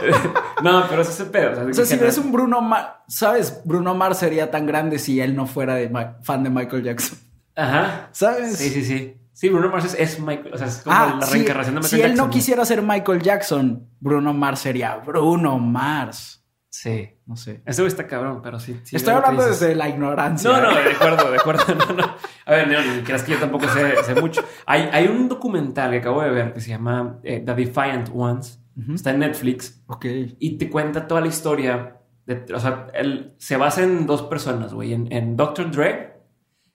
No, 0.62 0.84
pero 0.88 1.02
ese 1.02 1.12
es 1.12 1.20
el 1.20 1.26
pedo. 1.28 1.52
O 1.52 1.54
sea, 1.54 1.64
O 1.64 1.72
sea, 1.72 1.84
si 1.86 1.96
ves 1.96 2.18
un 2.18 2.32
Bruno 2.32 2.60
Mars, 2.60 2.88
¿sabes? 3.08 3.62
Bruno 3.64 3.94
Mars 3.94 4.18
sería 4.18 4.50
tan 4.50 4.66
grande 4.66 4.98
si 4.98 5.20
él 5.20 5.34
no 5.34 5.46
fuera 5.46 5.76
de 5.76 5.88
Ma- 5.88 6.18
fan 6.22 6.42
de 6.42 6.50
Michael 6.50 6.82
Jackson. 6.82 7.18
Ajá. 7.56 8.08
¿Sabes? 8.12 8.58
Sí, 8.58 8.68
sí, 8.70 8.84
sí. 8.84 9.16
Sí, 9.32 9.48
Bruno 9.48 9.68
Mars 9.70 9.86
es, 9.86 9.94
es 9.98 10.20
Michael, 10.20 10.54
o 10.54 10.58
sea, 10.58 10.66
es 10.66 10.78
como 10.78 10.94
Ah, 10.96 11.16
la 11.20 11.26
si- 11.26 11.32
reencarnación 11.34 11.74
de 11.76 11.80
Michael 11.80 11.90
si 11.90 11.96
él 12.02 12.08
Jackson. 12.10 12.26
no 12.26 12.30
quisiera 12.32 12.64
ser 12.64 12.82
Michael 12.82 13.22
Jackson, 13.22 13.88
Bruno 14.00 14.32
Mars 14.34 14.60
sería 14.60 14.96
Bruno 14.96 15.58
Mars. 15.58 16.43
Sí. 16.76 17.08
No 17.26 17.36
sé. 17.36 17.62
Ese 17.64 17.82
güey 17.82 17.88
está 17.88 18.08
cabrón, 18.08 18.40
pero 18.42 18.58
sí. 18.58 18.80
sí 18.82 18.96
Estoy 18.96 19.14
hablando 19.14 19.46
desde 19.46 19.76
la 19.76 19.88
ignorancia. 19.88 20.50
No, 20.50 20.60
no, 20.60 20.74
de 20.74 20.90
acuerdo, 20.90 21.30
de 21.30 21.36
acuerdo. 21.38 21.62
No, 21.76 21.94
no. 21.94 22.16
A 22.46 22.50
ver, 22.52 22.66
no, 22.68 22.94
ni 22.96 23.02
creas 23.02 23.22
que 23.22 23.30
yo 23.32 23.38
tampoco 23.38 23.68
sé, 23.68 24.02
sé 24.02 24.20
mucho. 24.20 24.42
Hay, 24.66 24.88
hay 24.92 25.06
un 25.06 25.28
documental 25.28 25.92
que 25.92 25.98
acabo 25.98 26.20
de 26.22 26.30
ver 26.30 26.52
que 26.52 26.60
se 26.60 26.70
llama 26.70 27.20
eh, 27.22 27.40
The 27.46 27.54
Defiant 27.54 28.10
Ones. 28.12 28.60
Ujú. 28.76 28.94
Está 28.94 29.10
en 29.12 29.20
Netflix 29.20 29.84
Ok. 29.86 30.04
y 30.40 30.58
te 30.58 30.68
cuenta 30.68 31.06
toda 31.06 31.20
la 31.20 31.28
historia. 31.28 32.00
De, 32.26 32.44
o 32.52 32.58
sea, 32.58 32.88
él 32.94 33.34
se 33.38 33.56
basa 33.56 33.84
en 33.84 34.04
dos 34.04 34.22
personas, 34.22 34.74
güey. 34.74 34.94
En, 34.94 35.12
en 35.12 35.36
Dr. 35.36 35.70
Dre, 35.70 36.14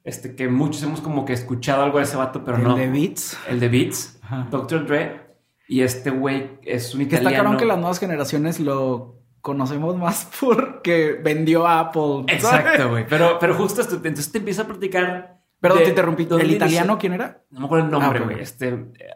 este, 0.06 0.34
que 0.34 0.47
muchos 0.47 0.82
hemos 0.84 1.02
como 1.02 1.26
que 1.26 1.34
escuchado 1.34 1.84
algo 1.84 1.97
de 1.97 2.06
ese 2.06 2.16
vato, 2.16 2.41
pero 2.45 2.56
El 2.58 2.64
no. 2.64 2.76
de 2.78 2.88
Beats. 2.88 3.38
El 3.50 3.60
de 3.60 3.68
Beats, 3.68 4.18
Ajá. 4.22 4.47
Dr. 4.50 4.86
Dre. 4.88 5.28
Y 5.68 5.82
este 5.82 6.10
güey 6.10 6.58
es 6.64 6.93
un 6.95 7.00
Que 7.02 7.04
está 7.16 7.18
italiano. 7.18 7.43
cabrón 7.43 7.60
que 7.60 7.66
las 7.66 7.78
nuevas 7.78 8.00
generaciones 8.00 8.60
lo 8.62 9.18
conocemos 9.42 9.96
más 9.98 10.30
porque 10.40 11.20
vendió 11.24 11.66
a 11.68 11.80
Apple. 11.82 12.26
¿sabes? 12.40 12.66
Exacto, 12.66 12.90
güey. 12.90 13.06
Pero, 13.08 13.38
pero 13.40 13.54
justo 13.56 13.82
esto, 13.82 13.96
entonces 13.96 14.32
te 14.32 14.38
empieza 14.40 14.64
a 14.64 14.68
platicar. 14.68 15.40
Perdón, 15.60 15.80
de 15.80 15.84
te 15.86 15.90
interrumpí. 15.92 16.24
¿El 16.24 16.30
inició- 16.32 16.56
italiano 16.56 16.98
quién 16.98 17.14
era? 17.14 17.44
No 17.50 17.60
me 17.62 17.66
acuerdo 17.66 17.86
el 17.86 17.92
nombre, 17.92 18.20
Ah, 18.20 18.24
güey. 18.24 18.36
ok. 18.36 18.42
Este. 18.42 18.68
eh, 18.70 19.16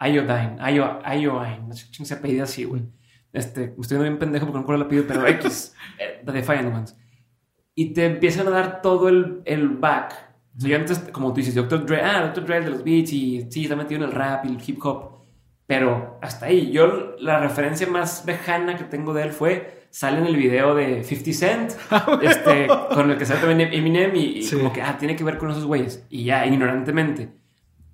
Iodine. 0.00 0.56
Io- 0.72 1.00
Iodine. 1.04 1.64
No 1.68 1.74
sé 1.74 1.86
quién 1.94 2.06
se 2.06 2.14
apellida 2.14 2.44
así, 2.44 2.64
güey. 2.64 2.82
Este, 3.32 3.64
estoy 3.78 3.98
viendo 3.98 4.04
bien 4.04 4.18
pendejo 4.18 4.46
porque 4.46 4.54
no 4.54 4.60
me 4.60 4.64
acuerdo 4.64 4.82
el 4.82 4.86
apellido, 4.86 5.06
pero 5.08 5.26
X. 5.28 5.74
eh, 5.98 6.22
The 6.24 6.32
Defiant 6.32 6.72
Ones. 6.74 6.96
Y 7.74 7.92
te 7.92 8.06
empiezan 8.06 8.46
a 8.48 8.50
dar 8.50 8.82
todo 8.82 9.08
el, 9.08 9.42
el 9.44 9.68
back. 9.68 10.12
O 10.56 10.60
sea, 10.60 10.70
yo 10.70 10.76
antes, 10.76 10.98
como 11.12 11.28
tú 11.30 11.36
dices, 11.36 11.54
Dr. 11.54 11.84
Dre, 11.86 12.02
ah, 12.02 12.26
Dr. 12.28 12.44
Dre 12.46 12.60
de 12.60 12.70
los 12.70 12.82
beats 12.84 13.12
y 13.12 13.46
sí, 13.50 13.64
está 13.64 13.76
metido 13.76 14.02
en 14.02 14.08
el 14.10 14.14
rap 14.14 14.44
y 14.46 14.48
el 14.48 14.58
hip 14.64 14.84
hop. 14.84 15.17
Pero 15.68 16.18
hasta 16.22 16.46
ahí, 16.46 16.72
yo 16.72 17.14
la 17.20 17.38
referencia 17.40 17.86
más 17.86 18.24
lejana 18.26 18.76
que 18.76 18.84
tengo 18.84 19.12
de 19.12 19.22
él 19.24 19.32
fue, 19.32 19.86
sale 19.90 20.18
en 20.18 20.26
el 20.26 20.34
video 20.34 20.74
de 20.74 21.04
50 21.04 21.32
Cent, 21.38 21.72
este, 22.22 22.66
con 22.94 23.10
el 23.10 23.18
que 23.18 23.26
sale 23.26 23.40
también 23.40 23.72
Eminem 23.72 24.16
y, 24.16 24.38
y 24.38 24.42
Sí. 24.44 24.56
como 24.56 24.72
que, 24.72 24.80
ah, 24.80 24.96
tiene 24.98 25.14
que 25.14 25.24
ver 25.24 25.36
con 25.36 25.50
esos 25.50 25.66
güeyes. 25.66 26.06
Y 26.08 26.24
ya, 26.24 26.46
ignorantemente. 26.46 27.28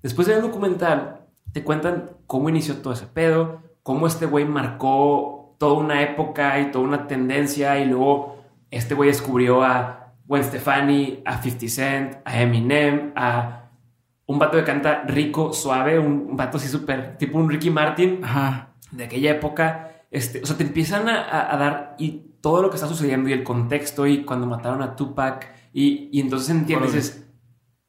Después 0.01 0.25
del 0.27 0.41
documental, 0.41 1.25
te 1.51 1.63
cuentan 1.65 2.11
cómo 2.27 2.47
inició 2.47 2.77
todo 2.77 2.93
ese 2.93 3.07
pedo, 3.07 3.61
cómo 3.83 4.07
este 4.07 4.25
güey 4.25 4.45
marcó 4.45 5.55
toda 5.59 5.73
una 5.73 6.01
época 6.01 6.57
y 6.61 6.71
toda 6.71 6.85
una 6.85 7.07
tendencia 7.07 7.77
y 7.79 7.85
luego 7.85 8.37
este 8.71 8.95
güey 8.95 9.09
descubrió 9.09 9.63
a 9.63 10.13
Gwen 10.27 10.43
Stefani, 10.45 11.21
a 11.25 11.41
50 11.41 11.67
Cent, 11.67 12.15
a 12.23 12.41
Eminem, 12.41 13.11
a 13.17 13.64
un 14.27 14.39
vato 14.39 14.57
que 14.57 14.63
canta 14.63 15.03
rico, 15.07 15.53
suave, 15.53 15.99
un, 15.99 16.35
vato 16.35 16.57
así 16.57 16.67
súper, 16.67 17.17
tipo 17.17 17.37
un 17.37 17.49
Ricky 17.49 17.69
Martin 17.69 18.23
Ajá. 18.23 18.69
de 18.91 19.03
aquella 19.05 19.31
época. 19.31 19.91
Este, 20.09 20.41
o 20.41 20.45
sea, 20.45 20.57
te 20.57 20.63
empiezan 20.63 21.07
a, 21.09 21.55
dar 21.57 21.95
y 21.99 22.23
todo 22.41 22.61
lo 22.61 22.69
que 22.69 22.75
está 22.75 22.87
sucediendo 22.87 23.29
y 23.29 23.33
el 23.33 23.43
contexto 23.43 24.07
y 24.07 24.23
cuando 24.23 24.47
mataron 24.47 24.81
a 24.81 24.95
Tupac 24.95 25.51
y, 25.73 26.09
y 26.11 26.21
entonces 26.21 26.49
entiendes, 26.49 26.93
es, 26.95 27.27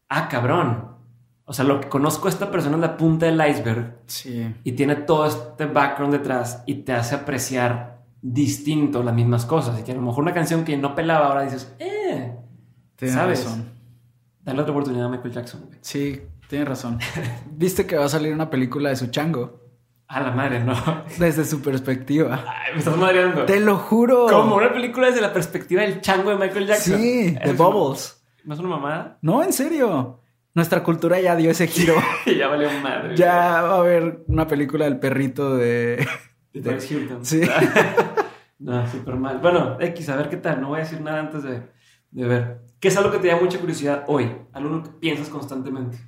ah, 0.09 0.28
cabrón. 0.28 0.97
O 1.45 1.53
sea, 1.53 1.64
lo 1.64 1.80
que 1.80 1.89
conozco 1.89 2.26
a 2.26 2.30
esta 2.30 2.51
persona 2.51 2.74
es 2.74 2.80
la 2.80 2.97
punta 2.97 3.26
del 3.26 3.41
iceberg 3.49 3.99
Sí. 4.07 4.53
y 4.64 4.72
tiene 4.72 4.97
todo 4.97 5.26
este 5.26 5.66
background 5.66 6.12
detrás 6.12 6.64
y 6.66 6.74
te 6.76 6.93
hace 6.93 7.14
apreciar 7.14 8.03
distinto 8.20 9.03
las 9.05 9.14
mismas 9.14 9.47
cosas. 9.47 9.78
Y 9.78 9.84
que 9.84 9.93
a 9.93 9.95
lo 9.95 10.03
mejor 10.03 10.24
una 10.24 10.34
canción 10.34 10.64
que 10.64 10.76
no 10.76 10.95
pelaba 10.97 11.28
ahora 11.28 11.43
dices, 11.43 11.72
eh, 11.78 12.34
Tienes 12.97 13.14
¿Sabes? 13.14 13.45
razón. 13.45 13.76
Dale 14.47 14.61
otra 14.61 14.72
oportunidad 14.72 15.07
a 15.07 15.09
Michael 15.11 15.34
Jackson. 15.34 15.61
güey. 15.66 15.78
Sí, 15.82 16.22
tienes 16.49 16.68
razón. 16.68 16.99
¿Viste 17.51 17.86
que 17.86 17.97
va 17.97 18.07
a 18.07 18.09
salir 18.09 18.32
una 18.32 18.49
película 18.49 18.88
de 18.88 18.97
su 18.97 19.09
chango? 19.09 19.61
A 20.09 20.20
la 20.20 20.30
madre, 20.30 20.62
no. 20.62 20.74
Desde 21.18 21.44
su 21.44 21.61
perspectiva. 21.61 22.44
Ay, 22.47 22.72
me 22.74 22.78
estás 22.78 22.97
madreando. 22.97 23.44
Te 23.44 23.59
lo 23.59 23.76
juro. 23.76 24.28
Como 24.30 24.55
una 24.57 24.72
película 24.72 25.09
desde 25.09 25.20
la 25.20 25.32
perspectiva 25.32 25.82
del 25.82 26.01
chango 26.01 26.30
de 26.30 26.36
Michael 26.36 26.66
Jackson. 26.68 26.97
Sí, 26.97 27.30
de 27.32 27.40
¿Es 27.42 27.57
Bubbles. 27.57 28.24
¿No 28.44 28.55
es 28.55 28.61
una 28.61 28.68
mamada? 28.68 29.18
No, 29.20 29.42
en 29.42 29.53
serio. 29.53 30.20
Nuestra 30.55 30.84
cultura 30.84 31.20
ya 31.20 31.34
dio 31.34 31.51
ese 31.51 31.66
giro. 31.66 31.97
ya 32.38 32.47
valió 32.47 32.70
madre. 32.80 33.16
ya 33.16 33.61
va 33.62 33.74
a 33.74 33.78
haber 33.78 34.22
una 34.28 34.47
película 34.47 34.84
del 34.84 34.99
perrito 35.01 35.57
de. 35.57 36.07
De 36.53 36.62
Paris 36.62 36.90
Hilton. 36.90 37.22
Sí. 37.22 37.42
no, 38.61 38.90
súper 38.90 39.16
mal. 39.16 39.38
Bueno, 39.38 39.76
X, 39.78 40.09
a 40.09 40.16
ver 40.16 40.30
qué 40.30 40.38
tal. 40.38 40.61
No 40.62 40.68
voy 40.68 40.78
a 40.78 40.84
decir 40.84 41.03
nada 41.03 41.20
antes 41.20 41.42
de, 41.42 41.62
de 42.11 42.26
ver. 42.26 42.62
¿Qué 42.80 42.88
es 42.88 42.96
algo 42.96 43.11
que 43.11 43.18
te 43.18 43.28
da 43.28 43.40
mucha 43.40 43.59
curiosidad 43.59 44.04
hoy? 44.07 44.30
Algo 44.52 44.82
que 44.82 44.90
piensas 44.90 45.28
constantemente. 45.28 45.98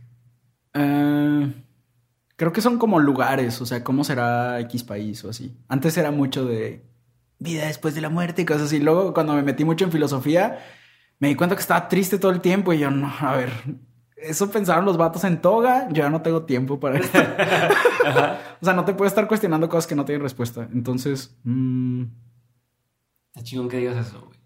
Eh, 0.74 1.52
creo 2.36 2.52
que 2.52 2.60
son 2.60 2.78
como 2.78 3.00
lugares, 3.00 3.60
o 3.60 3.66
sea, 3.66 3.82
cómo 3.82 4.04
será 4.04 4.60
X 4.60 4.84
país 4.84 5.24
o 5.24 5.30
así. 5.30 5.56
Antes 5.68 5.96
era 5.96 6.10
mucho 6.10 6.44
de 6.44 6.84
vida 7.38 7.66
después 7.66 7.94
de 7.94 8.00
la 8.00 8.10
muerte 8.10 8.42
y 8.42 8.44
cosas 8.44 8.64
así. 8.64 8.78
Luego, 8.80 9.14
cuando 9.14 9.34
me 9.34 9.42
metí 9.42 9.64
mucho 9.64 9.84
en 9.84 9.92
filosofía, 9.92 10.58
me 11.18 11.28
di 11.28 11.34
cuenta 11.36 11.56
que 11.56 11.62
estaba 11.62 11.88
triste 11.88 12.18
todo 12.18 12.32
el 12.32 12.40
tiempo 12.40 12.72
y 12.72 12.78
yo, 12.78 12.90
no, 12.90 13.12
a 13.20 13.36
ver, 13.36 13.50
Eso 14.16 14.50
pensaron 14.50 14.84
los 14.84 14.96
vatos 14.96 15.24
en 15.24 15.40
toga. 15.40 15.88
Yo 15.88 16.02
ya 16.02 16.10
no 16.10 16.22
tengo 16.22 16.44
tiempo 16.44 16.78
para 16.80 16.98
esto. 17.00 17.18
o 18.60 18.64
sea, 18.64 18.74
no 18.74 18.84
te 18.84 18.94
puedes 18.94 19.12
estar 19.12 19.28
cuestionando 19.28 19.68
cosas 19.68 19.86
que 19.86 19.94
no 19.94 20.04
tienen 20.04 20.22
respuesta. 20.22 20.68
Entonces, 20.72 21.36
mmm... 21.44 22.04
está 23.28 23.42
chingón 23.44 23.68
que 23.68 23.78
digas 23.78 24.06
eso, 24.06 24.20
güey. 24.20 24.37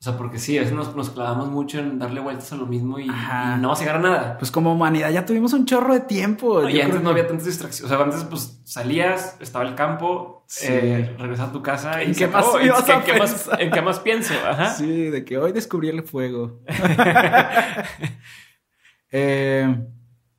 O 0.00 0.02
sea, 0.02 0.16
porque 0.16 0.38
sí, 0.38 0.56
a 0.56 0.62
veces 0.62 0.74
nos, 0.74 1.10
clavamos 1.10 1.50
mucho 1.50 1.78
en 1.78 1.98
darle 1.98 2.22
vueltas 2.22 2.50
a 2.54 2.56
lo 2.56 2.64
mismo 2.64 2.98
y, 2.98 3.06
no 3.06 3.68
va 3.68 3.74
a 3.74 3.78
llegar 3.78 3.96
a 3.96 3.98
nada. 3.98 4.38
Pues 4.38 4.50
como 4.50 4.72
humanidad 4.72 5.10
ya 5.10 5.26
tuvimos 5.26 5.52
un 5.52 5.66
chorro 5.66 5.92
de 5.92 6.00
tiempo. 6.00 6.66
y 6.66 6.80
antes 6.80 7.02
no 7.02 7.10
había 7.10 7.26
tantas 7.26 7.44
distracciones. 7.44 7.92
O 7.92 7.94
sea, 7.94 8.02
antes 8.02 8.24
pues 8.24 8.62
salías, 8.64 9.36
estaba 9.40 9.68
el 9.68 9.74
campo, 9.74 10.46
eh, 10.62 11.14
regresas 11.18 11.50
a 11.50 11.52
tu 11.52 11.60
casa 11.60 12.02
y 12.02 12.06
¿En 12.06 12.14
qué, 12.14 12.28
más, 12.28 12.46
¿En, 12.54 13.02
qué 13.04 13.18
más, 13.18 13.50
¿En 13.58 13.70
qué 13.70 13.82
más 13.82 14.00
pienso? 14.00 14.32
Ajá. 14.48 14.72
Sí, 14.72 15.10
de 15.10 15.22
que 15.22 15.36
hoy 15.36 15.52
descubrí 15.52 15.90
el 15.90 16.02
fuego. 16.02 16.62
eh, 19.12 19.86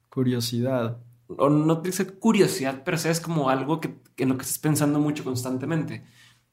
curiosidad. 0.09 0.97
O 1.27 1.51
no 1.51 1.83
que 1.83 1.91
ser 1.91 2.17
curiosidad, 2.17 2.81
pero 2.83 2.97
es 2.97 3.21
como 3.21 3.51
algo 3.51 3.79
que, 3.79 4.01
en 4.17 4.29
lo 4.29 4.37
que 4.37 4.41
estás 4.41 4.57
pensando 4.57 4.97
mucho 4.97 5.23
constantemente. 5.23 6.03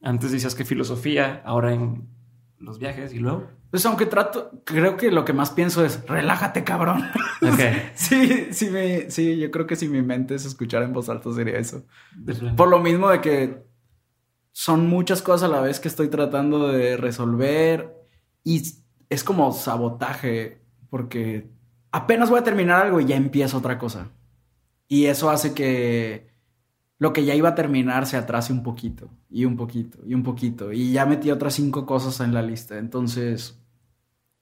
Antes 0.02 0.30
decías 0.30 0.54
que 0.54 0.66
filosofía, 0.66 1.40
ahora 1.46 1.72
en 1.72 2.17
los 2.58 2.78
viajes 2.78 3.12
y 3.12 3.18
luego. 3.18 3.48
Pues 3.70 3.84
aunque 3.86 4.06
trato, 4.06 4.62
creo 4.64 4.96
que 4.96 5.10
lo 5.10 5.24
que 5.24 5.32
más 5.32 5.50
pienso 5.50 5.84
es 5.84 6.06
relájate, 6.06 6.64
cabrón. 6.64 7.04
sí, 7.94 8.48
sí, 8.50 8.70
me, 8.70 9.10
sí, 9.10 9.38
yo 9.38 9.50
creo 9.50 9.66
que 9.66 9.76
si 9.76 9.88
mi 9.88 10.02
mente 10.02 10.34
es 10.34 10.44
escuchar 10.44 10.82
en 10.82 10.92
voz 10.92 11.08
alta 11.08 11.32
sería 11.32 11.58
eso. 11.58 11.84
Por 12.56 12.68
lo 12.68 12.78
mismo 12.80 13.10
de 13.10 13.20
que 13.20 13.62
son 14.52 14.88
muchas 14.88 15.22
cosas 15.22 15.48
a 15.48 15.52
la 15.52 15.60
vez 15.60 15.80
que 15.80 15.88
estoy 15.88 16.08
tratando 16.08 16.68
de 16.68 16.96
resolver 16.96 17.94
y 18.42 18.62
es 19.08 19.22
como 19.22 19.52
sabotaje 19.52 20.62
porque 20.90 21.50
apenas 21.92 22.30
voy 22.30 22.40
a 22.40 22.44
terminar 22.44 22.86
algo 22.86 23.00
y 23.00 23.06
ya 23.06 23.16
empiezo 23.16 23.58
otra 23.58 23.78
cosa. 23.78 24.10
Y 24.88 25.06
eso 25.06 25.30
hace 25.30 25.52
que 25.52 26.27
lo 26.98 27.12
que 27.12 27.24
ya 27.24 27.34
iba 27.34 27.50
a 27.50 27.54
terminar 27.54 28.06
se 28.06 28.16
atrase 28.16 28.52
un 28.52 28.62
poquito 28.62 29.08
y 29.30 29.44
un 29.44 29.56
poquito 29.56 29.98
y 30.04 30.14
un 30.14 30.22
poquito. 30.22 30.72
Y 30.72 30.92
ya 30.92 31.06
metí 31.06 31.30
otras 31.30 31.54
cinco 31.54 31.86
cosas 31.86 32.20
en 32.20 32.34
la 32.34 32.42
lista. 32.42 32.78
Entonces... 32.78 33.58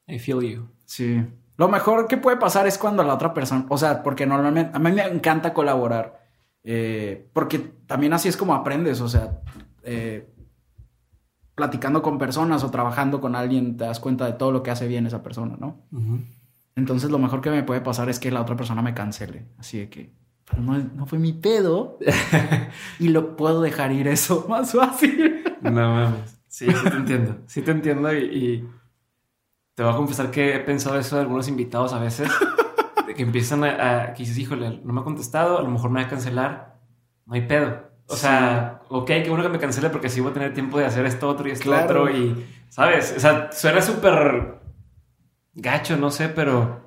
I 0.08 0.18
feel 0.18 0.40
you. 0.40 0.68
Sí. 0.84 1.24
Lo 1.56 1.68
mejor 1.68 2.06
que 2.06 2.16
puede 2.16 2.36
pasar 2.36 2.66
es 2.66 2.78
cuando 2.78 3.02
la 3.02 3.14
otra 3.14 3.32
persona, 3.34 3.66
o 3.68 3.78
sea, 3.78 4.02
porque 4.02 4.26
normalmente 4.26 4.70
a 4.74 4.78
mí 4.78 4.92
me 4.92 5.02
encanta 5.02 5.54
colaborar, 5.54 6.20
eh, 6.62 7.28
porque 7.32 7.58
también 7.58 8.12
así 8.12 8.28
es 8.28 8.36
como 8.36 8.54
aprendes, 8.54 9.00
o 9.00 9.08
sea, 9.08 9.40
eh, 9.82 10.28
platicando 11.54 12.02
con 12.02 12.18
personas 12.18 12.62
o 12.62 12.70
trabajando 12.70 13.20
con 13.20 13.34
alguien 13.34 13.76
te 13.76 13.84
das 13.84 14.00
cuenta 14.00 14.26
de 14.26 14.34
todo 14.34 14.52
lo 14.52 14.62
que 14.62 14.70
hace 14.70 14.86
bien 14.86 15.06
esa 15.06 15.22
persona, 15.22 15.56
¿no? 15.58 15.86
Entonces 16.76 17.10
lo 17.10 17.18
mejor 17.18 17.40
que 17.40 17.50
me 17.50 17.62
puede 17.62 17.80
pasar 17.80 18.10
es 18.10 18.20
que 18.20 18.30
la 18.30 18.42
otra 18.42 18.56
persona 18.56 18.82
me 18.82 18.92
cancele, 18.92 19.46
así 19.56 19.78
de 19.78 19.88
que 19.88 20.12
pero 20.48 20.62
no, 20.62 21.06
fue 21.06 21.18
mi 21.18 21.32
pedo. 21.32 21.98
y 22.98 23.08
lo 23.08 23.36
puedo 23.36 23.60
dejar 23.60 23.92
ir 23.92 24.08
eso 24.08 24.46
más 24.48 24.72
fácil. 24.72 25.44
no 25.60 25.70
mames. 25.70 26.38
Sí, 26.48 26.66
sí 26.66 26.90
te 26.90 26.96
entiendo. 26.96 27.36
Sí 27.46 27.62
te 27.62 27.70
entiendo 27.70 28.14
y, 28.14 28.66
te 29.74 29.82
voy 29.82 29.92
a 29.92 29.96
confesar 29.96 30.30
que 30.30 30.56
he 30.56 30.60
pensado 30.60 30.98
eso 30.98 31.16
de 31.16 31.22
algunos 31.22 31.48
invitados 31.48 31.92
a 31.92 31.98
veces. 31.98 32.30
De 33.06 33.14
que 33.14 33.22
empiezan 33.22 33.62
a, 33.62 34.14
que 34.14 34.22
dices, 34.22 34.38
híjole, 34.38 34.80
no 34.82 34.92
me 34.94 35.00
ha 35.00 35.04
contestado, 35.04 35.58
a 35.58 35.62
lo 35.62 35.68
mejor 35.68 35.90
me 35.90 36.00
va 36.00 36.06
a 36.06 36.10
cancelar. 36.10 36.78
No 37.26 37.34
hay 37.34 37.42
pedo. 37.42 37.86
O 38.08 38.16
sea, 38.16 38.80
ok, 38.88 39.06
qué 39.06 39.26
bueno 39.28 39.42
que 39.42 39.50
me 39.50 39.58
cancele 39.58 39.90
porque 39.90 40.06
así 40.06 40.20
voy 40.20 40.30
a 40.30 40.34
tener 40.34 40.54
tiempo 40.54 40.78
de 40.78 40.86
hacer 40.86 41.04
esto 41.04 41.28
otro 41.28 41.48
y 41.48 41.50
esto 41.50 41.74
otro 41.76 42.08
y, 42.08 42.46
¿sabes? 42.68 43.12
O 43.16 43.20
sea, 43.20 43.50
suena 43.52 43.82
súper 43.82 44.60
gacho, 45.54 45.96
no 45.96 46.10
sé, 46.10 46.28
pero, 46.28 46.80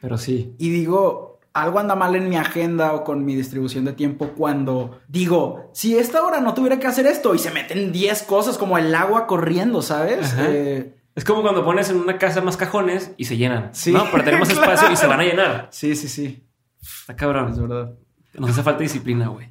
pero 0.00 0.18
sí. 0.18 0.54
Y 0.58 0.70
digo, 0.70 1.31
algo 1.54 1.78
anda 1.78 1.94
mal 1.94 2.14
en 2.16 2.28
mi 2.28 2.36
agenda 2.36 2.92
o 2.92 3.04
con 3.04 3.24
mi 3.24 3.34
distribución 3.34 3.84
de 3.84 3.92
tiempo 3.92 4.30
cuando 4.36 5.00
digo, 5.08 5.70
si 5.74 5.96
esta 5.96 6.22
hora 6.22 6.40
no 6.40 6.54
tuviera 6.54 6.78
que 6.78 6.86
hacer 6.86 7.06
esto 7.06 7.34
y 7.34 7.38
se 7.38 7.50
meten 7.50 7.92
10 7.92 8.22
cosas 8.22 8.58
como 8.58 8.78
el 8.78 8.94
agua 8.94 9.26
corriendo, 9.26 9.82
¿sabes? 9.82 10.34
Eh, 10.38 10.94
es 11.14 11.24
como 11.24 11.42
cuando 11.42 11.64
pones 11.64 11.90
en 11.90 11.98
una 11.98 12.18
casa 12.18 12.40
más 12.40 12.56
cajones 12.56 13.12
y 13.16 13.26
se 13.26 13.36
llenan. 13.36 13.70
Sí. 13.72 13.92
¿no? 13.92 14.06
Pero 14.10 14.24
tenemos 14.24 14.48
espacio 14.50 14.90
y 14.90 14.96
se 14.96 15.06
van 15.06 15.20
a 15.20 15.24
llenar. 15.24 15.68
Sí, 15.70 15.94
sí, 15.94 16.08
sí. 16.08 16.48
Está 16.80 17.14
cabrón. 17.14 17.50
Es 17.50 17.60
verdad. 17.60 17.94
Nos 18.34 18.50
hace 18.50 18.62
falta 18.62 18.82
disciplina, 18.82 19.28
güey. 19.28 19.50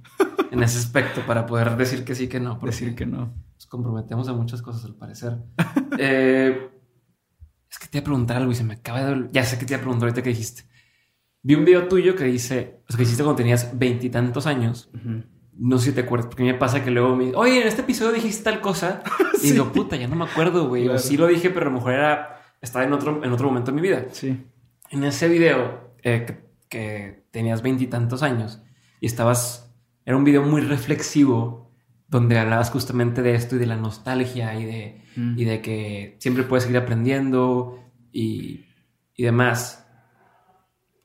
en 0.52 0.64
ese 0.64 0.80
aspecto 0.80 1.22
para 1.28 1.46
poder 1.46 1.78
decir 1.78 2.04
que 2.04 2.16
sí, 2.16 2.28
que 2.28 2.40
no. 2.40 2.60
Decir 2.64 2.96
que 2.96 3.06
no. 3.06 3.34
Nos 3.54 3.68
comprometemos 3.68 4.28
a 4.28 4.34
muchas 4.34 4.62
cosas 4.62 4.86
al 4.86 4.96
parecer. 4.96 5.38
Eh, 6.00 6.70
es 7.70 7.78
que 7.78 7.88
te 7.88 7.98
iba 7.98 8.02
a 8.02 8.06
preguntar 8.06 8.38
algo 8.38 8.52
y 8.52 8.56
se 8.56 8.64
me 8.64 8.76
acaba 8.76 9.04
de... 9.04 9.30
Ya 9.34 9.44
sé 9.44 9.60
que 9.60 9.66
te 9.66 9.74
iba 9.74 9.80
a 9.80 9.84
preguntar 9.84 10.08
ahorita 10.08 10.24
que 10.24 10.30
dijiste. 10.30 10.64
Vi 11.44 11.56
un 11.56 11.66
video 11.66 11.88
tuyo 11.88 12.16
que 12.16 12.26
dice, 12.26 12.82
o 12.92 12.96
que 12.96 13.04
hiciste 13.04 13.24
cuando 13.24 13.38
tenías 13.38 13.78
veintitantos 13.78 14.46
años. 14.46 14.92
No 15.58 15.80
sé 15.80 15.88
si 15.88 15.92
te 15.94 16.02
acuerdas, 16.02 16.28
porque 16.28 16.44
me 16.44 16.54
pasa 16.54 16.84
que 16.84 16.92
luego 16.92 17.16
me 17.16 17.26
dice, 17.26 17.38
oye, 17.38 17.62
en 17.62 17.68
este 17.68 17.82
episodio 17.82 18.12
dijiste 18.12 18.44
tal 18.44 18.62
cosa. 18.62 19.04
Y 19.44 19.54
digo, 19.54 19.72
puta, 19.72 19.96
ya 19.96 20.08
no 20.08 20.16
me 20.16 20.26
acuerdo, 20.26 20.68
güey. 20.68 20.88
O 20.88 21.00
sí 21.00 21.18
lo 21.18 21.26
dije, 21.26 21.50
pero 21.50 21.62
a 21.62 21.70
lo 21.70 21.76
mejor 21.76 21.94
era, 21.94 22.44
estaba 22.62 22.86
en 22.86 22.94
otro, 22.94 23.24
en 23.24 23.32
otro 23.32 23.48
momento 23.48 23.72
de 23.72 23.76
mi 23.76 23.82
vida. 23.82 24.06
Sí. 24.12 24.40
En 24.92 25.04
ese 25.04 25.28
video 25.28 25.96
eh, 26.04 26.46
que, 26.70 27.24
tenías 27.32 27.64
veintitantos 27.64 28.22
años 28.22 28.62
y 29.00 29.08
estabas, 29.08 29.74
era 30.06 30.16
un 30.16 30.24
video 30.24 30.44
muy 30.44 30.62
reflexivo 30.62 31.72
donde 32.08 32.38
hablabas 32.38 32.70
justamente 32.70 33.24
de 33.24 33.34
esto 33.34 33.56
y 33.56 33.60
de 33.60 33.66
la 33.66 33.78
nostalgia 33.78 34.60
y 34.60 34.66
de, 34.66 35.02
y 35.16 35.46
de 35.46 35.62
que 35.62 36.18
siempre 36.20 36.44
puedes 36.44 36.66
seguir 36.66 36.78
aprendiendo 36.78 37.80
y, 38.12 38.66
y 39.16 39.24
demás 39.24 39.81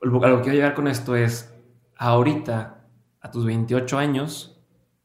a 0.03 0.07
lo 0.07 0.37
que 0.39 0.43
quiero 0.43 0.57
llegar 0.57 0.75
con 0.75 0.89
esto 0.89 1.17
es, 1.17 1.55
ahorita, 1.97 2.87
a 3.21 3.31
tus 3.31 3.45
28 3.45 3.99
años, 3.99 4.61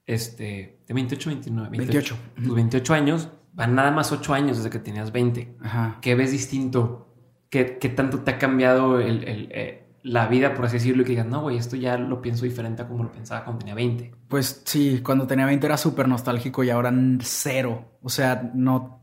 este, 0.06 0.80
de 0.88 0.94
28, 0.94 1.30
29, 1.30 1.70
28. 1.70 2.18
Tus 2.44 2.56
28 2.56 2.94
años, 2.94 3.30
van 3.54 3.76
nada 3.76 3.92
más 3.92 4.12
8 4.12 4.34
años 4.34 4.58
desde 4.58 4.70
que 4.70 4.80
tenías 4.80 5.12
20. 5.12 5.58
Ajá. 5.62 5.98
¿Qué 6.02 6.16
ves 6.16 6.32
distinto? 6.32 7.08
¿Qué, 7.50 7.78
qué 7.80 7.90
tanto 7.90 8.20
te 8.20 8.32
ha 8.32 8.38
cambiado 8.38 9.00
el, 9.00 9.24
el, 9.24 9.50
eh, 9.52 9.88
la 10.04 10.28
vida, 10.28 10.54
por 10.54 10.66
así 10.66 10.78
decirlo? 10.78 11.02
Y 11.02 11.06
que 11.06 11.12
digas, 11.12 11.28
no, 11.28 11.42
güey, 11.42 11.58
esto 11.58 11.76
ya 11.76 11.98
lo 11.98 12.22
pienso 12.22 12.46
diferente 12.46 12.82
a 12.82 12.88
como 12.88 13.04
lo 13.04 13.12
pensaba 13.12 13.44
cuando 13.44 13.60
tenía 13.60 13.76
20. 13.76 14.12
Pues 14.28 14.62
sí, 14.66 15.02
cuando 15.04 15.28
tenía 15.28 15.46
20 15.46 15.66
era 15.66 15.78
súper 15.78 16.08
nostálgico 16.08 16.64
y 16.64 16.70
ahora 16.70 16.94
cero. 17.22 17.98
O 18.02 18.10
sea, 18.10 18.52
no 18.54 19.01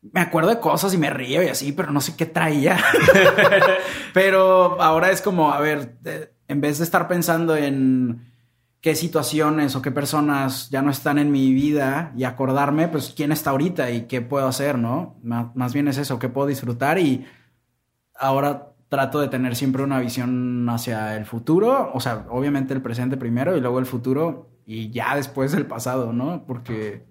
me 0.00 0.20
acuerdo 0.20 0.50
de 0.50 0.60
cosas 0.60 0.94
y 0.94 0.98
me 0.98 1.10
río 1.10 1.42
y 1.42 1.48
así, 1.48 1.72
pero 1.72 1.90
no 1.90 2.00
sé 2.00 2.16
qué 2.16 2.26
traía. 2.26 2.78
pero 4.14 4.80
ahora 4.80 5.10
es 5.10 5.20
como, 5.22 5.52
a 5.52 5.60
ver, 5.60 5.98
en 6.46 6.60
vez 6.60 6.78
de 6.78 6.84
estar 6.84 7.08
pensando 7.08 7.56
en 7.56 8.28
qué 8.80 8.94
situaciones 8.94 9.74
o 9.74 9.82
qué 9.82 9.90
personas 9.90 10.70
ya 10.70 10.82
no 10.82 10.90
están 10.90 11.18
en 11.18 11.32
mi 11.32 11.52
vida 11.52 12.12
y 12.16 12.24
acordarme, 12.24 12.88
pues 12.88 13.12
quién 13.16 13.32
está 13.32 13.50
ahorita 13.50 13.90
y 13.90 14.02
qué 14.02 14.20
puedo 14.20 14.46
hacer, 14.46 14.78
¿no? 14.78 15.18
Más 15.22 15.74
bien 15.74 15.88
es 15.88 15.98
eso, 15.98 16.18
qué 16.18 16.28
puedo 16.28 16.46
disfrutar 16.46 16.98
y 16.98 17.26
ahora 18.14 18.68
trato 18.88 19.20
de 19.20 19.28
tener 19.28 19.56
siempre 19.56 19.82
una 19.82 20.00
visión 20.00 20.66
hacia 20.70 21.16
el 21.16 21.26
futuro, 21.26 21.90
o 21.92 22.00
sea, 22.00 22.26
obviamente 22.30 22.72
el 22.72 22.80
presente 22.80 23.16
primero 23.16 23.56
y 23.56 23.60
luego 23.60 23.78
el 23.80 23.86
futuro 23.86 24.50
y 24.64 24.90
ya 24.90 25.14
después 25.16 25.52
el 25.54 25.66
pasado, 25.66 26.12
¿no? 26.12 26.44
Porque 26.46 27.04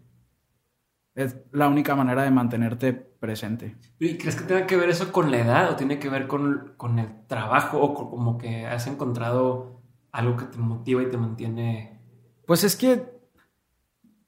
es 1.18 1.36
la 1.52 1.68
única 1.68 1.96
manera 1.96 2.22
de 2.22 2.30
mantenerte 2.30 2.94
presente. 2.94 3.76
¿Y 3.98 4.20
crees 4.20 4.36
que 4.36 4.44
tenga 4.46 4.68
que 4.68 4.78
ver 4.78 4.88
eso 4.92 5.12
con 5.12 5.32
la 5.32 5.40
edad 5.40 5.72
o 5.72 5.76
tiene 5.76 5.98
que 5.98 6.10
ver 6.10 6.28
con, 6.28 6.76
el 7.00 7.26
trabajo 7.26 7.82
o 7.82 7.96
como 7.96 8.38
que 8.38 8.68
has 8.68 8.86
encontrado 8.86 9.82
algo 10.12 10.38
que 10.38 10.46
te 10.46 10.60
motiva 10.60 11.02
y 11.02 11.10
te 11.10 11.18
mantiene? 11.18 12.00
Pues 12.46 12.64
es 12.64 12.76
que 12.76 13.18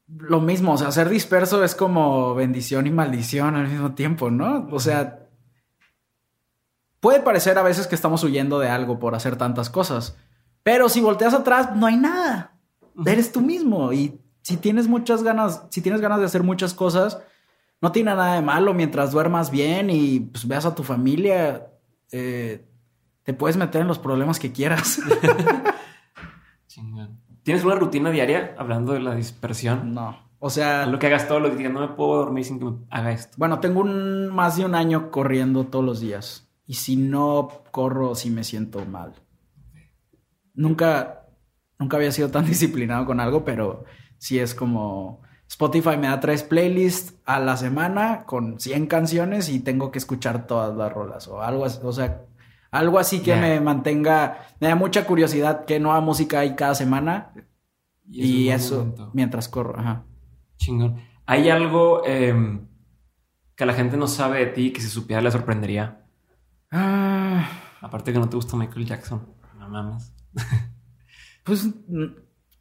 lo 0.07 0.41
mismo, 0.41 0.73
o 0.73 0.77
sea, 0.79 0.91
ser 0.91 1.09
disperso 1.09 1.63
es 1.63 1.75
como 1.75 2.33
bendición 2.33 2.87
y 2.87 2.89
maldición 2.89 3.55
al 3.55 3.67
mismo 3.67 3.93
tiempo, 3.93 4.31
¿no? 4.31 4.67
O 4.71 4.79
sea, 4.79 5.27
puede 6.99 7.19
parecer 7.19 7.59
a 7.59 7.63
veces 7.63 7.85
que 7.85 7.93
estamos 7.93 8.23
huyendo 8.23 8.57
de 8.57 8.69
algo 8.69 8.97
por 8.97 9.13
hacer 9.13 9.35
tantas 9.35 9.69
cosas, 9.69 10.17
pero 10.63 10.89
si 10.89 11.01
volteas 11.01 11.35
atrás, 11.35 11.75
no 11.75 11.85
hay 11.85 11.97
nada. 11.97 12.57
Eres 13.05 13.31
tú 13.31 13.41
mismo 13.41 13.93
y 13.93 14.19
si 14.41 14.57
tienes 14.57 14.87
muchas 14.87 15.23
ganas, 15.23 15.65
si 15.69 15.81
tienes 15.81 16.01
ganas 16.01 16.19
de 16.19 16.25
hacer 16.25 16.43
muchas 16.43 16.73
cosas, 16.73 17.21
no 17.81 17.91
tiene 17.91 18.11
nada 18.11 18.35
de 18.35 18.41
malo 18.41 18.73
mientras 18.73 19.11
duermas 19.11 19.51
bien 19.51 19.89
y 19.89 20.19
pues, 20.19 20.47
veas 20.47 20.65
a 20.65 20.75
tu 20.75 20.83
familia, 20.83 21.67
eh, 22.11 22.65
te 23.23 23.33
puedes 23.33 23.57
meter 23.57 23.81
en 23.81 23.87
los 23.87 23.99
problemas 23.99 24.39
que 24.39 24.51
quieras. 24.51 24.99
¿Tienes 27.43 27.63
una 27.63 27.75
rutina 27.75 28.11
diaria 28.11 28.55
hablando 28.57 28.93
de 28.93 28.99
la 28.99 29.15
dispersión? 29.15 29.93
No. 29.93 30.29
O 30.39 30.49
sea, 30.49 30.85
lo 30.85 30.99
que 30.99 31.07
hagas 31.07 31.27
todo 31.27 31.39
lo 31.39 31.49
que 31.49 31.57
digas, 31.57 31.73
no 31.73 31.81
me 31.81 31.89
puedo 31.89 32.17
dormir 32.17 32.45
sin 32.45 32.59
que 32.59 32.65
me 32.65 32.77
haga 32.89 33.11
esto. 33.11 33.35
Bueno, 33.37 33.59
tengo 33.59 33.81
un, 33.81 34.29
más 34.29 34.55
de 34.55 34.65
un 34.65 34.75
año 34.75 35.11
corriendo 35.11 35.65
todos 35.65 35.83
los 35.83 35.99
días. 35.99 36.49
Y 36.65 36.75
si 36.75 36.95
no 36.95 37.63
corro, 37.71 38.15
sí 38.15 38.29
me 38.29 38.43
siento 38.43 38.85
mal. 38.85 39.13
Nunca, 40.53 41.25
nunca 41.77 41.97
había 41.97 42.11
sido 42.11 42.29
tan 42.29 42.45
disciplinado 42.47 43.05
con 43.05 43.19
algo, 43.19 43.43
pero 43.43 43.83
si 44.19 44.37
es 44.37 44.53
como 44.53 45.21
Spotify 45.47 45.97
me 45.97 46.07
da 46.07 46.19
tres 46.19 46.43
playlists 46.43 47.15
a 47.25 47.39
la 47.39 47.57
semana 47.57 48.25
con 48.25 48.59
100 48.59 48.85
canciones 48.85 49.49
y 49.49 49.59
tengo 49.61 49.91
que 49.91 49.97
escuchar 49.97 50.45
todas 50.45 50.77
las 50.77 50.93
rolas 50.93 51.27
o 51.27 51.41
algo 51.41 51.65
así. 51.65 51.79
O 51.81 51.91
sea, 51.91 52.21
Algo 52.71 52.99
así 52.99 53.21
que 53.21 53.35
me 53.35 53.59
mantenga, 53.59 54.45
me 54.59 54.67
da 54.67 54.75
mucha 54.75 55.05
curiosidad 55.07 55.65
qué 55.65 55.79
nueva 55.79 56.01
música 56.01 56.41
hay 56.41 56.55
cada 56.55 56.75
semana 56.75 57.33
y, 58.07 58.49
eso 58.49 58.75
buen 58.75 58.89
momento. 58.89 59.11
mientras 59.13 59.49
corro. 59.49 59.79
Ajá. 59.79 60.05
Chingón. 60.57 61.01
¿Hay 61.25 61.49
algo 61.49 62.05
em, 62.05 62.67
que 63.55 63.65
la 63.65 63.73
gente 63.73 63.97
no 63.97 64.07
sabe 64.07 64.39
de 64.39 64.45
ti 64.51 64.71
que 64.71 64.81
si 64.81 64.87
supiera 64.87 65.21
le 65.21 65.31
sorprendería? 65.31 66.05
Ah, 66.71 67.49
Aparte 67.81 68.13
que 68.13 68.19
no 68.19 68.29
te 68.29 68.35
gusta 68.35 68.55
Michael 68.55 68.85
Jackson. 68.85 69.25
No 69.57 69.67
mames. 69.69 70.13
pues 71.43 71.69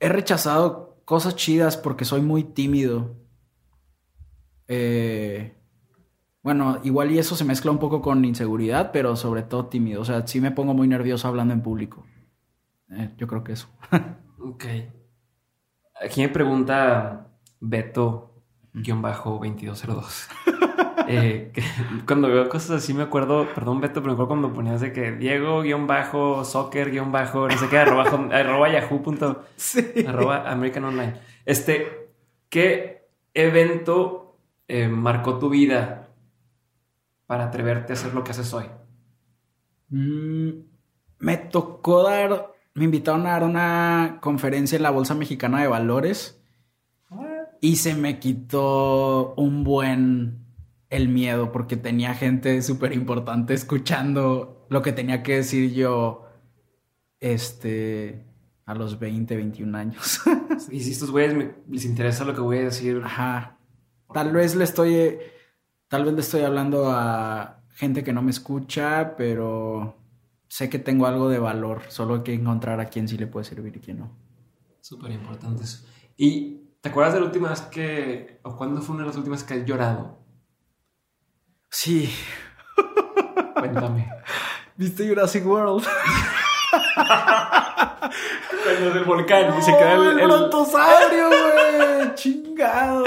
he 0.00 0.08
rechazado 0.08 0.87
cosas 1.08 1.34
chidas 1.36 1.78
porque 1.78 2.04
soy 2.04 2.20
muy 2.20 2.44
tímido. 2.44 3.16
Eh, 4.66 5.56
bueno, 6.42 6.80
igual 6.84 7.10
y 7.10 7.18
eso 7.18 7.34
se 7.34 7.46
mezcla 7.46 7.70
un 7.70 7.78
poco 7.78 8.02
con 8.02 8.26
inseguridad, 8.26 8.92
pero 8.92 9.16
sobre 9.16 9.42
todo 9.42 9.68
tímido. 9.68 10.02
O 10.02 10.04
sea, 10.04 10.26
sí 10.26 10.42
me 10.42 10.50
pongo 10.50 10.74
muy 10.74 10.86
nervioso 10.86 11.26
hablando 11.26 11.54
en 11.54 11.62
público. 11.62 12.04
Eh, 12.90 13.14
yo 13.16 13.26
creo 13.26 13.42
que 13.42 13.52
eso. 13.52 13.68
Ok. 14.40 14.66
Aquí 16.00 16.20
me 16.20 16.28
pregunta 16.28 17.26
Beto-2202. 17.60 20.28
eh, 21.06 21.52
que 21.54 21.62
cuando 22.06 22.26
veo 22.28 22.48
cosas 22.48 22.82
así 22.82 22.92
me 22.94 23.02
acuerdo, 23.04 23.46
perdón 23.54 23.80
Beto, 23.80 23.94
pero 24.02 24.06
me 24.06 24.12
acuerdo 24.14 24.28
cuando 24.28 24.52
ponías 24.52 24.80
de 24.80 24.92
que 24.92 25.12
Diego-soccer-bajo, 25.12 27.48
no 27.48 27.56
sé 27.58 27.68
qué, 27.68 27.78
arroba, 27.78 28.04
arroba 28.32 28.68
yahoo 28.70 29.02
punto- 29.02 29.44
Sí. 29.56 29.84
arroba 30.06 30.50
American 30.50 30.84
Online. 30.84 31.14
Este, 31.44 32.08
¿qué 32.48 33.06
evento 33.34 34.38
eh, 34.66 34.88
marcó 34.88 35.38
tu 35.38 35.48
vida 35.50 36.08
para 37.26 37.44
atreverte 37.46 37.92
a 37.92 37.96
hacer 37.96 38.14
lo 38.14 38.24
que 38.24 38.30
haces 38.32 38.52
hoy? 38.54 38.64
Mm, 39.90 40.50
me 41.20 41.36
tocó 41.36 42.02
dar, 42.02 42.52
me 42.74 42.84
invitaron 42.84 43.26
a 43.26 43.30
dar 43.32 43.44
una 43.44 44.18
conferencia 44.20 44.76
en 44.76 44.82
la 44.82 44.90
Bolsa 44.90 45.14
Mexicana 45.14 45.60
de 45.62 45.68
Valores 45.68 46.34
y 47.60 47.76
se 47.76 47.94
me 47.94 48.18
quitó 48.20 49.34
un 49.36 49.64
buen 49.64 50.44
el 50.90 51.08
miedo 51.08 51.52
porque 51.52 51.76
tenía 51.76 52.14
gente 52.14 52.60
súper 52.62 52.92
importante 52.92 53.54
escuchando 53.54 54.66
lo 54.70 54.82
que 54.82 54.92
tenía 54.92 55.22
que 55.22 55.36
decir 55.36 55.72
yo 55.74 56.24
este 57.20 58.24
a 58.66 58.74
los 58.74 58.98
20, 58.98 59.36
21 59.36 59.76
años. 59.78 60.20
Y 60.70 60.80
si 60.80 60.90
estos 60.92 61.10
güeyes 61.10 61.34
me- 61.34 61.54
les 61.68 61.84
interesa 61.84 62.24
lo 62.24 62.34
que 62.34 62.40
voy 62.40 62.58
a 62.58 62.64
decir, 62.64 63.00
Ajá. 63.04 63.58
Tal 64.12 64.32
vez 64.32 64.54
le 64.56 64.64
estoy 64.64 65.18
tal 65.88 66.04
vez 66.04 66.14
le 66.14 66.20
estoy 66.20 66.42
hablando 66.42 66.90
a 66.90 67.62
gente 67.74 68.02
que 68.02 68.12
no 68.12 68.22
me 68.22 68.30
escucha, 68.30 69.14
pero 69.16 69.96
sé 70.48 70.68
que 70.68 70.78
tengo 70.78 71.06
algo 71.06 71.28
de 71.28 71.38
valor, 71.38 71.82
solo 71.88 72.16
hay 72.16 72.22
que 72.22 72.34
encontrar 72.34 72.80
a 72.80 72.86
quién 72.86 73.06
sí 73.08 73.16
le 73.18 73.26
puede 73.26 73.44
servir 73.44 73.76
y 73.76 73.80
quién 73.80 73.98
no. 74.00 74.10
Súper 74.80 75.12
importante 75.12 75.64
eso. 75.64 75.86
¿Y 76.16 76.62
te 76.80 76.88
acuerdas 76.88 77.14
de 77.14 77.20
la 77.20 77.26
última 77.26 77.50
vez 77.50 77.60
que, 77.62 78.40
o 78.42 78.56
cuándo 78.56 78.80
fue 78.82 78.94
una 78.94 79.04
de 79.04 79.08
las 79.08 79.16
últimas 79.16 79.44
que 79.44 79.54
has 79.54 79.64
llorado? 79.66 80.17
Sí, 81.70 82.14
Cuéntame. 83.54 84.08
¿viste 84.76 85.06
Jurassic 85.08 85.44
World? 85.46 85.86
Cuando 88.64 88.90
del 88.94 89.04
volcán 89.04 89.58
y 89.58 89.62
se 89.62 89.70
queda 89.76 89.98
¡Oh, 89.98 90.02
el, 90.02 90.08
el 90.10 90.18
el- 90.20 90.26
brontosaurio, 90.26 91.28
güey! 91.28 92.14
¡Chingado! 92.14 93.04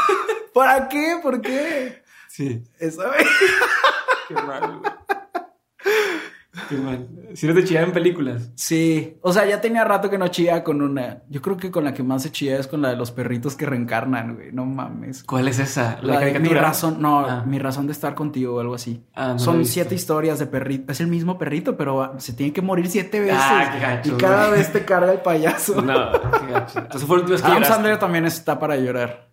¿Para 0.54 0.88
qué? 0.88 1.18
¿Por 1.22 1.40
qué? 1.40 2.02
Sí, 2.28 2.62
Esa 2.78 3.08
vez. 3.10 3.26
qué 4.28 4.34
mal, 4.34 4.78
güey. 4.78 4.92
Si 7.34 7.46
eres 7.46 7.56
de 7.56 7.64
chillar 7.64 7.84
en 7.84 7.92
películas. 7.92 8.50
Sí, 8.54 9.18
o 9.22 9.32
sea, 9.32 9.44
ya 9.46 9.60
tenía 9.60 9.84
rato 9.84 10.08
que 10.08 10.18
no 10.18 10.28
chilla 10.28 10.62
con 10.62 10.82
una. 10.82 11.22
Yo 11.28 11.42
creo 11.42 11.56
que 11.56 11.70
con 11.70 11.84
la 11.84 11.92
que 11.94 12.02
más 12.02 12.22
se 12.22 12.30
chilla 12.30 12.58
es 12.58 12.66
con 12.66 12.80
la 12.82 12.90
de 12.90 12.96
los 12.96 13.10
perritos 13.10 13.56
que 13.56 13.66
reencarnan, 13.66 14.34
güey. 14.36 14.52
No 14.52 14.64
mames. 14.66 15.24
¿Cuál 15.24 15.48
es 15.48 15.58
esa? 15.58 15.98
La 16.02 16.18
de 16.20 16.26
mi 16.26 16.32
caricatura? 16.32 16.60
razón, 16.62 16.96
no, 17.00 17.20
Ah. 17.20 17.44
mi 17.46 17.58
razón 17.58 17.86
de 17.86 17.92
estar 17.92 18.14
contigo 18.14 18.56
o 18.56 18.60
algo 18.60 18.74
así. 18.74 19.04
Ah, 19.14 19.28
no 19.28 19.32
la 19.34 19.38
Son 19.40 19.64
siete 19.64 19.94
historias 19.94 20.38
de 20.38 20.46
perrito. 20.46 20.92
Es 20.92 21.00
el 21.00 21.08
mismo 21.08 21.38
perrito, 21.38 21.76
pero 21.76 22.14
se 22.18 22.32
tiene 22.32 22.52
que 22.52 22.62
morir 22.62 22.88
siete 22.88 23.20
veces. 23.20 23.36
Ah, 23.40 23.70
qué 23.72 23.80
gacho, 23.80 24.14
y 24.14 24.16
cada 24.20 24.46
güey. 24.48 24.58
vez 24.60 24.72
te 24.72 24.84
carga 24.84 25.12
el 25.12 25.20
payaso. 25.20 25.82
No, 25.82 26.12
qué 26.12 26.52
gacho. 26.52 26.78
Entonces 26.78 27.04
fue 27.06 27.16
la 27.16 27.22
última 27.22 27.32
vez 27.34 27.40
que 27.42 27.46
Adam 27.46 27.54
lloraste. 27.58 27.74
Sandler 27.74 27.98
también 27.98 28.24
está 28.26 28.58
para 28.58 28.76
llorar. 28.76 29.30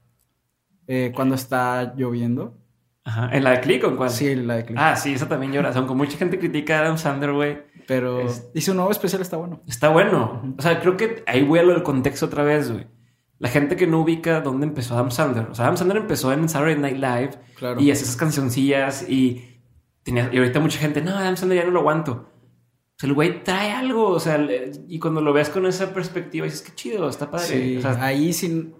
Eh, 0.87 1.11
cuando 1.15 1.35
está 1.35 1.93
lloviendo. 1.95 2.57
Ajá. 3.03 3.29
¿En 3.35 3.43
la 3.43 3.51
de 3.51 3.61
Click 3.61 3.83
o 3.83 3.87
en 3.87 3.95
cuál? 3.95 4.09
Sí, 4.11 4.35
la 4.35 4.55
de 4.57 4.65
Click. 4.65 4.77
Ah, 4.79 4.95
sí, 4.95 5.13
esa 5.13 5.27
también 5.27 5.51
llora. 5.51 5.71
Aunque 5.75 5.93
mucha 5.93 6.17
gente 6.17 6.37
critica 6.39 6.77
a 6.77 6.81
Adam 6.81 6.97
Sandler, 6.97 7.33
güey. 7.33 7.71
pero 7.87 8.21
es- 8.21 8.49
y 8.53 8.61
su 8.61 8.73
nuevo 8.73 8.91
especial 8.91 9.21
está 9.21 9.37
bueno. 9.37 9.61
Está 9.67 9.89
bueno. 9.89 10.55
O 10.57 10.61
sea, 10.61 10.79
creo 10.79 10.95
que 10.97 11.23
ahí 11.27 11.43
voy 11.43 11.59
a 11.59 11.63
lo 11.63 11.73
del 11.73 11.83
contexto 11.83 12.27
otra 12.27 12.43
vez, 12.43 12.71
güey. 12.71 12.87
La 13.39 13.49
gente 13.49 13.75
que 13.75 13.87
no 13.87 14.01
ubica 14.01 14.39
dónde 14.41 14.67
empezó 14.67 14.93
Adam 14.93 15.09
Sandler. 15.11 15.47
O 15.49 15.55
sea, 15.55 15.65
Adam 15.65 15.77
Sandler 15.77 15.97
empezó 15.97 16.31
en 16.31 16.47
Saturday 16.47 16.77
Night 16.77 16.97
Live 16.97 17.31
Claro. 17.55 17.81
y 17.81 17.89
hacía 17.91 18.03
esas 18.03 18.15
cancioncillas 18.15 19.09
y 19.09 19.59
tenía, 20.03 20.29
y 20.31 20.37
ahorita 20.37 20.59
mucha 20.59 20.77
gente, 20.79 21.01
no, 21.01 21.11
Adam 21.17 21.35
Sandler 21.35 21.59
ya 21.61 21.65
no 21.65 21.71
lo 21.71 21.79
aguanto. 21.79 22.11
O 22.11 22.97
sea, 22.99 23.07
el 23.09 23.13
güey 23.15 23.43
trae 23.43 23.71
algo, 23.71 24.09
o 24.09 24.19
sea, 24.19 24.37
le- 24.37 24.71
y 24.87 24.99
cuando 24.99 25.21
lo 25.21 25.33
ves 25.33 25.49
con 25.49 25.65
esa 25.65 25.91
perspectiva 25.91 26.45
dices, 26.45 26.61
qué 26.61 26.73
chido, 26.75 27.09
está 27.09 27.31
padre. 27.31 27.47
Sí, 27.47 27.77
O 27.77 27.81
sea, 27.81 28.03
ahí 28.05 28.31
sin 28.31 28.75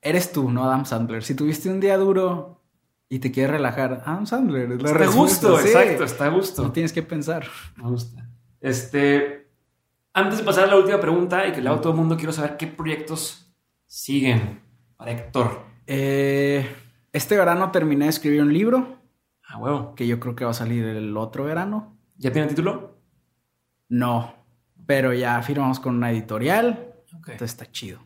eres 0.00 0.32
tú, 0.32 0.50
no 0.50 0.64
Adam 0.64 0.86
Sandler. 0.86 1.22
Si 1.22 1.34
tuviste 1.34 1.68
un 1.68 1.78
día 1.78 1.98
duro 1.98 2.55
y 3.08 3.18
te 3.20 3.30
quieres 3.30 3.52
relajar, 3.52 4.02
Adam 4.04 4.26
Sandler. 4.26 4.72
es 4.72 4.82
la 4.82 4.88
está 4.88 4.90
a 4.90 4.98
respuesta, 5.06 5.48
gusto, 5.48 5.62
sí. 5.62 5.68
exacto, 5.68 6.04
está 6.04 6.24
a 6.26 6.28
gusto. 6.28 6.62
No 6.62 6.72
tienes 6.72 6.92
que 6.92 7.02
pensar. 7.02 7.46
Me 7.76 7.84
gusta. 7.88 8.28
Este, 8.60 9.48
antes 10.12 10.38
de 10.38 10.44
pasar 10.44 10.64
a 10.64 10.66
la 10.68 10.76
última 10.76 10.98
pregunta 11.00 11.46
y 11.46 11.52
que 11.52 11.60
le 11.60 11.68
hago 11.68 11.78
a 11.78 11.80
todo 11.80 11.92
el 11.92 11.98
mundo, 11.98 12.16
quiero 12.16 12.32
saber 12.32 12.56
qué 12.56 12.66
proyectos 12.66 13.54
siguen 13.86 14.60
para 14.96 15.12
Héctor. 15.12 15.60
Eh, 15.86 16.66
este 17.12 17.36
verano 17.36 17.70
terminé 17.70 18.06
de 18.06 18.10
escribir 18.10 18.42
un 18.42 18.52
libro 18.52 18.98
Ah, 19.48 19.58
huevo. 19.58 19.94
que 19.94 20.06
yo 20.08 20.18
creo 20.18 20.34
que 20.34 20.44
va 20.44 20.50
a 20.50 20.54
salir 20.54 20.84
el 20.84 21.16
otro 21.16 21.44
verano. 21.44 21.96
¿Ya 22.16 22.32
tiene 22.32 22.48
título? 22.48 22.98
No, 23.88 24.34
pero 24.86 25.12
ya 25.12 25.40
firmamos 25.42 25.78
con 25.78 25.94
una 25.96 26.10
editorial. 26.10 26.92
Entonces 27.12 27.52
está 27.52 27.70
chido. 27.70 28.00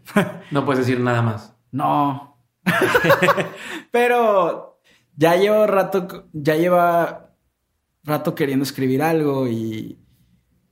No 0.50 0.66
puedes 0.66 0.86
decir 0.86 1.00
nada 1.00 1.22
más. 1.22 1.56
No. 1.72 2.36
pero 3.90 4.69
ya 5.20 5.36
llevo 5.36 5.66
rato, 5.66 6.28
ya 6.32 6.56
lleva 6.56 7.34
rato 8.04 8.34
queriendo 8.34 8.62
escribir 8.62 9.02
algo 9.02 9.46
y 9.48 9.98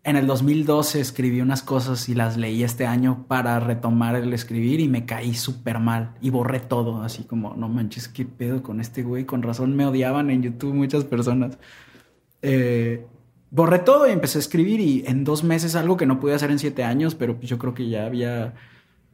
en 0.05 0.17
el 0.17 0.27
2012 0.27 1.01
escribí 1.01 1.43
unas 1.43 1.63
cosas 1.63 2.09
y 2.09 2.15
las 2.15 2.39
leí 2.39 2.63
este 2.63 2.87
año 2.87 3.27
para 3.29 3.61
retomar 3.61 4.17
el 4.17 4.33
escribir 4.33 4.81
y 4.81 4.89
me 4.89 5.05
caí 5.05 5.35
súper 5.35 5.81
mal 5.81 6.15
y 6.23 6.31
borré 6.31 6.61
todo, 6.61 7.03
así 7.03 7.25
como, 7.25 7.55
no 7.57 7.69
manches, 7.69 8.09
qué 8.09 8.25
pedo 8.25 8.63
con 8.63 8.81
este 8.81 9.03
güey, 9.03 9.27
con 9.27 9.43
razón 9.43 9.77
me 9.77 9.85
odiaban 9.85 10.31
en 10.31 10.43
YouTube 10.43 10.73
muchas 10.73 11.05
personas. 11.05 11.59
Eh, 12.41 13.05
borré 13.51 13.81
todo 13.81 14.09
y 14.09 14.13
empecé 14.13 14.39
a 14.39 14.41
escribir 14.41 14.81
y 14.81 15.05
en 15.07 15.25
dos 15.25 15.45
meses 15.45 15.77
algo 15.77 15.99
que 15.99 16.07
no 16.07 16.21
pude 16.21 16.33
hacer 16.33 16.51
en 16.51 16.59
siete 16.59 16.85
años, 16.85 17.15
pero 17.15 17.37
pues 17.37 17.51
yo 17.51 17.59
creo 17.59 17.75
que 17.75 17.91
ya 17.91 18.07
había 18.07 18.55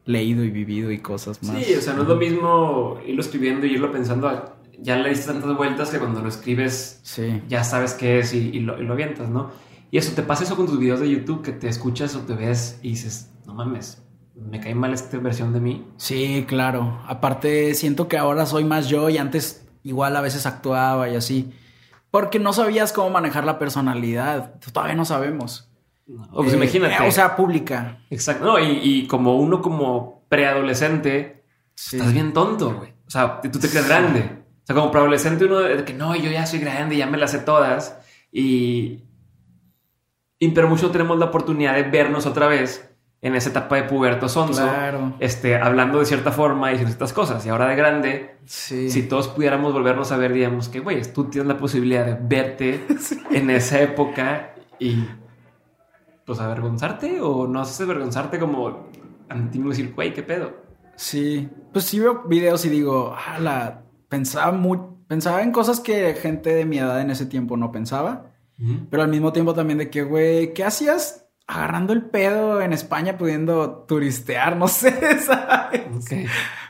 leído 0.04 0.44
y 0.44 0.50
vivido 0.50 0.92
y 0.92 0.98
cosas 0.98 1.42
más. 1.42 1.60
Sí, 1.60 1.74
o 1.74 1.80
sea, 1.80 1.94
no 1.94 2.02
es 2.02 2.08
lo 2.08 2.14
mismo 2.14 3.00
irlo 3.04 3.20
escribiendo 3.20 3.66
y 3.66 3.72
irlo 3.72 3.90
pensando. 3.90 4.54
Ya 4.80 4.96
le 4.96 5.08
diste 5.10 5.32
tantas 5.32 5.56
vueltas 5.56 5.90
que 5.90 5.98
cuando 5.98 6.20
lo 6.20 6.28
escribes 6.28 7.00
Sí. 7.02 7.42
ya 7.48 7.64
sabes 7.64 7.94
qué 7.94 8.18
es 8.18 8.34
y, 8.34 8.38
y 8.50 8.60
lo, 8.60 8.80
y 8.80 8.84
lo 8.84 8.92
avientas, 8.94 9.28
¿no? 9.28 9.50
Y 9.90 9.98
eso, 9.98 10.12
te 10.14 10.22
pasa 10.22 10.44
eso 10.44 10.56
con 10.56 10.66
tus 10.66 10.78
videos 10.78 11.00
de 11.00 11.08
YouTube 11.08 11.42
que 11.42 11.52
te 11.52 11.68
escuchas 11.68 12.16
o 12.16 12.20
te 12.20 12.34
ves 12.34 12.78
y 12.82 12.90
dices, 12.90 13.30
no 13.46 13.54
mames, 13.54 14.02
me 14.34 14.58
cae 14.60 14.74
mal 14.74 14.92
esta 14.92 15.18
versión 15.18 15.52
de 15.52 15.60
mí. 15.60 15.86
Sí, 15.96 16.44
claro. 16.48 17.00
Aparte, 17.06 17.74
siento 17.74 18.08
que 18.08 18.18
ahora 18.18 18.46
soy 18.46 18.64
más 18.64 18.88
yo 18.88 19.08
y 19.08 19.18
antes 19.18 19.64
igual 19.84 20.16
a 20.16 20.20
veces 20.20 20.46
actuaba 20.46 21.08
y 21.08 21.14
así. 21.14 21.52
Porque 22.10 22.40
no 22.40 22.52
sabías 22.52 22.92
cómo 22.92 23.10
manejar 23.10 23.44
la 23.44 23.58
personalidad. 23.60 24.54
Todavía 24.72 24.94
no 24.96 25.04
sabemos. 25.04 25.68
O 26.32 26.42
pues 26.42 26.52
Eh, 26.52 26.56
imagínate. 26.56 27.06
O 27.06 27.12
sea, 27.12 27.36
pública. 27.36 27.98
Exacto. 28.10 28.44
No, 28.44 28.58
y, 28.58 28.80
y 28.82 29.06
como 29.06 29.36
uno 29.38 29.62
como 29.62 30.24
preadolescente, 30.28 31.44
Sí. 31.76 31.96
estás 31.96 32.12
bien 32.12 32.32
tonto, 32.32 32.74
güey. 32.74 32.90
O 33.06 33.10
sea, 33.10 33.40
tú 33.40 33.58
te 33.58 33.68
crees 33.68 33.86
grande. 33.88 34.43
O 34.64 34.66
sea, 34.66 34.74
como 34.74 34.90
preadolescente 34.90 35.44
uno 35.44 35.60
de 35.60 35.84
que 35.84 35.92
no, 35.92 36.16
yo 36.16 36.30
ya 36.30 36.46
soy 36.46 36.58
grande, 36.58 36.96
ya 36.96 37.06
me 37.06 37.18
las 37.18 37.32
sé 37.32 37.40
todas. 37.40 37.98
Y, 38.32 39.04
y 40.38 40.48
pero 40.50 40.68
muchos 40.68 40.90
tenemos 40.90 41.18
la 41.18 41.26
oportunidad 41.26 41.74
de 41.74 41.82
vernos 41.82 42.24
otra 42.24 42.46
vez 42.48 42.90
en 43.20 43.34
esa 43.34 43.50
etapa 43.50 43.76
de 43.76 43.82
puberto 43.84 44.28
sonso. 44.28 44.62
Claro. 44.62 45.14
Este, 45.20 45.56
hablando 45.56 45.98
de 45.98 46.06
cierta 46.06 46.32
forma 46.32 46.72
y 46.72 46.78
ciertas 46.78 47.12
cosas. 47.12 47.44
Y 47.44 47.50
ahora 47.50 47.66
de 47.68 47.76
grande, 47.76 48.36
Sí. 48.46 48.90
si 48.90 49.02
todos 49.02 49.28
pudiéramos 49.28 49.72
volvernos 49.74 50.12
a 50.12 50.16
ver, 50.16 50.32
diríamos 50.32 50.68
que, 50.70 50.80
güey, 50.80 51.00
tú 51.12 51.24
tienes 51.30 51.48
la 51.48 51.56
posibilidad 51.58 52.04
de 52.06 52.16
verte 52.20 52.84
en 53.30 53.50
esa 53.50 53.80
época 53.82 54.54
y, 54.78 55.04
pues, 56.24 56.40
avergonzarte 56.40 57.20
o 57.20 57.46
no 57.46 57.64
sé, 57.66 57.82
avergonzarte 57.84 58.38
como 58.38 58.88
antiguo 59.28 59.70
decir, 59.70 59.92
güey, 59.94 60.12
¿qué 60.14 60.22
pedo? 60.22 60.52
Sí. 60.96 61.48
Pues 61.72 61.84
sí 61.86 62.00
veo 62.00 62.22
videos 62.24 62.64
y 62.66 62.68
digo, 62.70 63.14
la 63.40 63.83
pensaba 64.14 64.52
muy, 64.52 64.78
pensaba 65.08 65.42
en 65.42 65.50
cosas 65.50 65.80
que 65.80 66.14
gente 66.14 66.54
de 66.54 66.64
mi 66.64 66.78
edad 66.78 67.00
en 67.00 67.10
ese 67.10 67.26
tiempo 67.26 67.56
no 67.56 67.72
pensaba. 67.72 68.30
Pero 68.88 69.02
al 69.02 69.08
mismo 69.08 69.32
tiempo 69.32 69.52
también 69.52 69.78
de 69.78 69.90
que, 69.90 70.04
güey, 70.04 70.54
¿qué 70.54 70.62
hacías 70.62 71.26
agarrando 71.48 71.92
el 71.92 72.02
pedo 72.02 72.62
en 72.62 72.72
España 72.72 73.18
pudiendo 73.18 73.84
turistear? 73.88 74.56
No 74.56 74.68
sé, 74.68 75.18
¿sabes? 75.18 75.82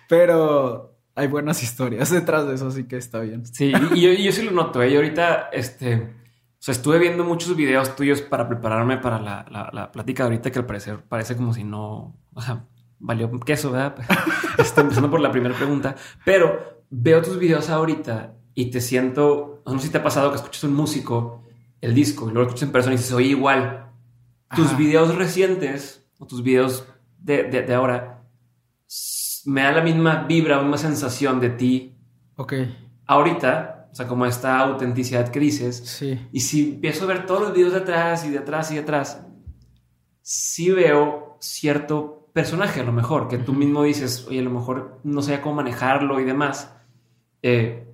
Pero 0.09 0.97
hay 1.15 1.29
buenas 1.29 1.63
historias 1.63 2.09
detrás 2.11 2.49
de 2.49 2.55
eso, 2.55 2.69
así 2.69 2.85
que 2.85 2.97
está 2.97 3.21
bien. 3.21 3.45
Sí, 3.45 3.75
y 3.95 4.01
yo, 4.01 4.13
yo 4.13 4.33
sí 4.33 4.43
lo 4.43 4.53
noto, 4.53 4.83
¿eh? 4.83 4.91
Yo 4.91 5.01
ahorita, 5.01 5.51
este, 5.53 5.97
o 5.97 6.57
sea, 6.59 6.73
estuve 6.73 6.99
viendo 6.99 7.25
muchos 7.25 7.55
videos 7.55 7.95
tuyos 7.95 8.23
para 8.23 8.49
prepararme 8.49 8.97
para 8.97 9.21
la, 9.21 9.45
la, 9.71 9.93
plática 9.93 10.23
de 10.23 10.31
ahorita 10.31 10.51
que 10.51 10.61
al 10.61 10.67
parecer 10.67 11.05
parece 11.07 11.37
como 11.37 11.53
si 11.53 11.65
no, 11.65 12.17
o 12.33 12.41
sea, 12.41 12.65
valió 12.99 13.31
queso, 13.41 13.73
¿verdad? 13.73 13.97
Estoy 14.59 14.85
empezando 14.85 15.11
por 15.11 15.21
la 15.21 15.31
primera 15.31 15.55
pregunta, 15.55 15.95
pero 16.25 16.74
veo 16.97 17.23
tus 17.23 17.39
videos 17.39 17.71
ahorita 17.71 18.37
y 18.55 18.71
te 18.71 18.81
siento, 18.81 19.63
no 19.67 19.79
sé 19.79 19.87
si 19.87 19.93
te 19.93 19.99
ha 19.99 20.03
pasado 20.03 20.31
que 20.31 20.37
escuchas 20.37 20.65
un 20.65 20.75
músico, 20.75 21.43
el 21.81 21.93
disco, 21.93 22.29
y 22.29 22.33
luego 22.33 22.43
lo 22.43 22.47
escuchas 22.47 22.69
en 22.69 22.73
persona 22.73 22.95
y 22.95 22.99
dices, 22.99 23.13
oye, 23.13 23.29
igual. 23.29 23.81
Tus 24.55 24.77
videos 24.77 25.17
recientes 25.17 26.07
o 26.19 26.27
tus 26.27 26.43
videos 26.45 26.87
de, 27.19 27.45
de, 27.45 27.75
ahora 27.75 28.23
me 29.47 29.63
da 29.63 29.73
la 29.73 29.83
misma 29.83 30.25
vibra, 30.29 30.61
misma 30.61 30.79
sensación 30.79 31.41
de 31.41 31.51
ti. 31.51 31.97
Ok. 32.37 32.55
Ahorita, 33.07 33.89
o 33.91 33.95
sea, 33.95 34.07
como 34.07 34.25
esta 34.27 34.61
autenticidad 34.61 35.29
que 35.31 35.41
dices. 35.41 35.77
Sí. 35.77 36.29
Y 36.31 36.41
si 36.41 36.75
empiezo 36.75 37.05
a 37.05 37.09
ver 37.09 37.27
todos 37.27 37.41
los 37.41 37.53
videos 37.53 37.73
de 37.73 37.81
atrás 37.81 38.25
y 38.25 38.31
de 38.31 38.39
atrás 38.39 38.71
y 38.71 38.75
de 38.75 38.81
atrás, 38.83 39.27
sí 40.23 40.71
veo 40.71 41.37
cierto 41.41 42.29
personaje, 42.33 42.81
a 42.81 42.85
lo 42.85 42.93
mejor, 42.93 43.27
que 43.27 43.39
tú 43.39 43.53
mismo 43.53 43.83
dices, 43.83 44.27
oye, 44.29 44.39
a 44.39 44.43
lo 44.43 44.51
mejor 44.51 45.01
no 45.03 45.21
sé 45.23 45.41
cómo 45.41 45.57
manejarlo 45.57 46.21
y 46.21 46.25
demás. 46.25 46.71
Eh, 47.47 47.87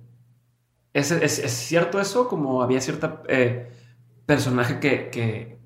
¿es, 0.93 1.09
cierto 1.51 1.99
eso? 1.99 2.29
Como 2.29 2.63
había 2.63 2.79
cierta 2.79 3.21
eh, 3.27 3.69
personaje 4.25 4.79
que, 4.79 5.09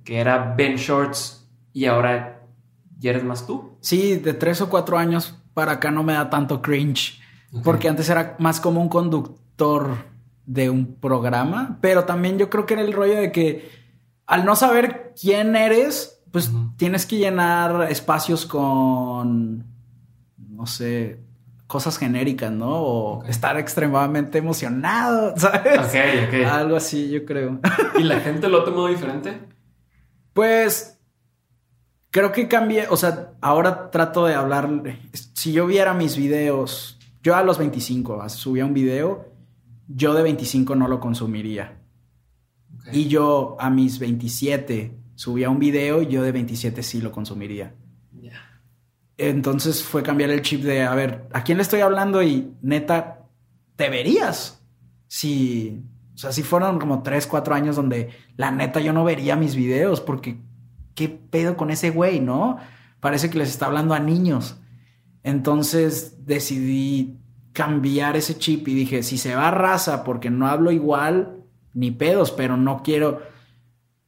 que, 0.04 0.20
era 0.20 0.56
Ben 0.58 0.76
Shorts 0.76 1.48
y 1.72 1.86
ahora 1.86 2.42
ya 2.98 3.12
eres 3.12 3.24
más 3.24 3.46
tú. 3.46 3.78
Sí, 3.82 4.16
de 4.16 4.34
tres 4.34 4.60
o 4.62 4.70
cuatro 4.70 4.98
años 4.98 5.40
para 5.54 5.74
acá 5.74 5.92
no 5.92 6.02
me 6.02 6.14
da 6.14 6.32
tanto 6.32 6.64
cringe. 6.64 7.22
Porque 7.64 7.88
antes 7.88 8.10
era 8.10 8.36
más 8.40 8.60
como 8.60 8.82
un 8.82 8.90
conductor 8.90 9.98
de 10.48 10.72
un 10.72 10.96
programa. 10.96 11.78
Pero 11.80 12.06
también 12.06 12.40
yo 12.40 12.50
creo 12.50 12.66
que 12.66 12.74
era 12.74 12.84
el 12.84 12.92
rollo 12.92 13.16
de 13.16 13.32
que 13.32 13.70
al 14.26 14.46
no 14.46 14.56
saber 14.56 15.14
quién 15.20 15.56
eres, 15.56 16.24
pues 16.32 16.52
tienes 16.76 17.06
que 17.06 17.20
llenar 17.20 17.92
espacios 17.92 18.48
con, 18.48 19.64
no 20.38 20.66
sé, 20.66 21.25
cosas 21.68 21.98
genéricas, 21.98 22.52
¿no? 22.52 22.70
O 22.70 23.24
estar 23.26 23.58
extremadamente 23.58 24.38
emocionado, 24.38 25.34
¿sabes? 25.38 25.80
Ok, 25.80 26.28
ok. 26.28 26.46
Algo 26.48 26.76
así, 26.76 27.10
yo 27.10 27.26
creo. 27.26 27.60
¿Y 27.98 28.04
la 28.04 28.20
gente 28.20 28.50
lo 28.50 28.64
tomó 28.64 28.88
diferente? 28.88 29.40
Pues 30.34 31.00
creo 32.12 32.32
que 32.32 32.48
cambié, 32.48 32.88
o 32.90 32.98
sea, 32.98 33.34
ahora 33.42 33.90
trato 33.92 34.26
de 34.26 34.36
hablar, 34.36 34.70
si 35.34 35.52
yo 35.52 35.66
viera 35.66 35.94
mis 35.94 36.16
videos, 36.18 37.00
yo 37.22 37.36
a 37.36 37.44
los 37.44 37.58
25 37.58 38.30
subía 38.30 38.66
un 38.66 38.74
video, 38.74 39.34
yo 39.88 40.14
de 40.14 40.24
25 40.24 40.76
no 40.76 40.88
lo 40.88 41.00
consumiría. 41.00 41.82
Y 42.92 43.08
yo 43.08 43.58
a 43.60 43.70
mis 43.70 44.00
27 44.00 44.96
subía 45.16 45.50
un 45.50 45.60
video 45.60 46.02
y 46.02 46.08
yo 46.08 46.22
de 46.22 46.32
27 46.32 46.84
sí 46.84 47.02
lo 47.02 47.12
consumiría. 47.12 47.74
Entonces 49.18 49.84
fue 49.84 50.04
cambiar 50.04 50.30
el 50.30 50.42
chip 50.42 50.62
de, 50.64 50.84
a 50.84 50.94
ver, 50.94 51.28
¿a 51.32 51.44
quién 51.44 51.58
le 51.58 51.62
estoy 51.64 51.82
hablando? 51.82 52.22
Y 52.22 52.54
neta, 52.62 53.28
te 53.76 53.90
verías. 53.90 54.62
Si, 55.08 55.84
o 56.14 56.18
sea, 56.18 56.32
si 56.32 56.44
fueron 56.44 56.80
como 56.80 57.02
3, 57.02 57.26
4 57.28 57.56
años 57.56 57.76
donde 57.76 58.10
la 58.36 58.52
neta 58.52 58.80
yo 58.82 58.92
no 58.92 59.04
vería 59.04 59.36
mis 59.36 59.56
videos 59.56 60.02
porque 60.02 60.42
¿qué 60.96 61.08
pedo 61.08 61.56
con 61.56 61.72
ese 61.72 61.92
güey, 61.92 62.20
no? 62.20 62.58
Parece 63.00 63.30
que 63.30 63.38
les 63.38 63.50
está 63.50 63.68
hablando 63.68 63.94
a 63.94 64.00
niños. 64.00 64.58
Entonces 65.24 66.26
decidí 66.26 67.20
cambiar 67.54 68.18
ese 68.18 68.38
chip 68.38 68.68
y 68.68 68.74
dije, 68.74 69.02
si 69.02 69.18
se 69.18 69.36
va 69.36 69.48
a 69.48 69.52
raza 69.52 70.04
porque 70.04 70.30
no 70.30 70.48
hablo 70.48 70.72
igual, 70.72 71.38
ni 71.74 71.92
pedos, 71.92 72.32
pero 72.32 72.58
no 72.58 72.84
quiero... 72.84 73.22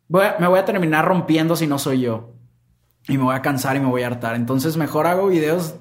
me 0.10 0.48
voy 0.48 0.60
a 0.60 0.66
terminar 0.66 1.06
rompiendo 1.06 1.56
si 1.56 1.66
no 1.66 1.80
soy 1.80 2.02
yo 2.02 2.37
y 3.08 3.18
me 3.18 3.24
voy 3.24 3.36
a 3.36 3.42
cansar 3.42 3.76
y 3.76 3.80
me 3.80 3.88
voy 3.88 4.04
a 4.04 4.08
hartar. 4.08 4.36
Entonces 4.36 4.78
mejor 4.78 5.08
hago 5.08 5.28
videos 5.28 5.76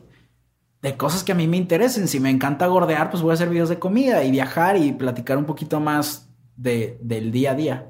de 0.83 0.97
cosas 0.97 1.25
que 1.25 1.33
a 1.33 1.35
mí 1.35 1.49
me 1.49 1.57
interesen. 1.57 2.09
Si 2.09 2.21
me 2.21 2.31
encanta 2.31 2.67
gordear, 2.67 3.11
pues 3.11 3.23
voy 3.23 3.33
a 3.33 3.35
hacer 3.35 3.49
videos 3.49 3.69
de 3.69 3.79
comida 3.79 4.23
y 4.25 4.31
viajar 4.31 4.77
y 4.77 4.93
platicar 4.93 5.37
un 5.37 5.45
poquito 5.45 5.81
más 5.81 6.29
de, 6.57 6.99
del 7.03 7.33
día 7.33 7.53
a 7.53 7.55
día. 7.55 7.87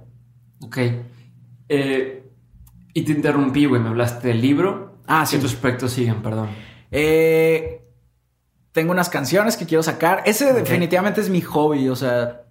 Ok. 0.62 0.78
Eh, 1.68 2.30
y 2.94 3.02
te 3.02 3.12
interrumpí, 3.12 3.66
güey. 3.66 3.80
Me 3.80 3.90
hablaste 3.90 4.28
del 4.28 4.40
libro. 4.40 5.00
Ah, 5.06 5.26
sí. 5.26 5.38
tus 5.38 5.54
proyectos 5.54 5.92
siguen, 5.92 6.22
perdón. 6.22 6.48
Eh, 6.90 7.84
tengo 8.72 8.92
unas 8.92 9.10
canciones 9.10 9.56
que 9.56 9.66
quiero 9.66 9.82
sacar. 9.82 10.22
Ese 10.24 10.52
definitivamente 10.54 11.20
es 11.20 11.28
mi 11.28 11.42
hobby. 11.42 11.88
O 11.90 11.96
sea, 11.96 12.45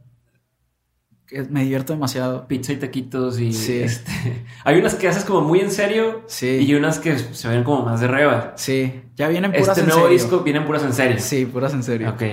me 1.50 1.64
divierto 1.64 1.94
demasiado. 1.94 2.48
Pizza 2.48 2.74
y 2.74 2.78
taquitos 2.78 3.40
y 3.40 3.50
este, 3.50 4.46
hay 4.64 4.80
unas 4.80 4.96
que 4.96 5.08
haces 5.08 5.26
como 5.26 5.42
muy 5.42 5.60
en 5.60 5.72
serio 5.72 6.24
sí. 6.28 6.60
y 6.62 6.74
unas 6.76 7.00
que 7.00 7.18
se 7.18 7.48
ven 7.48 7.64
como 7.64 7.84
más 7.84 8.02
de 8.02 8.08
reba. 8.08 8.54
Sí, 8.56 9.04
ya 9.16 9.28
vienen 9.28 9.52
puras 9.52 9.78
este 9.78 9.90
nuevo 9.90 10.08
disco 10.08 10.40
vienen 10.42 10.66
puras 10.66 10.84
en 10.84 10.94
serio. 10.94 11.18
Sí, 11.20 11.46
puras 11.46 11.74
en 11.74 11.84
serio. 11.84 12.10
Ok. 12.12 12.24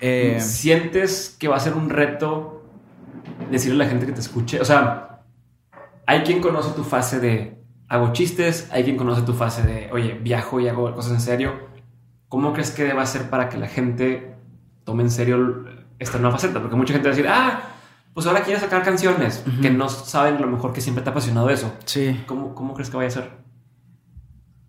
Eh, 0.00 0.38
¿Sientes 0.40 1.36
que 1.38 1.48
va 1.48 1.56
a 1.56 1.60
ser 1.60 1.74
un 1.74 1.90
reto 1.90 2.64
decirle 3.50 3.82
a 3.82 3.86
la 3.86 3.90
gente 3.90 4.06
que 4.06 4.12
te 4.12 4.20
escuche? 4.20 4.60
O 4.60 4.64
sea, 4.64 5.22
hay 6.06 6.20
quien 6.20 6.40
conoce 6.40 6.70
tu 6.74 6.84
fase 6.84 7.20
de 7.20 7.58
hago 7.88 8.12
chistes, 8.12 8.68
hay 8.70 8.84
quien 8.84 8.96
conoce 8.96 9.22
tu 9.22 9.32
fase 9.32 9.62
de 9.62 9.90
oye, 9.92 10.14
viajo 10.14 10.60
y 10.60 10.68
hago 10.68 10.94
cosas 10.94 11.12
en 11.12 11.20
serio. 11.20 11.70
¿Cómo 12.28 12.52
crees 12.52 12.70
que 12.70 12.84
deba 12.84 13.04
ser 13.06 13.28
para 13.28 13.48
que 13.48 13.58
la 13.58 13.66
gente 13.66 14.34
tome 14.84 15.02
en 15.02 15.10
serio 15.10 15.64
esta 15.98 16.18
nueva 16.18 16.36
faceta? 16.36 16.60
Porque 16.60 16.76
mucha 16.76 16.92
gente 16.92 17.08
va 17.08 17.12
a 17.12 17.16
decir, 17.16 17.28
ah, 17.28 17.62
pues 18.14 18.26
ahora 18.26 18.42
quieres 18.42 18.62
sacar 18.62 18.82
canciones 18.82 19.44
que 19.62 19.70
no 19.70 19.88
saben 19.88 20.36
a 20.36 20.40
lo 20.40 20.48
mejor 20.48 20.72
que 20.72 20.80
siempre 20.80 21.02
te 21.02 21.10
ha 21.10 21.12
apasionado 21.12 21.48
eso. 21.50 21.72
Sí. 21.84 22.22
¿Cómo, 22.26 22.54
cómo 22.54 22.74
crees 22.74 22.90
que 22.90 22.96
vaya 22.96 23.08
a 23.08 23.12
ser? 23.12 23.30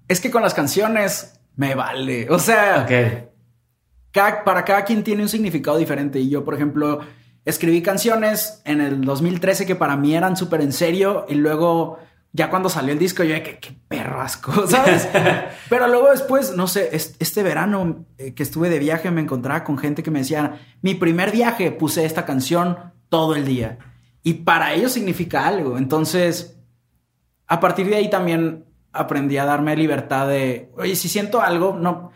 Es 0.07 0.19
que 0.19 0.29
con 0.29 0.41
las 0.41 0.53
canciones 0.53 1.39
me 1.55 1.75
vale. 1.75 2.29
O 2.29 2.39
sea, 2.39 2.85
para 4.45 4.65
cada 4.65 4.83
quien 4.83 5.03
tiene 5.03 5.23
un 5.23 5.29
significado 5.29 5.77
diferente. 5.77 6.19
Y 6.19 6.29
yo, 6.29 6.43
por 6.43 6.53
ejemplo, 6.53 6.99
escribí 7.45 7.81
canciones 7.81 8.61
en 8.65 8.81
el 8.81 9.01
2013 9.01 9.65
que 9.65 9.75
para 9.75 9.95
mí 9.95 10.15
eran 10.15 10.37
súper 10.37 10.61
en 10.61 10.73
serio 10.73 11.25
y 11.27 11.35
luego 11.35 11.99
ya 12.33 12.49
cuando 12.49 12.69
salió 12.69 12.93
el 12.93 12.99
disco, 12.99 13.23
yo 13.23 13.35
dije, 13.35 13.59
qué, 13.59 13.75
perro 13.87 14.21
asco, 14.21 14.65
¿sabes? 14.67 15.07
Pero 15.69 15.87
luego 15.87 16.11
después, 16.11 16.55
no 16.55 16.67
sé, 16.67 16.89
este 16.93 17.43
verano 17.43 18.05
eh, 18.17 18.33
que 18.33 18.43
estuve 18.43 18.69
de 18.69 18.79
viaje 18.79 19.11
me 19.11 19.21
encontraba 19.21 19.63
con 19.63 19.77
gente 19.77 20.01
que 20.01 20.11
me 20.11 20.19
decía, 20.19 20.59
mi 20.81 20.95
primer 20.95 21.31
viaje 21.31 21.71
puse 21.71 22.05
esta 22.05 22.25
canción 22.25 22.77
todo 23.11 23.35
el 23.35 23.45
día. 23.45 23.77
Y 24.23 24.35
para 24.35 24.73
ellos 24.73 24.93
significa 24.93 25.45
algo. 25.45 25.77
Entonces, 25.77 26.57
a 27.45 27.59
partir 27.59 27.87
de 27.87 27.97
ahí 27.97 28.09
también 28.09 28.65
aprendí 28.93 29.37
a 29.37 29.43
darme 29.43 29.75
libertad 29.75 30.29
de, 30.29 30.71
oye, 30.77 30.95
si 30.95 31.09
siento 31.09 31.41
algo, 31.41 31.75
no, 31.77 32.11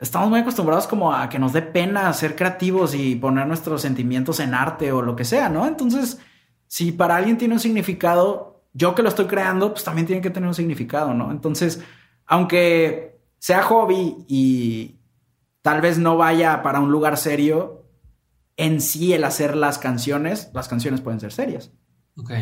estamos 0.00 0.30
muy 0.30 0.40
acostumbrados 0.40 0.86
como 0.86 1.12
a 1.12 1.28
que 1.28 1.38
nos 1.38 1.52
dé 1.52 1.60
pena 1.60 2.10
ser 2.14 2.34
creativos 2.34 2.94
y 2.94 3.14
poner 3.16 3.46
nuestros 3.46 3.82
sentimientos 3.82 4.40
en 4.40 4.54
arte 4.54 4.90
o 4.90 5.02
lo 5.02 5.14
que 5.14 5.26
sea, 5.26 5.50
¿no? 5.50 5.66
Entonces, 5.66 6.18
si 6.66 6.92
para 6.92 7.16
alguien 7.16 7.36
tiene 7.36 7.54
un 7.54 7.60
significado, 7.60 8.64
yo 8.72 8.94
que 8.94 9.02
lo 9.02 9.10
estoy 9.10 9.26
creando, 9.26 9.72
pues 9.72 9.84
también 9.84 10.06
tiene 10.06 10.22
que 10.22 10.30
tener 10.30 10.48
un 10.48 10.54
significado, 10.54 11.12
¿no? 11.12 11.30
Entonces, 11.30 11.84
aunque 12.24 13.20
sea 13.38 13.62
hobby 13.64 14.24
y 14.28 14.96
tal 15.60 15.82
vez 15.82 15.98
no 15.98 16.16
vaya 16.16 16.62
para 16.62 16.80
un 16.80 16.90
lugar 16.90 17.18
serio, 17.18 17.81
en 18.56 18.80
sí 18.80 19.12
el 19.12 19.24
hacer 19.24 19.56
las 19.56 19.78
canciones, 19.78 20.50
las 20.52 20.68
canciones 20.68 21.00
pueden 21.00 21.20
ser 21.20 21.32
serias. 21.32 21.72
Ok. 22.16 22.32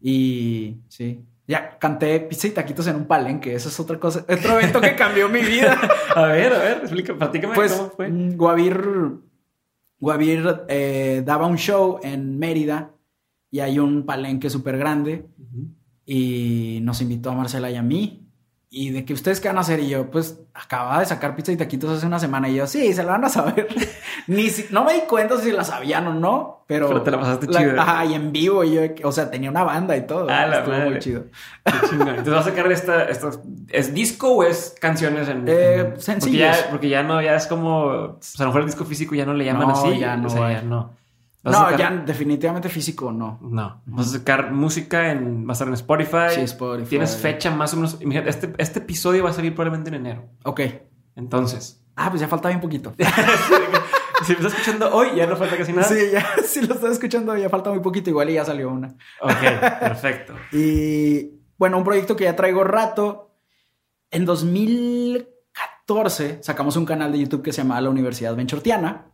Y 0.00 0.78
sí. 0.88 1.24
Ya 1.46 1.78
canté 1.78 2.20
pizza 2.20 2.46
y 2.46 2.50
taquitos 2.50 2.86
en 2.88 2.96
un 2.96 3.06
palenque. 3.06 3.54
Eso 3.54 3.68
es 3.70 3.80
otra 3.80 3.98
cosa. 3.98 4.20
Otro 4.20 4.58
evento 4.58 4.80
que 4.80 4.94
cambió 4.94 5.28
mi 5.28 5.40
vida. 5.40 5.78
a 6.14 6.22
ver, 6.26 6.52
a 6.52 6.58
ver, 6.58 6.78
explica, 6.82 7.14
platícame 7.14 7.54
pues, 7.54 7.72
cómo 7.72 7.90
fue. 7.90 8.08
Mm, 8.08 8.36
Guavir, 8.36 8.84
Guavir 9.98 10.64
eh, 10.68 11.22
daba 11.24 11.46
un 11.46 11.56
show 11.56 12.00
en 12.02 12.38
Mérida 12.38 12.92
y 13.50 13.60
hay 13.60 13.78
un 13.78 14.04
palenque 14.04 14.50
súper 14.50 14.76
grande. 14.76 15.26
Y 16.04 16.80
nos 16.82 17.00
invitó 17.00 17.30
a 17.30 17.34
Marcela 17.34 17.70
y 17.70 17.76
a 17.76 17.82
mí. 17.82 18.27
Y 18.70 18.90
de 18.90 19.06
que 19.06 19.14
ustedes 19.14 19.40
qué 19.40 19.48
van 19.48 19.56
a 19.56 19.62
hacer 19.62 19.80
y 19.80 19.88
yo, 19.88 20.10
pues 20.10 20.40
acababa 20.52 21.00
de 21.00 21.06
sacar 21.06 21.34
pizza 21.34 21.50
y 21.50 21.56
taquitos 21.56 21.90
hace 21.90 22.06
una 22.06 22.18
semana 22.18 22.50
y 22.50 22.56
yo, 22.56 22.66
sí, 22.66 22.92
se 22.92 23.02
lo 23.02 23.08
van 23.08 23.24
a 23.24 23.30
saber. 23.30 23.66
Ni 24.26 24.50
si, 24.50 24.66
no 24.70 24.84
me 24.84 24.92
di 24.92 25.00
cuenta 25.08 25.38
si 25.38 25.52
la 25.52 25.64
sabían 25.64 26.06
o 26.06 26.12
no, 26.12 26.64
pero. 26.66 26.88
Pero 26.88 27.02
te 27.02 27.10
la 27.10 27.18
pasaste 27.18 27.46
chido. 27.46 27.80
Ajá, 27.80 28.04
y 28.04 28.12
en 28.12 28.30
vivo 28.30 28.64
yo, 28.64 28.82
o 29.04 29.12
sea, 29.12 29.30
tenía 29.30 29.48
una 29.48 29.64
banda 29.64 29.96
y 29.96 30.06
todo. 30.06 30.26
Ah, 30.28 30.46
la 30.46 30.58
Estuvo 30.58 30.76
muy 30.76 30.98
chido. 30.98 31.24
Qué 31.64 31.72
Entonces 31.94 32.28
vas 32.28 32.46
a 32.46 32.50
sacar 32.50 32.70
esta, 32.70 33.06
¿es 33.70 33.94
disco 33.94 34.32
o 34.32 34.44
es 34.44 34.74
canciones 34.78 35.30
en. 35.30 35.44
Eh, 35.46 35.94
sencillos. 35.96 36.48
Porque 36.48 36.62
ya, 36.62 36.70
porque 36.70 36.88
ya 36.90 37.02
no, 37.02 37.22
ya 37.22 37.36
es 37.36 37.46
como. 37.46 38.16
Pues 38.18 38.38
a 38.38 38.42
lo 38.42 38.50
mejor 38.50 38.60
el 38.60 38.66
disco 38.66 38.84
físico 38.84 39.14
ya 39.14 39.24
no 39.24 39.32
le 39.32 39.46
llaman 39.46 39.70
así. 39.70 39.98
Ya 39.98 40.14
no, 40.14 40.26
o 40.26 40.30
sea, 40.30 40.52
ya 40.52 40.60
no. 40.60 40.94
¿Vas 41.42 41.54
a 41.54 41.58
No, 41.58 41.64
sacar- 41.70 41.78
ya 41.78 41.90
definitivamente 42.04 42.68
físico 42.68 43.12
no. 43.12 43.38
No. 43.42 43.82
Vas 43.86 44.08
a 44.08 44.18
sacar 44.18 44.52
música 44.52 45.12
en. 45.12 45.46
Va 45.46 45.50
a 45.50 45.52
estar 45.52 45.68
en 45.68 45.74
Spotify. 45.74 46.34
Sí, 46.34 46.40
Spotify. 46.42 46.88
Tienes 46.90 47.16
fecha 47.16 47.50
más 47.50 47.72
o 47.74 47.76
menos. 47.76 47.98
Este, 48.26 48.52
este 48.58 48.78
episodio 48.80 49.24
va 49.24 49.30
a 49.30 49.32
salir 49.32 49.54
probablemente 49.54 49.88
en 49.90 49.94
enero. 49.94 50.28
Ok. 50.44 50.60
Entonces. 51.14 51.82
Ah, 51.96 52.10
pues 52.10 52.20
ya 52.20 52.28
falta 52.28 52.48
bien 52.48 52.60
poquito. 52.60 52.92
si 54.24 54.32
me 54.32 54.38
estás 54.38 54.52
escuchando 54.52 54.92
hoy, 54.94 55.08
ya 55.16 55.26
no 55.26 55.36
falta 55.36 55.56
casi 55.56 55.72
nada. 55.72 55.88
sí, 55.88 55.96
ya, 56.12 56.24
si 56.46 56.64
lo 56.66 56.74
estás 56.74 56.92
escuchando, 56.92 57.36
ya 57.36 57.48
falta 57.48 57.70
muy 57.70 57.80
poquito, 57.80 58.10
igual 58.10 58.30
y 58.30 58.34
ya 58.34 58.44
salió 58.44 58.70
una. 58.70 58.88
Ok, 59.20 59.40
perfecto. 59.80 60.34
Y 60.52 61.40
bueno, 61.56 61.78
un 61.78 61.84
proyecto 61.84 62.14
que 62.16 62.24
ya 62.24 62.36
traigo 62.36 62.62
rato. 62.64 63.24
En 64.10 64.24
2014 64.24 66.38
sacamos 66.42 66.76
un 66.76 66.84
canal 66.86 67.12
de 67.12 67.18
YouTube 67.20 67.42
que 67.42 67.52
se 67.52 67.62
llama 67.62 67.80
La 67.80 67.90
Universidad 67.90 68.34
Benchortiana. 68.36 69.07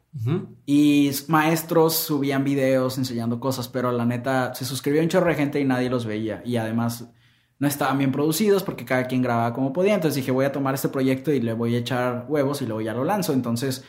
Y 0.64 1.10
maestros 1.28 1.94
subían 1.94 2.44
videos 2.44 2.98
enseñando 2.98 3.40
cosas, 3.40 3.68
pero 3.68 3.90
la 3.90 4.04
neta 4.04 4.54
se 4.54 4.64
suscribió 4.64 5.02
un 5.02 5.08
chorro 5.08 5.28
de 5.28 5.34
gente 5.34 5.60
y 5.60 5.64
nadie 5.64 5.90
los 5.90 6.06
veía. 6.06 6.40
Y 6.44 6.56
además 6.56 7.10
no 7.58 7.66
estaban 7.66 7.98
bien 7.98 8.12
producidos 8.12 8.62
porque 8.62 8.84
cada 8.84 9.06
quien 9.06 9.22
grababa 9.22 9.52
como 9.52 9.72
podía. 9.72 9.94
Entonces 9.94 10.16
dije, 10.16 10.30
voy 10.30 10.44
a 10.44 10.52
tomar 10.52 10.74
este 10.74 10.88
proyecto 10.88 11.32
y 11.32 11.40
le 11.40 11.52
voy 11.52 11.74
a 11.74 11.78
echar 11.78 12.26
huevos 12.28 12.62
y 12.62 12.66
luego 12.66 12.80
ya 12.80 12.94
lo 12.94 13.04
lanzo. 13.04 13.32
Entonces 13.32 13.84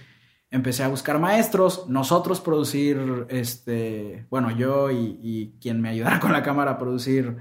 empecé 0.50 0.84
a 0.84 0.88
buscar 0.88 1.20
maestros, 1.20 1.86
nosotros 1.88 2.42
producir, 2.42 3.26
este, 3.30 4.26
bueno, 4.30 4.52
yo 4.52 4.92
y, 4.92 5.20
y 5.22 5.60
quien 5.62 5.82
me 5.82 5.90
ayudara 5.90 6.20
con 6.22 6.32
la 6.32 6.44
cámara 6.44 6.72
a 6.72 6.78
producir 6.78 7.38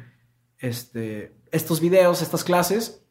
este, 0.58 1.36
estos 1.52 1.80
videos, 1.80 2.22
estas 2.22 2.44
clases 2.44 3.04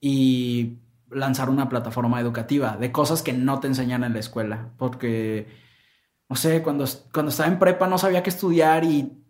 y 0.00 0.78
lanzar 1.10 1.50
una 1.50 1.68
plataforma 1.68 2.20
educativa 2.20 2.76
de 2.76 2.92
cosas 2.92 3.22
que 3.22 3.32
no 3.32 3.60
te 3.60 3.68
enseñan 3.68 4.04
en 4.04 4.12
la 4.12 4.20
escuela. 4.20 4.72
Porque, 4.76 5.48
no 6.28 6.36
sé, 6.36 6.62
cuando, 6.62 6.84
cuando 7.12 7.30
estaba 7.30 7.48
en 7.48 7.58
prepa 7.58 7.86
no 7.86 7.98
sabía 7.98 8.22
qué 8.22 8.30
estudiar 8.30 8.84
y 8.84 9.22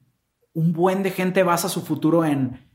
un 0.53 0.73
buen 0.73 1.03
de 1.03 1.11
gente 1.11 1.43
basa 1.43 1.69
su 1.69 1.83
futuro 1.83 2.25
en 2.25 2.67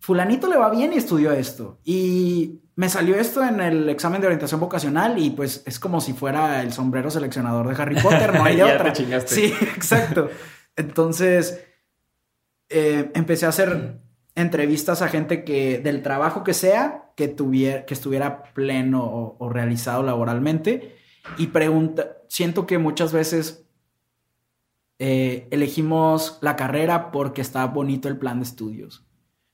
fulanito 0.00 0.48
le 0.48 0.56
va 0.56 0.70
bien 0.70 0.92
y 0.92 0.96
estudió 0.96 1.32
esto. 1.32 1.78
Y 1.84 2.62
me 2.74 2.88
salió 2.88 3.16
esto 3.16 3.44
en 3.44 3.60
el 3.60 3.88
examen 3.88 4.20
de 4.20 4.26
orientación 4.26 4.60
vocacional 4.60 5.18
y 5.18 5.30
pues 5.30 5.62
es 5.66 5.78
como 5.78 6.00
si 6.00 6.14
fuera 6.14 6.62
el 6.62 6.72
sombrero 6.72 7.10
seleccionador 7.10 7.68
de 7.68 7.80
Harry 7.80 8.00
Potter, 8.00 8.34
no 8.34 8.44
hay 8.44 8.56
de 8.56 8.64
otra. 8.64 8.94
Sí, 8.94 9.54
exacto. 9.76 10.30
Entonces, 10.76 11.62
eh, 12.68 13.10
empecé 13.14 13.46
a 13.46 13.50
hacer 13.50 14.00
entrevistas 14.40 15.02
a 15.02 15.08
gente 15.08 15.44
que 15.44 15.78
del 15.78 16.02
trabajo 16.02 16.44
que 16.44 16.54
sea, 16.54 17.10
que, 17.16 17.28
tuviera, 17.28 17.84
que 17.86 17.94
estuviera 17.94 18.42
pleno 18.54 19.04
o, 19.04 19.36
o 19.38 19.48
realizado 19.48 20.02
laboralmente. 20.02 20.96
Y 21.38 21.48
pregunta, 21.48 22.18
siento 22.28 22.66
que 22.66 22.78
muchas 22.78 23.12
veces 23.12 23.66
eh, 25.02 25.48
elegimos 25.50 26.36
la 26.42 26.56
carrera 26.56 27.10
porque 27.10 27.40
está 27.40 27.64
bonito 27.64 28.06
el 28.06 28.18
plan 28.18 28.38
de 28.38 28.44
estudios. 28.44 29.06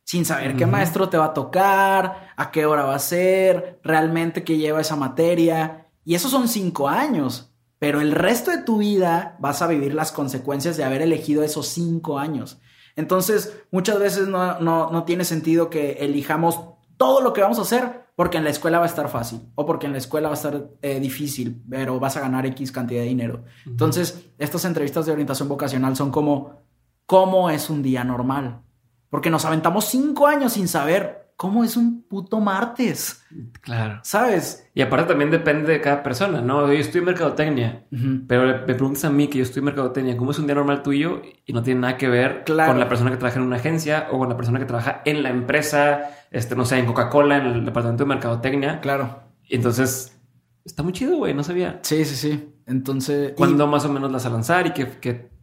Sin 0.03 0.25
saber 0.25 0.57
qué 0.57 0.67
maestro 0.67 1.09
te 1.09 1.19
va 1.19 1.27
a 1.27 1.35
tocar, 1.35 2.31
a 2.37 2.51
qué 2.51 2.67
hora 2.67 2.85
va 2.85 2.97
a 2.97 3.01
ser, 3.01 3.79
realmente 3.85 4.43
qué 4.43 4.57
lleva 4.57 4.81
esa 4.81 4.97
materia. 4.97 5.87
Y 6.05 6.17
esos 6.17 6.33
son 6.33 6.49
cinco 6.49 6.89
años. 6.89 7.53
Pero 7.79 8.01
el 8.01 8.11
resto 8.11 8.51
de 8.51 8.63
tu 8.63 8.79
vida 8.79 9.37
vas 9.39 9.63
a 9.63 9.69
vivir 9.69 9.95
las 9.95 10.11
consecuencias 10.11 10.77
de 10.77 10.85
haber 10.85 11.03
elegido 11.03 11.45
esos 11.45 11.69
cinco 11.69 12.19
años. 12.19 12.61
Entonces, 12.97 13.56
muchas 13.70 13.98
veces 13.98 14.27
no, 14.28 14.59
no, 14.60 14.90
no 14.90 15.05
tiene 15.05 15.24
sentido 15.24 15.70
que 15.70 15.93
elijamos 16.01 16.60
todo 16.97 17.20
lo 17.20 17.32
que 17.32 17.43
vamos 17.43 17.59
a 17.59 17.62
hacer 17.62 18.06
porque 18.16 18.39
en 18.39 18.44
la 18.44 18.51
escuela 18.51 18.78
va 18.78 18.85
a 18.85 18.89
estar 18.89 19.09
fácil 19.10 19.43
o 19.55 19.66
porque 19.66 19.86
en 19.86 19.93
la 19.93 19.98
escuela 19.98 20.28
va 20.28 20.35
a 20.35 20.39
estar 20.39 20.70
eh, 20.81 20.98
difícil, 20.98 21.62
pero 21.68 22.01
vas 22.01 22.16
a 22.16 22.20
ganar 22.20 22.47
X 22.47 22.73
cantidad 22.73 23.02
de 23.02 23.09
dinero. 23.09 23.44
Entonces, 23.66 24.31
estas 24.39 24.64
entrevistas 24.64 25.05
de 25.05 25.12
orientación 25.12 25.48
vocacional 25.48 25.94
son 25.94 26.10
como, 26.10 26.62
¿cómo 27.05 27.51
es 27.51 27.68
un 27.68 27.82
día 27.82 28.02
normal? 28.02 28.62
Porque 29.10 29.31
nos 29.31 29.44
aventamos 29.44 29.85
cinco 29.85 30.27
años 30.27 30.55
sin 30.55 30.66
saber 30.66 31.26
cómo 31.37 31.65
es 31.65 31.77
un 31.77 32.03
puto 32.03 32.41
martes, 32.41 33.23
Claro. 33.61 34.01
¿sabes? 34.03 34.69
Y 34.75 34.81
aparte 34.81 35.09
también 35.09 35.31
depende 35.31 35.71
de 35.71 35.81
cada 35.83 36.03
persona, 36.03 36.41
¿no? 36.41 36.67
Yo 36.73 36.79
estoy 36.79 37.01
en 37.01 37.05
mercadotecnia, 37.05 37.85
pero 38.27 38.47
me 38.47 38.55
preguntas 38.55 39.05
a 39.05 39.11
mí 39.11 39.29
que 39.29 39.39
yo 39.39 39.45
estoy 39.45 39.61
en 39.61 39.67
mercadotecnia, 39.67 40.17
¿cómo 40.17 40.31
es 40.31 40.39
un 40.39 40.47
día 40.47 40.55
normal 40.55 40.83
tuyo? 40.83 41.21
Y 41.45 41.53
no 41.53 41.63
tiene 41.63 41.81
nada 41.81 41.97
que 41.99 42.09
ver 42.09 42.43
Claro. 42.45 42.73
con 42.73 42.81
la 42.81 42.89
persona 42.89 43.11
que 43.11 43.19
trabaja 43.19 43.39
en 43.39 43.47
una 43.47 43.57
agencia 43.57 44.09
o 44.11 44.19
con 44.19 44.29
la 44.31 44.37
persona 44.37 44.59
que 44.59 44.65
trabaja 44.65 45.03
en 45.05 45.23
la 45.23 45.29
empresa, 45.31 46.11
este, 46.31 46.57
no 46.57 46.65
sé, 46.65 46.79
en 46.79 46.87
Coca-Cola, 46.87 47.37
en 47.37 47.47
el 47.47 47.65
departamento 47.67 48.05
de 48.05 48.09
mercadotecnia. 48.09 48.81
Claro. 48.81 49.21
Y 49.45 49.57
entonces, 49.57 50.19
está 50.65 50.83
muy 50.83 50.93
chido, 50.95 51.19
güey, 51.19 51.35
no 51.35 51.45
sabía. 51.45 51.81
Sí, 51.83 52.05
sí, 52.07 52.15
sí. 52.17 52.53
Entonces, 52.67 53.33
y 53.33 53.35
¿Cuándo 53.35 53.67
más 53.67 53.85
o 53.85 53.93
menos 53.93 54.11
las 54.11 54.25
a 54.27 54.31
lanzar 54.31 54.67
y 54.69 54.71
que... 54.73 54.89
que- 55.01 55.36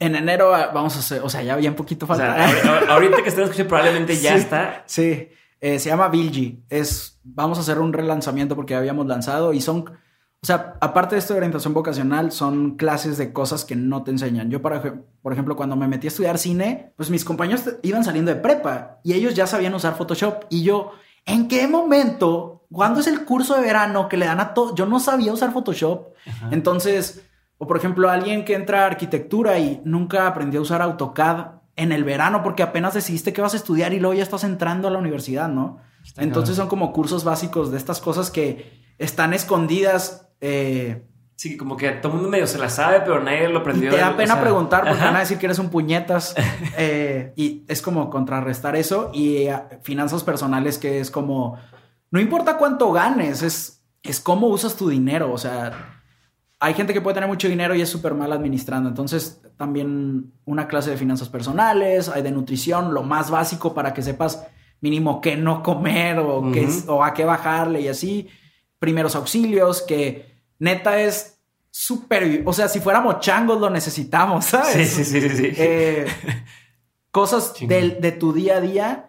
en 0.00 0.14
enero 0.16 0.54
ah, 0.54 0.70
vamos 0.72 0.96
a 0.96 1.00
hacer, 1.00 1.20
o 1.22 1.28
sea, 1.28 1.42
ya 1.42 1.56
bien 1.56 1.74
poquito 1.74 2.04
o 2.04 2.08
falta. 2.08 2.48
sea, 2.48 2.78
ahorita 2.88 3.22
que 3.22 3.28
estén 3.28 3.44
escuchando 3.44 3.68
probablemente 3.68 4.16
ya 4.16 4.32
Sí. 4.34 4.38
está. 4.38 4.82
Sí, 4.86 5.28
eh, 5.60 5.78
se 5.78 5.88
llama 5.88 6.08
Bilgi. 6.08 6.62
Es, 6.68 7.18
vamos 7.24 7.58
a 7.58 7.62
hacer 7.62 7.78
un 7.78 7.92
relanzamiento 7.92 8.54
porque 8.56 8.72
ya 8.74 8.78
habíamos 8.78 9.06
lanzado 9.06 9.52
y 9.52 9.60
son, 9.60 9.84
o 10.40 10.46
sea, 10.46 10.74
aparte 10.80 11.16
de 11.16 11.18
esto 11.18 11.34
de 11.34 11.38
orientación 11.38 11.74
vocacional, 11.74 12.30
son 12.32 12.76
clases 12.76 13.18
de 13.18 13.32
cosas 13.32 13.64
que 13.64 13.74
no 13.74 14.04
te 14.04 14.10
enseñan. 14.12 14.50
Yo, 14.50 14.62
para, 14.62 14.80
por 15.20 15.32
ejemplo, 15.32 15.56
cuando 15.56 15.74
me 15.74 15.88
metí 15.88 16.06
a 16.06 16.08
estudiar 16.08 16.38
cine, 16.38 16.92
pues 16.96 17.10
mis 17.10 17.24
compañeros 17.24 17.64
iban 17.82 18.04
saliendo 18.04 18.32
de 18.32 18.40
prepa 18.40 19.00
y 19.02 19.14
ellos 19.14 19.34
ya 19.34 19.46
sabían 19.48 19.74
usar 19.74 19.96
Photoshop 19.96 20.44
y 20.48 20.62
yo, 20.62 20.92
¿en 21.26 21.48
qué 21.48 21.66
momento? 21.66 22.54
¿Cuándo 22.70 23.00
es 23.00 23.06
el 23.08 23.24
curso 23.24 23.54
de 23.56 23.62
verano 23.62 24.08
que 24.08 24.16
le 24.18 24.26
dan 24.26 24.40
a 24.40 24.54
todo? 24.54 24.74
Yo 24.74 24.86
no 24.86 25.00
sabía 25.00 25.32
usar 25.32 25.52
Photoshop. 25.52 26.08
Entonces, 26.52 27.22
o 27.58 27.66
por 27.66 27.76
ejemplo, 27.76 28.08
alguien 28.08 28.44
que 28.44 28.54
entra 28.54 28.84
a 28.84 28.86
arquitectura 28.86 29.58
y 29.58 29.80
nunca 29.84 30.26
aprendió 30.26 30.60
a 30.60 30.62
usar 30.62 30.80
AutoCAD 30.82 31.58
en 31.76 31.92
el 31.92 32.04
verano 32.04 32.42
porque 32.42 32.62
apenas 32.62 32.94
decidiste 32.94 33.32
que 33.32 33.40
vas 33.40 33.54
a 33.54 33.56
estudiar 33.56 33.92
y 33.92 34.00
luego 34.00 34.14
ya 34.14 34.22
estás 34.22 34.44
entrando 34.44 34.88
a 34.88 34.90
la 34.90 34.98
universidad, 34.98 35.48
¿no? 35.48 35.78
Está 36.04 36.22
Entonces 36.22 36.56
son 36.56 36.68
como 36.68 36.92
cursos 36.92 37.24
básicos 37.24 37.70
de 37.70 37.76
estas 37.76 38.00
cosas 38.00 38.30
que 38.30 38.94
están 38.98 39.34
escondidas. 39.34 40.30
eh, 40.40 41.04
Sí, 41.38 41.56
como 41.56 41.76
que 41.76 41.88
todo 41.90 42.08
el 42.08 42.14
mundo 42.14 42.30
medio 42.30 42.48
se 42.48 42.58
la 42.58 42.68
sabe, 42.68 43.00
pero 43.02 43.22
nadie 43.22 43.48
lo 43.48 43.58
y 43.58 43.60
aprendió. 43.60 43.90
te 43.90 43.96
da 43.96 44.10
o 44.10 44.16
pena 44.16 44.34
sea, 44.34 44.42
preguntar 44.42 44.80
porque 44.80 44.96
ajá. 44.96 45.04
van 45.04 45.16
a 45.16 45.20
decir 45.20 45.38
que 45.38 45.46
eres 45.46 45.60
un 45.60 45.70
puñetas. 45.70 46.34
eh, 46.76 47.32
y 47.36 47.64
es 47.68 47.80
como 47.80 48.10
contrarrestar 48.10 48.74
eso. 48.74 49.12
Y 49.14 49.46
eh, 49.46 49.56
finanzas 49.82 50.24
personales 50.24 50.78
que 50.78 50.98
es 50.98 51.12
como, 51.12 51.56
no 52.10 52.18
importa 52.18 52.56
cuánto 52.58 52.90
ganes, 52.90 53.42
es, 53.42 53.84
es 54.02 54.18
cómo 54.18 54.48
usas 54.48 54.74
tu 54.74 54.88
dinero. 54.88 55.32
O 55.32 55.38
sea, 55.38 55.97
hay 56.60 56.74
gente 56.74 56.92
que 56.92 57.00
puede 57.00 57.14
tener 57.14 57.28
mucho 57.28 57.48
dinero 57.48 57.74
y 57.74 57.80
es 57.82 57.88
súper 57.88 58.14
mal 58.14 58.32
administrando. 58.32 58.88
Entonces, 58.88 59.40
también 59.56 60.32
una 60.44 60.66
clase 60.66 60.90
de 60.90 60.96
finanzas 60.96 61.28
personales, 61.28 62.08
hay 62.08 62.22
de 62.22 62.32
nutrición, 62.32 62.92
lo 62.94 63.02
más 63.02 63.30
básico 63.30 63.74
para 63.74 63.94
que 63.94 64.02
sepas 64.02 64.44
mínimo 64.80 65.20
qué 65.20 65.36
no 65.36 65.62
comer 65.62 66.18
o, 66.18 66.50
qué 66.52 66.64
es- 66.64 66.82
Ujú. 66.84 66.94
o 66.94 67.04
a 67.04 67.14
qué 67.14 67.24
bajarle 67.24 67.80
y 67.80 67.88
así. 67.88 68.28
Primeros 68.78 69.14
auxilios, 69.16 69.82
que 69.82 70.34
neta 70.58 71.00
es 71.00 71.40
súper... 71.70 72.42
O 72.46 72.52
sea, 72.52 72.68
si 72.68 72.80
fuéramos 72.80 73.20
changos 73.20 73.60
lo 73.60 73.70
necesitamos, 73.70 74.44
¿sabes? 74.46 74.88
Sí, 74.88 75.04
sí, 75.04 75.20
sí, 75.20 75.28
sí. 75.28 75.36
sí. 75.36 75.52
Eh, 75.56 76.06
cosas 77.10 77.54
del- 77.60 78.00
de, 78.00 78.12
tu 78.12 78.32
día 78.32 78.56
a 78.56 78.60
día 78.60 79.07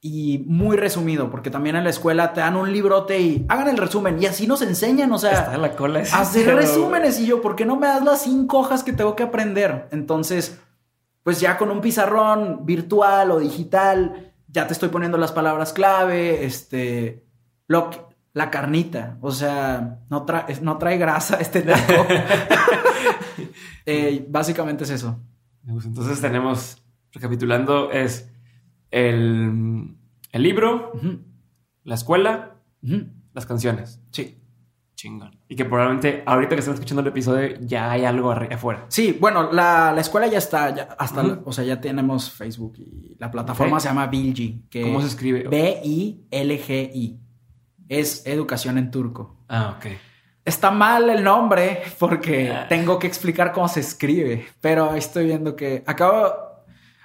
y 0.00 0.44
muy 0.46 0.76
resumido, 0.76 1.28
porque 1.30 1.50
también 1.50 1.74
en 1.76 1.82
la 1.84 1.90
escuela 1.90 2.32
te 2.32 2.40
dan 2.40 2.54
un 2.56 2.72
librote 2.72 3.18
y 3.20 3.44
hagan 3.48 3.68
el 3.68 3.76
resumen 3.76 4.22
y 4.22 4.26
así 4.26 4.46
nos 4.46 4.62
enseñan, 4.62 5.10
o 5.12 5.18
sea, 5.18 5.32
Está 5.32 5.58
la 5.58 5.74
cola. 5.74 6.00
ese 6.00 6.14
hacer 6.14 6.54
resúmenes 6.54 7.18
y 7.18 7.26
yo, 7.26 7.40
¿por 7.42 7.56
qué 7.56 7.64
no 7.64 7.76
me 7.76 7.88
das 7.88 8.04
las 8.04 8.22
cinco 8.22 8.58
hojas 8.60 8.84
que 8.84 8.92
tengo 8.92 9.16
que 9.16 9.24
aprender? 9.24 9.88
Entonces, 9.90 10.58
pues 11.24 11.40
ya 11.40 11.58
con 11.58 11.70
un 11.70 11.80
pizarrón 11.80 12.64
virtual 12.64 13.32
o 13.32 13.40
digital, 13.40 14.32
ya 14.46 14.66
te 14.68 14.72
estoy 14.72 14.88
poniendo 14.88 15.18
las 15.18 15.32
palabras 15.32 15.72
clave, 15.72 16.44
este, 16.44 17.24
lo 17.66 17.90
que- 17.90 18.00
la 18.34 18.50
carnita, 18.50 19.16
o 19.20 19.32
sea, 19.32 19.98
no, 20.10 20.24
trae 20.24 20.44
no 20.62 20.78
trae 20.78 20.96
grasa 20.96 21.38
este 21.40 21.62
taco. 21.62 22.06
Eh, 23.86 24.26
básicamente 24.28 24.84
es 24.84 24.90
eso. 24.90 25.18
Entonces 25.66 26.20
tenemos, 26.20 26.82
recapitulando, 27.12 27.90
es 27.90 28.30
el, 28.90 29.94
el 30.32 30.42
libro, 30.42 30.92
la 31.84 31.94
escuela, 31.94 32.56
las 33.32 33.46
canciones. 33.46 34.00
Sí. 34.10 34.34
Chingón. 34.94 35.38
Y 35.48 35.54
que 35.54 35.64
probablemente 35.64 36.24
ahorita 36.26 36.56
que 36.56 36.58
están 36.58 36.74
escuchando 36.74 37.02
el 37.02 37.06
episodio 37.06 37.56
ya 37.60 37.92
hay 37.92 38.04
algo 38.04 38.32
afuera. 38.32 38.86
Sí, 38.88 39.16
bueno, 39.20 39.52
la, 39.52 39.92
la 39.92 40.00
escuela 40.00 40.26
ya 40.26 40.38
está, 40.38 40.74
ya, 40.74 40.88
hasta, 40.98 41.40
o 41.44 41.52
sea, 41.52 41.62
ya 41.62 41.80
tenemos 41.80 42.32
Facebook 42.32 42.74
y 42.78 43.14
la 43.16 43.30
plataforma 43.30 43.78
se 43.78 43.86
llama 43.88 44.08
Bilgi. 44.08 44.64
Que 44.68 44.82
¿Cómo 44.82 45.00
se 45.00 45.06
escribe? 45.06 45.44
B-I-L-G-I. 45.48 47.20
Es 47.88 48.26
educación 48.26 48.76
en 48.76 48.90
turco. 48.90 49.36
Ah, 49.48 49.76
ok. 49.78 49.86
Está 50.44 50.70
mal 50.70 51.08
el 51.10 51.22
nombre 51.22 51.82
porque 51.98 52.50
Ah. 52.50 52.66
tengo 52.68 52.98
que 52.98 53.06
explicar 53.06 53.52
cómo 53.52 53.68
se 53.68 53.80
escribe, 53.80 54.46
pero 54.60 54.94
estoy 54.94 55.26
viendo 55.26 55.54
que 55.54 55.84
acabo, 55.86 56.32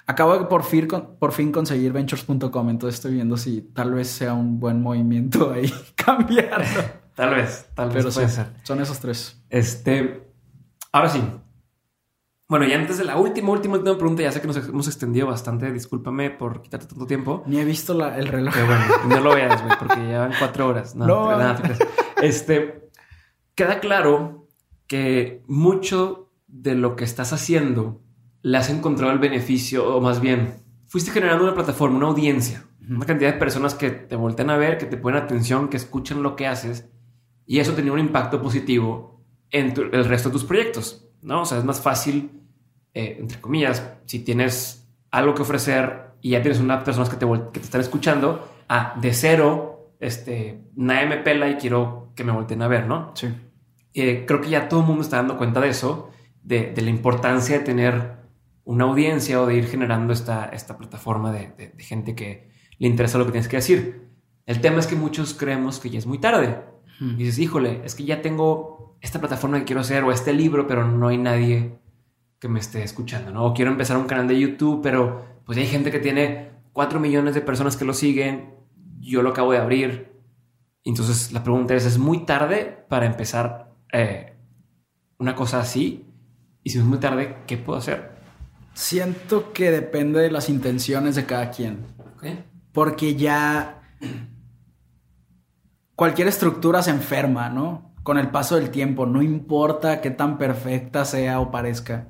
acabo 0.07 0.38
de 0.38 0.45
por 0.45 0.63
fin, 0.63 0.88
por 1.19 1.31
fin 1.31 1.51
conseguir 1.51 1.91
ventures.com, 1.91 2.69
entonces 2.69 2.95
estoy 2.95 3.13
viendo 3.13 3.38
si 3.38 3.61
tal 3.61 3.93
vez 3.93 4.07
sea 4.09 4.34
un 4.34 4.59
buen 4.59 4.81
movimiento 4.81 5.51
ahí 5.55 5.71
cambiarlo. 5.95 6.65
Tal 7.15 7.30
vez, 7.35 7.69
tal 7.75 7.89
vez 7.89 7.97
Pero 7.97 8.11
puede 8.11 8.27
sí, 8.27 8.35
ser. 8.38 8.47
son 8.63 8.81
esos 8.81 8.99
tres. 8.99 9.39
Este, 9.51 10.31
ahora 10.91 11.09
sí. 11.09 11.23
Bueno, 12.49 12.65
y 12.65 12.73
antes 12.73 12.97
de 12.97 13.03
la 13.03 13.17
última, 13.17 13.51
última, 13.51 13.75
última 13.75 13.95
pregunta, 13.95 14.23
ya 14.23 14.31
sé 14.31 14.41
que 14.41 14.47
nos 14.47 14.57
hemos 14.57 14.88
extendido 14.88 15.27
bastante. 15.27 15.71
Discúlpame 15.71 16.31
por 16.31 16.63
quitarte 16.63 16.88
tanto 16.88 17.05
tiempo. 17.05 17.43
Ni 17.45 17.59
he 17.59 17.65
visto 17.65 17.93
el 18.15 18.27
reloj. 18.27 18.55
Pero 18.55 18.65
bueno, 18.65 18.85
no 19.07 19.19
lo 19.19 19.35
veas, 19.35 19.63
güey, 19.63 19.77
porque 19.77 20.09
ya 20.09 20.21
van 20.21 20.31
cuatro 20.39 20.67
horas. 20.67 20.95
No, 20.95 21.05
no. 21.05 21.38
Nada, 21.38 21.61
este, 22.23 22.89
queda 23.53 23.80
claro 23.80 24.47
que 24.88 25.43
mucho 25.47 26.31
de 26.47 26.73
lo 26.73 26.95
que 26.95 27.03
estás 27.03 27.31
haciendo 27.31 28.01
le 28.43 28.57
has 28.57 28.69
encontrado 28.69 29.11
el 29.11 29.19
beneficio, 29.19 29.95
o 29.95 30.01
más 30.01 30.19
bien, 30.19 30.55
fuiste 30.85 31.11
generando 31.11 31.45
una 31.45 31.55
plataforma, 31.55 31.97
una 31.97 32.07
audiencia, 32.07 32.65
una 32.87 33.05
cantidad 33.05 33.33
de 33.33 33.39
personas 33.39 33.73
que 33.73 33.89
te 33.89 34.17
voltean 34.17 34.49
a 34.49 34.57
ver, 34.57 34.77
que 34.77 34.85
te 34.85 34.97
ponen 34.97 35.23
atención, 35.23 35.69
que 35.69 35.77
escuchan 35.77 36.21
lo 36.21 36.35
que 36.35 36.45
haces, 36.45 36.89
y 37.45 37.59
eso 37.59 37.73
tenía 37.73 37.93
un 37.93 37.99
impacto 37.99 38.41
positivo 38.41 39.23
en 39.49 39.73
el 39.93 40.05
resto 40.05 40.29
de 40.29 40.33
tus 40.33 40.43
proyectos, 40.43 41.07
¿no? 41.21 41.43
O 41.43 41.45
sea, 41.45 41.57
es 41.57 41.63
más 41.63 41.79
fácil, 41.79 42.31
eh, 42.93 43.17
entre 43.19 43.39
comillas, 43.39 43.91
si 44.05 44.19
tienes 44.19 44.89
algo 45.09 45.33
que 45.33 45.43
ofrecer 45.43 46.11
y 46.21 46.31
ya 46.31 46.41
tienes 46.41 46.59
unas 46.59 46.83
personas 46.83 47.09
que 47.09 47.15
te, 47.15 47.25
que 47.25 47.59
te 47.59 47.65
están 47.65 47.81
escuchando, 47.81 48.49
a 48.67 48.95
de 48.99 49.13
cero, 49.13 49.93
este, 50.01 50.59
nadie 50.75 51.07
me 51.07 51.17
pela 51.17 51.49
y 51.49 51.55
quiero 51.55 52.11
que 52.13 52.25
me 52.25 52.33
volteen 52.33 52.61
a 52.61 52.67
ver, 52.67 52.87
¿no? 52.87 53.11
Sí. 53.15 53.27
Eh, 53.93 54.25
creo 54.27 54.41
que 54.41 54.49
ya 54.49 54.67
todo 54.67 54.81
el 54.81 54.87
mundo 54.87 55.03
está 55.03 55.17
dando 55.17 55.37
cuenta 55.37 55.61
de 55.61 55.69
eso, 55.69 56.09
de, 56.41 56.73
de 56.73 56.81
la 56.81 56.89
importancia 56.89 57.59
de 57.59 57.63
tener 57.63 58.22
una 58.65 58.85
audiencia 58.85 59.41
o 59.41 59.45
de 59.45 59.56
ir 59.56 59.68
generando 59.68 60.14
esta, 60.14 60.45
esta 60.45 60.77
plataforma 60.77 61.31
de, 61.31 61.73
gente 61.80 62.15
que 62.15 62.52
le 62.77 62.88
interesa 62.88 63.18
lo 63.18 63.26
que 63.26 63.31
tienes 63.31 63.48
que 63.48 63.57
decir. 63.57 64.10
El 64.45 64.61
tema 64.61 64.80
es 64.80 64.88
que 64.88 64.95
muchos 64.95 65.34
creemos 65.34 65.80
que 65.80 65.90
ya 65.90 65.99
es 65.99 66.06
muy 66.06 66.19
tarde. 66.19 66.61
Y 66.99 67.15
dices, 67.15 67.40
híjole, 67.40 67.81
es 67.84 67.95
que 67.95 68.06
ya 68.06 68.22
tengo 68.22 68.98
esta 69.02 69.19
plataforma 69.19 69.60
que 69.60 69.65
quiero 69.65 69.81
hacer 69.81 70.03
o 70.03 70.11
este 70.11 70.31
libro, 70.31 70.68
pero 70.68 70.88
no 70.88 71.10
hay 71.10 71.18
nadie 71.18 71.80
que 72.40 72.48
me 72.48 72.60
esté 72.60 72.84
escuchando, 72.84 73.31
¿no? 73.31 73.45
O 73.45 73.53
quiero 73.53 73.72
empezar 73.72 73.98
un 73.98 74.06
canal 74.06 74.27
de 74.27 74.40
YouTube, 74.40 74.81
pero 74.81 75.26
pues 75.45 75.57
hay 75.57 75.65
gente 75.65 75.91
que 75.91 75.99
tiene 75.99 76.52
4 76.72 76.99
millones 77.02 77.34
de 77.35 77.41
personas 77.41 77.76
que 77.76 77.84
lo 77.84 77.94
siguen, 77.94 78.56
yo 78.99 79.22
lo 79.22 79.31
acabo 79.31 79.52
de 79.52 79.57
abrir. 79.57 80.14
Entonces 80.85 81.34
la 81.34 81.44
pregunta 81.44 81.73
es, 81.73 81.85
¿es 81.85 81.98
muy 81.98 82.26
tarde 82.26 82.85
para 82.88 83.06
empezar 83.06 83.73
eh, 83.91 84.34
una 85.18 85.35
cosa 85.35 85.60
así? 85.60 86.06
Y 86.64 86.69
si 86.69 86.77
es 86.77 86.84
muy 86.85 86.99
tarde, 86.99 87.38
¿qué 87.48 87.57
puedo 87.57 87.80
hacer? 87.80 88.12
Siento 88.73 89.53
que 89.53 89.71
depende 89.71 90.19
de 90.19 90.31
las 90.31 90.49
intenciones 90.49 91.15
de 91.15 91.25
cada 91.25 91.51
quien. 91.51 91.85
Porque 92.71 93.15
ya 93.15 93.81
cualquier 95.95 96.27
estructura 96.27 96.81
se 96.81 96.91
enferma, 96.91 97.49
¿no? 97.49 97.93
Con 98.03 98.17
el 98.17 98.29
paso 98.31 98.55
del 98.55 98.71
tiempo, 98.71 99.05
no 99.05 99.21
importa 99.21 100.01
qué 100.01 100.11
tan 100.11 100.37
perfecta 100.37 101.05
sea 101.05 101.39
o 101.39 101.51
parezca. 101.51 102.09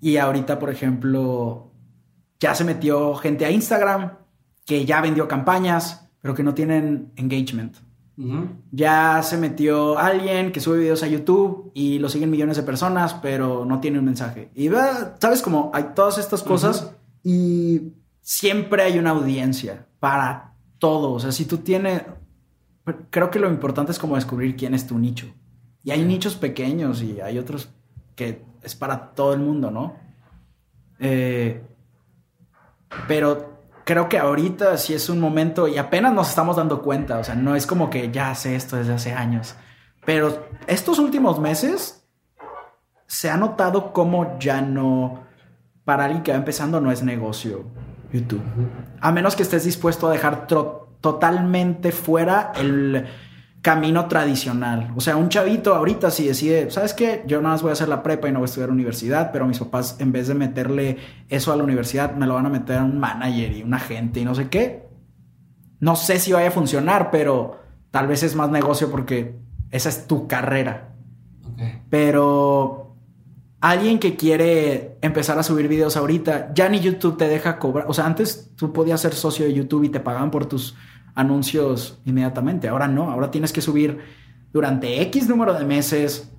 Y 0.00 0.16
ahorita, 0.16 0.58
por 0.58 0.70
ejemplo, 0.70 1.72
ya 2.38 2.54
se 2.54 2.64
metió 2.64 3.14
gente 3.14 3.44
a 3.44 3.50
Instagram 3.50 4.18
que 4.66 4.84
ya 4.84 5.00
vendió 5.00 5.28
campañas, 5.28 6.10
pero 6.20 6.34
que 6.34 6.42
no 6.42 6.54
tienen 6.54 7.12
engagement. 7.16 7.76
Ya 8.70 9.22
se 9.22 9.38
metió 9.38 9.98
alguien 9.98 10.52
que 10.52 10.60
sube 10.60 10.78
videos 10.78 11.02
a 11.02 11.08
YouTube 11.08 11.70
y 11.74 11.98
lo 11.98 12.08
siguen 12.08 12.30
millones 12.30 12.56
de 12.56 12.62
personas, 12.62 13.14
pero 13.14 13.64
no 13.64 13.80
tiene 13.80 13.98
un 13.98 14.04
mensaje. 14.04 14.50
Y 14.54 14.68
sabes 15.18 15.42
como 15.42 15.70
hay 15.72 15.86
todas 15.94 16.18
estas 16.18 16.42
cosas 16.42 16.94
y 17.22 17.92
siempre 18.20 18.82
hay 18.82 18.98
una 18.98 19.10
audiencia 19.10 19.86
para 20.00 20.54
todo. 20.78 21.12
O 21.12 21.20
sea, 21.20 21.32
si 21.32 21.46
tú 21.46 21.58
tienes, 21.58 22.02
creo 23.10 23.30
que 23.30 23.38
lo 23.38 23.48
importante 23.48 23.92
es 23.92 23.98
como 23.98 24.16
descubrir 24.16 24.56
quién 24.56 24.74
es 24.74 24.86
tu 24.86 24.98
nicho. 24.98 25.26
Y 25.82 25.90
hay 25.92 26.04
nichos 26.04 26.36
pequeños 26.36 27.02
y 27.02 27.20
hay 27.20 27.38
otros 27.38 27.70
que 28.14 28.42
es 28.62 28.74
para 28.74 29.12
todo 29.12 29.32
el 29.32 29.40
mundo, 29.40 29.70
¿no? 29.70 29.96
Eh, 30.98 31.62
pero 33.08 33.49
creo 33.90 34.08
que 34.08 34.18
ahorita 34.18 34.76
sí 34.78 34.94
es 34.94 35.08
un 35.08 35.18
momento 35.18 35.66
y 35.66 35.76
apenas 35.76 36.12
nos 36.12 36.28
estamos 36.28 36.54
dando 36.54 36.80
cuenta, 36.80 37.18
o 37.18 37.24
sea, 37.24 37.34
no 37.34 37.56
es 37.56 37.66
como 37.66 37.90
que 37.90 38.12
ya 38.12 38.32
sé 38.36 38.54
esto 38.54 38.76
desde 38.76 38.92
hace 38.92 39.12
años, 39.12 39.56
pero 40.06 40.46
estos 40.68 41.00
últimos 41.00 41.40
meses 41.40 42.06
se 43.08 43.30
ha 43.30 43.36
notado 43.36 43.92
como 43.92 44.38
ya 44.38 44.60
no, 44.60 45.24
para 45.84 46.04
alguien 46.04 46.22
que 46.22 46.30
va 46.30 46.38
empezando 46.38 46.80
no 46.80 46.92
es 46.92 47.02
negocio 47.02 47.64
YouTube, 48.12 48.44
a 49.00 49.10
menos 49.10 49.34
que 49.34 49.42
estés 49.42 49.64
dispuesto 49.64 50.06
a 50.06 50.12
dejar 50.12 50.46
totalmente 50.46 51.90
fuera 51.90 52.52
el 52.60 53.08
camino 53.62 54.06
tradicional. 54.06 54.92
O 54.96 55.00
sea, 55.00 55.16
un 55.16 55.28
chavito 55.28 55.74
ahorita 55.74 56.10
si 56.10 56.26
decide, 56.26 56.70
¿sabes 56.70 56.94
qué? 56.94 57.22
Yo 57.26 57.42
nada 57.42 57.54
más 57.54 57.62
voy 57.62 57.70
a 57.70 57.72
hacer 57.74 57.88
la 57.88 58.02
prepa 58.02 58.28
y 58.28 58.32
no 58.32 58.38
voy 58.38 58.44
a 58.44 58.48
estudiar 58.48 58.70
universidad, 58.70 59.30
pero 59.32 59.46
mis 59.46 59.58
papás 59.58 59.96
en 59.98 60.12
vez 60.12 60.28
de 60.28 60.34
meterle 60.34 60.96
eso 61.28 61.52
a 61.52 61.56
la 61.56 61.64
universidad, 61.64 62.14
me 62.14 62.26
lo 62.26 62.34
van 62.34 62.46
a 62.46 62.50
meter 62.50 62.78
a 62.78 62.84
un 62.84 62.98
manager 62.98 63.52
y 63.52 63.62
un 63.62 63.74
agente 63.74 64.20
y 64.20 64.24
no 64.24 64.34
sé 64.34 64.48
qué. 64.48 64.88
No 65.78 65.96
sé 65.96 66.18
si 66.18 66.32
vaya 66.32 66.48
a 66.48 66.52
funcionar, 66.52 67.10
pero 67.10 67.60
tal 67.90 68.06
vez 68.06 68.22
es 68.22 68.34
más 68.34 68.50
negocio 68.50 68.90
porque 68.90 69.36
esa 69.70 69.88
es 69.88 70.06
tu 70.06 70.26
carrera. 70.26 70.94
Pero 71.90 72.96
alguien 73.60 73.98
que 73.98 74.16
quiere 74.16 74.96
empezar 75.02 75.38
a 75.38 75.42
subir 75.42 75.68
videos 75.68 75.96
ahorita, 75.96 76.52
ya 76.54 76.68
ni 76.70 76.80
YouTube 76.80 77.18
te 77.18 77.28
deja 77.28 77.58
cobrar. 77.58 77.86
O 77.88 77.92
sea, 77.92 78.06
antes 78.06 78.52
tú 78.56 78.72
podías 78.72 79.00
ser 79.00 79.12
socio 79.12 79.44
de 79.44 79.52
YouTube 79.52 79.84
y 79.84 79.88
te 79.90 80.00
pagaban 80.00 80.30
por 80.30 80.46
tus 80.46 80.76
anuncios 81.20 82.00
inmediatamente. 82.04 82.68
Ahora 82.68 82.88
no, 82.88 83.10
ahora 83.10 83.30
tienes 83.30 83.52
que 83.52 83.60
subir 83.60 83.98
durante 84.52 85.00
X 85.02 85.28
número 85.28 85.54
de 85.54 85.64
meses, 85.64 86.30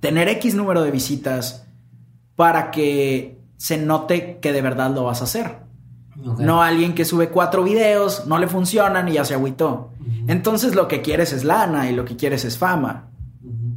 tener 0.00 0.28
X 0.28 0.54
número 0.54 0.82
de 0.82 0.90
visitas 0.90 1.66
para 2.34 2.70
que 2.70 3.40
se 3.56 3.76
note 3.78 4.38
que 4.40 4.52
de 4.52 4.62
verdad 4.62 4.92
lo 4.94 5.04
vas 5.04 5.20
a 5.20 5.24
hacer. 5.24 5.58
No 6.16 6.62
alguien 6.62 6.94
que 6.94 7.04
sube 7.04 7.28
cuatro 7.28 7.62
videos, 7.62 8.26
no 8.26 8.38
le 8.38 8.48
funcionan 8.48 9.08
y 9.08 9.12
ya 9.12 9.24
se 9.24 9.34
agüitó. 9.34 9.92
Entonces 10.26 10.74
lo 10.74 10.88
que 10.88 11.00
quieres 11.00 11.32
es 11.32 11.44
lana 11.44 11.88
y 11.90 11.94
lo 11.94 12.04
que 12.04 12.16
quieres 12.16 12.44
es 12.44 12.58
fama. 12.58 13.10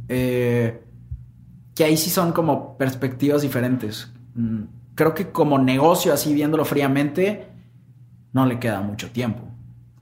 Eh, 0.08 0.82
que 1.74 1.84
ahí 1.84 1.96
sí 1.96 2.10
son 2.10 2.32
como 2.32 2.76
perspectivas 2.76 3.42
diferentes. 3.42 4.12
Mm, 4.34 4.62
creo 4.94 5.14
que 5.14 5.30
como 5.30 5.58
negocio, 5.58 6.12
así 6.12 6.34
viéndolo 6.34 6.64
fríamente, 6.64 7.46
no 8.32 8.44
le 8.44 8.58
queda 8.58 8.80
mucho 8.80 9.10
tiempo 9.10 9.51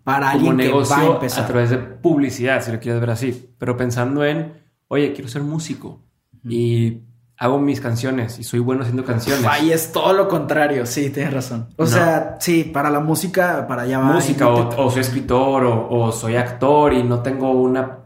para 0.04 0.30
alguien 0.30 0.56
negocio 0.56 0.96
que 0.96 1.02
va 1.02 1.08
a 1.08 1.14
empezar. 1.14 1.44
A 1.44 1.46
través 1.46 1.70
de 1.70 1.78
publicidad, 1.78 2.62
si 2.62 2.72
lo 2.72 2.80
quieres 2.80 3.00
ver 3.00 3.10
así. 3.10 3.54
Pero 3.58 3.76
pensando 3.76 4.24
en, 4.24 4.54
oye, 4.88 5.12
quiero 5.12 5.28
ser 5.28 5.42
músico 5.42 6.02
y 6.44 7.02
hago 7.40 7.58
mis 7.58 7.80
canciones 7.80 8.38
y 8.38 8.44
soy 8.44 8.60
bueno 8.60 8.82
haciendo 8.82 9.04
canciones. 9.04 9.46
Ahí 9.46 9.72
es 9.72 9.92
todo 9.92 10.12
lo 10.12 10.28
contrario, 10.28 10.84
sí, 10.84 11.08
tienes 11.08 11.32
razón. 11.32 11.68
O 11.76 11.86
sea, 11.86 12.36
sí, 12.38 12.64
para 12.64 12.90
la 12.90 13.00
música, 13.00 13.66
para 13.66 13.82
allá 13.82 13.98
va. 13.98 14.12
Música, 14.12 14.46
o, 14.48 14.90
soy 14.90 15.00
escritor, 15.00 15.64
o, 15.64 16.12
soy 16.12 16.36
actor 16.36 16.92
y 16.92 17.02
no 17.02 17.20
tengo 17.20 17.50
una. 17.50 17.98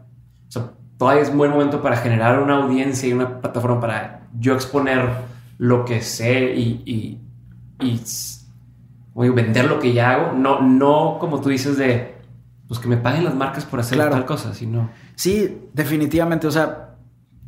O 0.47 0.51
sea, 0.51 0.71
todavía 0.97 1.23
es 1.23 1.35
buen 1.35 1.51
momento 1.51 1.81
para 1.81 1.97
generar 1.97 2.41
una 2.41 2.63
audiencia 2.63 3.09
y 3.09 3.13
una 3.13 3.41
plataforma 3.41 3.81
para 3.81 4.29
yo 4.39 4.53
exponer 4.53 5.09
lo 5.57 5.83
que 5.83 6.01
sé 6.01 6.53
y, 6.55 6.81
y, 6.85 7.85
y 7.85 8.01
o 9.15 9.33
vender 9.33 9.65
lo 9.65 9.79
que 9.79 9.93
ya 9.93 10.11
hago, 10.11 10.37
no, 10.37 10.61
no 10.61 11.17
como 11.19 11.39
tú 11.39 11.47
dices 11.47 11.77
de, 11.77 12.15
pues 12.67 12.81
que 12.81 12.89
me 12.89 12.97
paguen 12.97 13.23
las 13.23 13.33
marcas 13.33 13.63
por 13.63 13.79
hacer 13.79 13.97
tal 13.97 14.25
cosa, 14.25 14.53
sino... 14.53 14.89
Sí, 15.15 15.69
definitivamente, 15.73 16.47
o 16.47 16.51
sea, 16.51 16.97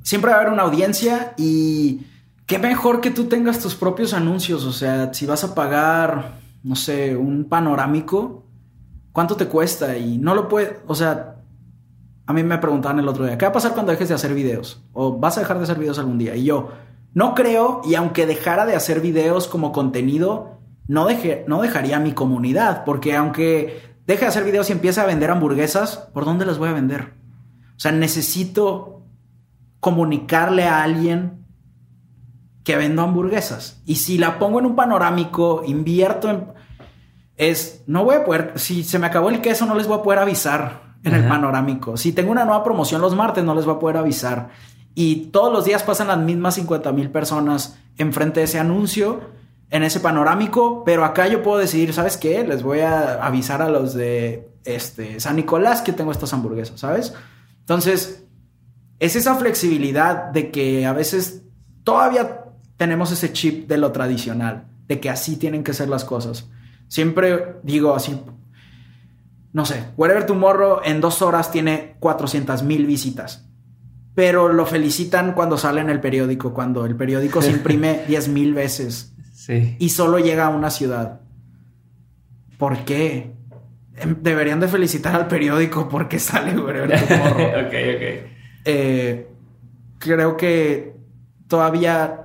siempre 0.01 0.31
va 0.31 0.37
a 0.37 0.39
haber 0.39 0.53
una 0.53 0.63
audiencia 0.63 1.33
y 1.35 2.05
qué 2.45 2.57
mejor 2.57 3.01
que 3.01 3.11
tú 3.11 3.25
tengas 3.25 3.59
tus 3.59 3.75
propios 3.75 4.13
anuncios, 4.13 4.63
o 4.63 4.71
sea, 4.71 5.13
si 5.13 5.25
vas 5.25 5.43
a 5.43 5.53
pagar, 5.53 6.39
no 6.63 6.77
sé, 6.77 7.17
un 7.17 7.49
panorámico, 7.49 8.45
¿cuánto 9.11 9.35
te 9.35 9.47
cuesta? 9.47 9.97
Y 9.97 10.17
no 10.17 10.35
lo 10.35 10.47
puede, 10.47 10.79
o 10.87 10.95
sea, 10.95 11.35
a 12.25 12.31
mí 12.31 12.43
me 12.43 12.59
preguntaban 12.59 12.99
el 12.99 13.09
otro 13.09 13.25
día, 13.25 13.37
¿qué 13.37 13.43
va 13.43 13.49
a 13.49 13.53
pasar 13.53 13.73
cuando 13.73 13.91
dejes 13.91 14.07
de 14.07 14.15
hacer 14.15 14.33
videos? 14.33 14.85
¿O 14.93 15.17
vas 15.17 15.35
a 15.35 15.41
dejar 15.41 15.57
de 15.57 15.63
hacer 15.63 15.79
videos 15.79 15.99
algún 15.99 16.17
día? 16.17 16.33
Y 16.33 16.45
yo, 16.45 16.69
no 17.13 17.35
creo, 17.35 17.81
y 17.83 17.95
aunque 17.95 18.25
dejara 18.25 18.65
de 18.65 18.75
hacer 18.77 19.01
videos 19.01 19.49
como 19.49 19.73
contenido, 19.73 20.56
no, 20.87 21.05
deje, 21.05 21.45
no 21.47 21.61
dejaría 21.61 21.99
mi 21.99 22.13
comunidad, 22.13 22.85
porque 22.85 23.15
aunque 23.15 23.81
deje 24.05 24.21
de 24.21 24.27
hacer 24.27 24.43
videos 24.43 24.69
y 24.69 24.73
empiece 24.73 25.01
a 25.01 25.05
vender 25.05 25.31
hamburguesas, 25.31 26.09
¿por 26.13 26.25
dónde 26.25 26.45
las 26.45 26.57
voy 26.57 26.69
a 26.69 26.73
vender? 26.73 27.13
O 27.75 27.79
sea, 27.79 27.91
necesito 27.91 29.03
comunicarle 29.79 30.63
a 30.63 30.83
alguien 30.83 31.45
que 32.63 32.75
vendo 32.75 33.01
hamburguesas. 33.01 33.81
Y 33.85 33.95
si 33.95 34.17
la 34.17 34.39
pongo 34.39 34.59
en 34.59 34.65
un 34.65 34.75
panorámico, 34.75 35.63
invierto 35.65 36.29
en... 36.29 36.47
Es, 37.35 37.83
no 37.85 38.03
voy 38.03 38.15
a 38.15 38.25
poder, 38.25 38.53
si 38.55 38.83
se 38.83 38.97
me 38.97 39.07
acabó 39.07 39.29
el 39.29 39.41
queso, 39.41 39.65
no 39.65 39.75
les 39.75 39.87
voy 39.87 39.99
a 39.99 40.03
poder 40.03 40.19
avisar 40.19 40.95
en 41.03 41.13
el 41.13 41.27
panorámico. 41.27 41.95
Si 41.95 42.11
tengo 42.11 42.31
una 42.31 42.45
nueva 42.45 42.63
promoción 42.63 42.99
los 42.99 43.15
martes, 43.15 43.43
no 43.43 43.53
les 43.53 43.65
voy 43.65 43.75
a 43.75 43.79
poder 43.79 43.97
avisar. 43.97 44.49
Y 44.95 45.27
todos 45.27 45.53
los 45.53 45.63
días 45.63 45.83
pasan 45.83 46.07
las 46.07 46.17
mismas 46.17 46.55
50 46.55 46.91
mil 46.93 47.11
personas 47.11 47.77
enfrente 47.97 48.39
de 48.39 48.45
ese 48.45 48.59
anuncio 48.59 49.36
en 49.69 49.83
ese 49.83 49.99
panorámico, 49.99 50.83
pero 50.85 51.03
acá 51.03 51.27
yo 51.27 51.43
puedo 51.43 51.57
decidir, 51.57 51.93
¿sabes 51.93 52.17
qué? 52.17 52.45
Les 52.47 52.63
voy 52.63 52.79
a 52.79 53.25
avisar 53.25 53.61
a 53.61 53.69
los 53.69 53.93
de 53.93 54.49
este, 54.63 55.19
San 55.19 55.35
Nicolás 55.35 55.81
que 55.81 55.93
tengo 55.93 56.11
estas 56.11 56.33
hamburguesas, 56.33 56.79
¿sabes? 56.79 57.13
Entonces, 57.59 58.25
es 58.99 59.15
esa 59.15 59.35
flexibilidad 59.35 60.31
de 60.31 60.51
que 60.51 60.85
a 60.85 60.93
veces 60.93 61.43
todavía 61.83 62.45
tenemos 62.77 63.11
ese 63.11 63.33
chip 63.33 63.67
de 63.67 63.77
lo 63.77 63.91
tradicional, 63.91 64.67
de 64.87 64.99
que 64.99 65.09
así 65.09 65.35
tienen 65.35 65.63
que 65.63 65.73
ser 65.73 65.89
las 65.89 66.05
cosas. 66.05 66.49
Siempre 66.87 67.57
digo 67.63 67.93
así, 67.93 68.17
no 69.51 69.65
sé, 69.65 69.83
Wherever 69.97 70.25
Tomorrow 70.25 70.81
en 70.85 71.01
dos 71.01 71.21
horas 71.21 71.51
tiene 71.51 71.95
400 71.99 72.63
mil 72.63 72.85
visitas. 72.85 73.43
Pero 74.13 74.51
lo 74.51 74.65
felicitan 74.65 75.33
cuando 75.33 75.57
sale 75.57 75.81
en 75.81 75.89
el 75.89 75.99
periódico, 75.99 76.53
cuando 76.53 76.85
el 76.85 76.95
periódico 76.95 77.41
se 77.41 77.51
imprime 77.57 78.01
10 78.07 78.29
mil 78.29 78.53
veces. 78.53 79.13
Sí. 79.47 79.77
Y 79.79 79.89
solo 79.89 80.19
llega 80.19 80.47
a 80.47 80.49
una 80.49 80.69
ciudad. 80.69 81.21
¿Por 82.57 82.79
qué? 82.79 83.31
Em, 83.95 84.17
deberían 84.21 84.59
de 84.59 84.67
felicitar 84.67 85.15
al 85.15 85.27
periódico 85.27 85.87
porque 85.87 86.19
sale 86.29 86.57
Wherever 86.59 86.99
Tomorrow. 87.07 87.31
ok, 87.61 87.73
ok. 87.95 88.31
Eh, 88.65 89.27
creo 89.99 90.35
que 90.35 90.95
todavía 91.47 92.23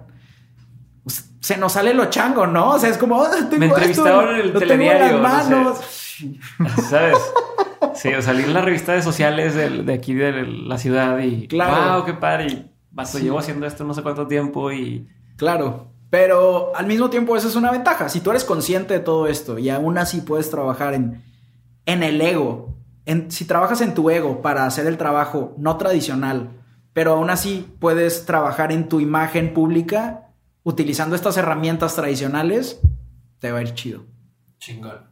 se 1.38 1.56
nos 1.58 1.72
sale 1.72 1.94
lo 1.94 2.06
chango, 2.06 2.46
¿no? 2.48 2.70
O 2.72 2.78
sea, 2.80 2.90
es 2.90 2.98
como, 2.98 3.22
"Ah, 3.22 3.30
tengo 3.48 3.58
Me 3.58 3.66
entrevistaron 3.66 4.24
esto, 4.24 4.34
en 4.34 4.40
el 4.40 4.52
lo 4.52 4.58
tengo 4.60 4.72
en 4.72 4.78
telediario, 4.80 5.16
no 5.18 5.22
las 5.22 5.44
sé. 5.46 5.54
manos. 5.54 5.78
¿Sabes? 6.90 7.18
Sí, 7.94 8.08
o 8.14 8.20
salir 8.22 8.46
en 8.46 8.54
las 8.54 8.64
revistas 8.64 9.04
sociales 9.04 9.54
del- 9.54 9.86
de, 9.86 9.92
aquí 9.94 10.14
de 10.14 10.42
la 10.44 10.76
ciudad 10.78 11.18
y. 11.20 11.46
Claro. 11.46 11.98
¡Wow! 11.98 12.04
¡Qué 12.04 12.14
padre! 12.14 12.46
Y 12.46 13.04
Sí. 13.06 13.20
llevo 13.22 13.38
haciendo 13.38 13.64
esto 13.66 13.84
no 13.84 13.94
sé 13.94 14.02
cuánto 14.02 14.26
tiempo 14.26 14.72
y. 14.72 15.08
Claro, 15.36 15.91
pero 16.12 16.76
al 16.76 16.86
mismo 16.86 17.08
tiempo 17.08 17.34
eso 17.38 17.48
es 17.48 17.56
una 17.56 17.70
ventaja. 17.70 18.10
Si 18.10 18.20
tú 18.20 18.28
eres 18.28 18.44
consciente 18.44 18.92
de 18.92 19.00
todo 19.00 19.28
esto 19.28 19.58
y 19.58 19.70
aún 19.70 19.96
así 19.96 20.20
puedes 20.20 20.50
trabajar 20.50 20.92
en, 20.92 21.22
en 21.86 22.02
el 22.02 22.20
ego, 22.20 22.76
en, 23.06 23.30
si 23.30 23.46
trabajas 23.46 23.80
en 23.80 23.94
tu 23.94 24.10
ego 24.10 24.42
para 24.42 24.66
hacer 24.66 24.86
el 24.86 24.98
trabajo 24.98 25.54
no 25.56 25.78
tradicional, 25.78 26.50
pero 26.92 27.12
aún 27.14 27.30
así 27.30 27.66
puedes 27.80 28.26
trabajar 28.26 28.72
en 28.72 28.90
tu 28.90 29.00
imagen 29.00 29.54
pública 29.54 30.28
utilizando 30.64 31.16
estas 31.16 31.38
herramientas 31.38 31.94
tradicionales, 31.94 32.78
te 33.38 33.50
va 33.50 33.60
a 33.60 33.62
ir 33.62 33.72
chido. 33.72 34.04
Chingón. 34.58 35.10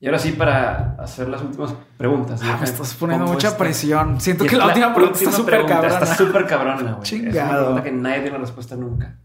Y 0.00 0.06
ahora 0.06 0.18
sí, 0.18 0.32
para 0.32 0.96
hacer 1.00 1.30
las 1.30 1.40
últimas 1.40 1.74
preguntas. 1.96 2.42
Ah, 2.44 2.58
me 2.60 2.66
estás 2.66 2.92
poniendo 2.92 3.24
¿Cómo 3.24 3.36
mucha 3.36 3.48
está? 3.48 3.58
presión. 3.58 4.20
Siento 4.20 4.44
Y 4.44 4.48
que 4.48 4.56
la 4.58 4.66
última 4.66 4.94
pregunta 4.94 5.18
está 5.18 5.32
súper 5.32 5.64
cabrona. 5.64 5.94
Está 5.94 6.14
súper 6.14 6.46
cabrona, 6.46 6.74
güey. 6.74 6.88
Es 6.90 6.92
una 6.92 7.02
Chingado. 7.30 7.64
pregunta 7.64 7.82
que 7.84 7.92
nadie 7.92 8.20
tiene 8.20 8.32
la 8.32 8.38
respuesta 8.38 8.76
nunca. 8.76 9.18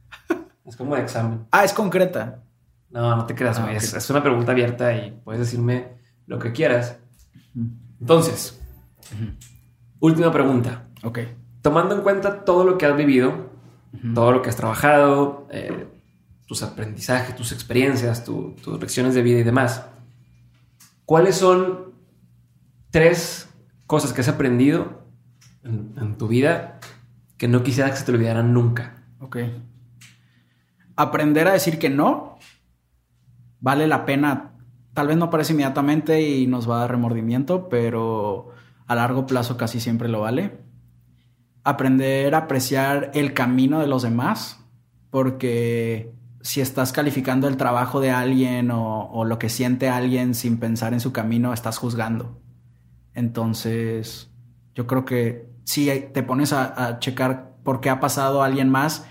Es 0.65 0.75
como 0.77 0.95
de 0.95 1.01
examen. 1.01 1.45
Ah, 1.51 1.63
es 1.63 1.73
concreta. 1.73 2.43
No, 2.89 3.15
no 3.15 3.25
te 3.25 3.35
creas, 3.35 3.59
Ah. 3.59 3.71
Es, 3.73 4.09
una 4.09 4.21
pregunta 4.23 4.51
abierta 4.51 4.95
y 4.95 5.11
puedes 5.23 5.39
decirme 5.41 5.97
lo 6.27 6.39
que 6.39 6.51
quieras. 6.51 6.97
Entonces, 7.99 8.61
última 9.99 10.31
pregunta. 10.31 10.87
Ok. 11.03 11.19
Tomando 11.61 11.95
en 11.95 12.01
cuenta 12.01 12.43
todo 12.45 12.63
lo 12.65 12.77
que 12.77 12.85
has 12.85 12.95
vivido, 12.95 13.49
todo 14.13 14.31
lo 14.31 14.41
que 14.41 14.49
has 14.49 14.55
trabajado, 14.55 15.47
eh, 15.51 15.87
tus 16.45 16.61
aprendizajes, 16.63 17.35
tus 17.35 17.51
experiencias, 17.51 18.23
tu- 18.23 18.55
tus 18.61 18.79
lecciones 18.79 19.15
de 19.15 19.21
vida 19.21 19.39
y 19.39 19.43
demás, 19.43 19.85
¿cuáles 21.05 21.35
son 21.35 21.93
tres 22.91 23.49
cosas 23.87 24.13
que 24.13 24.21
has 24.21 24.27
aprendido 24.27 25.03
en, 25.63 25.93
en 25.97 26.17
tu 26.17 26.27
vida 26.27 26.79
que 27.37 27.47
no 27.47 27.63
quisieras 27.63 27.91
que 27.93 27.97
se 27.99 28.05
te 28.05 28.11
olvidaran 28.11 28.53
nunca? 28.53 29.03
Ok. 29.19 29.37
Aprender 30.95 31.47
a 31.47 31.53
decir 31.53 31.79
que 31.79 31.89
no 31.89 32.37
vale 33.63 33.87
la 33.87 34.05
pena. 34.05 34.51
Tal 34.93 35.07
vez 35.07 35.17
no 35.17 35.29
parece 35.29 35.53
inmediatamente 35.53 36.21
y 36.21 36.45
nos 36.45 36.69
va 36.69 36.75
a 36.75 36.79
dar 36.81 36.91
remordimiento, 36.91 37.69
pero 37.69 38.49
a 38.85 38.95
largo 38.95 39.25
plazo 39.25 39.57
casi 39.57 39.79
siempre 39.79 40.09
lo 40.09 40.21
vale. 40.21 40.59
Aprender 41.63 42.35
a 42.35 42.39
apreciar 42.39 43.09
el 43.13 43.33
camino 43.33 43.79
de 43.79 43.87
los 43.87 44.03
demás, 44.03 44.59
porque 45.09 46.13
si 46.41 46.59
estás 46.59 46.91
calificando 46.91 47.47
el 47.47 47.55
trabajo 47.55 48.01
de 48.01 48.11
alguien 48.11 48.69
o, 48.69 49.23
lo 49.25 49.39
que 49.39 49.47
siente 49.47 49.87
alguien 49.87 50.35
sin 50.35 50.59
pensar 50.59 50.93
en 50.93 50.99
su 50.99 51.13
camino, 51.13 51.53
estás 51.53 51.77
juzgando. 51.77 52.41
Entonces, 53.13 54.29
yo 54.75 54.85
creo 54.85 55.05
que 55.05 55.49
si 55.63 55.89
te 56.13 56.21
pones 56.21 56.51
a, 56.51 56.87
a 56.87 56.99
checar 56.99 57.53
por 57.63 57.79
qué 57.79 57.89
ha 57.89 58.01
pasado 58.01 58.43
alguien 58.43 58.69
más, 58.69 59.07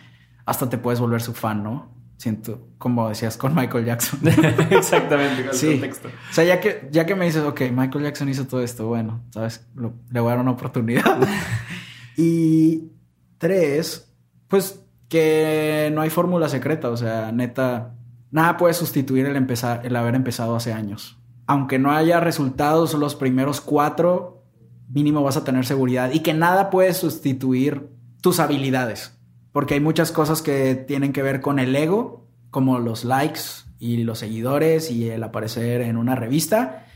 hasta 0.47 0.69
te 0.69 0.79
puedes 0.79 1.01
volver 1.01 1.21
su 1.23 1.33
fan, 1.35 1.63
¿no? 1.63 1.91
Siento, 2.17 2.69
como 2.79 3.09
decías 3.09 3.37
con 3.37 3.53
Michael 3.55 3.85
Jackson. 3.85 4.21
Exactamente, 4.71 5.43
con 5.43 5.51
el 5.51 5.55
Sí. 5.55 5.73
contexto. 5.73 6.09
O 6.09 6.33
sea, 6.35 6.45
ya 6.45 6.61
que, 6.61 6.89
ya 6.93 7.05
que 7.05 7.15
me 7.17 7.25
dices, 7.25 7.43
ok, 7.43 7.63
Michael 7.73 8.05
Jackson 8.05 8.29
hizo 8.29 8.47
todo 8.47 8.63
esto, 8.63 8.87
bueno, 8.87 9.23
¿sabes? 9.31 9.67
Lo- 9.75 9.95
le 10.11 10.21
voy 10.21 10.29
a 10.29 10.35
dar 10.35 10.41
una 10.41 10.53
oportunidad. 10.53 11.17
y 12.17 12.93
tres, 13.39 14.15
pues 14.49 14.81
que 15.09 15.91
no 15.95 16.01
hay 16.01 16.11
fórmula 16.11 16.49
secreta, 16.49 16.89
o 16.91 16.97
sea, 16.97 17.33
neta, 17.33 17.95
nada 18.31 18.57
puede 18.57 18.75
sustituir 18.75 19.27
el, 19.27 19.37
empezar, 19.37 19.85
el 19.85 19.95
haber 19.97 20.15
empezado 20.15 20.57
hace 20.57 20.73
años. 20.73 21.19
Aunque 21.47 21.79
no 21.79 21.93
haya 21.93 22.21
resultados 22.21 22.95
los 22.95 23.15
primeros 23.15 23.61
cuatro, 23.61 24.45
mínimo 24.89 25.23
vas 25.23 25.37
a 25.37 25.45
tener 25.45 25.67
seguridad 25.67 26.13
y 26.13 26.21
que 26.21 26.35
nada 26.35 26.71
puede 26.71 26.95
sustituir 26.95 27.91
tus 28.23 28.39
habilidades. 28.41 29.19
Porque 29.53 29.75
hay 29.75 29.81
muchas 29.81 30.13
cosas 30.13 30.43
que 30.43 30.75
tienen 30.75 31.13
que 31.13 31.23
ver 31.23 31.41
con 31.41 31.59
el 31.59 31.77
ego, 31.77 32.27
como 32.51 32.79
los 32.79 33.05
likes 33.05 33.41
y 33.79 33.99
los 33.99 34.19
seguidores 34.19 34.91
y 34.91 35.09
el 35.11 35.23
aparecer 35.23 35.83
en 35.83 35.97
una 35.97 36.15
revista. 36.15 36.87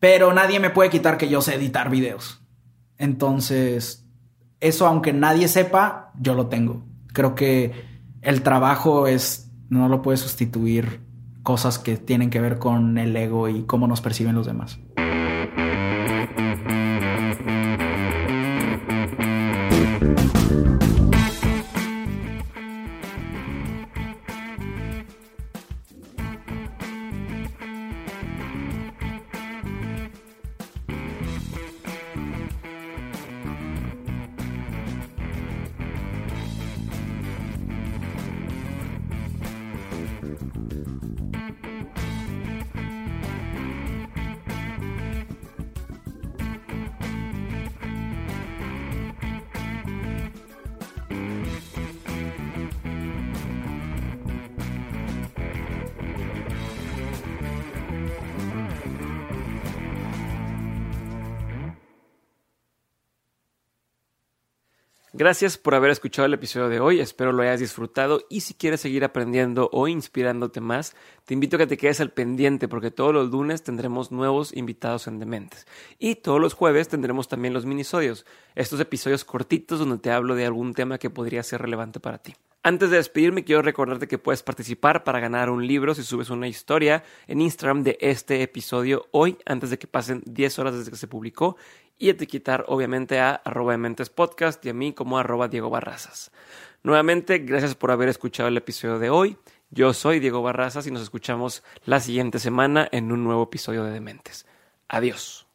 Pero 0.00 0.32
nadie 0.32 0.60
me 0.60 0.70
puede 0.70 0.90
quitar 0.90 1.16
que 1.16 1.28
yo 1.28 1.40
sé 1.40 1.54
editar 1.54 1.90
videos. 1.90 2.42
Entonces, 2.98 4.06
eso 4.60 4.86
aunque 4.86 5.12
nadie 5.12 5.48
sepa, 5.48 6.12
yo 6.18 6.34
lo 6.34 6.48
tengo. 6.48 6.84
Creo 7.12 7.34
que 7.34 7.72
el 8.22 8.42
trabajo 8.42 9.06
es, 9.06 9.50
no 9.68 9.88
lo 9.88 10.02
puede 10.02 10.18
sustituir 10.18 11.00
cosas 11.42 11.78
que 11.78 11.96
tienen 11.96 12.30
que 12.30 12.40
ver 12.40 12.58
con 12.58 12.98
el 12.98 13.16
ego 13.16 13.48
y 13.48 13.62
cómo 13.62 13.86
nos 13.86 14.00
perciben 14.00 14.34
los 14.34 14.46
demás. 14.46 14.80
Gracias 65.26 65.58
por 65.58 65.74
haber 65.74 65.90
escuchado 65.90 66.26
el 66.26 66.34
episodio 66.34 66.68
de 66.68 66.78
hoy, 66.78 67.00
espero 67.00 67.32
lo 67.32 67.42
hayas 67.42 67.58
disfrutado. 67.58 68.20
Y 68.30 68.42
si 68.42 68.54
quieres 68.54 68.80
seguir 68.80 69.02
aprendiendo 69.02 69.68
o 69.72 69.88
inspirándote 69.88 70.60
más, 70.60 70.94
te 71.24 71.34
invito 71.34 71.56
a 71.56 71.58
que 71.58 71.66
te 71.66 71.76
quedes 71.76 72.00
al 72.00 72.12
pendiente 72.12 72.68
porque 72.68 72.92
todos 72.92 73.12
los 73.12 73.28
lunes 73.32 73.64
tendremos 73.64 74.12
nuevos 74.12 74.56
invitados 74.56 75.08
en 75.08 75.18
Dementes. 75.18 75.66
Y 75.98 76.14
todos 76.14 76.40
los 76.40 76.54
jueves 76.54 76.86
tendremos 76.86 77.26
también 77.26 77.54
los 77.54 77.66
minisodios, 77.66 78.24
estos 78.54 78.78
episodios 78.78 79.24
cortitos 79.24 79.80
donde 79.80 79.98
te 79.98 80.12
hablo 80.12 80.36
de 80.36 80.46
algún 80.46 80.74
tema 80.74 80.96
que 80.96 81.10
podría 81.10 81.42
ser 81.42 81.60
relevante 81.60 81.98
para 81.98 82.18
ti. 82.18 82.36
Antes 82.66 82.90
de 82.90 82.96
despedirme, 82.96 83.44
quiero 83.44 83.62
recordarte 83.62 84.08
que 84.08 84.18
puedes 84.18 84.42
participar 84.42 85.04
para 85.04 85.20
ganar 85.20 85.50
un 85.50 85.64
libro 85.64 85.94
si 85.94 86.02
subes 86.02 86.30
una 86.30 86.48
historia 86.48 87.04
en 87.28 87.40
Instagram 87.40 87.84
de 87.84 87.96
este 88.00 88.42
episodio 88.42 89.06
hoy, 89.12 89.38
antes 89.46 89.70
de 89.70 89.78
que 89.78 89.86
pasen 89.86 90.20
10 90.26 90.58
horas 90.58 90.74
desde 90.74 90.90
que 90.90 90.96
se 90.96 91.06
publicó, 91.06 91.56
y 91.96 92.08
etiquetar 92.08 92.64
obviamente 92.66 93.20
a 93.20 93.36
arroba 93.36 93.70
Dementes 93.70 94.10
podcast 94.10 94.66
y 94.66 94.70
a 94.70 94.74
mí 94.74 94.92
como 94.92 95.16
arroba 95.16 95.46
Diego 95.46 95.70
Barrazas. 95.70 96.32
Nuevamente, 96.82 97.38
gracias 97.38 97.76
por 97.76 97.92
haber 97.92 98.08
escuchado 98.08 98.48
el 98.48 98.56
episodio 98.56 98.98
de 98.98 99.10
hoy. 99.10 99.36
Yo 99.70 99.94
soy 99.94 100.18
Diego 100.18 100.42
Barrazas 100.42 100.88
y 100.88 100.90
nos 100.90 101.02
escuchamos 101.02 101.62
la 101.84 102.00
siguiente 102.00 102.40
semana 102.40 102.88
en 102.90 103.12
un 103.12 103.22
nuevo 103.22 103.44
episodio 103.44 103.84
de 103.84 103.92
Dementes. 103.92 104.44
Adiós. 104.88 105.46